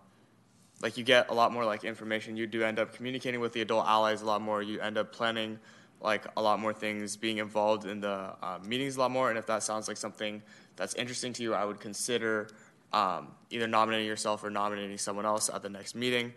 like, 0.81 0.97
you 0.97 1.03
get 1.03 1.29
a 1.29 1.33
lot 1.33 1.51
more 1.51 1.65
like 1.65 1.83
information. 1.83 2.35
You 2.37 2.47
do 2.47 2.63
end 2.63 2.79
up 2.79 2.93
communicating 2.93 3.39
with 3.39 3.53
the 3.53 3.61
adult 3.61 3.87
allies 3.87 4.21
a 4.21 4.25
lot 4.25 4.41
more. 4.41 4.61
You 4.61 4.79
end 4.79 4.97
up 4.97 5.11
planning 5.11 5.59
like 6.01 6.25
a 6.37 6.41
lot 6.41 6.59
more 6.59 6.73
things, 6.73 7.17
being 7.17 7.37
involved 7.37 7.85
in 7.85 7.99
the 7.99 8.33
uh, 8.41 8.59
meetings 8.65 8.95
a 8.95 8.99
lot 8.99 9.11
more. 9.11 9.29
And 9.29 9.37
if 9.37 9.45
that 9.47 9.63
sounds 9.63 9.87
like 9.87 9.97
something 9.97 10.41
that's 10.75 10.93
interesting 10.95 11.33
to 11.33 11.43
you, 11.43 11.53
I 11.53 11.65
would 11.65 11.79
consider 11.79 12.47
um, 12.93 13.29
either 13.49 13.67
nominating 13.67 14.07
yourself 14.07 14.43
or 14.43 14.49
nominating 14.49 14.97
someone 14.97 15.25
else 15.25 15.49
at 15.49 15.61
the 15.61 15.69
next 15.69 15.95
meeting. 15.95 16.33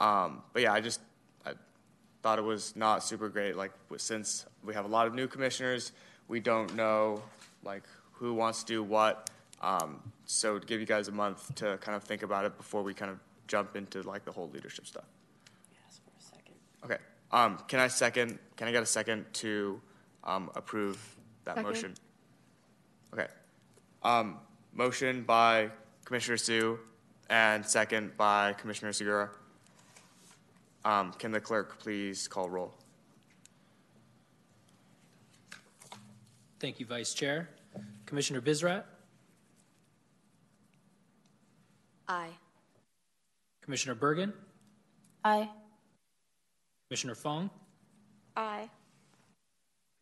Um, 0.00 0.42
but 0.52 0.62
yeah, 0.62 0.72
I 0.72 0.80
just 0.80 1.00
thought 2.22 2.38
it 2.38 2.44
was 2.44 2.74
not 2.76 3.02
super 3.02 3.28
great. 3.28 3.56
Like 3.56 3.72
since 3.96 4.46
we 4.64 4.74
have 4.74 4.84
a 4.84 4.88
lot 4.88 5.06
of 5.06 5.14
new 5.14 5.26
commissioners, 5.26 5.92
we 6.28 6.40
don't 6.40 6.74
know 6.74 7.22
like 7.64 7.84
who 8.12 8.34
wants 8.34 8.62
to 8.64 8.66
do 8.66 8.82
what. 8.82 9.30
Um, 9.62 10.00
so 10.24 10.58
to 10.58 10.66
give 10.66 10.80
you 10.80 10.86
guys 10.86 11.08
a 11.08 11.12
month 11.12 11.54
to 11.56 11.78
kind 11.80 11.96
of 11.96 12.04
think 12.04 12.22
about 12.22 12.44
it 12.44 12.56
before 12.56 12.82
we 12.82 12.94
kind 12.94 13.10
of 13.10 13.18
jump 13.46 13.76
into 13.76 14.02
like 14.02 14.24
the 14.24 14.32
whole 14.32 14.48
leadership 14.52 14.86
stuff. 14.86 15.04
Yes, 15.72 16.00
for 16.04 16.10
a 16.18 16.22
second. 16.22 16.54
Okay. 16.84 16.98
Um, 17.32 17.58
can 17.68 17.80
I 17.80 17.88
second? 17.88 18.38
Can 18.56 18.68
I 18.68 18.72
get 18.72 18.82
a 18.82 18.86
second 18.86 19.26
to 19.34 19.80
um, 20.24 20.50
approve 20.54 20.98
that 21.44 21.56
Second. 21.56 21.68
motion? 21.70 21.94
Okay. 23.12 23.26
Um, 24.02 24.38
motion 24.72 25.22
by 25.22 25.70
Commissioner 26.04 26.36
Sue 26.36 26.78
and 27.28 27.64
second 27.64 28.16
by 28.16 28.54
Commissioner 28.54 28.92
Segura. 28.92 29.30
Um, 30.84 31.12
can 31.12 31.30
the 31.32 31.40
clerk 31.40 31.78
please 31.78 32.26
call 32.26 32.48
roll? 32.48 32.74
Thank 36.58 36.80
you, 36.80 36.86
Vice 36.86 37.14
Chair. 37.14 37.48
Commissioner 38.06 38.40
Bizrat, 38.40 38.84
Aye. 42.08 42.30
Commissioner 43.62 43.94
Bergen, 43.94 44.32
Aye. 45.24 45.48
Commissioner 46.88 47.14
Fong, 47.14 47.48
Aye. 48.36 48.68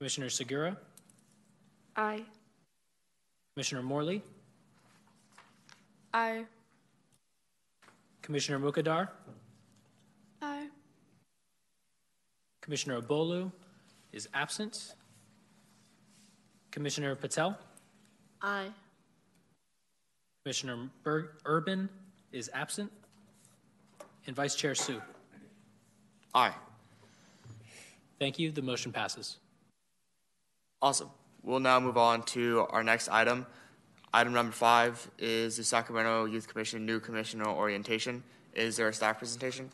Commissioner 0.00 0.30
Segura, 0.30 0.76
Aye. 1.96 2.24
Commissioner 3.54 3.82
Morley, 3.82 4.22
Aye. 6.14 6.46
Commissioner 8.22 8.58
Mukadar, 8.58 9.08
Aye. 10.42 10.68
Commissioner 12.62 13.00
Abolu 13.00 13.50
is 14.12 14.28
absent. 14.34 14.94
Commissioner 16.70 17.14
Patel, 17.16 17.58
Aye. 18.42 18.68
Commissioner 20.44 20.88
Ber- 21.02 21.32
Urban 21.44 21.88
is 22.32 22.50
absent. 22.54 22.92
And 24.26 24.36
Vice 24.36 24.54
Chair 24.54 24.74
Sue. 24.74 25.00
Aye. 26.34 26.52
Thank 28.20 28.38
you. 28.38 28.52
The 28.52 28.60
motion 28.62 28.92
passes. 28.92 29.38
Awesome. 30.82 31.08
We'll 31.42 31.60
now 31.60 31.80
move 31.80 31.96
on 31.96 32.22
to 32.24 32.66
our 32.70 32.84
next 32.84 33.08
item. 33.08 33.46
Item 34.12 34.32
number 34.34 34.52
five 34.52 35.10
is 35.18 35.56
the 35.56 35.64
Sacramento 35.64 36.26
Youth 36.26 36.46
Commission 36.46 36.84
new 36.84 37.00
commissioner 37.00 37.46
orientation. 37.48 38.22
Is 38.54 38.76
there 38.76 38.88
a 38.88 38.92
staff 38.92 39.18
presentation? 39.18 39.70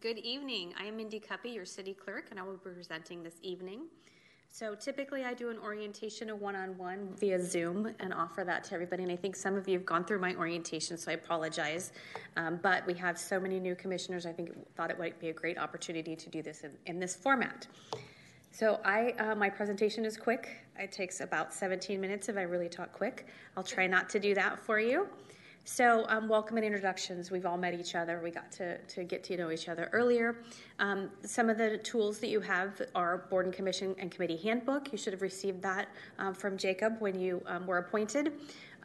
Good 0.00 0.18
evening. 0.18 0.74
I 0.78 0.84
am 0.84 0.96
Mindy 0.96 1.20
Cuppy, 1.20 1.54
your 1.54 1.64
city 1.64 1.94
clerk, 1.94 2.26
and 2.30 2.38
I 2.38 2.42
will 2.42 2.54
be 2.54 2.70
presenting 2.70 3.22
this 3.22 3.36
evening. 3.40 3.86
So 4.50 4.74
typically, 4.74 5.24
I 5.24 5.32
do 5.32 5.48
an 5.48 5.58
orientation, 5.58 6.28
a 6.28 6.36
one-on-one 6.36 7.14
via 7.18 7.42
Zoom, 7.42 7.94
and 7.98 8.12
offer 8.12 8.44
that 8.44 8.64
to 8.64 8.74
everybody. 8.74 9.04
And 9.04 9.12
I 9.12 9.16
think 9.16 9.36
some 9.36 9.54
of 9.54 9.66
you 9.66 9.78
have 9.78 9.86
gone 9.86 10.04
through 10.04 10.18
my 10.18 10.34
orientation, 10.34 10.98
so 10.98 11.12
I 11.12 11.14
apologize. 11.14 11.92
Um, 12.36 12.58
but 12.62 12.86
we 12.86 12.92
have 12.94 13.16
so 13.16 13.40
many 13.40 13.58
new 13.58 13.74
commissioners, 13.74 14.26
I 14.26 14.32
think 14.32 14.50
thought 14.74 14.90
it 14.90 14.98
might 14.98 15.18
be 15.18 15.30
a 15.30 15.32
great 15.32 15.56
opportunity 15.56 16.14
to 16.14 16.28
do 16.28 16.42
this 16.42 16.62
in, 16.62 16.72
in 16.84 16.98
this 16.98 17.16
format. 17.16 17.66
So 18.50 18.80
I, 18.84 19.12
uh, 19.12 19.34
my 19.34 19.48
presentation 19.48 20.04
is 20.04 20.16
quick. 20.16 20.48
It 20.78 20.92
takes 20.92 21.20
about 21.20 21.54
17 21.54 21.98
minutes 21.98 22.28
if 22.28 22.36
I 22.36 22.42
really 22.42 22.68
talk 22.68 22.92
quick. 22.92 23.28
I'll 23.56 23.62
try 23.62 23.86
not 23.86 24.10
to 24.10 24.20
do 24.20 24.34
that 24.34 24.58
for 24.58 24.78
you. 24.78 25.08
So, 25.68 26.06
um, 26.08 26.28
welcome 26.28 26.58
and 26.58 26.64
introductions. 26.64 27.32
We've 27.32 27.44
all 27.44 27.58
met 27.58 27.74
each 27.74 27.96
other. 27.96 28.20
We 28.22 28.30
got 28.30 28.52
to, 28.52 28.78
to 28.78 29.02
get 29.02 29.24
to 29.24 29.36
know 29.36 29.50
each 29.50 29.68
other 29.68 29.90
earlier. 29.92 30.36
Um, 30.78 31.10
some 31.22 31.50
of 31.50 31.58
the 31.58 31.78
tools 31.78 32.20
that 32.20 32.28
you 32.28 32.40
have 32.40 32.80
are 32.94 33.26
Board 33.30 33.46
and 33.46 33.54
Commission 33.54 33.96
and 33.98 34.08
Committee 34.08 34.36
Handbook. 34.36 34.92
You 34.92 34.96
should 34.96 35.12
have 35.12 35.22
received 35.22 35.60
that 35.62 35.88
um, 36.20 36.34
from 36.34 36.56
Jacob 36.56 37.00
when 37.00 37.18
you 37.18 37.42
um, 37.46 37.66
were 37.66 37.78
appointed. 37.78 38.34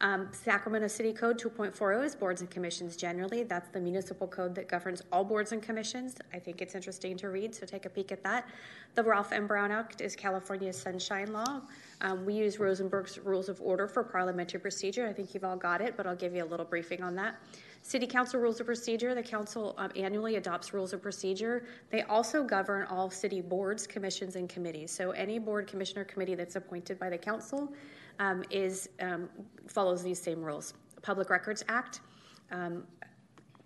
Um, 0.00 0.28
Sacramento 0.32 0.88
City 0.88 1.12
Code 1.12 1.38
2.40 1.38 2.04
is 2.04 2.16
boards 2.16 2.40
and 2.40 2.50
commissions 2.50 2.96
generally. 2.96 3.44
That's 3.44 3.68
the 3.68 3.78
municipal 3.78 4.26
code 4.26 4.52
that 4.56 4.66
governs 4.66 5.04
all 5.12 5.22
boards 5.22 5.52
and 5.52 5.62
commissions. 5.62 6.16
I 6.34 6.40
think 6.40 6.60
it's 6.60 6.74
interesting 6.74 7.16
to 7.18 7.28
read, 7.28 7.54
so 7.54 7.64
take 7.64 7.86
a 7.86 7.90
peek 7.90 8.10
at 8.10 8.24
that. 8.24 8.48
The 8.96 9.04
Ralph 9.04 9.30
M. 9.30 9.46
Brown 9.46 9.70
Act 9.70 10.00
is 10.00 10.16
California's 10.16 10.76
sunshine 10.76 11.32
law. 11.32 11.60
Um, 12.02 12.26
we 12.26 12.34
use 12.34 12.58
Rosenberg's 12.58 13.18
Rules 13.20 13.48
of 13.48 13.60
Order 13.62 13.86
for 13.86 14.02
parliamentary 14.02 14.60
procedure. 14.60 15.06
I 15.06 15.12
think 15.12 15.34
you've 15.34 15.44
all 15.44 15.56
got 15.56 15.80
it, 15.80 15.96
but 15.96 16.04
I'll 16.04 16.16
give 16.16 16.34
you 16.34 16.42
a 16.42 16.44
little 16.44 16.66
briefing 16.66 17.00
on 17.00 17.14
that. 17.14 17.36
City 17.82 18.08
Council 18.08 18.40
Rules 18.40 18.58
of 18.58 18.66
Procedure. 18.66 19.14
The 19.14 19.22
Council 19.22 19.74
um, 19.78 19.90
annually 19.94 20.34
adopts 20.34 20.74
rules 20.74 20.92
of 20.92 21.00
procedure. 21.00 21.64
They 21.90 22.02
also 22.02 22.42
govern 22.42 22.86
all 22.88 23.08
city 23.08 23.40
boards, 23.40 23.86
commissions, 23.86 24.34
and 24.34 24.48
committees. 24.48 24.90
So 24.90 25.12
any 25.12 25.38
board, 25.38 25.68
commissioner, 25.68 26.04
committee 26.04 26.34
that's 26.34 26.56
appointed 26.56 26.98
by 26.98 27.08
the 27.08 27.18
council 27.18 27.72
um, 28.18 28.42
is 28.50 28.88
um, 29.00 29.28
follows 29.68 30.02
these 30.02 30.20
same 30.20 30.42
rules. 30.42 30.74
Public 31.02 31.30
Records 31.30 31.64
Act. 31.68 32.00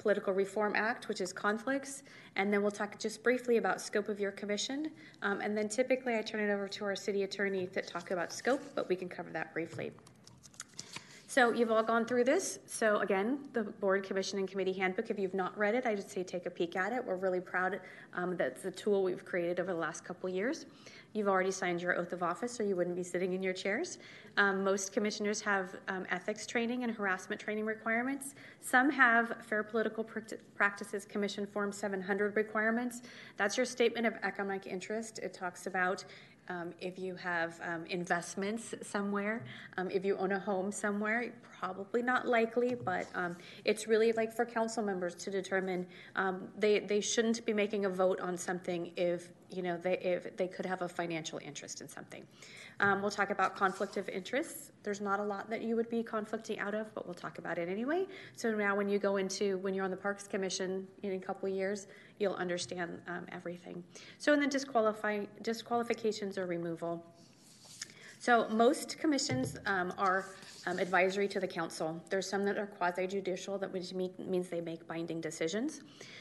Political 0.06 0.34
Reform 0.34 0.74
Act, 0.76 1.08
which 1.08 1.20
is 1.20 1.32
conflicts, 1.32 2.04
and 2.36 2.52
then 2.52 2.62
we'll 2.62 2.70
talk 2.70 2.96
just 2.96 3.24
briefly 3.24 3.56
about 3.56 3.80
scope 3.80 4.08
of 4.08 4.20
your 4.20 4.30
commission, 4.30 4.92
um, 5.22 5.40
and 5.40 5.58
then 5.58 5.68
typically 5.68 6.14
I 6.14 6.22
turn 6.22 6.48
it 6.48 6.52
over 6.52 6.68
to 6.68 6.84
our 6.84 6.94
city 6.94 7.24
attorney 7.24 7.66
to 7.66 7.82
talk 7.82 8.12
about 8.12 8.32
scope, 8.32 8.62
but 8.76 8.88
we 8.88 8.94
can 8.94 9.08
cover 9.08 9.30
that 9.30 9.52
briefly. 9.52 9.90
So 11.26 11.50
you've 11.52 11.72
all 11.72 11.82
gone 11.82 12.04
through 12.04 12.22
this. 12.22 12.60
So 12.66 13.00
again, 13.00 13.40
the 13.52 13.64
board, 13.64 14.04
commission, 14.04 14.38
and 14.38 14.48
committee 14.48 14.74
handbook. 14.74 15.10
If 15.10 15.18
you've 15.18 15.34
not 15.34 15.58
read 15.58 15.74
it, 15.74 15.86
I 15.86 15.96
just 15.96 16.10
say 16.10 16.22
take 16.22 16.46
a 16.46 16.50
peek 16.50 16.76
at 16.76 16.92
it. 16.92 17.04
We're 17.04 17.16
really 17.16 17.40
proud 17.40 17.80
um, 18.14 18.36
that's 18.36 18.62
the 18.62 18.70
tool 18.70 19.02
we've 19.02 19.24
created 19.24 19.58
over 19.58 19.72
the 19.72 19.78
last 19.78 20.04
couple 20.04 20.30
years. 20.30 20.66
You've 21.12 21.28
already 21.28 21.50
signed 21.50 21.80
your 21.80 21.96
oath 21.96 22.12
of 22.12 22.22
office, 22.22 22.52
so 22.52 22.62
you 22.62 22.76
wouldn't 22.76 22.96
be 22.96 23.02
sitting 23.02 23.32
in 23.32 23.42
your 23.42 23.54
chairs. 23.54 23.98
Um, 24.36 24.62
most 24.62 24.92
commissioners 24.92 25.40
have 25.40 25.74
um, 25.88 26.06
ethics 26.10 26.46
training 26.46 26.84
and 26.84 26.92
harassment 26.92 27.40
training 27.40 27.64
requirements. 27.64 28.34
Some 28.60 28.90
have 28.90 29.36
Fair 29.42 29.62
Political 29.62 30.04
Pract- 30.04 30.38
Practices 30.54 31.06
Commission 31.06 31.46
Form 31.46 31.72
700 31.72 32.36
requirements. 32.36 33.02
That's 33.38 33.56
your 33.56 33.64
statement 33.64 34.06
of 34.06 34.14
economic 34.22 34.66
interest. 34.66 35.18
It 35.20 35.32
talks 35.32 35.66
about 35.66 36.04
um, 36.48 36.72
if 36.80 36.98
you 36.98 37.14
have 37.16 37.60
um, 37.62 37.84
investments 37.86 38.74
somewhere, 38.82 39.44
um, 39.78 39.90
if 39.90 40.04
you 40.04 40.16
own 40.16 40.32
a 40.32 40.38
home 40.38 40.70
somewhere, 40.70 41.32
probably 41.58 42.02
not 42.02 42.28
likely, 42.28 42.74
but 42.74 43.06
um, 43.14 43.36
it's 43.64 43.88
really 43.88 44.12
like 44.12 44.32
for 44.32 44.44
council 44.44 44.82
members 44.82 45.14
to 45.16 45.30
determine 45.30 45.86
um, 46.14 46.48
they, 46.58 46.78
they 46.80 47.00
shouldn't 47.00 47.44
be 47.46 47.52
making 47.52 47.84
a 47.84 47.88
vote 47.88 48.20
on 48.20 48.36
something 48.36 48.92
if 48.96 49.30
you 49.50 49.62
know, 49.62 49.76
they, 49.76 49.98
if 49.98 50.36
they 50.36 50.48
could 50.48 50.66
have 50.66 50.82
a 50.82 50.88
financial 50.88 51.38
interest 51.44 51.80
in 51.80 51.88
something. 51.88 52.24
Um, 52.80 53.00
we'll 53.00 53.10
talk 53.10 53.30
about 53.30 53.56
conflict 53.56 53.96
of 53.96 54.08
interests. 54.08 54.70
There's 54.82 55.00
not 55.00 55.18
a 55.18 55.22
lot 55.22 55.48
that 55.50 55.62
you 55.62 55.76
would 55.76 55.88
be 55.88 56.02
conflicting 56.02 56.58
out 56.58 56.74
of, 56.74 56.94
but 56.94 57.06
we'll 57.06 57.14
talk 57.14 57.38
about 57.38 57.58
it 57.58 57.68
anyway. 57.68 58.06
So 58.36 58.54
now, 58.54 58.76
when 58.76 58.88
you 58.88 58.98
go 58.98 59.16
into 59.16 59.58
when 59.58 59.72
you're 59.74 59.84
on 59.84 59.90
the 59.90 59.96
Parks 59.96 60.28
Commission 60.28 60.86
in 61.02 61.12
a 61.12 61.18
couple 61.18 61.48
years, 61.48 61.86
you'll 62.18 62.34
understand 62.34 63.00
um, 63.08 63.26
everything. 63.32 63.82
So, 64.18 64.32
and 64.32 64.42
then 64.42 64.50
disqualify 64.50 65.24
disqualifications 65.42 66.36
or 66.36 66.46
removal. 66.46 67.04
So 68.18 68.48
most 68.48 68.98
commissions 68.98 69.56
um, 69.66 69.92
are 69.98 70.26
um, 70.66 70.78
advisory 70.78 71.28
to 71.28 71.40
the 71.40 71.46
council. 71.46 72.02
There's 72.10 72.28
some 72.28 72.44
that 72.44 72.58
are 72.58 72.66
quasi 72.66 73.06
judicial, 73.06 73.56
that 73.58 73.72
which 73.72 73.94
means 73.94 74.48
they 74.48 74.60
make 74.60 74.86
binding 74.86 75.20
decisions. 75.20 75.80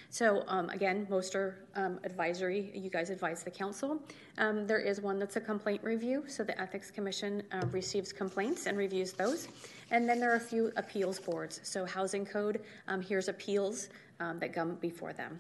So 0.10 0.44
um, 0.48 0.70
again, 0.70 1.08
most 1.10 1.36
are 1.36 1.58
um, 1.76 2.00
advisory. 2.04 2.72
You 2.74 2.90
guys 2.90 3.10
advise 3.10 3.44
the 3.44 3.52
council. 3.52 4.00
Um, 4.38 4.68
there 4.68 4.80
is 4.80 5.02
one 5.02 5.20
that's 5.20 5.36
a 5.36 5.42
complaint 5.42 5.84
review. 5.84 6.24
So 6.28 6.44
the 6.44 6.60
Ethics 6.60 6.92
Commission 6.92 7.44
uh, 7.52 7.66
receives 7.72 8.14
complaints 8.14 8.68
and 8.68 8.78
reviews 8.78 9.14
those. 9.14 9.48
And 9.92 10.08
then 10.08 10.20
there 10.20 10.32
are 10.32 10.38
a 10.38 10.40
few 10.40 10.72
appeals 10.78 11.20
boards. 11.20 11.60
So 11.64 11.86
Housing 11.86 12.26
Code 12.26 12.62
um, 12.88 13.02
hears 13.02 13.28
appeals 13.28 13.90
that 14.20 14.54
come 14.54 14.76
before 14.76 15.12
them. 15.12 15.40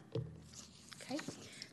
Okay. 1.01 1.18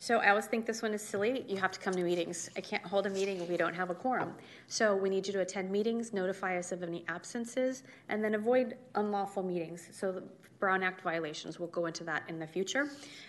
So 0.03 0.19
I 0.19 0.31
always 0.31 0.47
think 0.47 0.67
this 0.67 0.83
one 0.83 0.95
is 0.95 1.01
silly. 1.01 1.45
You 1.47 1.59
have 1.59 1.71
to 1.71 1.79
come 1.79 1.95
to 1.95 2.03
meetings. 2.03 2.51
I 2.57 2.61
can't 2.61 2.85
hold 2.85 3.07
a 3.07 3.11
meeting 3.11 3.41
if 3.41 3.49
we 3.49 3.57
don't 3.57 3.73
have 3.73 3.89
a 3.89 3.95
quorum. 3.95 4.35
So 4.67 4.97
we 4.97 5.09
need 5.09 5.29
you 5.29 5.33
to 5.35 5.43
attend 5.43 5.71
meetings, 5.71 6.13
notify 6.13 6.59
us 6.59 6.73
of 6.73 6.83
any 6.83 7.05
absences, 7.07 7.85
and 8.09 8.25
then 8.25 8.35
avoid 8.35 8.77
unlawful 8.97 9.45
meetings. 9.45 9.89
So 9.93 10.11
the 10.11 10.25
Brown 10.59 10.83
Act 10.83 11.03
violations, 11.03 11.61
we'll 11.61 11.69
go 11.69 11.87
into 11.87 12.03
that 12.03 12.25
in 12.27 12.41
the 12.41 12.49
future. 12.49 12.89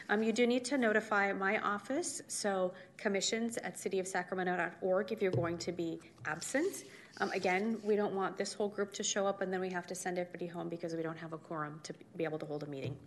Um, 0.09 0.23
you 0.23 0.33
do 0.33 0.47
need 0.47 0.65
to 0.65 0.79
notify 0.79 1.31
my 1.31 1.59
office, 1.59 2.23
so 2.27 2.73
commissions 2.97 3.57
at 3.57 3.75
cityofsacramento.org 3.75 5.11
if 5.11 5.21
you're 5.21 5.29
going 5.29 5.59
to 5.59 5.71
be 5.71 5.99
absent. 6.25 6.85
Um, 7.19 7.29
again, 7.33 7.77
we 7.83 7.95
don't 7.95 8.15
want 8.15 8.35
this 8.35 8.51
whole 8.51 8.69
group 8.69 8.93
to 8.93 9.03
show 9.03 9.27
up 9.27 9.41
and 9.41 9.53
then 9.53 9.61
we 9.61 9.69
have 9.69 9.85
to 9.85 9.93
send 9.93 10.17
everybody 10.17 10.47
home 10.47 10.69
because 10.69 10.95
we 10.95 11.03
don't 11.03 11.19
have 11.19 11.33
a 11.33 11.37
quorum 11.37 11.81
to 11.83 11.93
be 12.17 12.23
able 12.23 12.39
to 12.39 12.47
hold 12.47 12.63
a 12.63 12.67
meeting. 12.67 12.97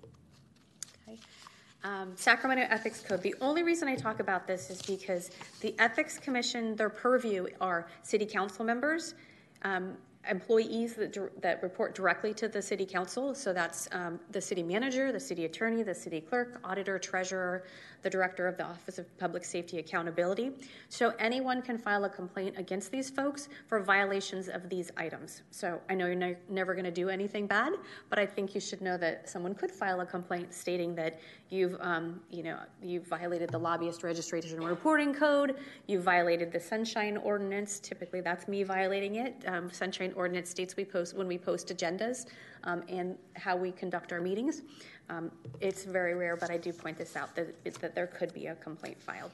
Um, 1.86 2.16
Sacramento 2.16 2.66
Ethics 2.68 3.00
Code. 3.00 3.22
The 3.22 3.36
only 3.40 3.62
reason 3.62 3.86
I 3.86 3.94
talk 3.94 4.18
about 4.18 4.44
this 4.48 4.70
is 4.70 4.82
because 4.82 5.30
the 5.60 5.72
Ethics 5.78 6.18
Commission, 6.18 6.74
their 6.74 6.90
purview 6.90 7.46
are 7.60 7.86
city 8.02 8.26
council 8.26 8.64
members, 8.64 9.14
um, 9.62 9.96
employees 10.28 10.94
that, 10.94 11.16
that 11.42 11.62
report 11.62 11.94
directly 11.94 12.34
to 12.34 12.48
the 12.48 12.62
city 12.62 12.86
council. 12.86 13.34
So 13.34 13.52
that's 13.52 13.88
um, 13.92 14.20
the 14.30 14.40
city 14.40 14.62
manager, 14.62 15.12
the 15.12 15.20
city 15.20 15.44
attorney, 15.44 15.82
the 15.82 15.94
city 15.94 16.20
clerk, 16.20 16.60
auditor, 16.64 16.98
treasurer, 16.98 17.64
the 18.02 18.10
director 18.10 18.46
of 18.46 18.56
the 18.56 18.64
Office 18.64 18.98
of 18.98 19.18
Public 19.18 19.44
Safety 19.44 19.78
Accountability. 19.78 20.52
So 20.88 21.12
anyone 21.18 21.60
can 21.60 21.76
file 21.76 22.04
a 22.04 22.08
complaint 22.08 22.54
against 22.56 22.92
these 22.92 23.10
folks 23.10 23.48
for 23.66 23.80
violations 23.80 24.48
of 24.48 24.68
these 24.68 24.92
items. 24.96 25.42
So 25.50 25.80
I 25.90 25.94
know 25.94 26.06
you're 26.06 26.14
ne- 26.14 26.36
never 26.48 26.74
going 26.74 26.84
to 26.84 26.90
do 26.90 27.08
anything 27.08 27.46
bad, 27.46 27.72
but 28.08 28.18
I 28.18 28.26
think 28.26 28.54
you 28.54 28.60
should 28.60 28.80
know 28.80 28.96
that 28.98 29.28
someone 29.28 29.54
could 29.54 29.72
file 29.72 30.00
a 30.02 30.06
complaint 30.06 30.54
stating 30.54 30.94
that 30.94 31.18
you've, 31.50 31.76
um, 31.80 32.20
you 32.30 32.42
know, 32.42 32.58
you've 32.82 33.06
violated 33.06 33.50
the 33.50 33.58
lobbyist 33.58 34.02
registration 34.02 34.58
and 34.58 34.68
reporting 34.68 35.12
code, 35.12 35.56
you've 35.86 36.02
violated 36.02 36.52
the 36.52 36.60
Sunshine 36.60 37.16
Ordinance. 37.16 37.80
Typically, 37.80 38.20
that's 38.20 38.46
me 38.46 38.62
violating 38.62 39.16
it. 39.16 39.34
Um, 39.46 39.70
Sunshine 39.70 40.12
Ordinance 40.16 40.50
states 40.50 40.76
we 40.76 40.84
post 40.84 41.14
when 41.14 41.28
we 41.28 41.38
post 41.38 41.68
agendas 41.68 42.26
um, 42.64 42.82
and 42.88 43.16
how 43.34 43.56
we 43.56 43.70
conduct 43.70 44.12
our 44.12 44.20
meetings. 44.20 44.62
Um, 45.08 45.30
it's 45.60 45.84
very 45.84 46.14
rare, 46.14 46.36
but 46.36 46.50
I 46.50 46.56
do 46.56 46.72
point 46.72 46.96
this 46.96 47.14
out 47.14 47.34
that, 47.36 47.64
that 47.80 47.94
there 47.94 48.06
could 48.06 48.32
be 48.34 48.46
a 48.46 48.54
complaint 48.56 49.00
filed. 49.00 49.30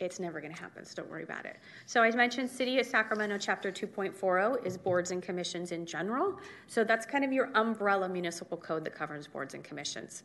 It's 0.00 0.20
never 0.20 0.40
going 0.40 0.54
to 0.54 0.60
happen, 0.60 0.84
so 0.84 1.02
don't 1.02 1.10
worry 1.10 1.24
about 1.24 1.44
it. 1.44 1.56
So 1.86 2.02
I 2.02 2.10
mentioned 2.12 2.48
City 2.48 2.78
of 2.78 2.86
Sacramento 2.86 3.36
Chapter 3.38 3.72
2.40 3.72 4.64
is 4.64 4.76
boards 4.76 5.10
and 5.10 5.20
commissions 5.20 5.72
in 5.72 5.84
general. 5.84 6.38
So 6.68 6.84
that's 6.84 7.04
kind 7.04 7.24
of 7.24 7.32
your 7.32 7.50
umbrella 7.56 8.08
municipal 8.08 8.56
code 8.56 8.84
that 8.84 8.96
governs 8.96 9.26
boards 9.26 9.54
and 9.54 9.64
commissions. 9.64 10.22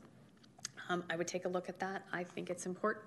Um, 0.90 1.04
I 1.10 1.16
would 1.16 1.28
take 1.28 1.46
a 1.46 1.50
look 1.50 1.70
at 1.70 1.80
that. 1.80 2.06
I 2.12 2.24
think 2.24 2.52
it's 2.52 2.68
important. 2.68 3.06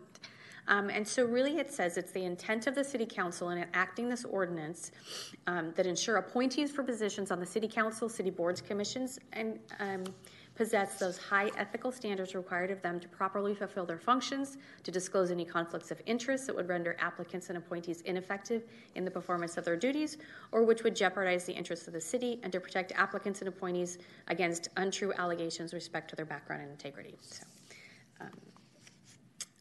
Um, 0.69 0.91
and 0.91 1.07
so, 1.07 1.25
really, 1.25 1.59
it 1.59 1.73
says 1.73 1.97
it's 1.97 2.13
the 2.13 2.25
intent 2.25 2.67
of 2.67 2.75
the 2.75 2.85
City 2.85 3.07
Council 3.07 3.51
in 3.51 3.59
enacting 3.59 4.09
this 4.09 4.25
ordinance 4.25 4.91
um, 5.47 5.73
that 5.77 5.87
ensure 5.87 6.17
appointees 6.17 6.71
for 6.71 6.83
positions 6.83 7.31
on 7.31 7.39
the 7.39 7.47
City 7.47 7.69
Council, 7.69 8.09
City 8.09 8.31
Boards, 8.31 8.61
Commissions, 8.61 9.19
and 9.33 9.59
um, 9.79 10.05
possess 10.57 10.99
those 10.99 11.19
high 11.19 11.51
ethical 11.57 11.93
standards 11.93 12.35
required 12.35 12.71
of 12.71 12.81
them 12.83 12.99
to 12.99 13.09
properly 13.09 13.55
fulfill 13.55 13.85
their 13.85 13.99
functions, 13.99 14.57
to 14.83 14.91
disclose 14.91 15.31
any 15.31 15.45
conflicts 15.45 15.91
of 15.91 16.01
interest 16.07 16.47
that 16.47 16.57
would 16.57 16.69
render 16.69 16.97
applicants 16.99 17.49
and 17.49 17.59
appointees 17.59 18.01
ineffective 18.03 18.63
in 18.95 19.05
the 19.05 19.11
performance 19.11 19.57
of 19.57 19.65
their 19.65 19.77
duties, 19.77 20.17
or 20.53 20.65
which 20.65 20.83
would 20.83 20.97
jeopardize 20.97 21.45
the 21.45 21.53
interests 21.53 21.87
of 21.87 21.93
the 21.93 22.01
city, 22.01 22.41
and 22.43 22.53
to 22.53 22.59
protect 22.59 22.91
applicants 22.93 23.41
and 23.41 23.49
appointees 23.49 23.99
against 24.29 24.69
untrue 24.79 25.13
allegations 25.19 25.73
with 25.73 25.83
respect 25.83 26.09
to 26.11 26.17
their 26.17 26.27
background 26.27 26.63
and 26.63 26.71
integrity. 26.71 27.17
So, 27.21 27.45
um, 28.23 28.31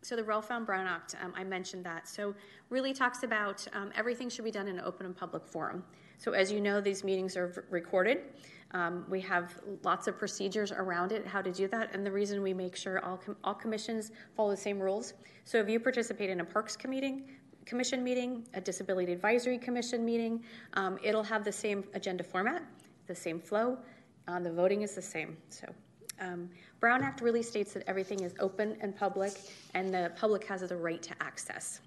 so 0.05 0.15
the 0.15 0.21
Vaughan 0.21 0.65
Brown 0.65 0.85
Act, 0.85 1.15
um, 1.23 1.33
I 1.35 1.43
mentioned 1.43 1.83
that. 1.85 2.07
So 2.07 2.35
really 2.69 2.93
talks 2.93 3.23
about 3.23 3.65
um, 3.73 3.91
everything 3.95 4.29
should 4.29 4.45
be 4.45 4.51
done 4.51 4.67
in 4.67 4.77
an 4.77 4.85
open 4.85 5.07
and 5.07 5.17
public 5.17 5.47
forum. 5.47 5.83
So 6.19 6.33
as 6.33 6.51
you 6.51 6.61
know, 6.61 6.79
these 6.79 7.03
meetings 7.03 7.35
are 7.35 7.47
v- 7.47 7.61
recorded. 7.71 8.19
Um, 8.71 9.03
we 9.09 9.19
have 9.21 9.59
lots 9.83 10.07
of 10.07 10.19
procedures 10.19 10.71
around 10.71 11.11
it, 11.11 11.25
how 11.25 11.41
to 11.41 11.51
do 11.51 11.67
that, 11.69 11.95
and 11.95 12.05
the 12.05 12.11
reason 12.11 12.43
we 12.43 12.53
make 12.53 12.75
sure 12.75 13.03
all, 13.03 13.17
com- 13.17 13.35
all 13.43 13.55
commissions 13.55 14.11
follow 14.35 14.51
the 14.51 14.57
same 14.57 14.79
rules. 14.79 15.13
So 15.43 15.57
if 15.57 15.67
you 15.67 15.79
participate 15.79 16.29
in 16.29 16.39
a 16.39 16.45
Parks 16.45 16.75
Committee, 16.75 17.23
Commission 17.65 18.03
meeting, 18.03 18.45
a 18.53 18.61
Disability 18.61 19.11
Advisory 19.11 19.57
Commission 19.57 20.05
meeting, 20.05 20.43
um, 20.73 20.99
it'll 21.03 21.23
have 21.23 21.43
the 21.43 21.51
same 21.51 21.83
agenda 21.95 22.23
format, 22.23 22.61
the 23.07 23.15
same 23.15 23.39
flow. 23.39 23.79
Uh, 24.27 24.39
the 24.39 24.51
voting 24.51 24.83
is 24.83 24.93
the 24.93 25.01
same. 25.01 25.35
So 25.49 25.67
um, 26.19 26.49
Brown 26.79 27.03
Act 27.03 27.21
really 27.21 27.43
states 27.43 27.73
that 27.73 27.83
everything 27.87 28.21
is 28.21 28.33
open 28.39 28.77
and 28.81 28.95
public, 28.95 29.33
and 29.73 29.93
the 29.93 30.11
public 30.15 30.45
has 30.45 30.61
the 30.61 30.75
right 30.75 31.01
to 31.01 31.13
access. 31.21 31.81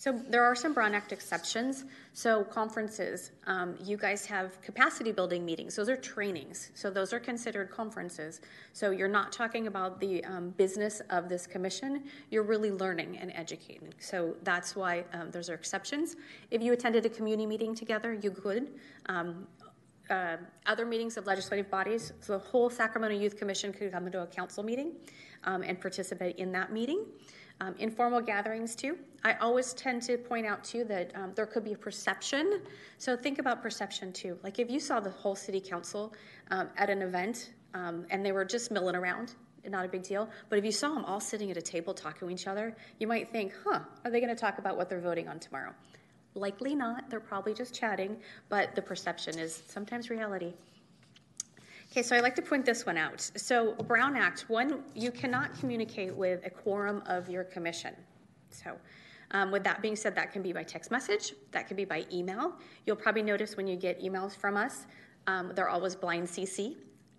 So 0.00 0.12
there 0.12 0.44
are 0.44 0.54
some 0.54 0.74
Brown 0.74 0.94
Act 0.94 1.10
exceptions. 1.10 1.84
So 2.12 2.44
conferences, 2.44 3.32
um, 3.48 3.76
you 3.82 3.96
guys 3.96 4.24
have 4.26 4.62
capacity 4.62 5.10
building 5.10 5.44
meetings. 5.44 5.74
Those 5.74 5.88
are 5.88 5.96
trainings. 5.96 6.70
So 6.74 6.88
those 6.88 7.12
are 7.12 7.18
considered 7.18 7.72
conferences. 7.72 8.40
So 8.72 8.92
you're 8.92 9.08
not 9.08 9.32
talking 9.32 9.66
about 9.66 9.98
the 9.98 10.24
um, 10.24 10.50
business 10.50 11.02
of 11.10 11.28
this 11.28 11.48
commission. 11.48 12.04
You're 12.30 12.44
really 12.44 12.70
learning 12.70 13.18
and 13.18 13.32
educating. 13.34 13.92
So 13.98 14.36
that's 14.44 14.76
why 14.76 15.04
um, 15.12 15.32
those 15.32 15.50
are 15.50 15.54
exceptions. 15.54 16.14
If 16.52 16.62
you 16.62 16.72
attended 16.72 17.04
a 17.04 17.08
community 17.08 17.46
meeting 17.46 17.74
together, 17.74 18.14
you 18.14 18.30
could. 18.30 18.70
Um, 20.10 20.38
other 20.64 20.86
meetings 20.86 21.18
of 21.18 21.26
legislative 21.26 21.70
bodies. 21.70 22.12
So 22.20 22.32
the 22.32 22.38
whole 22.38 22.70
Sacramento 22.70 23.18
Youth 23.18 23.36
Commission 23.36 23.74
could 23.74 23.92
come 23.92 24.06
into 24.06 24.22
a 24.22 24.26
council 24.26 24.62
meeting 24.62 24.92
um, 25.44 25.62
and 25.62 25.78
participate 25.78 26.36
in 26.36 26.50
that 26.52 26.72
meeting. 26.72 27.04
Um, 27.60 27.74
informal 27.78 28.20
gatherings 28.20 28.74
too. 28.74 28.96
I 29.24 29.34
always 29.34 29.74
tend 29.74 30.02
to 30.02 30.16
point 30.16 30.46
out 30.46 30.62
too 30.64 30.84
that 30.84 31.12
um, 31.14 31.32
there 31.34 31.44
could 31.44 31.64
be 31.64 31.72
a 31.72 31.76
perception. 31.76 32.62
So 32.98 33.16
think 33.16 33.38
about 33.38 33.62
perception 33.62 34.12
too. 34.12 34.38
Like 34.42 34.58
if 34.58 34.70
you 34.70 34.80
saw 34.80 35.00
the 35.00 35.10
whole 35.10 35.34
city 35.34 35.60
council 35.60 36.14
um, 36.50 36.68
at 36.76 36.88
an 36.88 37.02
event 37.02 37.52
um, 37.74 38.06
and 38.10 38.24
they 38.24 38.32
were 38.32 38.44
just 38.44 38.70
milling 38.70 38.94
around, 38.94 39.34
not 39.66 39.84
a 39.84 39.88
big 39.88 40.04
deal. 40.04 40.30
But 40.48 40.58
if 40.58 40.64
you 40.64 40.72
saw 40.72 40.94
them 40.94 41.04
all 41.04 41.20
sitting 41.20 41.50
at 41.50 41.56
a 41.56 41.62
table 41.62 41.92
talking 41.92 42.28
to 42.28 42.32
each 42.32 42.46
other, 42.46 42.76
you 42.98 43.06
might 43.06 43.30
think, 43.30 43.52
huh, 43.64 43.80
are 44.04 44.10
they 44.10 44.20
going 44.20 44.34
to 44.34 44.40
talk 44.40 44.58
about 44.58 44.76
what 44.76 44.88
they're 44.88 45.00
voting 45.00 45.28
on 45.28 45.38
tomorrow? 45.40 45.74
Likely 46.38 46.74
not. 46.74 47.10
They're 47.10 47.18
probably 47.18 47.52
just 47.52 47.74
chatting, 47.74 48.16
but 48.48 48.74
the 48.74 48.82
perception 48.82 49.38
is 49.38 49.62
sometimes 49.66 50.08
reality. 50.08 50.54
Okay, 51.90 52.02
so 52.02 52.14
I 52.14 52.20
like 52.20 52.36
to 52.36 52.42
point 52.42 52.64
this 52.64 52.86
one 52.86 52.96
out. 52.96 53.20
So, 53.20 53.72
Brown 53.74 54.16
Act, 54.16 54.44
one, 54.48 54.84
you 54.94 55.10
cannot 55.10 55.58
communicate 55.58 56.14
with 56.14 56.46
a 56.46 56.50
quorum 56.50 57.02
of 57.06 57.28
your 57.28 57.44
commission. 57.44 57.94
So, 58.50 58.76
um, 59.32 59.50
with 59.50 59.64
that 59.64 59.82
being 59.82 59.96
said, 59.96 60.14
that 60.14 60.32
can 60.32 60.42
be 60.42 60.52
by 60.52 60.62
text 60.62 60.90
message, 60.90 61.32
that 61.50 61.66
can 61.66 61.76
be 61.76 61.84
by 61.84 62.04
email. 62.12 62.52
You'll 62.86 62.96
probably 62.96 63.22
notice 63.22 63.56
when 63.56 63.66
you 63.66 63.76
get 63.76 64.00
emails 64.00 64.36
from 64.36 64.56
us, 64.56 64.86
um, 65.26 65.52
they're 65.54 65.68
always 65.68 65.96
blind 65.96 66.28
CC. 66.28 66.76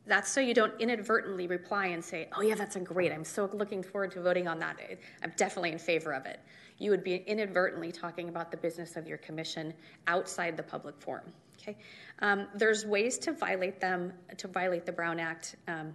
That's 0.10 0.30
so 0.30 0.42
you 0.42 0.54
don't 0.54 0.74
inadvertently 0.82 1.48
reply 1.48 1.88
and 1.88 2.04
say, 2.04 2.28
Oh, 2.36 2.42
yeah, 2.42 2.56
that's 2.56 2.76
great. 2.78 3.12
I'm 3.12 3.24
so 3.24 3.50
looking 3.54 3.84
forward 3.84 4.12
to 4.12 4.22
voting 4.22 4.48
on 4.48 4.60
that. 4.60 4.78
I'm 5.24 5.34
definitely 5.38 5.72
in 5.72 5.80
favor 5.80 6.14
of 6.14 6.26
it. 6.26 6.40
You 6.80 6.92
would 6.92 7.04
be 7.04 7.18
inadvertently 7.28 7.92
talking 7.92 8.28
about 8.28 8.52
the 8.52 8.58
business 8.58 8.96
of 8.96 9.08
your 9.08 9.20
commission 9.20 9.74
outside 10.08 10.58
the 10.58 10.64
public 10.64 10.96
forum. 11.00 11.32
Okay, 11.62 11.78
um, 12.20 12.48
there's 12.56 12.86
ways 12.86 13.18
to 13.20 13.34
violate 13.34 13.80
them 13.80 14.14
to 14.38 14.48
violate 14.48 14.86
the 14.86 14.92
Brown 14.92 15.20
Act. 15.20 15.56
Um, 15.68 15.94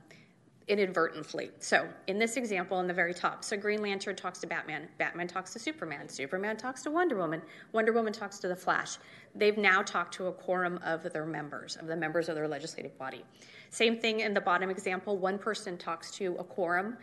inadvertently. 0.69 1.51
So, 1.59 1.87
in 2.07 2.19
this 2.19 2.37
example, 2.37 2.81
in 2.81 2.87
the 2.87 2.95
very 2.95 3.13
top, 3.13 3.45
so 3.45 3.57
Green 3.57 3.83
Lantern 3.83 4.17
talks 4.17 4.39
to 4.41 4.47
Batman, 4.47 4.89
Batman 4.99 5.29
talks 5.29 5.53
to 5.53 5.59
Superman, 5.59 6.09
Superman 6.09 6.57
talks 6.57 6.83
to 6.85 6.91
Wonder 6.91 7.17
Woman, 7.17 7.43
Wonder 7.73 7.93
Woman 7.93 8.13
talks 8.13 8.39
to 8.41 8.49
the 8.49 8.57
Flash. 8.57 8.97
They've 9.35 9.59
now 9.59 9.83
talked 9.83 10.15
to 10.15 10.29
a 10.29 10.33
quorum 10.33 10.81
of 10.83 11.03
their 11.13 11.27
members, 11.27 11.77
of 11.77 11.87
the 11.87 11.97
members 11.97 12.29
of 12.29 12.35
their 12.35 12.49
legislative 12.49 12.97
body. 12.99 13.25
Same 13.71 13.99
thing 13.99 14.21
in 14.21 14.35
the 14.35 14.41
bottom 14.41 14.71
example, 14.71 15.19
one 15.19 15.39
person 15.39 15.77
talks 15.77 16.11
to 16.13 16.37
a 16.39 16.45
quorum 16.45 16.97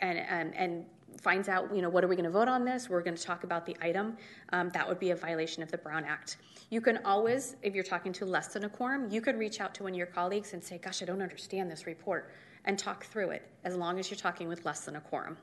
and, 0.00 0.18
and, 0.18 0.54
and 0.56 0.84
finds 1.20 1.48
out, 1.48 1.74
you 1.74 1.82
know, 1.82 1.88
what 1.88 2.04
are 2.04 2.08
we 2.08 2.16
going 2.16 2.24
to 2.24 2.30
vote 2.30 2.48
on 2.48 2.64
this? 2.64 2.88
We're 2.88 3.02
going 3.02 3.16
to 3.16 3.22
talk 3.22 3.44
about 3.44 3.66
the 3.66 3.76
item. 3.80 4.16
Um, 4.52 4.70
that 4.70 4.86
would 4.88 4.98
be 4.98 5.10
a 5.10 5.16
violation 5.16 5.62
of 5.62 5.70
the 5.70 5.78
Brown 5.78 6.04
Act. 6.04 6.36
You 6.70 6.80
can 6.80 6.98
always, 7.04 7.56
if 7.62 7.74
you're 7.74 7.84
talking 7.84 8.12
to 8.14 8.24
less 8.24 8.48
than 8.48 8.64
a 8.64 8.68
quorum, 8.68 9.10
you 9.10 9.20
could 9.20 9.38
reach 9.38 9.60
out 9.60 9.74
to 9.76 9.84
one 9.84 9.92
of 9.92 9.98
your 9.98 10.06
colleagues 10.06 10.52
and 10.54 10.62
say, 10.62 10.78
gosh, 10.78 11.02
I 11.02 11.04
don't 11.04 11.22
understand 11.22 11.70
this 11.70 11.86
report, 11.86 12.32
and 12.64 12.78
talk 12.78 13.04
through 13.04 13.30
it, 13.30 13.48
as 13.64 13.76
long 13.76 13.98
as 13.98 14.10
you're 14.10 14.18
talking 14.18 14.48
with 14.48 14.64
less 14.64 14.80
than 14.80 14.96
a 14.96 15.00
quorum. 15.00 15.36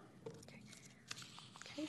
Okay. 1.66 1.88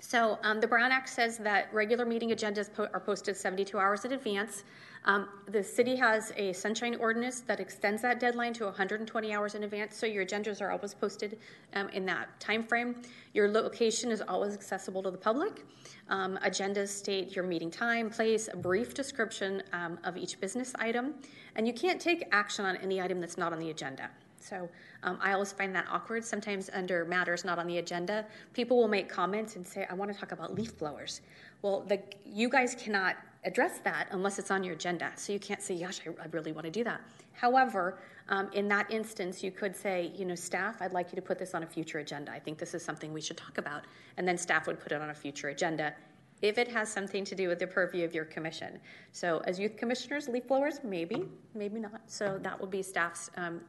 So 0.00 0.38
um, 0.42 0.60
the 0.60 0.66
Brown 0.66 0.92
Act 0.92 1.08
says 1.08 1.38
that 1.38 1.72
regular 1.72 2.04
meeting 2.04 2.30
agendas 2.30 2.72
po- 2.72 2.88
are 2.92 3.00
posted 3.00 3.36
72 3.36 3.78
hours 3.78 4.04
in 4.04 4.12
advance. 4.12 4.64
Um, 5.06 5.28
the 5.48 5.62
city 5.62 5.96
has 5.96 6.32
a 6.36 6.52
sunshine 6.54 6.96
ordinance 6.96 7.40
that 7.42 7.60
extends 7.60 8.00
that 8.02 8.20
deadline 8.20 8.54
to 8.54 8.64
120 8.64 9.34
hours 9.34 9.54
in 9.54 9.64
advance, 9.64 9.96
so 9.96 10.06
your 10.06 10.24
agendas 10.24 10.62
are 10.62 10.70
always 10.70 10.94
posted 10.94 11.38
um, 11.74 11.88
in 11.90 12.06
that 12.06 12.40
time 12.40 12.62
frame. 12.62 12.96
Your 13.34 13.50
location 13.50 14.10
is 14.10 14.22
always 14.22 14.54
accessible 14.54 15.02
to 15.02 15.10
the 15.10 15.18
public. 15.18 15.66
Um, 16.08 16.38
agendas 16.42 16.88
state 16.88 17.36
your 17.36 17.44
meeting 17.44 17.70
time, 17.70 18.08
place, 18.08 18.48
a 18.50 18.56
brief 18.56 18.94
description 18.94 19.62
um, 19.72 19.98
of 20.04 20.16
each 20.16 20.40
business 20.40 20.72
item, 20.78 21.14
and 21.56 21.66
you 21.66 21.74
can't 21.74 22.00
take 22.00 22.24
action 22.32 22.64
on 22.64 22.76
any 22.78 23.02
item 23.02 23.20
that's 23.20 23.36
not 23.36 23.52
on 23.52 23.58
the 23.58 23.70
agenda. 23.70 24.08
So 24.40 24.68
um, 25.02 25.18
I 25.22 25.32
always 25.32 25.52
find 25.52 25.74
that 25.74 25.86
awkward. 25.90 26.24
Sometimes 26.24 26.68
under 26.72 27.04
matters 27.06 27.44
not 27.44 27.58
on 27.58 27.66
the 27.66 27.78
agenda, 27.78 28.26
people 28.52 28.76
will 28.76 28.88
make 28.88 29.08
comments 29.08 29.56
and 29.56 29.66
say, 29.66 29.86
"I 29.88 29.94
want 29.94 30.12
to 30.12 30.18
talk 30.18 30.32
about 30.32 30.54
leaf 30.54 30.78
blowers." 30.78 31.22
Well, 31.62 31.80
the, 31.80 31.98
you 32.26 32.50
guys 32.50 32.74
cannot 32.74 33.16
address 33.44 33.78
that 33.84 34.08
unless 34.10 34.38
it's 34.38 34.50
on 34.50 34.64
your 34.64 34.74
agenda. 34.74 35.12
So 35.16 35.32
you 35.32 35.38
can't 35.38 35.62
say, 35.62 35.78
"Gosh, 35.78 36.00
I, 36.06 36.22
I 36.22 36.26
really 36.30 36.52
want 36.52 36.64
to 36.64 36.70
do 36.70 36.84
that." 36.84 37.00
However, 37.32 37.98
um, 38.28 38.50
in 38.52 38.68
that 38.68 38.90
instance, 38.90 39.42
you 39.42 39.50
could 39.50 39.76
say, 39.76 40.12
"You 40.16 40.24
know, 40.24 40.34
staff, 40.34 40.80
I'd 40.80 40.92
like 40.92 41.12
you 41.12 41.16
to 41.16 41.22
put 41.22 41.38
this 41.38 41.54
on 41.54 41.62
a 41.62 41.66
future 41.66 41.98
agenda. 41.98 42.32
I 42.32 42.38
think 42.38 42.58
this 42.58 42.74
is 42.74 42.84
something 42.84 43.12
we 43.12 43.20
should 43.20 43.36
talk 43.36 43.58
about," 43.58 43.84
and 44.16 44.26
then 44.26 44.38
staff 44.38 44.66
would 44.66 44.80
put 44.80 44.92
it 44.92 45.00
on 45.00 45.10
a 45.10 45.14
future 45.14 45.48
agenda 45.48 45.94
if 46.42 46.58
it 46.58 46.68
has 46.68 46.92
something 46.92 47.24
to 47.24 47.34
do 47.34 47.48
with 47.48 47.58
the 47.58 47.66
purview 47.66 48.04
of 48.04 48.14
your 48.14 48.26
commission. 48.26 48.78
So, 49.12 49.38
as 49.46 49.58
youth 49.58 49.76
commissioners, 49.76 50.28
leaf 50.28 50.46
blowers, 50.46 50.80
maybe, 50.84 51.24
maybe 51.54 51.80
not. 51.80 52.02
So 52.06 52.38
that 52.42 52.58
will 52.60 52.66
be 52.66 52.82
staff's 52.82 53.30
um, 53.36 53.60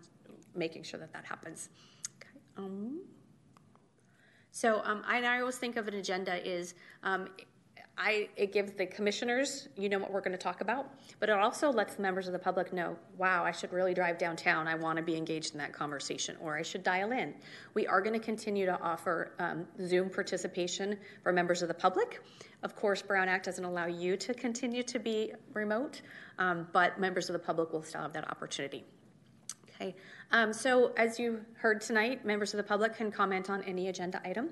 making 0.56 0.84
sure 0.84 1.00
that 1.00 1.14
that 1.14 1.26
happens. 1.26 1.70
Okay. 2.18 2.30
Um, 2.58 3.02
so 4.52 4.82
um, 4.86 5.04
I, 5.06 5.22
I, 5.22 5.40
always 5.42 5.58
think 5.58 5.76
of 5.76 5.88
an 5.88 5.96
agenda 5.96 6.36
is 6.50 6.76
um, 7.04 7.28
I, 7.98 8.28
it 8.36 8.52
gives 8.52 8.74
the 8.74 8.86
commissioners, 8.86 9.70
you 9.78 9.88
know 9.88 10.00
what 10.00 10.12
we're 10.12 10.22
going 10.22 10.34
to 10.34 10.38
talk 10.38 10.60
about, 10.60 10.90
but 11.22 11.30
it 11.30 11.38
also 11.38 11.72
lets 11.72 11.96
the 11.96 12.02
members 12.02 12.28
of 12.28 12.34
the 12.34 12.40
public 12.40 12.74
know, 12.74 12.98
wow, 13.18 13.46
I 13.46 13.52
should 13.52 13.72
really 13.72 13.94
drive 13.94 14.18
downtown. 14.18 14.68
I 14.68 14.76
want 14.76 14.98
to 14.98 15.04
be 15.04 15.16
engaged 15.16 15.54
in 15.54 15.60
that 15.60 15.72
conversation, 15.72 16.36
or 16.42 16.58
I 16.58 16.62
should 16.62 16.84
dial 16.84 17.14
in. 17.14 17.34
We 17.74 17.88
are 17.88 18.02
going 18.02 18.20
to 18.20 18.24
continue 18.24 18.66
to 18.66 18.78
offer 18.82 19.32
um, 19.40 19.66
Zoom 19.86 20.10
participation 20.10 20.98
for 21.24 21.32
members 21.32 21.62
of 21.62 21.70
the 21.70 21.74
public. 21.74 22.22
Of 22.64 22.76
course, 22.76 23.02
Brown 23.02 23.30
Act 23.30 23.46
doesn't 23.46 23.64
allow 23.64 23.86
you 23.86 24.18
to 24.18 24.34
continue 24.34 24.84
to 24.84 25.00
be 25.00 25.32
remote, 25.54 26.02
um, 26.38 26.68
but 26.74 27.00
members 27.00 27.30
of 27.30 27.34
the 27.34 27.40
public 27.40 27.72
will 27.72 27.84
still 27.84 28.02
have 28.02 28.14
that 28.14 28.30
opportunity. 28.30 28.84
Okay, 29.70 29.96
um, 30.32 30.52
so 30.52 30.94
as 30.98 31.18
you 31.20 31.42
heard 31.54 31.80
tonight, 31.80 32.26
members 32.26 32.54
of 32.54 32.58
the 32.58 32.64
public 32.64 32.96
can 32.96 33.12
comment 33.12 33.50
on 33.50 33.62
any 33.64 33.88
agenda 33.88 34.22
item. 34.26 34.50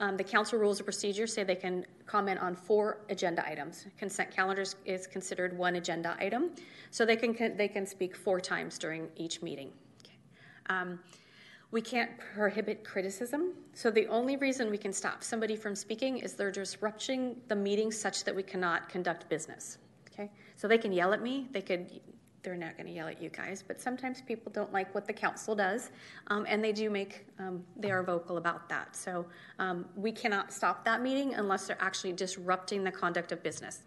Um, 0.00 0.16
the 0.16 0.24
council 0.24 0.58
rules 0.58 0.80
of 0.80 0.86
procedure 0.86 1.26
say 1.26 1.44
they 1.44 1.54
can 1.54 1.84
comment 2.06 2.40
on 2.40 2.56
four 2.56 3.02
agenda 3.10 3.46
items. 3.46 3.86
Consent 3.98 4.30
calendars 4.30 4.76
is 4.86 5.06
considered 5.06 5.56
one 5.56 5.76
agenda 5.76 6.16
item, 6.18 6.52
so 6.90 7.04
they 7.04 7.16
can 7.16 7.56
they 7.56 7.68
can 7.68 7.86
speak 7.86 8.16
four 8.16 8.40
times 8.40 8.78
during 8.78 9.08
each 9.16 9.42
meeting. 9.42 9.70
Okay. 10.02 10.16
Um, 10.70 10.98
we 11.70 11.82
can't 11.82 12.10
prohibit 12.34 12.82
criticism, 12.82 13.52
so 13.74 13.90
the 13.90 14.06
only 14.06 14.36
reason 14.36 14.70
we 14.70 14.78
can 14.78 14.92
stop 14.92 15.22
somebody 15.22 15.54
from 15.54 15.76
speaking 15.76 16.18
is 16.18 16.32
they're 16.32 16.50
disrupting 16.50 17.36
the 17.48 17.54
meeting 17.54 17.92
such 17.92 18.24
that 18.24 18.34
we 18.34 18.42
cannot 18.42 18.88
conduct 18.88 19.28
business. 19.28 19.78
Okay, 20.10 20.30
so 20.56 20.66
they 20.66 20.78
can 20.78 20.92
yell 20.92 21.12
at 21.12 21.22
me, 21.22 21.46
they 21.52 21.62
could 21.62 22.00
they're 22.42 22.56
not 22.56 22.76
going 22.76 22.86
to 22.86 22.92
yell 22.92 23.08
at 23.08 23.22
you 23.22 23.28
guys, 23.30 23.62
but 23.66 23.80
sometimes 23.80 24.22
people 24.22 24.50
don't 24.52 24.72
like 24.72 24.94
what 24.94 25.06
the 25.06 25.12
council 25.12 25.54
does, 25.54 25.90
um, 26.28 26.46
and 26.48 26.62
they 26.64 26.72
do 26.72 26.90
make, 26.90 27.26
um, 27.38 27.64
they 27.76 27.90
are 27.90 28.02
vocal 28.02 28.36
about 28.36 28.68
that. 28.68 28.96
So 28.96 29.26
um, 29.58 29.86
we 29.96 30.12
cannot 30.12 30.52
stop 30.52 30.84
that 30.84 31.02
meeting 31.02 31.34
unless 31.34 31.66
they're 31.66 31.80
actually 31.80 32.12
disrupting 32.12 32.84
the 32.84 32.90
conduct 32.90 33.32
of 33.32 33.42
business. 33.42 33.82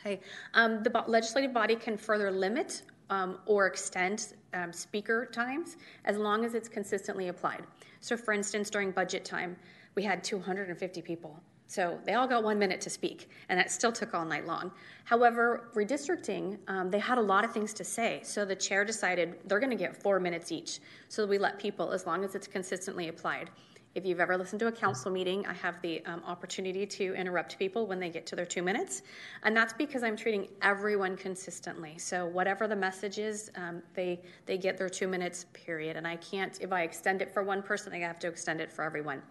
Okay, 0.00 0.20
um, 0.54 0.82
the 0.82 1.04
legislative 1.08 1.52
body 1.52 1.74
can 1.74 1.96
further 1.96 2.30
limit 2.30 2.82
um, 3.10 3.38
or 3.46 3.66
extend 3.66 4.34
um, 4.54 4.72
speaker 4.72 5.26
times 5.26 5.76
as 6.04 6.16
long 6.16 6.44
as 6.44 6.54
it's 6.54 6.68
consistently 6.68 7.28
applied. 7.28 7.64
So, 8.00 8.16
for 8.16 8.32
instance, 8.32 8.70
during 8.70 8.92
budget 8.92 9.24
time, 9.24 9.56
we 9.96 10.04
had 10.04 10.22
250 10.22 11.02
people 11.02 11.42
so 11.68 11.98
they 12.06 12.14
all 12.14 12.26
got 12.26 12.42
one 12.42 12.58
minute 12.58 12.80
to 12.80 12.90
speak, 12.90 13.28
and 13.50 13.60
that 13.60 13.70
still 13.70 13.92
took 13.92 14.14
all 14.14 14.24
night 14.24 14.46
long. 14.46 14.72
However, 15.04 15.68
redistricting, 15.74 16.58
um, 16.66 16.90
they 16.90 16.98
had 16.98 17.18
a 17.18 17.22
lot 17.22 17.44
of 17.44 17.52
things 17.52 17.74
to 17.74 17.84
say. 17.84 18.20
So 18.24 18.46
the 18.46 18.56
chair 18.56 18.86
decided 18.86 19.34
they're 19.44 19.60
going 19.60 19.70
to 19.70 19.76
get 19.76 19.94
four 19.94 20.18
minutes 20.18 20.50
each. 20.50 20.80
So 21.10 21.26
we 21.26 21.36
let 21.36 21.58
people, 21.58 21.92
as 21.92 22.06
long 22.06 22.24
as 22.24 22.34
it's 22.34 22.46
consistently 22.46 23.08
applied. 23.08 23.50
If 23.94 24.06
you've 24.06 24.20
ever 24.20 24.38
listened 24.38 24.60
to 24.60 24.68
a 24.68 24.72
council 24.72 25.10
meeting, 25.10 25.44
I 25.46 25.52
have 25.54 25.80
the 25.82 26.04
um, 26.06 26.22
opportunity 26.26 26.86
to 26.86 27.14
interrupt 27.14 27.58
people 27.58 27.86
when 27.86 28.00
they 28.00 28.08
get 28.08 28.26
to 28.26 28.36
their 28.36 28.46
two 28.46 28.62
minutes. 28.62 29.02
And 29.42 29.54
that's 29.54 29.72
because 29.74 30.02
I'm 30.02 30.16
treating 30.16 30.48
everyone 30.62 31.16
consistently. 31.16 31.98
So 31.98 32.26
whatever 32.26 32.66
the 32.66 32.76
message 32.76 33.18
is, 33.18 33.50
um, 33.56 33.82
they, 33.94 34.20
they 34.46 34.56
get 34.56 34.78
their 34.78 34.88
two 34.88 35.08
minutes, 35.08 35.46
period. 35.52 35.96
And 35.96 36.06
I 36.06 36.16
can't, 36.16 36.58
if 36.60 36.72
I 36.72 36.82
extend 36.82 37.20
it 37.20 37.30
for 37.30 37.42
one 37.42 37.62
person, 37.62 37.92
I 37.92 37.98
have 37.98 38.18
to 38.20 38.28
extend 38.28 38.60
it 38.60 38.72
for 38.72 38.84
everyone. 38.84 39.22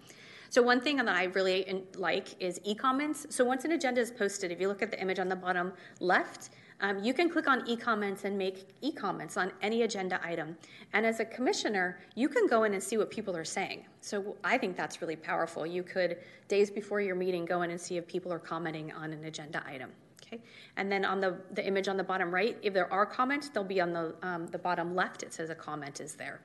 So 0.49 0.61
one 0.61 0.81
thing 0.81 0.97
that 0.97 1.07
I 1.09 1.25
really 1.25 1.83
like 1.95 2.41
is 2.41 2.59
e-comments. 2.63 3.27
So 3.29 3.43
once 3.43 3.65
an 3.65 3.73
agenda 3.73 4.01
is 4.01 4.11
posted, 4.11 4.51
if 4.51 4.59
you 4.59 4.67
look 4.67 4.81
at 4.81 4.91
the 4.91 5.01
image 5.01 5.19
on 5.19 5.27
the 5.27 5.35
bottom 5.35 5.73
left, 5.99 6.49
um, 6.79 7.03
you 7.03 7.13
can 7.13 7.29
click 7.29 7.47
on 7.47 7.67
e-comments 7.67 8.23
and 8.23 8.37
make 8.37 8.67
e-comments 8.81 9.35
on 9.35 9.51
any 9.61 9.81
agenda 9.81 10.19
item. 10.23 10.55
And 10.93 11.05
as 11.05 11.19
a 11.19 11.25
commissioner, 11.25 11.99
you 12.15 12.29
can 12.29 12.47
go 12.47 12.63
in 12.65 12.73
and 12.73 12.83
see 12.83 12.97
what 12.97 13.09
people 13.09 13.35
are 13.35 13.45
saying. 13.45 13.85
So 14.01 14.35
I 14.43 14.57
think 14.57 14.77
that's 14.77 15.01
really 15.01 15.15
powerful. 15.15 15.65
You 15.65 15.81
could, 15.81 16.17
days 16.47 16.69
before 16.69 17.01
your 17.01 17.15
meeting, 17.15 17.45
go 17.45 17.63
in 17.63 17.71
and 17.71 17.81
see 17.81 17.97
if 17.97 18.07
people 18.07 18.31
are 18.31 18.39
commenting 18.39 18.91
on 18.93 19.11
an 19.11 19.23
agenda 19.25 19.63
item. 19.67 19.91
Okay, 20.23 20.41
and 20.75 20.91
then 20.91 21.05
on 21.05 21.21
the, 21.21 21.37
the 21.53 21.65
image 21.65 21.87
on 21.87 21.95
the 21.95 22.03
bottom 22.03 22.33
right, 22.33 22.57
if 22.61 22.73
there 22.73 22.91
are 22.91 23.05
comments, 23.05 23.49
they'll 23.49 23.63
be 23.63 23.79
on 23.79 23.93
the, 23.93 24.13
um, 24.23 24.45
the 24.47 24.57
bottom 24.57 24.93
left. 24.93 25.23
It 25.23 25.33
says 25.33 25.49
a 25.49 25.55
comment 25.55 26.01
is 26.01 26.15
there. 26.15 26.41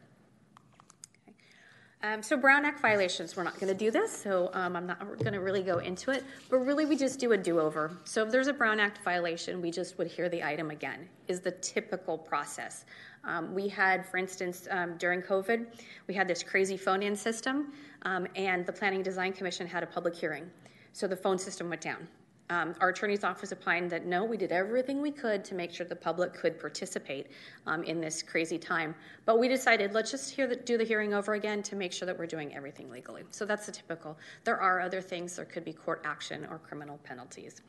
Um, 2.04 2.20
so 2.20 2.36
Brown 2.36 2.64
Act 2.64 2.80
violations, 2.80 3.36
we're 3.36 3.44
not 3.44 3.60
going 3.60 3.68
to 3.68 3.78
do 3.78 3.92
this, 3.92 4.10
so 4.10 4.50
um, 4.54 4.74
I'm 4.74 4.86
not 4.86 4.98
going 5.18 5.34
to 5.34 5.40
really 5.40 5.62
go 5.62 5.78
into 5.78 6.10
it. 6.10 6.24
But 6.50 6.58
really, 6.58 6.84
we 6.84 6.96
just 6.96 7.20
do 7.20 7.30
a 7.30 7.38
do-over. 7.38 7.96
So 8.02 8.24
if 8.24 8.32
there's 8.32 8.48
a 8.48 8.52
Brown 8.52 8.80
Act 8.80 8.98
violation, 9.04 9.62
we 9.62 9.70
just 9.70 9.98
would 9.98 10.08
hear 10.08 10.28
the 10.28 10.42
item 10.42 10.72
again. 10.72 11.08
Is 11.28 11.40
the 11.40 11.52
typical 11.52 12.18
process. 12.18 12.86
Um, 13.22 13.54
we 13.54 13.68
had, 13.68 14.04
for 14.04 14.16
instance, 14.16 14.66
um, 14.72 14.96
during 14.96 15.22
COVID, 15.22 15.66
we 16.08 16.14
had 16.14 16.26
this 16.26 16.42
crazy 16.42 16.76
phone-in 16.76 17.14
system, 17.14 17.72
um, 18.02 18.26
and 18.34 18.66
the 18.66 18.72
Planning 18.72 19.04
Design 19.04 19.32
Commission 19.32 19.64
had 19.64 19.84
a 19.84 19.86
public 19.86 20.16
hearing. 20.16 20.50
So 20.92 21.06
the 21.06 21.16
phone 21.16 21.38
system 21.38 21.68
went 21.68 21.82
down. 21.82 22.08
Um, 22.50 22.74
our 22.80 22.90
attorney's 22.90 23.24
office 23.24 23.52
opined 23.52 23.90
that 23.90 24.04
no, 24.04 24.24
we 24.24 24.36
did 24.36 24.52
everything 24.52 25.00
we 25.00 25.10
could 25.10 25.44
to 25.44 25.54
make 25.54 25.72
sure 25.72 25.86
the 25.86 25.96
public 25.96 26.34
could 26.34 26.60
participate 26.60 27.28
um, 27.66 27.82
in 27.84 28.00
this 28.00 28.22
crazy 28.22 28.58
time. 28.58 28.94
But 29.24 29.38
we 29.38 29.48
decided 29.48 29.94
let's 29.94 30.10
just 30.10 30.36
the, 30.36 30.56
do 30.56 30.76
the 30.76 30.84
hearing 30.84 31.14
over 31.14 31.34
again 31.34 31.62
to 31.64 31.76
make 31.76 31.92
sure 31.92 32.04
that 32.06 32.18
we're 32.18 32.26
doing 32.26 32.54
everything 32.54 32.90
legally. 32.90 33.22
So 33.30 33.46
that's 33.46 33.66
the 33.66 33.72
typical. 33.72 34.18
There 34.44 34.60
are 34.60 34.80
other 34.80 35.00
things. 35.00 35.36
There 35.36 35.44
could 35.44 35.64
be 35.64 35.72
court 35.72 36.02
action 36.04 36.46
or 36.50 36.58
criminal 36.58 36.98
penalties. 37.04 37.62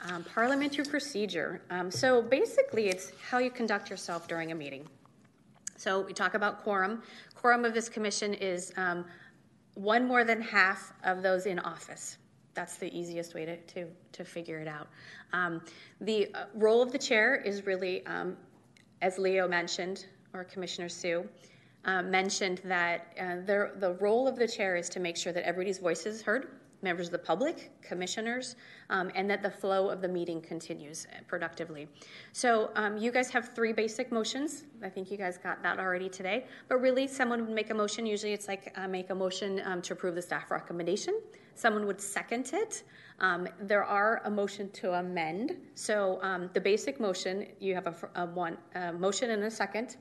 Um, 0.00 0.24
parliamentary 0.24 0.84
procedure. 0.84 1.60
Um, 1.70 1.90
so 1.90 2.22
basically, 2.22 2.88
it's 2.88 3.12
how 3.28 3.38
you 3.38 3.50
conduct 3.50 3.90
yourself 3.90 4.28
during 4.28 4.52
a 4.52 4.54
meeting. 4.54 4.86
So 5.76 6.00
we 6.00 6.12
talk 6.12 6.34
about 6.34 6.62
quorum. 6.62 7.02
Quorum 7.34 7.64
of 7.64 7.74
this 7.74 7.88
commission 7.88 8.32
is 8.34 8.72
um, 8.76 9.04
one 9.74 10.06
more 10.06 10.24
than 10.24 10.40
half 10.40 10.92
of 11.04 11.22
those 11.22 11.46
in 11.46 11.58
office 11.58 12.16
that's 12.58 12.76
the 12.76 12.92
easiest 12.98 13.34
way 13.34 13.44
to, 13.44 13.56
to, 13.56 13.86
to 14.10 14.24
figure 14.24 14.58
it 14.58 14.66
out. 14.66 14.88
Um, 15.32 15.62
the 16.00 16.28
uh, 16.34 16.46
role 16.54 16.82
of 16.82 16.90
the 16.90 16.98
chair 16.98 17.36
is 17.36 17.64
really, 17.64 18.04
um, 18.06 18.36
as 19.00 19.16
Leo 19.16 19.46
mentioned, 19.46 20.06
or 20.34 20.42
Commissioner 20.42 20.88
Sue 20.88 21.24
uh, 21.84 22.02
mentioned, 22.02 22.60
that 22.64 23.14
uh, 23.20 23.36
the, 23.46 23.70
the 23.76 23.92
role 24.00 24.26
of 24.26 24.36
the 24.36 24.48
chair 24.48 24.74
is 24.74 24.88
to 24.88 24.98
make 24.98 25.16
sure 25.16 25.32
that 25.32 25.46
everybody's 25.46 25.78
voice 25.78 26.04
is 26.04 26.20
heard, 26.20 26.48
members 26.82 27.06
of 27.06 27.12
the 27.12 27.18
public, 27.18 27.70
commissioners, 27.80 28.56
um, 28.90 29.12
and 29.14 29.30
that 29.30 29.40
the 29.40 29.50
flow 29.50 29.88
of 29.88 30.00
the 30.00 30.08
meeting 30.08 30.40
continues 30.40 31.06
productively. 31.28 31.86
So 32.32 32.72
um, 32.74 32.96
you 32.96 33.12
guys 33.12 33.30
have 33.30 33.54
three 33.54 33.72
basic 33.72 34.10
motions. 34.10 34.64
I 34.82 34.88
think 34.88 35.12
you 35.12 35.16
guys 35.16 35.38
got 35.38 35.62
that 35.62 35.78
already 35.78 36.08
today. 36.08 36.46
But 36.68 36.78
really, 36.80 37.06
someone 37.06 37.40
would 37.46 37.54
make 37.54 37.70
a 37.70 37.74
motion. 37.74 38.04
Usually, 38.04 38.32
it's 38.32 38.48
like 38.48 38.72
uh, 38.76 38.88
make 38.88 39.10
a 39.10 39.14
motion 39.14 39.62
um, 39.64 39.80
to 39.82 39.92
approve 39.92 40.16
the 40.16 40.22
staff 40.22 40.50
recommendation. 40.50 41.14
Someone 41.58 41.86
would 41.86 42.00
second 42.00 42.50
it. 42.52 42.84
Um, 43.18 43.48
there 43.60 43.82
are 43.82 44.22
a 44.24 44.30
motion 44.30 44.70
to 44.80 44.92
amend. 44.92 45.56
So 45.74 46.20
um, 46.22 46.50
the 46.54 46.60
basic 46.60 47.00
motion, 47.00 47.46
you 47.58 47.74
have 47.74 47.88
a, 47.88 48.22
a 48.22 48.26
one 48.26 48.56
a 48.76 48.92
motion 48.92 49.30
and 49.30 49.42
a 49.42 49.50
second. 49.50 49.96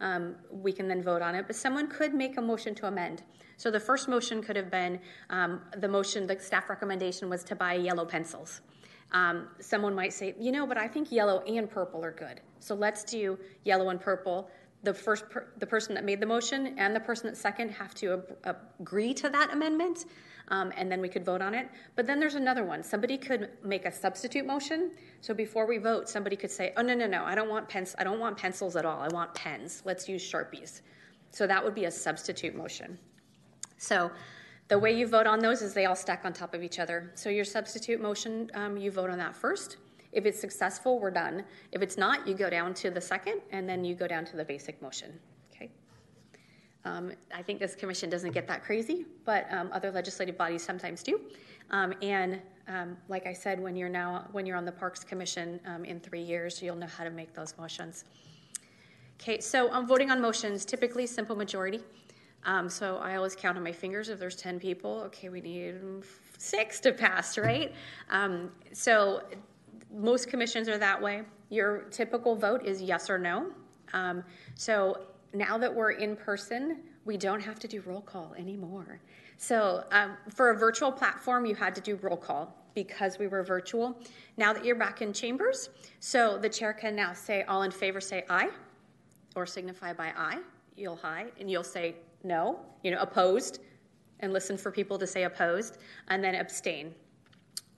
Um, 0.00 0.34
we 0.50 0.72
can 0.72 0.88
then 0.88 1.02
vote 1.02 1.22
on 1.22 1.36
it. 1.36 1.46
But 1.46 1.54
someone 1.54 1.86
could 1.86 2.12
make 2.12 2.38
a 2.38 2.42
motion 2.42 2.74
to 2.74 2.88
amend. 2.88 3.22
So 3.56 3.70
the 3.70 3.78
first 3.78 4.08
motion 4.08 4.42
could 4.42 4.56
have 4.56 4.70
been 4.70 4.98
um, 5.30 5.60
the 5.78 5.88
motion, 5.88 6.26
the 6.26 6.38
staff 6.40 6.68
recommendation 6.68 7.30
was 7.30 7.44
to 7.44 7.54
buy 7.54 7.74
yellow 7.74 8.04
pencils. 8.04 8.60
Um, 9.12 9.48
someone 9.60 9.94
might 9.94 10.12
say, 10.12 10.34
you 10.40 10.50
know, 10.50 10.66
but 10.66 10.76
I 10.76 10.88
think 10.88 11.12
yellow 11.12 11.40
and 11.46 11.70
purple 11.70 12.04
are 12.04 12.10
good. 12.10 12.40
So 12.58 12.74
let's 12.74 13.04
do 13.04 13.38
yellow 13.64 13.90
and 13.90 14.00
purple. 14.00 14.50
The 14.82 14.92
first, 14.92 15.30
per, 15.30 15.46
the 15.58 15.66
person 15.66 15.94
that 15.94 16.04
made 16.04 16.20
the 16.20 16.26
motion 16.26 16.74
and 16.78 16.94
the 16.94 17.00
person 17.00 17.28
that 17.28 17.36
second 17.36 17.70
have 17.70 17.94
to 17.94 18.24
ab- 18.44 18.58
agree 18.80 19.14
to 19.14 19.28
that 19.30 19.52
amendment, 19.52 20.04
um, 20.48 20.72
and 20.76 20.90
then 20.90 21.00
we 21.00 21.08
could 21.08 21.24
vote 21.24 21.42
on 21.42 21.54
it. 21.54 21.68
But 21.94 22.06
then 22.06 22.20
there's 22.20 22.34
another 22.34 22.64
one. 22.64 22.82
Somebody 22.82 23.18
could 23.18 23.50
make 23.64 23.84
a 23.84 23.92
substitute 23.92 24.46
motion. 24.46 24.92
So 25.20 25.34
before 25.34 25.66
we 25.66 25.78
vote, 25.78 26.08
somebody 26.08 26.36
could 26.36 26.50
say, 26.50 26.72
oh 26.76 26.82
no 26.82 26.94
no 26.94 27.06
no, 27.06 27.24
I 27.24 27.34
don't 27.34 27.48
want 27.48 27.68
pens. 27.68 27.94
I 27.98 28.04
don't 28.04 28.20
want 28.20 28.36
pencils 28.36 28.76
at 28.76 28.84
all. 28.84 29.00
I 29.00 29.08
want 29.08 29.34
pens. 29.34 29.82
Let's 29.84 30.08
use 30.08 30.22
sharpies. 30.22 30.82
So 31.30 31.46
that 31.46 31.62
would 31.62 31.74
be 31.74 31.84
a 31.84 31.90
substitute 31.90 32.54
motion. 32.54 32.98
So 33.78 34.10
the 34.68 34.78
way 34.78 34.96
you 34.96 35.06
vote 35.06 35.26
on 35.26 35.38
those 35.38 35.62
is 35.62 35.74
they 35.74 35.86
all 35.86 35.96
stack 35.96 36.24
on 36.24 36.32
top 36.32 36.54
of 36.54 36.62
each 36.62 36.78
other. 36.78 37.12
So 37.14 37.28
your 37.28 37.44
substitute 37.44 38.00
motion, 38.00 38.50
um, 38.54 38.76
you 38.76 38.90
vote 38.90 39.10
on 39.10 39.18
that 39.18 39.36
first. 39.36 39.76
If 40.12 40.24
it's 40.24 40.40
successful, 40.40 40.98
we're 40.98 41.10
done. 41.10 41.44
If 41.72 41.82
it's 41.82 41.98
not, 41.98 42.26
you 42.26 42.34
go 42.34 42.48
down 42.48 42.72
to 42.74 42.90
the 42.90 43.00
second, 43.00 43.42
and 43.50 43.68
then 43.68 43.84
you 43.84 43.94
go 43.94 44.08
down 44.08 44.24
to 44.26 44.36
the 44.36 44.44
basic 44.44 44.80
motion. 44.80 45.20
Um, 46.86 47.10
I 47.34 47.42
think 47.42 47.58
this 47.58 47.74
commission 47.74 48.08
doesn't 48.08 48.30
get 48.30 48.46
that 48.46 48.62
crazy, 48.62 49.06
but 49.24 49.52
um, 49.52 49.70
other 49.72 49.90
legislative 49.90 50.38
bodies 50.38 50.62
sometimes 50.62 51.02
do. 51.02 51.20
Um, 51.72 51.92
and 52.00 52.40
um, 52.68 52.96
like 53.08 53.26
I 53.26 53.32
said, 53.32 53.60
when 53.60 53.74
you're 53.74 53.88
now 53.88 54.28
when 54.30 54.46
you're 54.46 54.56
on 54.56 54.64
the 54.64 54.72
Parks 54.72 55.02
Commission 55.02 55.58
um, 55.66 55.84
in 55.84 55.98
three 55.98 56.22
years, 56.22 56.62
you'll 56.62 56.76
know 56.76 56.86
how 56.86 57.02
to 57.02 57.10
make 57.10 57.34
those 57.34 57.54
motions. 57.58 58.04
Okay, 59.20 59.40
so 59.40 59.68
I'm 59.72 59.86
voting 59.86 60.12
on 60.12 60.20
motions, 60.20 60.64
typically 60.64 61.06
simple 61.06 61.34
majority. 61.34 61.80
Um, 62.44 62.68
so 62.68 62.98
I 62.98 63.16
always 63.16 63.34
count 63.34 63.56
on 63.56 63.64
my 63.64 63.72
fingers 63.72 64.08
if 64.08 64.20
there's 64.20 64.36
10 64.36 64.60
people. 64.60 65.00
Okay, 65.06 65.28
we 65.28 65.40
need 65.40 65.74
six 66.38 66.78
to 66.80 66.92
pass, 66.92 67.36
right? 67.36 67.74
So 68.72 69.22
most 69.92 70.28
commissions 70.28 70.68
are 70.68 70.78
that 70.78 71.02
way. 71.02 71.22
Your 71.50 71.86
typical 71.90 72.36
vote 72.36 72.64
is 72.64 72.80
yes 72.80 73.10
or 73.10 73.18
no. 73.18 73.50
So 74.54 75.00
now 75.32 75.58
that 75.58 75.74
we're 75.74 75.92
in 75.92 76.16
person, 76.16 76.78
we 77.04 77.16
don't 77.16 77.40
have 77.40 77.58
to 77.60 77.68
do 77.68 77.82
roll 77.86 78.00
call 78.00 78.34
anymore. 78.36 79.00
So 79.38 79.84
um, 79.92 80.16
for 80.34 80.50
a 80.50 80.58
virtual 80.58 80.90
platform, 80.90 81.46
you 81.46 81.54
had 81.54 81.74
to 81.74 81.80
do 81.80 81.96
roll 81.96 82.16
call 82.16 82.54
because 82.74 83.18
we 83.18 83.26
were 83.26 83.42
virtual. 83.42 83.98
Now 84.36 84.52
that 84.52 84.64
you're 84.64 84.76
back 84.76 85.02
in 85.02 85.12
chambers, 85.12 85.70
so 86.00 86.38
the 86.38 86.48
chair 86.48 86.72
can 86.72 86.94
now 86.96 87.12
say 87.12 87.42
all 87.44 87.62
in 87.62 87.70
favor, 87.70 88.00
say 88.00 88.24
aye, 88.28 88.50
or 89.34 89.46
signify 89.46 89.92
by 89.92 90.12
aye. 90.16 90.40
You'll 90.76 91.00
aye, 91.02 91.26
and 91.40 91.50
you'll 91.50 91.64
say 91.64 91.96
no, 92.22 92.60
you 92.82 92.90
know, 92.90 93.00
opposed, 93.00 93.60
and 94.20 94.32
listen 94.32 94.56
for 94.56 94.70
people 94.70 94.98
to 94.98 95.06
say 95.06 95.24
opposed, 95.24 95.78
and 96.08 96.22
then 96.22 96.34
abstain 96.34 96.94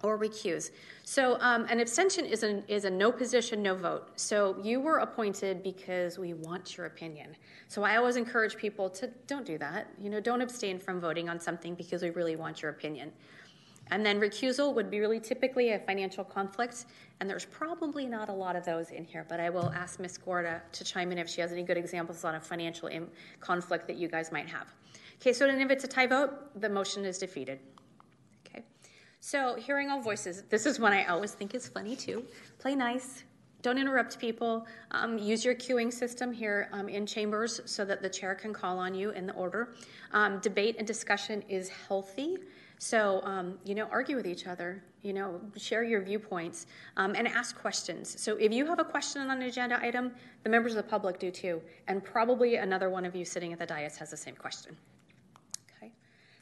or 0.03 0.19
recuse. 0.19 0.71
So 1.03 1.39
um, 1.41 1.67
an 1.69 1.81
abstention 1.81 2.25
is 2.25 2.43
a, 2.43 2.63
is 2.73 2.85
a 2.85 2.91
no 2.91 3.11
position, 3.11 3.63
no 3.63 3.75
vote. 3.75 4.09
So 4.17 4.57
you 4.63 4.81
were 4.81 4.99
appointed 4.99 5.63
because 5.63 6.19
we 6.19 6.35
want 6.35 6.77
your 6.77 6.87
opinion. 6.87 7.37
So 7.67 7.83
I 7.83 7.97
always 7.97 8.17
encourage 8.17 8.57
people 8.57 8.89
to 8.91 9.11
don't 9.27 9.45
do 9.45 9.59
that. 9.59 9.89
You 10.01 10.11
know, 10.11 10.21
don't 10.21 10.41
abstain 10.41 10.79
from 10.79 11.01
voting 11.01 11.29
on 11.29 11.41
something 11.41 11.75
because 11.75 12.03
we 12.03 12.11
really 12.11 12.37
want 12.37 12.63
your 12.63 12.71
opinion. 12.71 13.13
And 13.91 14.05
then 14.05 14.21
recusal 14.21 14.75
would 14.75 14.91
be 14.91 15.01
really 15.01 15.19
typically 15.19 15.73
a 15.73 15.79
financial 15.79 16.23
conflict, 16.23 16.85
and 17.21 17.29
there's 17.29 17.47
probably 17.47 18.07
not 18.07 18.29
a 18.29 18.33
lot 18.33 18.55
of 18.55 18.65
those 18.65 18.91
in 18.91 19.05
here, 19.05 19.25
but 19.29 19.41
I 19.41 19.49
will 19.49 19.73
ask 19.75 19.99
Ms. 19.99 20.19
Gorda 20.19 20.63
to 20.73 20.85
chime 20.85 21.11
in 21.11 21.17
if 21.17 21.29
she 21.29 21.41
has 21.41 21.53
any 21.53 21.63
good 21.63 21.79
examples 21.79 22.23
on 22.25 22.35
a 22.35 22.41
financial 22.41 22.91
conflict 23.41 23.87
that 23.87 23.97
you 23.97 24.07
guys 24.09 24.31
might 24.31 24.47
have. 24.47 24.67
Okay, 25.21 25.33
so 25.33 25.47
then 25.47 25.61
if 25.61 25.71
it's 25.71 25.85
a 25.85 25.89
tie 25.89 26.07
vote, 26.07 26.61
the 26.61 26.69
motion 26.69 27.05
is 27.07 27.19
defeated. 27.19 27.61
So 29.21 29.57
hearing 29.57 29.91
all 29.91 30.01
voices, 30.01 30.45
this 30.49 30.65
is 30.65 30.79
one 30.79 30.93
I 30.93 31.05
always 31.07 31.33
think 31.33 31.55
is 31.55 31.69
funny 31.69 31.97
too. 31.97 32.25
Play 32.59 32.75
nice, 32.75 33.25
don't 33.63 33.79
interrupt 33.79 34.19
people. 34.19 34.67
Um, 34.93 35.19
use 35.19 35.45
your 35.45 35.55
queuing 35.55 35.93
system 35.93 36.33
here 36.33 36.69
um, 36.73 36.89
in 36.89 37.05
chambers 37.05 37.61
so 37.65 37.85
that 37.85 38.03
the 38.03 38.09
chair 38.09 38.35
can 38.35 38.53
call 38.53 38.79
on 38.79 38.95
you 38.95 39.11
in 39.11 39.27
the 39.27 39.33
order. 39.35 39.75
Um, 40.13 40.39
debate 40.39 40.77
and 40.79 40.87
discussion 40.87 41.43
is 41.49 41.69
healthy. 41.69 42.39
So, 42.79 43.21
um, 43.25 43.59
you 43.65 43.75
know, 43.75 43.89
argue 43.91 44.15
with 44.15 44.27
each 44.27 44.47
other, 44.47 44.85
you 45.03 45.13
know, 45.13 45.41
share 45.57 45.83
your 45.83 46.01
viewpoints, 46.01 46.67
um, 46.97 47.17
and 47.17 47.27
ask 47.27 47.59
questions. 47.59 48.21
So, 48.21 48.37
if 48.37 48.53
you 48.53 48.65
have 48.67 48.79
a 48.79 48.85
question 48.85 49.21
on 49.21 49.31
an 49.31 49.43
agenda 49.43 49.81
item, 49.83 50.13
the 50.45 50.49
members 50.49 50.77
of 50.77 50.85
the 50.85 50.89
public 50.89 51.19
do 51.19 51.33
too, 51.33 51.61
and 51.89 52.05
probably 52.05 52.55
another 52.55 52.89
one 52.89 53.05
of 53.05 53.17
you 53.17 53.25
sitting 53.25 53.53
at 53.53 53.59
the 53.59 53.67
dais 53.67 53.97
has 53.97 54.11
the 54.11 54.17
same 54.17 54.37
question. 54.37 54.77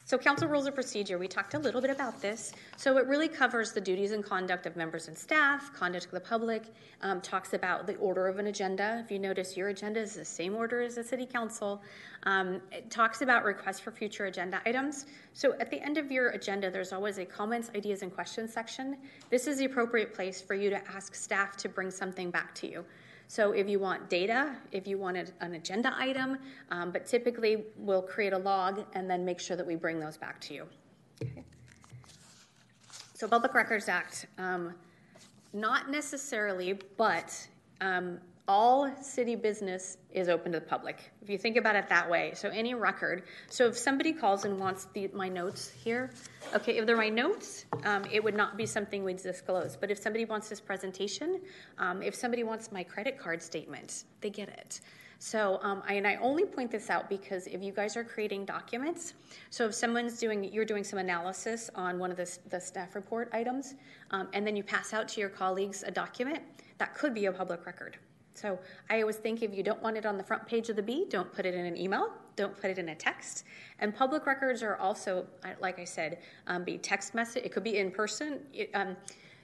So, 0.07 0.17
council 0.17 0.47
rules 0.47 0.65
of 0.67 0.73
procedure, 0.73 1.17
we 1.17 1.27
talked 1.27 1.53
a 1.53 1.59
little 1.59 1.81
bit 1.81 1.89
about 1.89 2.21
this. 2.21 2.53
So, 2.77 2.97
it 2.97 3.07
really 3.07 3.27
covers 3.27 3.73
the 3.73 3.81
duties 3.81 4.13
and 4.13 4.23
conduct 4.23 4.65
of 4.65 4.77
members 4.77 5.09
and 5.09 5.17
staff, 5.17 5.73
conduct 5.73 6.05
of 6.05 6.11
the 6.11 6.21
public, 6.21 6.63
um, 7.01 7.19
talks 7.19 7.51
about 7.51 7.85
the 7.85 7.97
order 7.97 8.25
of 8.25 8.39
an 8.39 8.47
agenda. 8.47 9.01
If 9.03 9.11
you 9.11 9.19
notice, 9.19 9.57
your 9.57 9.67
agenda 9.67 9.99
is 9.99 10.15
the 10.15 10.23
same 10.23 10.55
order 10.55 10.79
as 10.79 10.95
the 10.95 11.03
city 11.03 11.25
council. 11.25 11.81
Um, 12.23 12.61
it 12.71 12.89
talks 12.89 13.21
about 13.21 13.43
requests 13.43 13.81
for 13.81 13.91
future 13.91 14.27
agenda 14.27 14.61
items. 14.65 15.07
So, 15.33 15.55
at 15.59 15.69
the 15.69 15.81
end 15.81 15.97
of 15.97 16.09
your 16.09 16.29
agenda, 16.29 16.71
there's 16.71 16.93
always 16.93 17.17
a 17.17 17.25
comments, 17.25 17.69
ideas, 17.75 18.01
and 18.01 18.09
questions 18.09 18.53
section. 18.53 18.95
This 19.29 19.45
is 19.45 19.57
the 19.57 19.65
appropriate 19.65 20.13
place 20.13 20.41
for 20.41 20.53
you 20.53 20.69
to 20.69 20.81
ask 20.89 21.15
staff 21.15 21.57
to 21.57 21.67
bring 21.67 21.91
something 21.91 22.31
back 22.31 22.55
to 22.55 22.71
you. 22.71 22.85
So 23.27 23.51
if 23.51 23.67
you 23.67 23.79
want 23.79 24.09
data, 24.09 24.55
if 24.71 24.87
you 24.87 24.97
wanted 24.97 25.33
an 25.41 25.55
agenda 25.55 25.93
item, 25.97 26.37
um, 26.71 26.91
but 26.91 27.05
typically 27.05 27.65
we'll 27.77 28.01
create 28.01 28.33
a 28.33 28.37
log 28.37 28.85
and 28.93 29.09
then 29.09 29.25
make 29.25 29.39
sure 29.39 29.57
that 29.57 29.67
we 29.67 29.75
bring 29.75 29.99
those 29.99 30.17
back 30.17 30.39
to 30.41 30.53
you. 30.53 30.65
Okay. 31.21 31.43
So 33.13 33.27
Public 33.27 33.53
Records 33.53 33.89
Act, 33.89 34.27
um, 34.37 34.73
not 35.51 35.89
necessarily, 35.89 36.79
but 36.97 37.47
um, 37.81 38.19
all 38.47 38.89
city 39.01 39.35
business 39.35 39.97
is 40.11 40.29
open 40.29 40.53
to 40.53 40.59
the 40.59 40.65
public. 40.65 41.11
If 41.21 41.29
you 41.29 41.37
think 41.37 41.57
about 41.57 41.75
it 41.75 41.89
that 41.89 42.09
way, 42.09 42.31
so 42.33 42.47
any 42.49 42.73
record. 42.75 43.23
So 43.49 43.67
if 43.67 43.77
somebody 43.77 44.13
calls 44.13 44.45
and 44.45 44.57
wants 44.57 44.87
the, 44.93 45.09
my 45.13 45.27
notes 45.27 45.69
here, 45.69 46.11
okay, 46.55 46.77
if 46.77 46.85
they're 46.85 46.95
my 46.95 47.09
notes, 47.09 47.65
um, 47.83 48.05
it 48.11 48.23
would 48.23 48.35
not 48.35 48.55
be 48.55 48.65
something 48.65 49.03
we'd 49.03 49.17
disclose. 49.17 49.75
But 49.75 49.91
if 49.91 50.01
somebody 50.01 50.23
wants 50.23 50.47
this 50.47 50.61
presentation, 50.61 51.41
um, 51.77 52.01
if 52.01 52.15
somebody 52.15 52.43
wants 52.43 52.71
my 52.71 52.83
credit 52.83 53.19
card 53.19 53.41
statement, 53.41 54.05
they 54.21 54.29
get 54.29 54.47
it. 54.47 54.79
So, 55.19 55.59
um, 55.61 55.81
I, 55.85 55.95
and 55.95 56.07
I 56.07 56.15
only 56.17 56.45
point 56.45 56.71
this 56.71 56.89
out 56.89 57.09
because 57.09 57.47
if 57.47 57.61
you 57.61 57.73
guys 57.73 57.97
are 57.97 58.03
creating 58.03 58.45
documents, 58.45 59.13
so 59.49 59.65
if 59.65 59.73
someone's 59.73 60.19
doing, 60.19 60.43
you're 60.53 60.63
doing 60.63 60.83
some 60.83 60.99
analysis 60.99 61.69
on 61.75 61.99
one 61.99 62.11
of 62.11 62.17
the, 62.17 62.37
the 62.49 62.61
staff 62.61 62.95
report 62.95 63.29
items, 63.33 63.73
um, 64.11 64.29
and 64.33 64.45
then 64.45 64.55
you 64.55 64.63
pass 64.63 64.93
out 64.93 65.07
to 65.09 65.19
your 65.19 65.29
colleagues 65.29 65.83
a 65.83 65.91
document, 65.91 66.43
that 66.77 66.93
could 66.93 67.13
be 67.13 67.25
a 67.25 67.31
public 67.31 67.65
record. 67.65 67.97
So 68.37 68.59
I 68.87 69.01
always 69.01 69.15
think 69.15 69.41
if 69.41 69.55
you 69.55 69.63
don't 69.63 69.81
want 69.81 69.97
it 69.97 70.05
on 70.05 70.15
the 70.15 70.23
front 70.23 70.45
page 70.45 70.69
of 70.69 70.75
the 70.75 70.83
Bee, 70.83 71.07
don't 71.09 71.33
put 71.33 71.47
it 71.47 71.55
in 71.55 71.65
an 71.65 71.75
email, 71.75 72.11
don't 72.35 72.55
put 72.55 72.69
it 72.69 72.77
in 72.77 72.89
a 72.89 72.95
text. 72.95 73.45
And 73.79 73.95
public 73.95 74.27
records 74.27 74.61
are 74.61 74.75
also, 74.75 75.25
like 75.59 75.79
I 75.79 75.83
said, 75.83 76.19
um, 76.45 76.63
be 76.63 76.77
text 76.77 77.15
message. 77.15 77.43
It 77.43 77.51
could 77.51 77.63
be 77.63 77.79
in 77.79 77.89
person. 77.89 78.41
It, 78.53 78.69
um, 78.75 78.95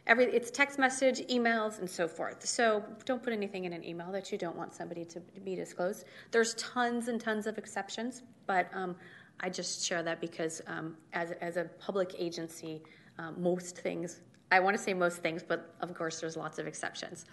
every 0.06 0.26
it's 0.26 0.52
text 0.52 0.78
message, 0.78 1.22
emails, 1.22 1.80
and 1.80 1.90
so 1.90 2.08
forth. 2.08 2.46
So 2.46 2.84
don't 3.04 3.24
put 3.24 3.34
anything 3.34 3.66
in 3.66 3.74
an 3.74 3.84
email 3.84 4.12
that 4.12 4.32
you 4.32 4.38
don't 4.38 4.56
want 4.56 4.76
somebody 4.76 5.06
to 5.06 5.20
be 5.44 5.56
disclosed. 5.56 6.06
There's 6.30 6.54
tons 6.54 7.08
and 7.08 7.20
tons 7.20 7.48
of 7.48 7.58
exceptions, 7.58 8.22
but 8.46 8.70
um, 8.76 8.96
I 9.40 9.50
just 9.50 9.84
share 9.84 10.04
that 10.04 10.22
because 10.22 10.62
um, 10.68 10.98
as 11.14 11.32
as 11.42 11.58
a 11.58 11.64
public 11.80 12.14
agency, 12.20 12.84
um, 13.18 13.42
most 13.42 13.76
things 13.80 14.22
I 14.54 14.60
want 14.60 14.78
to 14.78 14.84
say 14.84 14.94
most 14.94 15.18
things, 15.18 15.42
but 15.42 15.74
of 15.82 15.96
course, 15.96 16.22
there's 16.22 16.38
lots 16.38 16.60
of 16.60 16.68
exceptions. 16.68 17.26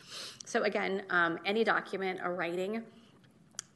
So, 0.46 0.62
again, 0.62 1.02
um, 1.10 1.38
any 1.44 1.64
document 1.64 2.20
or 2.24 2.34
writing. 2.34 2.82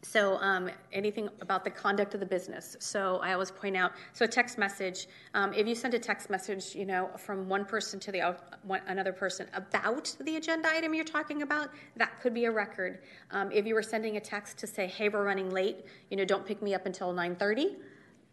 So, 0.01 0.37
um, 0.37 0.71
anything 0.95 1.29
about 1.43 1.63
the 1.63 1.71
conduct 1.71 2.15
of 2.15 2.21
the 2.21 2.27
business. 2.27 2.75
So, 2.81 3.19
I 3.23 3.35
always 3.35 3.51
point 3.51 3.77
out 3.77 3.93
so, 4.15 4.25
a 4.25 4.29
text 4.29 4.57
message, 4.57 5.09
um, 5.35 5.53
if 5.53 5.67
you 5.67 5.75
send 5.75 5.93
a 5.93 5.99
text 5.99 6.31
message, 6.31 6.75
you 6.75 6.87
know, 6.87 7.11
from 7.19 7.47
one 7.47 7.67
person 7.67 8.01
to 8.01 8.11
the 8.11 8.35
one, 8.63 8.81
another 8.87 9.13
person 9.13 9.47
about 9.53 10.17
the 10.21 10.37
agenda 10.37 10.71
item 10.71 10.95
you're 10.95 11.05
talking 11.05 11.43
about, 11.43 11.69
that 11.97 12.19
could 12.23 12.33
be 12.33 12.47
a 12.47 12.51
record. 12.51 13.01
Um, 13.31 13.53
if 13.53 13.67
you 13.67 13.75
were 13.75 13.83
sending 13.83 14.17
a 14.17 14.21
text 14.21 14.57
to 14.59 14.67
say, 14.67 14.87
hey, 14.87 15.11
we're 15.11 15.25
running 15.25 15.51
late, 15.51 15.85
you 16.11 16.17
know, 16.17 16.25
don't 16.25 16.47
pick 16.47 16.63
me 16.63 16.75
up 16.75 16.87
until 16.87 17.13
9.30, 17.13 17.77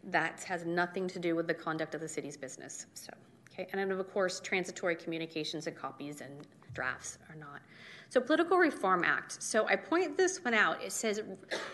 that 0.04 0.42
has 0.44 0.64
nothing 0.64 1.06
to 1.08 1.18
do 1.18 1.36
with 1.36 1.46
the 1.46 1.54
conduct 1.54 1.94
of 1.94 2.00
the 2.00 2.08
city's 2.08 2.38
business. 2.38 2.86
So. 2.94 3.12
Okay, 3.52 3.68
and 3.72 3.78
then 3.78 3.98
of 3.98 4.12
course, 4.12 4.40
transitory 4.40 4.96
communications 4.96 5.66
and 5.66 5.76
copies 5.76 6.20
and 6.20 6.46
drafts 6.72 7.18
are 7.28 7.36
not. 7.36 7.60
So, 8.08 8.20
Political 8.20 8.58
Reform 8.58 9.04
Act. 9.04 9.42
So, 9.42 9.66
I 9.68 9.76
point 9.76 10.16
this 10.16 10.42
one 10.42 10.54
out. 10.54 10.82
It 10.82 10.92
says 10.92 11.22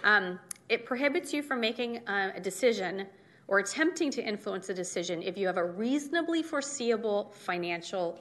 um, 0.04 0.38
it 0.68 0.84
prohibits 0.84 1.32
you 1.32 1.42
from 1.42 1.60
making 1.60 1.98
uh, 2.08 2.32
a 2.34 2.40
decision 2.40 3.06
or 3.46 3.60
attempting 3.60 4.10
to 4.12 4.22
influence 4.22 4.68
a 4.68 4.74
decision 4.74 5.22
if 5.22 5.38
you 5.38 5.46
have 5.46 5.56
a 5.56 5.64
reasonably 5.64 6.42
foreseeable 6.42 7.32
financial 7.34 8.18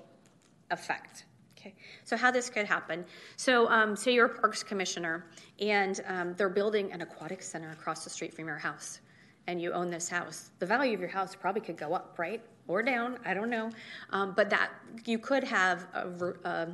effect. 0.71 1.25
Okay, 1.57 1.73
so 2.03 2.15
how 2.15 2.29
this 2.29 2.49
could 2.49 2.67
happen. 2.67 3.03
So, 3.37 3.67
um, 3.69 3.95
say 3.95 4.13
you're 4.13 4.27
a 4.27 4.39
parks 4.39 4.61
commissioner 4.61 5.25
and 5.59 5.99
um, 6.07 6.35
they're 6.37 6.49
building 6.49 6.91
an 6.91 7.01
aquatic 7.01 7.41
center 7.41 7.71
across 7.71 8.03
the 8.03 8.09
street 8.11 8.33
from 8.35 8.45
your 8.45 8.57
house 8.57 8.99
and 9.47 9.61
you 9.61 9.71
own 9.71 9.89
this 9.89 10.09
house, 10.09 10.51
the 10.59 10.65
value 10.65 10.93
of 10.93 10.99
your 10.99 11.09
house 11.09 11.33
probably 11.35 11.61
could 11.61 11.77
go 11.77 11.93
up, 11.93 12.15
right? 12.17 12.41
Or 12.67 12.83
down, 12.83 13.17
I 13.25 13.33
don't 13.33 13.49
know. 13.49 13.71
Um, 14.11 14.33
but 14.35 14.49
that 14.49 14.71
you 15.05 15.17
could 15.17 15.43
have 15.45 15.87
a, 15.93 16.33
a, 16.43 16.67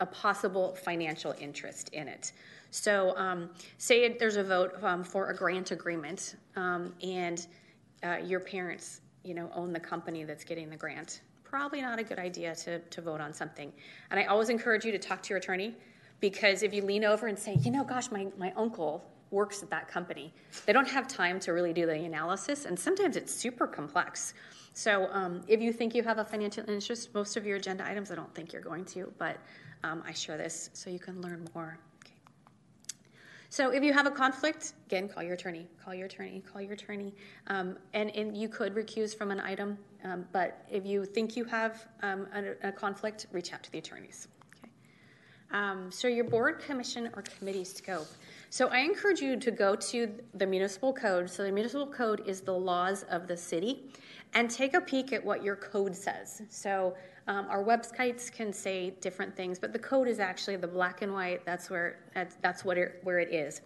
a, 0.00 0.06
possible 0.06 0.76
financial 0.84 1.34
interest 1.40 1.88
in 1.88 2.06
it. 2.06 2.32
So, 2.70 3.16
um, 3.16 3.50
say 3.78 4.16
there's 4.16 4.36
a 4.36 4.44
vote 4.44 4.74
um, 4.82 5.02
for 5.02 5.30
a 5.30 5.36
grant 5.36 5.72
agreement, 5.72 6.36
um, 6.56 6.94
and 7.02 7.46
uh, 8.04 8.16
your 8.24 8.40
parents, 8.40 9.00
you 9.24 9.34
know, 9.34 9.50
own 9.54 9.72
the 9.72 9.80
company 9.80 10.24
that's 10.24 10.44
getting 10.44 10.70
the 10.70 10.76
grant. 10.76 11.20
Probably 11.42 11.80
not 11.80 11.98
a 11.98 12.04
good 12.04 12.18
idea 12.18 12.54
to, 12.56 12.78
to 12.80 13.00
vote 13.00 13.20
on 13.20 13.32
something. 13.32 13.72
And 14.10 14.20
I 14.20 14.24
always 14.24 14.48
encourage 14.48 14.84
you 14.84 14.92
to 14.92 14.98
talk 14.98 15.22
to 15.22 15.30
your 15.30 15.38
attorney 15.38 15.74
because 16.20 16.62
if 16.62 16.74
you 16.74 16.82
lean 16.82 17.04
over 17.04 17.26
and 17.26 17.38
say, 17.38 17.56
you 17.62 17.70
know, 17.70 17.84
gosh, 17.84 18.10
my, 18.10 18.26
my 18.38 18.52
uncle 18.56 19.04
works 19.34 19.62
at 19.62 19.68
that 19.70 19.88
company. 19.88 20.32
They 20.64 20.72
don't 20.72 20.88
have 20.88 21.06
time 21.08 21.38
to 21.40 21.52
really 21.52 21.72
do 21.74 21.84
the 21.84 21.94
analysis, 21.94 22.64
and 22.64 22.78
sometimes 22.78 23.16
it's 23.16 23.34
super 23.34 23.66
complex. 23.66 24.32
So, 24.72 25.08
um, 25.12 25.42
if 25.46 25.60
you 25.60 25.72
think 25.72 25.94
you 25.94 26.02
have 26.02 26.18
a 26.18 26.24
financial 26.24 26.68
interest, 26.68 27.14
most 27.14 27.36
of 27.36 27.46
your 27.46 27.58
agenda 27.58 27.86
items, 27.86 28.10
I 28.10 28.16
don't 28.16 28.34
think 28.34 28.52
you're 28.52 28.62
going 28.62 28.84
to, 28.86 29.12
but 29.18 29.38
um, 29.84 30.02
I 30.06 30.12
share 30.12 30.36
this 30.36 30.70
so 30.72 30.90
you 30.90 30.98
can 30.98 31.20
learn 31.20 31.46
more. 31.54 31.78
Okay. 32.02 32.14
So, 33.50 33.70
if 33.70 33.84
you 33.84 33.92
have 33.92 34.06
a 34.06 34.10
conflict, 34.10 34.72
again, 34.86 35.08
call 35.08 35.22
your 35.22 35.34
attorney, 35.34 35.68
call 35.84 35.94
your 35.94 36.06
attorney, 36.06 36.42
call 36.52 36.60
your 36.60 36.72
attorney. 36.72 37.14
Um, 37.46 37.78
and, 37.92 38.10
and 38.16 38.36
you 38.36 38.48
could 38.48 38.74
recuse 38.74 39.16
from 39.16 39.30
an 39.30 39.38
item, 39.38 39.78
um, 40.02 40.26
but 40.32 40.66
if 40.68 40.84
you 40.84 41.04
think 41.04 41.36
you 41.36 41.44
have 41.44 41.86
um, 42.02 42.26
a, 42.34 42.68
a 42.68 42.72
conflict, 42.72 43.26
reach 43.30 43.52
out 43.52 43.62
to 43.62 43.70
the 43.70 43.78
attorneys. 43.78 44.26
Um, 45.52 45.92
so, 45.92 46.08
your 46.08 46.24
board, 46.24 46.58
commission, 46.58 47.10
or 47.14 47.22
committee 47.22 47.64
scope. 47.64 48.08
So 48.54 48.68
I 48.68 48.82
encourage 48.82 49.20
you 49.20 49.36
to 49.36 49.50
go 49.50 49.74
to 49.74 50.08
the 50.34 50.46
municipal 50.46 50.92
code. 50.92 51.28
So 51.28 51.42
the 51.42 51.50
municipal 51.50 51.88
code 51.88 52.22
is 52.24 52.40
the 52.40 52.52
laws 52.52 53.02
of 53.10 53.26
the 53.26 53.36
city, 53.36 53.90
and 54.32 54.48
take 54.48 54.74
a 54.74 54.80
peek 54.80 55.12
at 55.12 55.24
what 55.24 55.42
your 55.42 55.56
code 55.56 55.92
says. 55.92 56.40
So 56.50 56.94
um, 57.26 57.48
our 57.50 57.64
websites 57.64 58.30
can 58.30 58.52
say 58.52 58.90
different 59.00 59.36
things, 59.36 59.58
but 59.58 59.72
the 59.72 59.80
code 59.80 60.06
is 60.06 60.20
actually 60.20 60.54
the 60.54 60.68
black 60.68 61.02
and 61.02 61.12
white. 61.12 61.44
That's 61.44 61.68
where 61.68 61.98
that's, 62.14 62.36
that's 62.42 62.64
what 62.64 62.78
it, 62.78 63.00
where 63.02 63.18
it 63.18 63.34
is, 63.34 63.60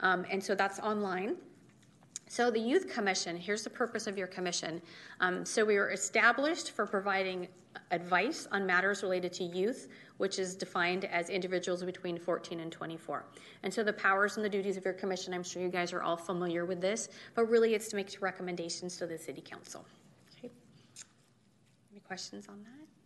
um, 0.00 0.26
and 0.28 0.42
so 0.42 0.56
that's 0.56 0.80
online. 0.80 1.36
So 2.26 2.50
the 2.50 2.58
Youth 2.58 2.92
Commission. 2.92 3.36
Here's 3.36 3.62
the 3.62 3.70
purpose 3.70 4.08
of 4.08 4.18
your 4.18 4.26
commission. 4.26 4.82
Um, 5.20 5.44
so 5.44 5.64
we 5.64 5.76
were 5.76 5.92
established 5.92 6.72
for 6.72 6.86
providing 6.86 7.46
advice 7.92 8.48
on 8.50 8.66
matters 8.66 9.04
related 9.04 9.32
to 9.34 9.44
youth, 9.44 9.88
which 10.18 10.38
is 10.38 10.54
defined 10.54 11.04
as 11.06 11.30
individuals 11.30 11.82
between 11.82 12.18
14 12.18 12.60
and 12.60 12.70
24. 12.70 13.24
And 13.62 13.72
so 13.72 13.82
the 13.82 13.92
powers 13.92 14.36
and 14.36 14.44
the 14.44 14.48
duties 14.48 14.76
of 14.76 14.84
your 14.84 14.94
commission, 14.94 15.34
I'm 15.34 15.42
sure 15.42 15.62
you 15.62 15.68
guys 15.68 15.92
are 15.92 16.02
all 16.02 16.16
familiar 16.16 16.64
with 16.64 16.80
this, 16.80 17.08
but 17.34 17.48
really 17.48 17.74
it's 17.74 17.88
to 17.88 17.96
make 17.96 18.16
recommendations 18.20 18.96
to 18.98 19.06
the 19.06 19.18
city 19.18 19.40
council. 19.40 19.84
Okay. 20.38 20.50
Any 21.90 22.00
questions 22.00 22.46
on 22.48 22.62
that? 22.62 23.03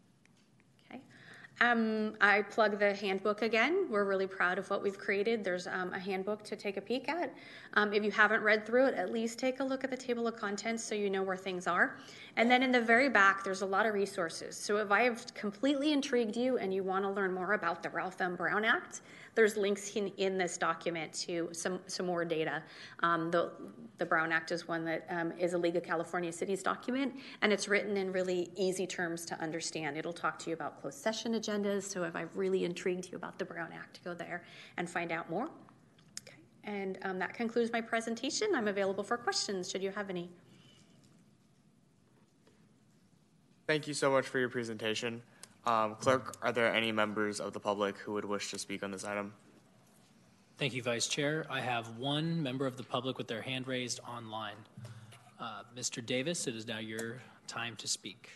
Um, 1.61 2.15
I 2.21 2.43
plug 2.43 2.79
the 2.79 2.95
handbook 2.95 3.43
again. 3.43 3.89
We're 3.91 4.05
really 4.05 4.29
proud 4.29 4.59
of 4.59 4.71
what 4.71 4.81
we've 4.81 4.97
created. 4.97 5.43
There's 5.43 5.67
um, 5.67 5.93
a 5.93 5.99
handbook 5.99 6.45
to 6.45 6.57
take 6.57 6.77
a 6.77 6.81
peek 6.81 7.09
at. 7.09 7.35
Um, 7.75 7.93
if 7.93 8.05
you 8.05 8.13
haven't 8.13 8.43
read 8.43 8.65
through 8.65 8.87
it, 8.87 8.95
at 8.95 9.13
least 9.13 9.41
take 9.41 9.59
a 9.59 9.65
look 9.65 9.83
at 9.83 9.91
the 9.91 9.97
table 9.97 10.29
of 10.29 10.37
contents 10.37 10.85
so 10.85 10.95
you 10.95 11.11
know 11.11 11.23
where 11.23 11.37
things 11.37 11.67
are. 11.67 11.99
And 12.37 12.49
then 12.49 12.63
in 12.63 12.71
the 12.71 12.81
very 12.81 13.09
back, 13.09 13.43
there's 13.43 13.63
a 13.63 13.67
lot 13.67 13.87
of 13.87 13.95
resources. 13.95 14.57
So 14.57 14.77
if 14.77 14.93
I 14.93 15.03
have 15.03 15.35
completely 15.35 15.93
intrigued 15.93 16.37
you 16.37 16.59
and 16.59 16.73
you 16.73 16.85
want 16.85 17.05
to 17.05 17.11
learn 17.11 17.35
more 17.35 17.55
about 17.55 17.83
the 17.83 17.91
Ralph 17.91 18.21
M. 18.21 18.37
Brown 18.37 18.65
Act, 18.65 19.01
there's 19.39 19.57
links 19.57 19.95
in, 19.95 20.09
in 20.17 20.37
this 20.37 20.59
document 20.59 21.13
to 21.13 21.49
some, 21.53 21.79
some 21.87 22.07
more 22.07 22.25
data. 22.25 22.61
Um, 23.05 23.31
the, 23.31 23.53
the 23.99 24.05
Brown 24.05 24.33
Act 24.33 24.51
is 24.51 24.67
one 24.67 24.85
that 24.87 25.07
um, 25.11 25.31
is 25.39 25.53
a 25.53 25.59
League 25.59 25.77
of 25.77 25.85
California 25.85 26.33
Cities 26.33 26.61
document, 26.61 27.15
and 27.41 27.53
it's 27.53 27.69
written 27.69 27.97
in 27.97 28.11
really 28.11 28.51
easy 28.57 28.85
terms 28.85 29.25
to 29.27 29.41
understand. 29.41 29.97
It'll 29.97 30.13
talk 30.13 30.41
to 30.41 30.51
you 30.51 30.55
about 30.55 30.81
closed 30.81 30.99
session 30.99 31.35
agendas. 31.35 31.85
So 31.85 32.03
if 32.03 32.17
I've 32.17 32.35
really 32.35 32.65
intrigued 32.65 33.13
you 33.13 33.17
about 33.17 33.39
the 33.39 33.45
Brown 33.45 33.69
Act, 33.73 34.01
go 34.03 34.13
there 34.13 34.43
and 34.77 34.91
find 34.91 35.13
out 35.13 35.31
more. 35.31 35.49
Okay. 36.23 36.35
And 36.65 36.99
um, 37.03 37.21
that 37.21 37.33
concludes 37.33 37.71
my 37.71 37.81
presentation. 37.81 38.49
I'm 38.57 38.67
available 38.67 39.05
for 39.05 39.17
questions 39.17 39.71
should 39.71 39.85
you 39.85 39.93
have 39.93 40.11
any. 40.11 40.29
Thank 43.69 43.87
you 43.87 43.95
so 43.95 44.11
much 44.11 44.27
for 44.27 44.41
your 44.41 44.49
presentation. 44.49 45.23
Um, 45.69 45.97
clerk, 45.97 46.35
are 46.41 46.51
there 46.51 46.73
any 46.75 46.93
members 46.93 47.41
of 47.41 47.53
the 47.53 47.61
public 47.61 47.99
who 47.99 48.15
would 48.15 48.25
wish 48.25 48.51
to 48.53 48.59
speak 48.59 48.83
on 48.83 48.91
this 48.91 49.05
item? 49.05 49.35
Thank 50.57 50.73
you, 50.73 50.83
Vice 50.83 51.07
Chair. 51.07 51.47
I 51.51 51.61
have 51.61 51.99
one 51.99 52.43
member 52.43 52.67
of 52.67 52.79
the 52.79 52.83
public 52.83 53.19
with 53.19 53.29
their 53.29 53.43
hand 53.43 53.69
raised 53.69 54.01
online. 54.09 54.57
Uh, 55.39 55.65
Mr. 55.77 56.05
Davis, 56.05 56.47
it 56.47 56.57
is 56.57 56.67
now 56.67 56.79
your 56.79 57.21
time 57.47 57.77
to 57.77 57.87
speak. 57.87 58.31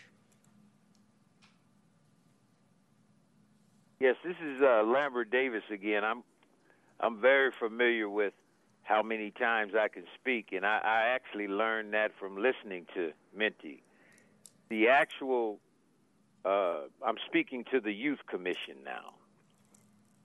Yes, 3.99 4.15
this 4.23 4.35
is 4.39 4.61
uh, 4.61 4.83
Lambert 4.83 5.31
Davis 5.31 5.63
again. 5.71 6.03
I'm 6.03 6.23
I'm 6.99 7.19
very 7.19 7.51
familiar 7.51 8.07
with 8.07 8.33
how 8.83 9.01
many 9.01 9.31
times 9.31 9.73
I 9.77 9.87
can 9.87 10.03
speak, 10.21 10.49
and 10.51 10.63
I, 10.65 10.77
I 10.83 11.01
actually 11.15 11.47
learned 11.47 11.93
that 11.95 12.11
from 12.19 12.37
listening 12.37 12.85
to 12.93 13.11
Mindy. 13.35 13.81
The 14.69 14.89
actual 14.89 15.59
uh, 16.45 16.81
I'm 17.05 17.17
speaking 17.27 17.63
to 17.71 17.79
the 17.79 17.93
Youth 17.93 18.19
Commission 18.29 18.83
now. 18.83 19.13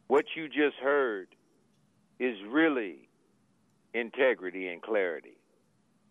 What 0.09 0.25
you 0.37 0.49
just 0.49 0.77
heard 0.83 1.29
is 2.19 2.37
really 2.49 3.09
integrity 3.95 4.69
and 4.69 4.83
clarity. 4.83 5.37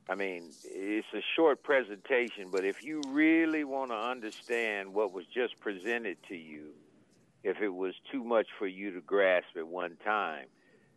I 0.10 0.16
mean, 0.16 0.52
it's 0.64 1.08
a 1.14 1.22
short 1.36 1.64
presentation, 1.64 2.50
but 2.52 2.64
if 2.64 2.82
you 2.82 3.02
really 3.10 3.66
want 3.66 3.92
to 3.92 3.98
understand 3.98 4.94
what 4.94 5.12
was 5.12 5.26
just 5.34 5.60
presented 5.60 6.18
to 6.30 6.36
you, 6.36 6.70
if 7.44 7.62
it 7.62 7.70
was 7.70 7.94
too 8.12 8.24
much 8.24 8.48
for 8.58 8.68
you 8.68 8.92
to 8.92 9.02
grasp 9.02 9.48
at 9.58 9.68
one 9.68 9.98
time, 10.06 10.46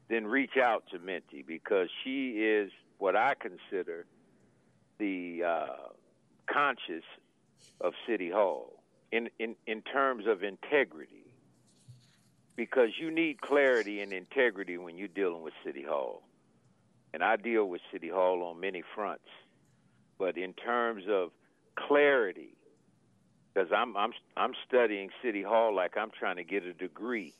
then 0.08 0.26
reach 0.26 0.56
out 0.56 0.84
to 0.92 0.98
Mindy 0.98 1.42
because 1.46 1.88
she 2.04 2.30
is 2.38 2.70
what 2.98 3.16
I 3.16 3.34
consider 3.34 4.06
the 4.98 5.42
uh, 5.44 5.66
conscience 6.46 7.04
of 7.80 7.94
City 8.06 8.30
Hall 8.30 8.79
in, 9.12 9.28
in, 9.38 9.56
in 9.66 9.82
terms 9.82 10.26
of 10.26 10.42
integrity 10.42 11.26
because 12.56 12.90
you 13.00 13.10
need 13.10 13.40
clarity 13.40 14.00
and 14.00 14.12
integrity 14.12 14.76
when 14.76 14.96
you're 14.96 15.08
dealing 15.08 15.42
with 15.42 15.54
City 15.64 15.82
Hall. 15.82 16.22
And 17.12 17.24
I 17.24 17.36
deal 17.36 17.64
with 17.64 17.80
City 17.92 18.08
Hall 18.08 18.42
on 18.42 18.60
many 18.60 18.82
fronts. 18.94 19.24
But 20.18 20.36
in 20.36 20.52
terms 20.52 21.04
of 21.08 21.30
clarity, 21.76 22.54
because 23.52 23.70
I'm, 23.74 23.96
I'm, 23.96 24.12
I'm 24.36 24.52
studying 24.68 25.10
City 25.22 25.42
Hall 25.42 25.74
like 25.74 25.96
I'm 25.96 26.10
trying 26.16 26.36
to 26.36 26.44
get 26.44 26.64
a 26.64 26.74
degree. 26.74 27.34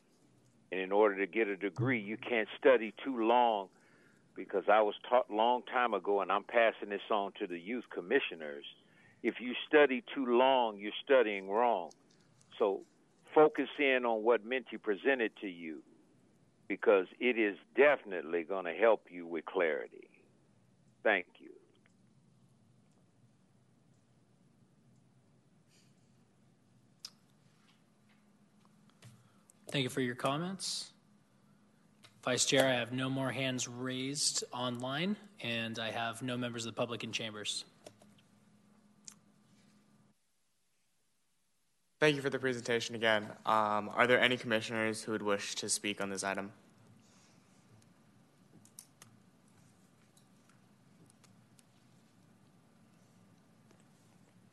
And 0.72 0.80
in 0.80 0.90
order 0.90 1.18
to 1.18 1.26
get 1.26 1.48
a 1.48 1.56
degree, 1.56 2.01
you 2.01 2.16
can't 2.16 2.48
study 2.59 2.94
too 3.05 3.22
long 3.22 3.68
because 4.34 4.64
I 4.72 4.80
was 4.80 4.94
taught 5.09 5.30
long 5.30 5.62
time 5.70 5.92
ago, 5.92 6.22
and 6.22 6.32
I'm 6.32 6.44
passing 6.44 6.88
this 6.88 7.02
on 7.10 7.32
to 7.40 7.47
the 7.47 7.59
youth 7.59 7.84
commissioners– 7.92 8.64
if 9.22 9.40
you 9.40 9.55
study 9.68 10.02
too 10.14 10.26
long, 10.26 10.78
you're 10.78 10.92
studying 11.05 11.48
wrong. 11.48 11.90
So 12.59 12.80
focus 13.34 13.68
in 13.78 14.05
on 14.05 14.22
what 14.22 14.44
Mindy 14.44 14.76
presented 14.76 15.32
to 15.40 15.48
you 15.48 15.82
because 16.68 17.06
it 17.18 17.38
is 17.38 17.56
definitely 17.76 18.44
going 18.44 18.64
to 18.64 18.72
help 18.72 19.06
you 19.10 19.26
with 19.26 19.44
clarity. 19.44 20.09
Thank 21.02 21.26
you. 21.38 21.48
Thank 29.70 29.84
you 29.84 29.88
for 29.88 30.01
your 30.01 30.16
comments. 30.16 30.92
Vice 32.24 32.44
Chair, 32.44 32.66
I 32.66 32.72
have 32.72 32.92
no 32.92 33.09
more 33.09 33.30
hands 33.30 33.66
raised 33.66 34.44
online, 34.52 35.16
and 35.42 35.78
I 35.78 35.90
have 35.90 36.22
no 36.22 36.36
members 36.36 36.66
of 36.66 36.74
the 36.74 36.76
public 36.76 37.02
in 37.02 37.12
chambers. 37.12 37.64
Thank 42.01 42.16
you 42.16 42.22
for 42.22 42.31
the 42.31 42.39
presentation 42.39 42.94
again. 42.94 43.27
Um, 43.44 43.90
are 43.94 44.06
there 44.06 44.18
any 44.18 44.39
commissioners 44.39 45.02
who 45.02 45.12
would 45.12 45.20
wish 45.20 45.55
to 45.56 45.68
speak 45.68 46.01
on 46.01 46.09
this 46.09 46.24
item? 46.24 46.51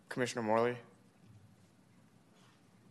Commissioner 0.10 0.42
Morley? 0.42 0.76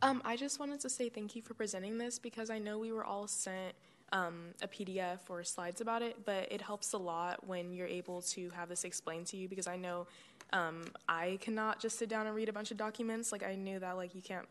Um, 0.01 0.23
I 0.25 0.37
just 0.37 0.59
wanted 0.59 0.81
to 0.81 0.89
say 0.89 1.11
thank 1.11 1.37
you 1.37 1.43
for 1.43 1.53
presenting 1.53 1.99
this 1.99 2.19
because 2.19 2.49
I 2.49 2.59
know 2.59 2.79
we 2.79 2.93
were 2.93 3.05
all 3.05 3.27
sent 3.27 3.75
um, 4.13 4.55
a 4.63 4.69
PDF 4.69 5.19
or 5.29 5.45
slides 5.45 5.83
about 5.83 6.01
it, 6.01 6.25
but 6.25 6.51
it 6.51 6.63
helps 6.63 6.95
a 6.95 6.99
lot 6.99 7.47
when 7.47 7.75
you're 7.75 7.87
able 7.87 8.23
to 8.23 8.49
have 8.51 8.71
this 8.71 8.85
explained 8.85 9.27
to 9.27 9.37
you 9.37 9.49
because 9.49 9.67
I 9.67 9.77
know 9.77 10.07
um, 10.53 10.85
I 11.09 11.39
cannot 11.41 11.81
just 11.81 11.99
sit 11.99 12.09
down 12.09 12.27
and 12.27 12.35
read 12.35 12.49
a 12.49 12.53
bunch 12.53 12.71
of 12.71 12.77
documents. 12.77 13.33
Like 13.33 13.43
I 13.43 13.55
knew 13.55 13.79
that 13.79 13.97
like 13.97 14.15
you 14.15 14.23
can't 14.23 14.47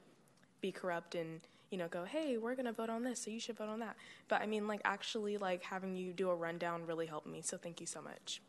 be 0.62 0.72
corrupt 0.72 1.16
and 1.16 1.42
you 1.70 1.78
know 1.78 1.88
go 1.88 2.06
hey 2.06 2.38
we're 2.38 2.56
gonna 2.56 2.72
vote 2.72 2.90
on 2.90 3.04
this 3.04 3.22
so 3.22 3.30
you 3.30 3.40
should 3.40 3.58
vote 3.58 3.70
on 3.70 3.80
that. 3.80 3.96
But 4.28 4.42
I 4.42 4.46
mean 4.46 4.68
like 4.68 4.82
actually 4.84 5.38
like 5.38 5.64
having 5.64 5.96
you 5.96 6.14
do 6.14 6.30
a 6.30 6.36
rundown 6.36 6.86
really 6.86 7.06
helped 7.06 7.28
me. 7.28 7.42
So 7.42 7.58
thank 7.58 7.80
you 7.80 7.88
so 7.88 8.02
much. 8.02 8.42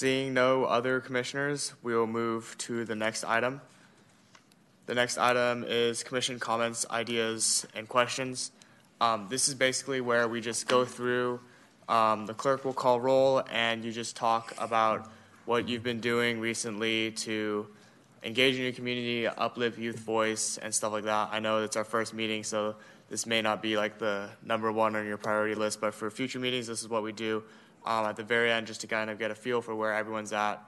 Seeing 0.00 0.34
no 0.34 0.64
other 0.64 1.00
commissioners, 1.00 1.72
we 1.82 1.94
will 1.94 2.08
move 2.08 2.56
to 2.58 2.84
the 2.84 2.96
next 2.96 3.24
item. 3.24 3.60
The 4.86 4.94
next 4.94 5.16
item 5.18 5.64
is 5.66 6.02
commission 6.02 6.38
comments, 6.40 6.84
ideas, 6.90 7.64
and 7.74 7.88
questions. 7.88 8.50
Um, 9.04 9.26
this 9.28 9.48
is 9.48 9.54
basically 9.54 10.00
where 10.00 10.26
we 10.28 10.40
just 10.40 10.66
go 10.66 10.86
through. 10.86 11.38
Um, 11.90 12.24
the 12.24 12.32
clerk 12.32 12.64
will 12.64 12.72
call 12.72 12.98
roll, 12.98 13.42
and 13.50 13.84
you 13.84 13.92
just 13.92 14.16
talk 14.16 14.54
about 14.56 15.10
what 15.44 15.68
you've 15.68 15.82
been 15.82 16.00
doing 16.00 16.40
recently 16.40 17.10
to 17.10 17.66
engage 18.22 18.56
in 18.56 18.62
your 18.62 18.72
community, 18.72 19.26
uplift 19.26 19.78
youth 19.78 19.98
voice, 19.98 20.56
and 20.56 20.74
stuff 20.74 20.90
like 20.90 21.04
that. 21.04 21.28
I 21.32 21.38
know 21.38 21.62
it's 21.62 21.76
our 21.76 21.84
first 21.84 22.14
meeting, 22.14 22.42
so 22.44 22.76
this 23.10 23.26
may 23.26 23.42
not 23.42 23.60
be 23.60 23.76
like 23.76 23.98
the 23.98 24.30
number 24.42 24.72
one 24.72 24.96
on 24.96 25.04
your 25.04 25.18
priority 25.18 25.54
list, 25.54 25.82
but 25.82 25.92
for 25.92 26.10
future 26.10 26.38
meetings, 26.38 26.66
this 26.66 26.80
is 26.80 26.88
what 26.88 27.02
we 27.02 27.12
do 27.12 27.42
um, 27.84 28.06
at 28.06 28.16
the 28.16 28.24
very 28.24 28.50
end, 28.50 28.66
just 28.66 28.80
to 28.80 28.86
kind 28.86 29.10
of 29.10 29.18
get 29.18 29.30
a 29.30 29.34
feel 29.34 29.60
for 29.60 29.74
where 29.74 29.92
everyone's 29.92 30.32
at 30.32 30.64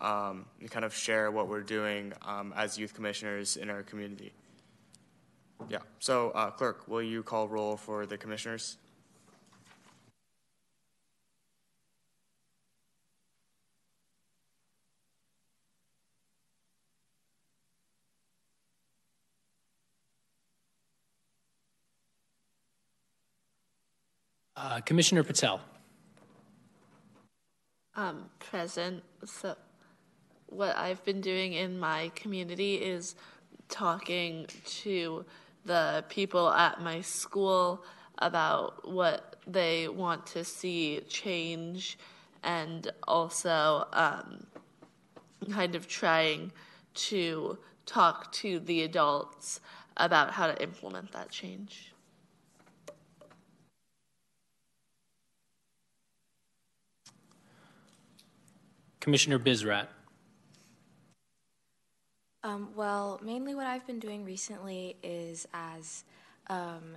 um, 0.00 0.46
and 0.60 0.70
kind 0.70 0.84
of 0.84 0.94
share 0.94 1.32
what 1.32 1.48
we're 1.48 1.62
doing 1.62 2.12
um, 2.22 2.54
as 2.56 2.78
youth 2.78 2.94
commissioners 2.94 3.56
in 3.56 3.68
our 3.68 3.82
community. 3.82 4.32
Yeah. 5.68 5.78
So, 5.98 6.30
uh, 6.30 6.50
clerk, 6.50 6.86
will 6.88 7.02
you 7.02 7.22
call 7.22 7.48
roll 7.48 7.76
for 7.76 8.06
the 8.06 8.18
commissioners? 8.18 8.76
Uh, 24.54 24.80
Commissioner 24.80 25.24
Patel. 25.24 25.60
Um, 27.96 28.30
present. 28.38 29.02
So, 29.24 29.56
what 30.46 30.76
I've 30.76 31.02
been 31.04 31.20
doing 31.20 31.54
in 31.54 31.78
my 31.78 32.10
community 32.14 32.74
is 32.76 33.16
talking 33.68 34.46
to 34.82 35.24
the 35.64 36.04
people 36.08 36.50
at 36.50 36.80
my 36.80 37.00
school 37.00 37.84
about 38.18 38.90
what 38.90 39.36
they 39.46 39.88
want 39.88 40.26
to 40.26 40.44
see 40.44 41.00
change 41.08 41.98
and 42.42 42.90
also 43.06 43.86
um, 43.92 44.46
kind 45.50 45.74
of 45.74 45.88
trying 45.88 46.52
to 46.94 47.58
talk 47.86 48.30
to 48.32 48.60
the 48.60 48.82
adults 48.82 49.60
about 49.96 50.32
how 50.32 50.46
to 50.46 50.62
implement 50.62 51.12
that 51.12 51.30
change. 51.30 51.92
Commissioner 59.00 59.38
Bizrat. 59.38 59.88
Um, 62.44 62.70
well, 62.74 63.20
mainly 63.22 63.54
what 63.54 63.66
I've 63.66 63.86
been 63.86 64.00
doing 64.00 64.24
recently 64.24 64.96
is 65.02 65.46
as 65.54 66.02
um, 66.48 66.96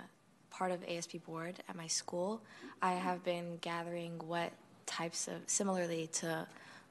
part 0.50 0.72
of 0.72 0.80
ASB 0.80 1.22
board 1.24 1.62
at 1.68 1.76
my 1.76 1.86
school, 1.86 2.42
I 2.82 2.94
have 2.94 3.22
been 3.22 3.58
gathering 3.60 4.20
what 4.26 4.52
types 4.86 5.28
of, 5.28 5.34
similarly 5.46 6.08
to 6.14 6.48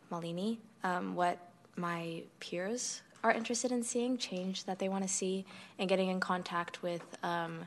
Malini, 0.10 0.58
um, 0.86 1.16
what 1.16 1.38
my 1.76 2.24
peers 2.40 3.02
are 3.26 3.32
interested 3.32 3.74
in 3.74 3.84
seeing, 3.84 4.18
change 4.18 4.64
that 4.64 4.80
they 4.80 4.88
want 4.88 5.04
to 5.04 5.10
see, 5.10 5.46
and 5.78 5.90
getting 5.90 6.08
in 6.10 6.22
contact 6.22 6.82
with 6.82 7.04
um, 7.24 7.66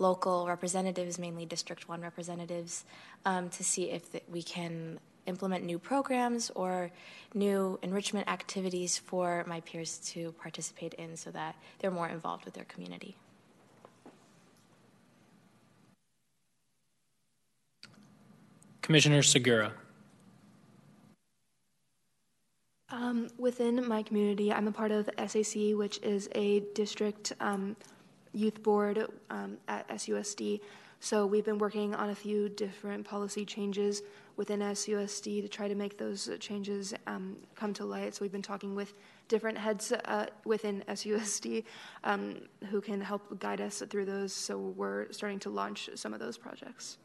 local 0.00 0.48
representatives, 0.48 1.16
mainly 1.16 1.46
District 1.46 1.88
1 1.88 2.00
representatives, 2.00 2.84
um, 3.24 3.50
to 3.50 3.62
see 3.62 3.90
if 3.90 4.10
th- 4.10 4.24
we 4.28 4.42
can 4.42 4.98
implement 5.26 5.64
new 5.64 5.78
programs 5.78 6.50
or 6.54 6.90
new 7.34 7.78
enrichment 7.82 8.28
activities 8.28 8.98
for 8.98 9.44
my 9.46 9.60
peers 9.60 9.98
to 9.98 10.32
participate 10.32 10.94
in 10.94 11.16
so 11.16 11.30
that 11.30 11.56
they're 11.78 11.90
more 11.90 12.08
involved 12.08 12.44
with 12.44 12.54
their 12.54 12.64
community. 12.64 13.16
Commissioner 18.82 19.22
Segura. 19.22 19.72
Um, 22.90 23.28
within 23.38 23.88
my 23.88 24.02
community, 24.02 24.52
I'm 24.52 24.68
a 24.68 24.72
part 24.72 24.92
of 24.92 25.08
SAC, 25.26 25.72
which 25.74 25.98
is 26.02 26.28
a 26.34 26.60
district 26.74 27.32
um, 27.40 27.76
youth 28.32 28.62
board 28.62 29.06
um, 29.30 29.56
at 29.68 29.88
SUSD. 29.88 30.60
So 31.00 31.26
we've 31.26 31.44
been 31.44 31.58
working 31.58 31.94
on 31.94 32.10
a 32.10 32.14
few 32.14 32.48
different 32.48 33.06
policy 33.06 33.44
changes 33.44 34.02
within 34.36 34.60
SUSD 34.60 35.42
to 35.42 35.48
try 35.48 35.68
to 35.68 35.74
make 35.74 35.98
those 35.98 36.30
changes 36.40 36.94
um, 37.06 37.36
come 37.54 37.72
to 37.74 37.84
light. 37.84 38.14
So 38.14 38.22
we've 38.22 38.32
been 38.32 38.42
talking 38.42 38.74
with 38.74 38.94
different 39.28 39.58
heads 39.58 39.92
uh, 39.92 40.26
within 40.44 40.82
SUSD 40.88 41.64
um, 42.04 42.40
who 42.70 42.80
can 42.80 43.00
help 43.00 43.38
guide 43.38 43.60
us 43.60 43.82
through 43.88 44.06
those. 44.06 44.32
So 44.32 44.58
we're 44.58 45.10
starting 45.12 45.38
to 45.40 45.50
launch 45.50 45.88
some 45.94 46.12
of 46.12 46.20
those 46.20 46.36
projects. 46.36 46.98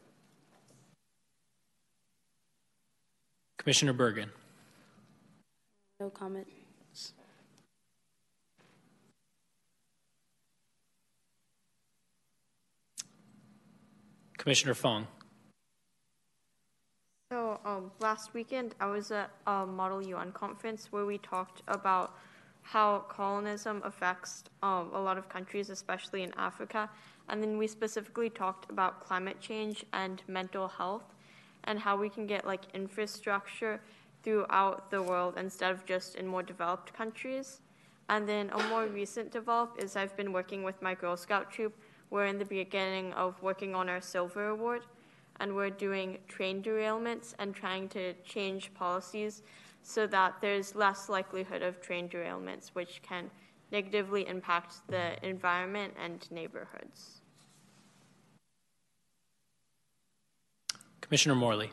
Commissioner 3.58 3.92
Bergen. 3.92 4.30
No 6.00 6.08
comment. 6.08 6.46
Commissioner 14.38 14.72
Fong. 14.72 15.06
So 17.30 17.60
um, 17.64 17.92
last 18.00 18.34
weekend, 18.34 18.74
I 18.80 18.86
was 18.86 19.12
at 19.12 19.30
a 19.46 19.64
Model 19.64 20.02
UN 20.02 20.32
conference 20.32 20.88
where 20.90 21.06
we 21.06 21.18
talked 21.18 21.62
about 21.68 22.16
how 22.62 23.04
colonialism 23.08 23.82
affects 23.84 24.42
um, 24.64 24.90
a 24.92 25.00
lot 25.00 25.16
of 25.16 25.28
countries, 25.28 25.70
especially 25.70 26.24
in 26.24 26.32
Africa. 26.36 26.90
And 27.28 27.40
then 27.40 27.56
we 27.56 27.68
specifically 27.68 28.30
talked 28.30 28.68
about 28.68 29.04
climate 29.04 29.40
change 29.40 29.84
and 29.92 30.20
mental 30.26 30.66
health 30.66 31.04
and 31.62 31.78
how 31.78 31.96
we 31.96 32.08
can 32.08 32.26
get 32.26 32.44
like 32.44 32.62
infrastructure 32.74 33.80
throughout 34.24 34.90
the 34.90 35.00
world 35.00 35.34
instead 35.36 35.70
of 35.70 35.86
just 35.86 36.16
in 36.16 36.26
more 36.26 36.42
developed 36.42 36.92
countries. 36.92 37.60
And 38.08 38.28
then 38.28 38.50
a 38.50 38.68
more 38.70 38.86
recent 38.86 39.30
develop 39.30 39.76
is 39.78 39.94
I've 39.94 40.16
been 40.16 40.32
working 40.32 40.64
with 40.64 40.82
my 40.82 40.96
Girl 40.96 41.16
Scout 41.16 41.52
troop. 41.52 41.78
We're 42.10 42.26
in 42.26 42.40
the 42.40 42.44
beginning 42.44 43.12
of 43.12 43.40
working 43.40 43.76
on 43.76 43.88
our 43.88 44.00
Silver 44.00 44.48
Award 44.48 44.82
and 45.40 45.54
we're 45.54 45.70
doing 45.70 46.18
train 46.28 46.62
derailments 46.62 47.34
and 47.38 47.54
trying 47.54 47.88
to 47.88 48.12
change 48.24 48.72
policies 48.74 49.42
so 49.82 50.06
that 50.06 50.34
there's 50.40 50.74
less 50.74 51.08
likelihood 51.08 51.62
of 51.62 51.80
train 51.80 52.08
derailments, 52.08 52.68
which 52.68 53.00
can 53.02 53.30
negatively 53.72 54.26
impact 54.28 54.74
the 54.88 55.12
environment 55.26 55.94
and 56.02 56.30
neighborhoods. 56.30 57.22
Commissioner 61.00 61.34
Morley. 61.34 61.72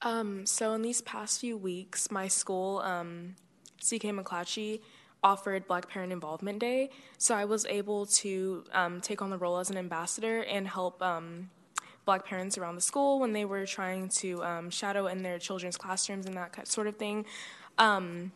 Um, 0.00 0.46
so 0.46 0.72
in 0.74 0.82
these 0.82 1.02
past 1.02 1.40
few 1.40 1.56
weeks, 1.56 2.10
my 2.10 2.28
school, 2.28 2.78
um, 2.78 3.34
CK 3.80 4.14
McClatchy, 4.14 4.80
offered 5.22 5.66
Black 5.66 5.88
Parent 5.88 6.12
Involvement 6.12 6.58
Day. 6.58 6.90
So 7.18 7.34
I 7.34 7.44
was 7.44 7.66
able 7.66 8.06
to 8.06 8.64
um, 8.72 9.00
take 9.00 9.22
on 9.22 9.30
the 9.30 9.38
role 9.38 9.58
as 9.58 9.70
an 9.70 9.76
ambassador 9.76 10.42
and 10.42 10.66
help 10.66 11.02
um, 11.02 11.50
Black 12.04 12.24
parents 12.24 12.56
around 12.56 12.76
the 12.76 12.80
school 12.80 13.18
when 13.20 13.32
they 13.32 13.44
were 13.44 13.66
trying 13.66 14.08
to 14.08 14.42
um, 14.44 14.70
shadow 14.70 15.06
in 15.08 15.22
their 15.22 15.38
children's 15.38 15.76
classrooms 15.76 16.26
and 16.26 16.36
that 16.36 16.66
sort 16.68 16.86
of 16.86 16.96
thing. 16.96 17.26
Um, 17.78 18.32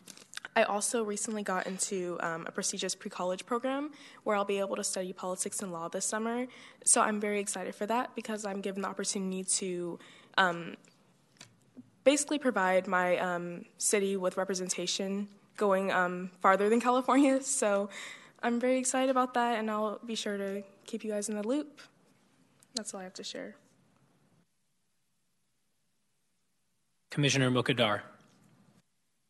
I 0.55 0.63
also 0.63 1.03
recently 1.03 1.41
got 1.41 1.65
into 1.65 2.17
um, 2.19 2.45
a 2.45 2.51
prestigious 2.51 2.93
pre 2.93 3.09
college 3.09 3.45
program 3.45 3.91
where 4.23 4.35
I'll 4.35 4.45
be 4.45 4.59
able 4.59 4.75
to 4.75 4.83
study 4.83 5.11
politics 5.11 5.61
and 5.63 5.71
law 5.71 5.87
this 5.87 6.05
summer. 6.05 6.45
So 6.83 7.01
I'm 7.01 7.19
very 7.19 7.39
excited 7.39 7.73
for 7.73 7.87
that 7.87 8.13
because 8.15 8.45
I'm 8.45 8.61
given 8.61 8.83
the 8.83 8.87
opportunity 8.87 9.43
to 9.43 9.97
um, 10.37 10.75
basically 12.03 12.37
provide 12.37 12.85
my 12.87 13.63
city 13.77 14.17
with 14.17 14.37
representation 14.37 15.29
going 15.57 15.91
um, 15.91 16.31
farther 16.41 16.69
than 16.69 16.79
California. 16.79 17.39
So 17.63 17.89
I'm 18.41 18.59
very 18.59 18.77
excited 18.77 19.09
about 19.09 19.33
that, 19.35 19.59
and 19.59 19.71
I'll 19.71 19.99
be 20.05 20.15
sure 20.15 20.37
to 20.37 20.63
keep 20.85 21.03
you 21.03 21.11
guys 21.11 21.29
in 21.29 21.35
the 21.35 21.47
loop. 21.47 21.81
That's 22.75 22.93
all 22.93 22.99
I 22.99 23.03
have 23.03 23.13
to 23.13 23.23
share. 23.23 23.55
Commissioner 27.09 27.51
Mukadar. 27.51 28.01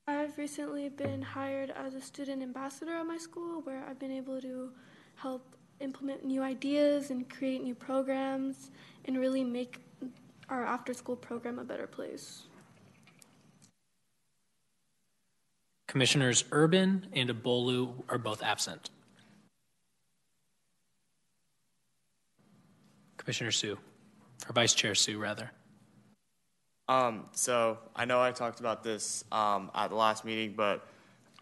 I've 0.07 0.37
recently 0.37 0.89
been 0.89 1.21
hired 1.21 1.69
as 1.71 1.95
a 1.95 2.01
student 2.01 2.41
ambassador 2.41 2.93
at 2.93 3.05
my 3.05 3.17
school 3.17 3.61
where 3.61 3.83
I've 3.87 3.99
been 3.99 4.11
able 4.11 4.41
to 4.41 4.71
help 5.15 5.55
implement 5.79 6.25
new 6.25 6.41
ideas 6.41 7.09
and 7.09 7.29
create 7.29 7.61
new 7.61 7.75
programs 7.75 8.71
and 9.05 9.19
really 9.19 9.43
make 9.43 9.79
our 10.49 10.65
after 10.65 10.93
school 10.93 11.15
program 11.15 11.59
a 11.59 11.63
better 11.63 11.87
place. 11.87 12.43
Commissioners 15.87 16.43
Urban 16.51 17.07
and 17.13 17.29
Abolu 17.29 17.93
are 18.09 18.17
both 18.17 18.41
absent. 18.41 18.89
Commissioner 23.17 23.51
Sue, 23.51 23.77
or 24.49 24.53
Vice 24.53 24.73
Chair 24.73 24.95
Sue, 24.95 25.17
rather. 25.17 25.51
Um, 26.89 27.25
so 27.31 27.77
I 27.95 28.05
know 28.05 28.21
I 28.21 28.31
talked 28.31 28.59
about 28.59 28.83
this 28.83 29.23
um, 29.31 29.71
at 29.73 29.89
the 29.89 29.95
last 29.95 30.25
meeting, 30.25 30.53
but 30.57 30.85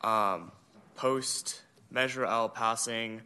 um, 0.01 0.51
post 0.95 1.61
Measure 1.89 2.25
L 2.25 2.47
passing, 2.47 3.21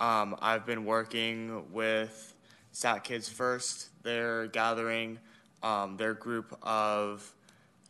um, 0.00 0.34
I've 0.40 0.64
been 0.64 0.86
working 0.86 1.70
with 1.72 2.34
Sac 2.72 3.04
Kids 3.04 3.28
First. 3.28 3.90
They're 4.02 4.46
gathering 4.46 5.18
um, 5.62 5.98
their 5.98 6.14
group 6.14 6.56
of 6.62 7.30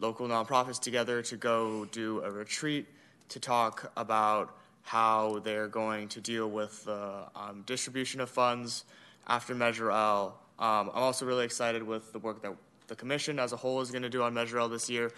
local 0.01 0.27
nonprofits 0.27 0.81
together 0.81 1.23
to 1.23 1.37
go 1.37 1.85
do 1.87 2.23
a 2.23 2.31
retreat 2.31 2.87
to 3.29 3.39
talk 3.39 3.93
about 3.97 4.57
how 4.83 5.41
they're 5.45 5.69
going 5.69 6.09
to 6.09 6.21
deal 6.21 6.49
with 6.49 6.85
the 6.85 7.25
um, 7.37 7.63
distribution 7.67 8.21
of 8.21 8.31
funds 8.31 8.85
after 9.29 9.55
Measure 9.55 9.91
L. 9.91 10.39
Um, 10.59 10.91
I'm 10.95 11.03
also 11.03 11.27
really 11.27 11.45
excited 11.45 11.83
with 11.83 12.13
the 12.13 12.19
work 12.19 12.43
that 12.43 12.55
the 12.89 12.97
Commission 12.97 13.39
as 13.39 13.53
a 13.53 13.57
whole 13.57 13.81
is 13.81 13.91
going 13.91 14.03
to 14.03 14.09
do 14.09 14.23
on 14.23 14.35
Measure 14.35 14.59
L 14.59 14.69
this 14.69 14.91
year. 14.91 15.13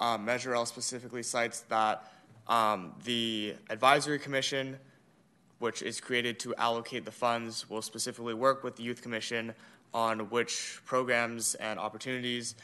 Um, 0.00 0.24
Measure 0.24 0.54
L 0.54 0.66
specifically 0.66 1.22
cites 1.22 1.60
that 1.68 2.10
um, 2.48 2.92
the 3.04 3.54
Advisory 3.70 4.18
Commission, 4.18 4.78
which 5.60 5.82
is 5.82 6.00
created 6.00 6.40
to 6.40 6.54
allocate 6.56 7.04
the 7.04 7.12
funds, 7.12 7.68
will 7.70 7.82
specifically 7.82 8.34
work 8.34 8.64
with 8.64 8.76
the 8.76 8.82
Youth 8.82 9.02
Commission 9.02 9.54
on 9.94 10.30
which 10.30 10.80
programs 10.86 11.54
and 11.56 11.78
opportunities 11.78 12.54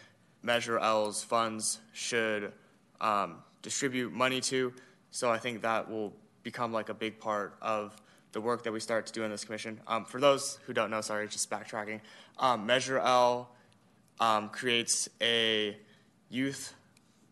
Measure 0.42 0.78
L's 0.78 1.22
funds 1.22 1.78
should 1.92 2.52
um, 3.00 3.36
distribute 3.62 4.12
money 4.12 4.40
to. 4.42 4.72
So 5.10 5.30
I 5.30 5.38
think 5.38 5.62
that 5.62 5.90
will 5.90 6.12
become 6.42 6.72
like 6.72 6.88
a 6.88 6.94
big 6.94 7.18
part 7.18 7.56
of 7.60 7.96
the 8.32 8.40
work 8.40 8.62
that 8.64 8.72
we 8.72 8.80
start 8.80 9.06
to 9.06 9.12
do 9.12 9.24
in 9.24 9.30
this 9.30 9.44
commission. 9.44 9.80
Um, 9.86 10.04
for 10.04 10.20
those 10.20 10.58
who 10.66 10.72
don't 10.72 10.90
know, 10.90 11.00
sorry, 11.00 11.26
just 11.28 11.50
backtracking. 11.50 12.00
Um, 12.38 12.66
Measure 12.66 12.98
L 12.98 13.50
um, 14.20 14.48
creates 14.50 15.08
a 15.20 15.76
youth 16.28 16.74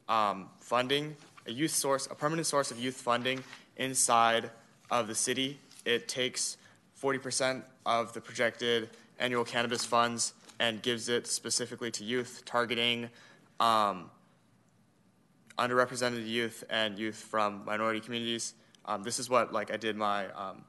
um, 0.09 0.49
funding, 0.61 1.17
a 1.47 1.53
youth 1.53 1.71
source, 1.71 2.07
a 2.11 2.15
permanent 2.15 2.47
source 2.47 2.71
of 2.71 2.79
youth 2.79 2.97
funding 2.97 3.43
inside 3.77 4.51
of 4.91 5.07
the 5.07 5.15
city. 5.15 5.59
It 5.85 6.09
takes 6.09 6.57
40% 7.01 7.63
of 7.85 8.13
the 8.15 8.21
projected 8.21 8.91
annual 9.19 9.45
cannabis 9.45 9.85
funds 9.85 10.33
and 10.59 10.83
gives 10.83 11.09
it 11.09 11.27
specifically 11.27 11.91
to 11.93 12.05
youth, 12.05 12.43
targeting 12.45 13.09
um, 13.61 14.11
underrepresented 15.59 16.27
youth 16.27 16.65
and 16.71 16.99
youth 16.99 17.17
from 17.17 17.65
minority 17.65 18.01
communities. 18.01 18.55
Um, 18.85 19.03
this 19.03 19.19
is 19.19 19.29
what 19.29 19.53
like 19.53 19.73
I 19.73 19.77
did 19.77 19.97
my 19.97 20.27
um, 20.33 20.65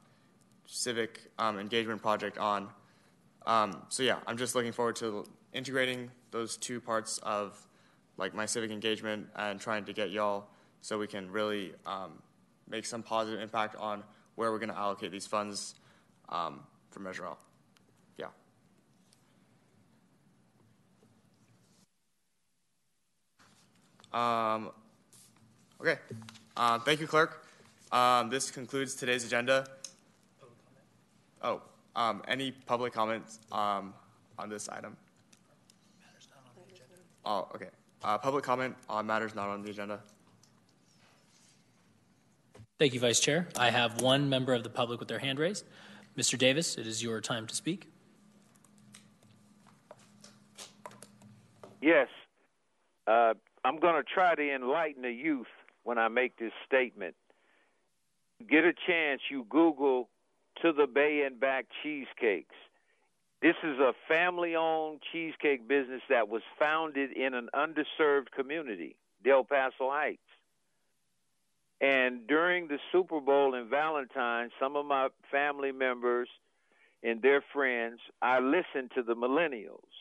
civic 0.65 1.31
um, 1.37 1.59
engagement 1.59 2.01
project 2.01 2.37
on. 2.37 2.69
Um, 3.45 3.85
so 3.89 4.03
yeah, 4.03 4.17
I'm 4.27 4.37
just 4.37 4.55
looking 4.55 4.71
forward 4.71 4.95
to 4.97 5.25
integrating 5.53 6.11
those 6.31 6.57
two 6.57 6.81
parts 6.81 7.19
of 7.19 7.65
like 8.17 8.33
my 8.33 8.45
civic 8.45 8.71
engagement 8.71 9.27
and 9.35 9.59
trying 9.59 9.85
to 9.85 9.93
get 9.93 10.11
y'all 10.11 10.47
so 10.81 10.97
we 10.97 11.07
can 11.07 11.31
really 11.31 11.73
um, 11.85 12.21
make 12.69 12.85
some 12.85 13.03
positive 13.03 13.39
impact 13.39 13.75
on 13.77 14.03
where 14.35 14.51
we're 14.51 14.59
going 14.59 14.69
to 14.69 14.77
allocate 14.77 15.11
these 15.11 15.27
funds 15.27 15.75
for 16.89 16.99
Measure 16.99 17.25
L. 17.25 17.37
Yeah. 18.17 18.27
Um, 24.17 24.71
okay. 25.79 25.97
Uh, 26.55 26.79
thank 26.79 26.99
you, 26.99 27.05
clerk. 27.05 27.45
Um, 27.91 28.31
this 28.31 28.49
concludes 28.49 28.95
today's 28.95 29.23
agenda. 29.23 29.67
Oh, 31.43 31.61
um, 31.95 32.23
any 32.27 32.51
public 32.51 32.93
comments 32.93 33.39
um, 33.51 33.93
on 34.39 34.49
this 34.49 34.69
item? 34.69 34.97
Oh, 37.25 37.47
okay. 37.53 37.67
Uh, 38.03 38.17
public 38.17 38.43
comment 38.43 38.75
on 38.89 39.05
matters 39.05 39.35
not 39.35 39.49
on 39.49 39.61
the 39.61 39.69
agenda. 39.69 39.99
Thank 42.79 42.93
you, 42.93 42.99
Vice 42.99 43.19
Chair. 43.19 43.47
I 43.57 43.69
have 43.69 44.01
one 44.01 44.29
member 44.29 44.53
of 44.53 44.63
the 44.63 44.69
public 44.69 44.99
with 44.99 45.09
their 45.09 45.19
hand 45.19 45.37
raised. 45.37 45.65
Mr. 46.17 46.37
Davis, 46.37 46.75
it 46.77 46.87
is 46.87 47.03
your 47.03 47.21
time 47.21 47.45
to 47.45 47.53
speak. 47.53 47.91
Yes. 51.81 52.07
Uh, 53.05 53.33
I'm 53.67 53.79
going 53.79 54.01
to 54.01 54.03
try 54.03 54.33
to 54.33 54.55
enlighten 54.55 55.01
the 55.01 55.11
youth 55.11 55.51
when 55.83 55.97
I 55.97 56.07
make 56.07 56.37
this 56.37 56.53
statement. 56.65 57.15
Get 58.49 58.63
a 58.63 58.71
chance, 58.71 59.19
you 59.29 59.45
Google 59.49 60.07
to 60.61 60.71
the 60.71 60.87
Bay 60.87 61.23
and 61.25 61.37
Back 61.37 61.65
cheesecakes. 61.83 62.55
This 63.41 63.55
is 63.63 63.77
a 63.77 63.91
family 64.07 64.55
owned 64.55 65.01
cheesecake 65.11 65.67
business 65.67 66.01
that 66.09 66.29
was 66.29 66.43
founded 66.57 67.11
in 67.11 67.33
an 67.33 67.49
underserved 67.53 68.31
community, 68.33 68.95
Del 69.21 69.43
Paso 69.43 69.89
Heights. 69.91 70.21
And 71.81 72.25
during 72.25 72.69
the 72.69 72.79
Super 72.93 73.19
Bowl 73.19 73.53
and 73.53 73.69
Valentine's, 73.69 74.53
some 74.61 74.77
of 74.77 74.85
my 74.85 75.09
family 75.29 75.73
members 75.73 76.29
and 77.03 77.21
their 77.21 77.43
friends, 77.53 77.99
I 78.21 78.39
listened 78.39 78.91
to 78.95 79.03
the 79.03 79.15
millennials, 79.15 79.91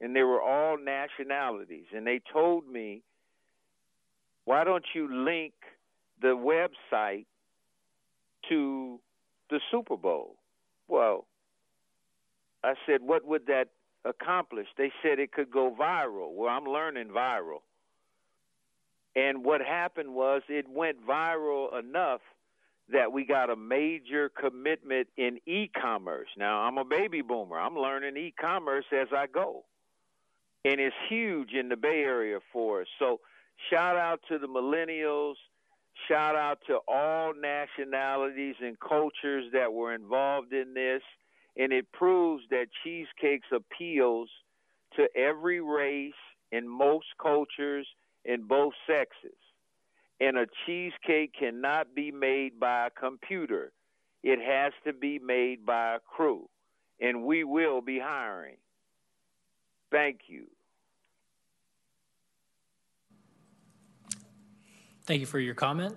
and 0.00 0.14
they 0.14 0.22
were 0.22 0.40
all 0.40 0.78
nationalities. 0.78 1.86
And 1.94 2.06
they 2.06 2.20
told 2.32 2.66
me, 2.68 3.02
why 4.44 4.64
don't 4.64 4.84
you 4.94 5.08
link 5.24 5.52
the 6.20 6.28
website 6.28 7.26
to 8.48 9.00
the 9.50 9.60
Super 9.70 9.96
Bowl? 9.96 10.36
Well, 10.88 11.26
I 12.64 12.74
said, 12.86 13.02
what 13.02 13.26
would 13.26 13.46
that 13.46 13.68
accomplish? 14.04 14.66
They 14.76 14.90
said 15.02 15.18
it 15.18 15.32
could 15.32 15.50
go 15.50 15.74
viral. 15.78 16.32
Well, 16.32 16.48
I'm 16.48 16.64
learning 16.64 17.08
viral. 17.08 17.60
And 19.14 19.44
what 19.44 19.60
happened 19.60 20.14
was 20.14 20.42
it 20.48 20.66
went 20.68 21.04
viral 21.06 21.78
enough 21.78 22.20
that 22.90 23.12
we 23.12 23.24
got 23.24 23.50
a 23.50 23.56
major 23.56 24.30
commitment 24.30 25.08
in 25.16 25.40
e 25.46 25.68
commerce. 25.68 26.28
Now, 26.36 26.60
I'm 26.60 26.78
a 26.78 26.84
baby 26.84 27.20
boomer, 27.20 27.58
I'm 27.58 27.76
learning 27.76 28.16
e 28.16 28.32
commerce 28.40 28.86
as 28.92 29.08
I 29.14 29.26
go. 29.26 29.64
And 30.68 30.80
it's 30.80 30.96
huge 31.08 31.52
in 31.52 31.68
the 31.68 31.76
Bay 31.76 32.02
Area 32.02 32.38
for 32.52 32.82
us. 32.82 32.88
So, 32.98 33.20
shout 33.70 33.96
out 33.96 34.20
to 34.28 34.38
the 34.38 34.46
millennials. 34.46 35.34
Shout 36.08 36.36
out 36.36 36.58
to 36.66 36.78
all 36.86 37.32
nationalities 37.34 38.56
and 38.60 38.78
cultures 38.78 39.46
that 39.52 39.72
were 39.72 39.94
involved 39.94 40.52
in 40.52 40.74
this 40.74 41.02
and 41.58 41.72
it 41.72 41.90
proves 41.92 42.44
that 42.50 42.68
cheesecakes 42.84 43.48
appeals 43.52 44.30
to 44.96 45.08
every 45.16 45.60
race 45.60 46.12
in 46.52 46.68
most 46.68 47.06
cultures 47.20 47.86
in 48.24 48.44
both 48.44 48.72
sexes. 48.86 49.36
And 50.20 50.38
a 50.38 50.46
cheesecake 50.64 51.34
cannot 51.38 51.94
be 51.94 52.12
made 52.12 52.58
by 52.58 52.86
a 52.86 52.90
computer. 52.90 53.72
It 54.22 54.38
has 54.40 54.72
to 54.84 54.92
be 54.92 55.18
made 55.18 55.66
by 55.66 55.96
a 55.96 55.98
crew. 56.00 56.48
And 57.00 57.24
we 57.24 57.44
will 57.44 57.80
be 57.80 57.98
hiring. 57.98 58.56
Thank 59.90 60.20
you. 60.28 60.46
Thank 65.08 65.20
you 65.20 65.26
for 65.26 65.38
your 65.38 65.54
comment. 65.54 65.96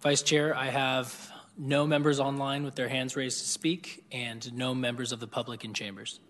Vice 0.00 0.22
Chair, 0.22 0.56
I 0.56 0.66
have 0.66 1.32
no 1.58 1.88
members 1.88 2.20
online 2.20 2.62
with 2.62 2.76
their 2.76 2.88
hands 2.88 3.16
raised 3.16 3.40
to 3.40 3.48
speak, 3.48 4.04
and 4.12 4.54
no 4.54 4.76
members 4.76 5.10
of 5.10 5.18
the 5.18 5.26
public 5.26 5.64
in 5.64 5.74
chambers. 5.74 6.20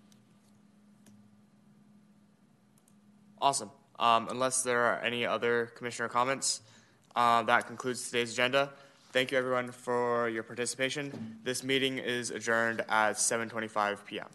Awesome. 3.42 3.70
Um, 3.98 4.28
unless 4.30 4.62
there 4.62 4.80
are 4.84 5.00
any 5.00 5.26
other 5.26 5.66
commissioner 5.76 6.08
comments, 6.08 6.62
uh, 7.14 7.42
that 7.42 7.66
concludes 7.66 8.06
today's 8.06 8.32
agenda. 8.32 8.70
Thank 9.12 9.30
you, 9.30 9.36
everyone, 9.36 9.70
for 9.70 10.30
your 10.30 10.44
participation. 10.44 11.40
This 11.44 11.62
meeting 11.62 11.98
is 11.98 12.30
adjourned 12.30 12.86
at 12.88 13.16
7:25 13.16 14.06
p.m. 14.06 14.28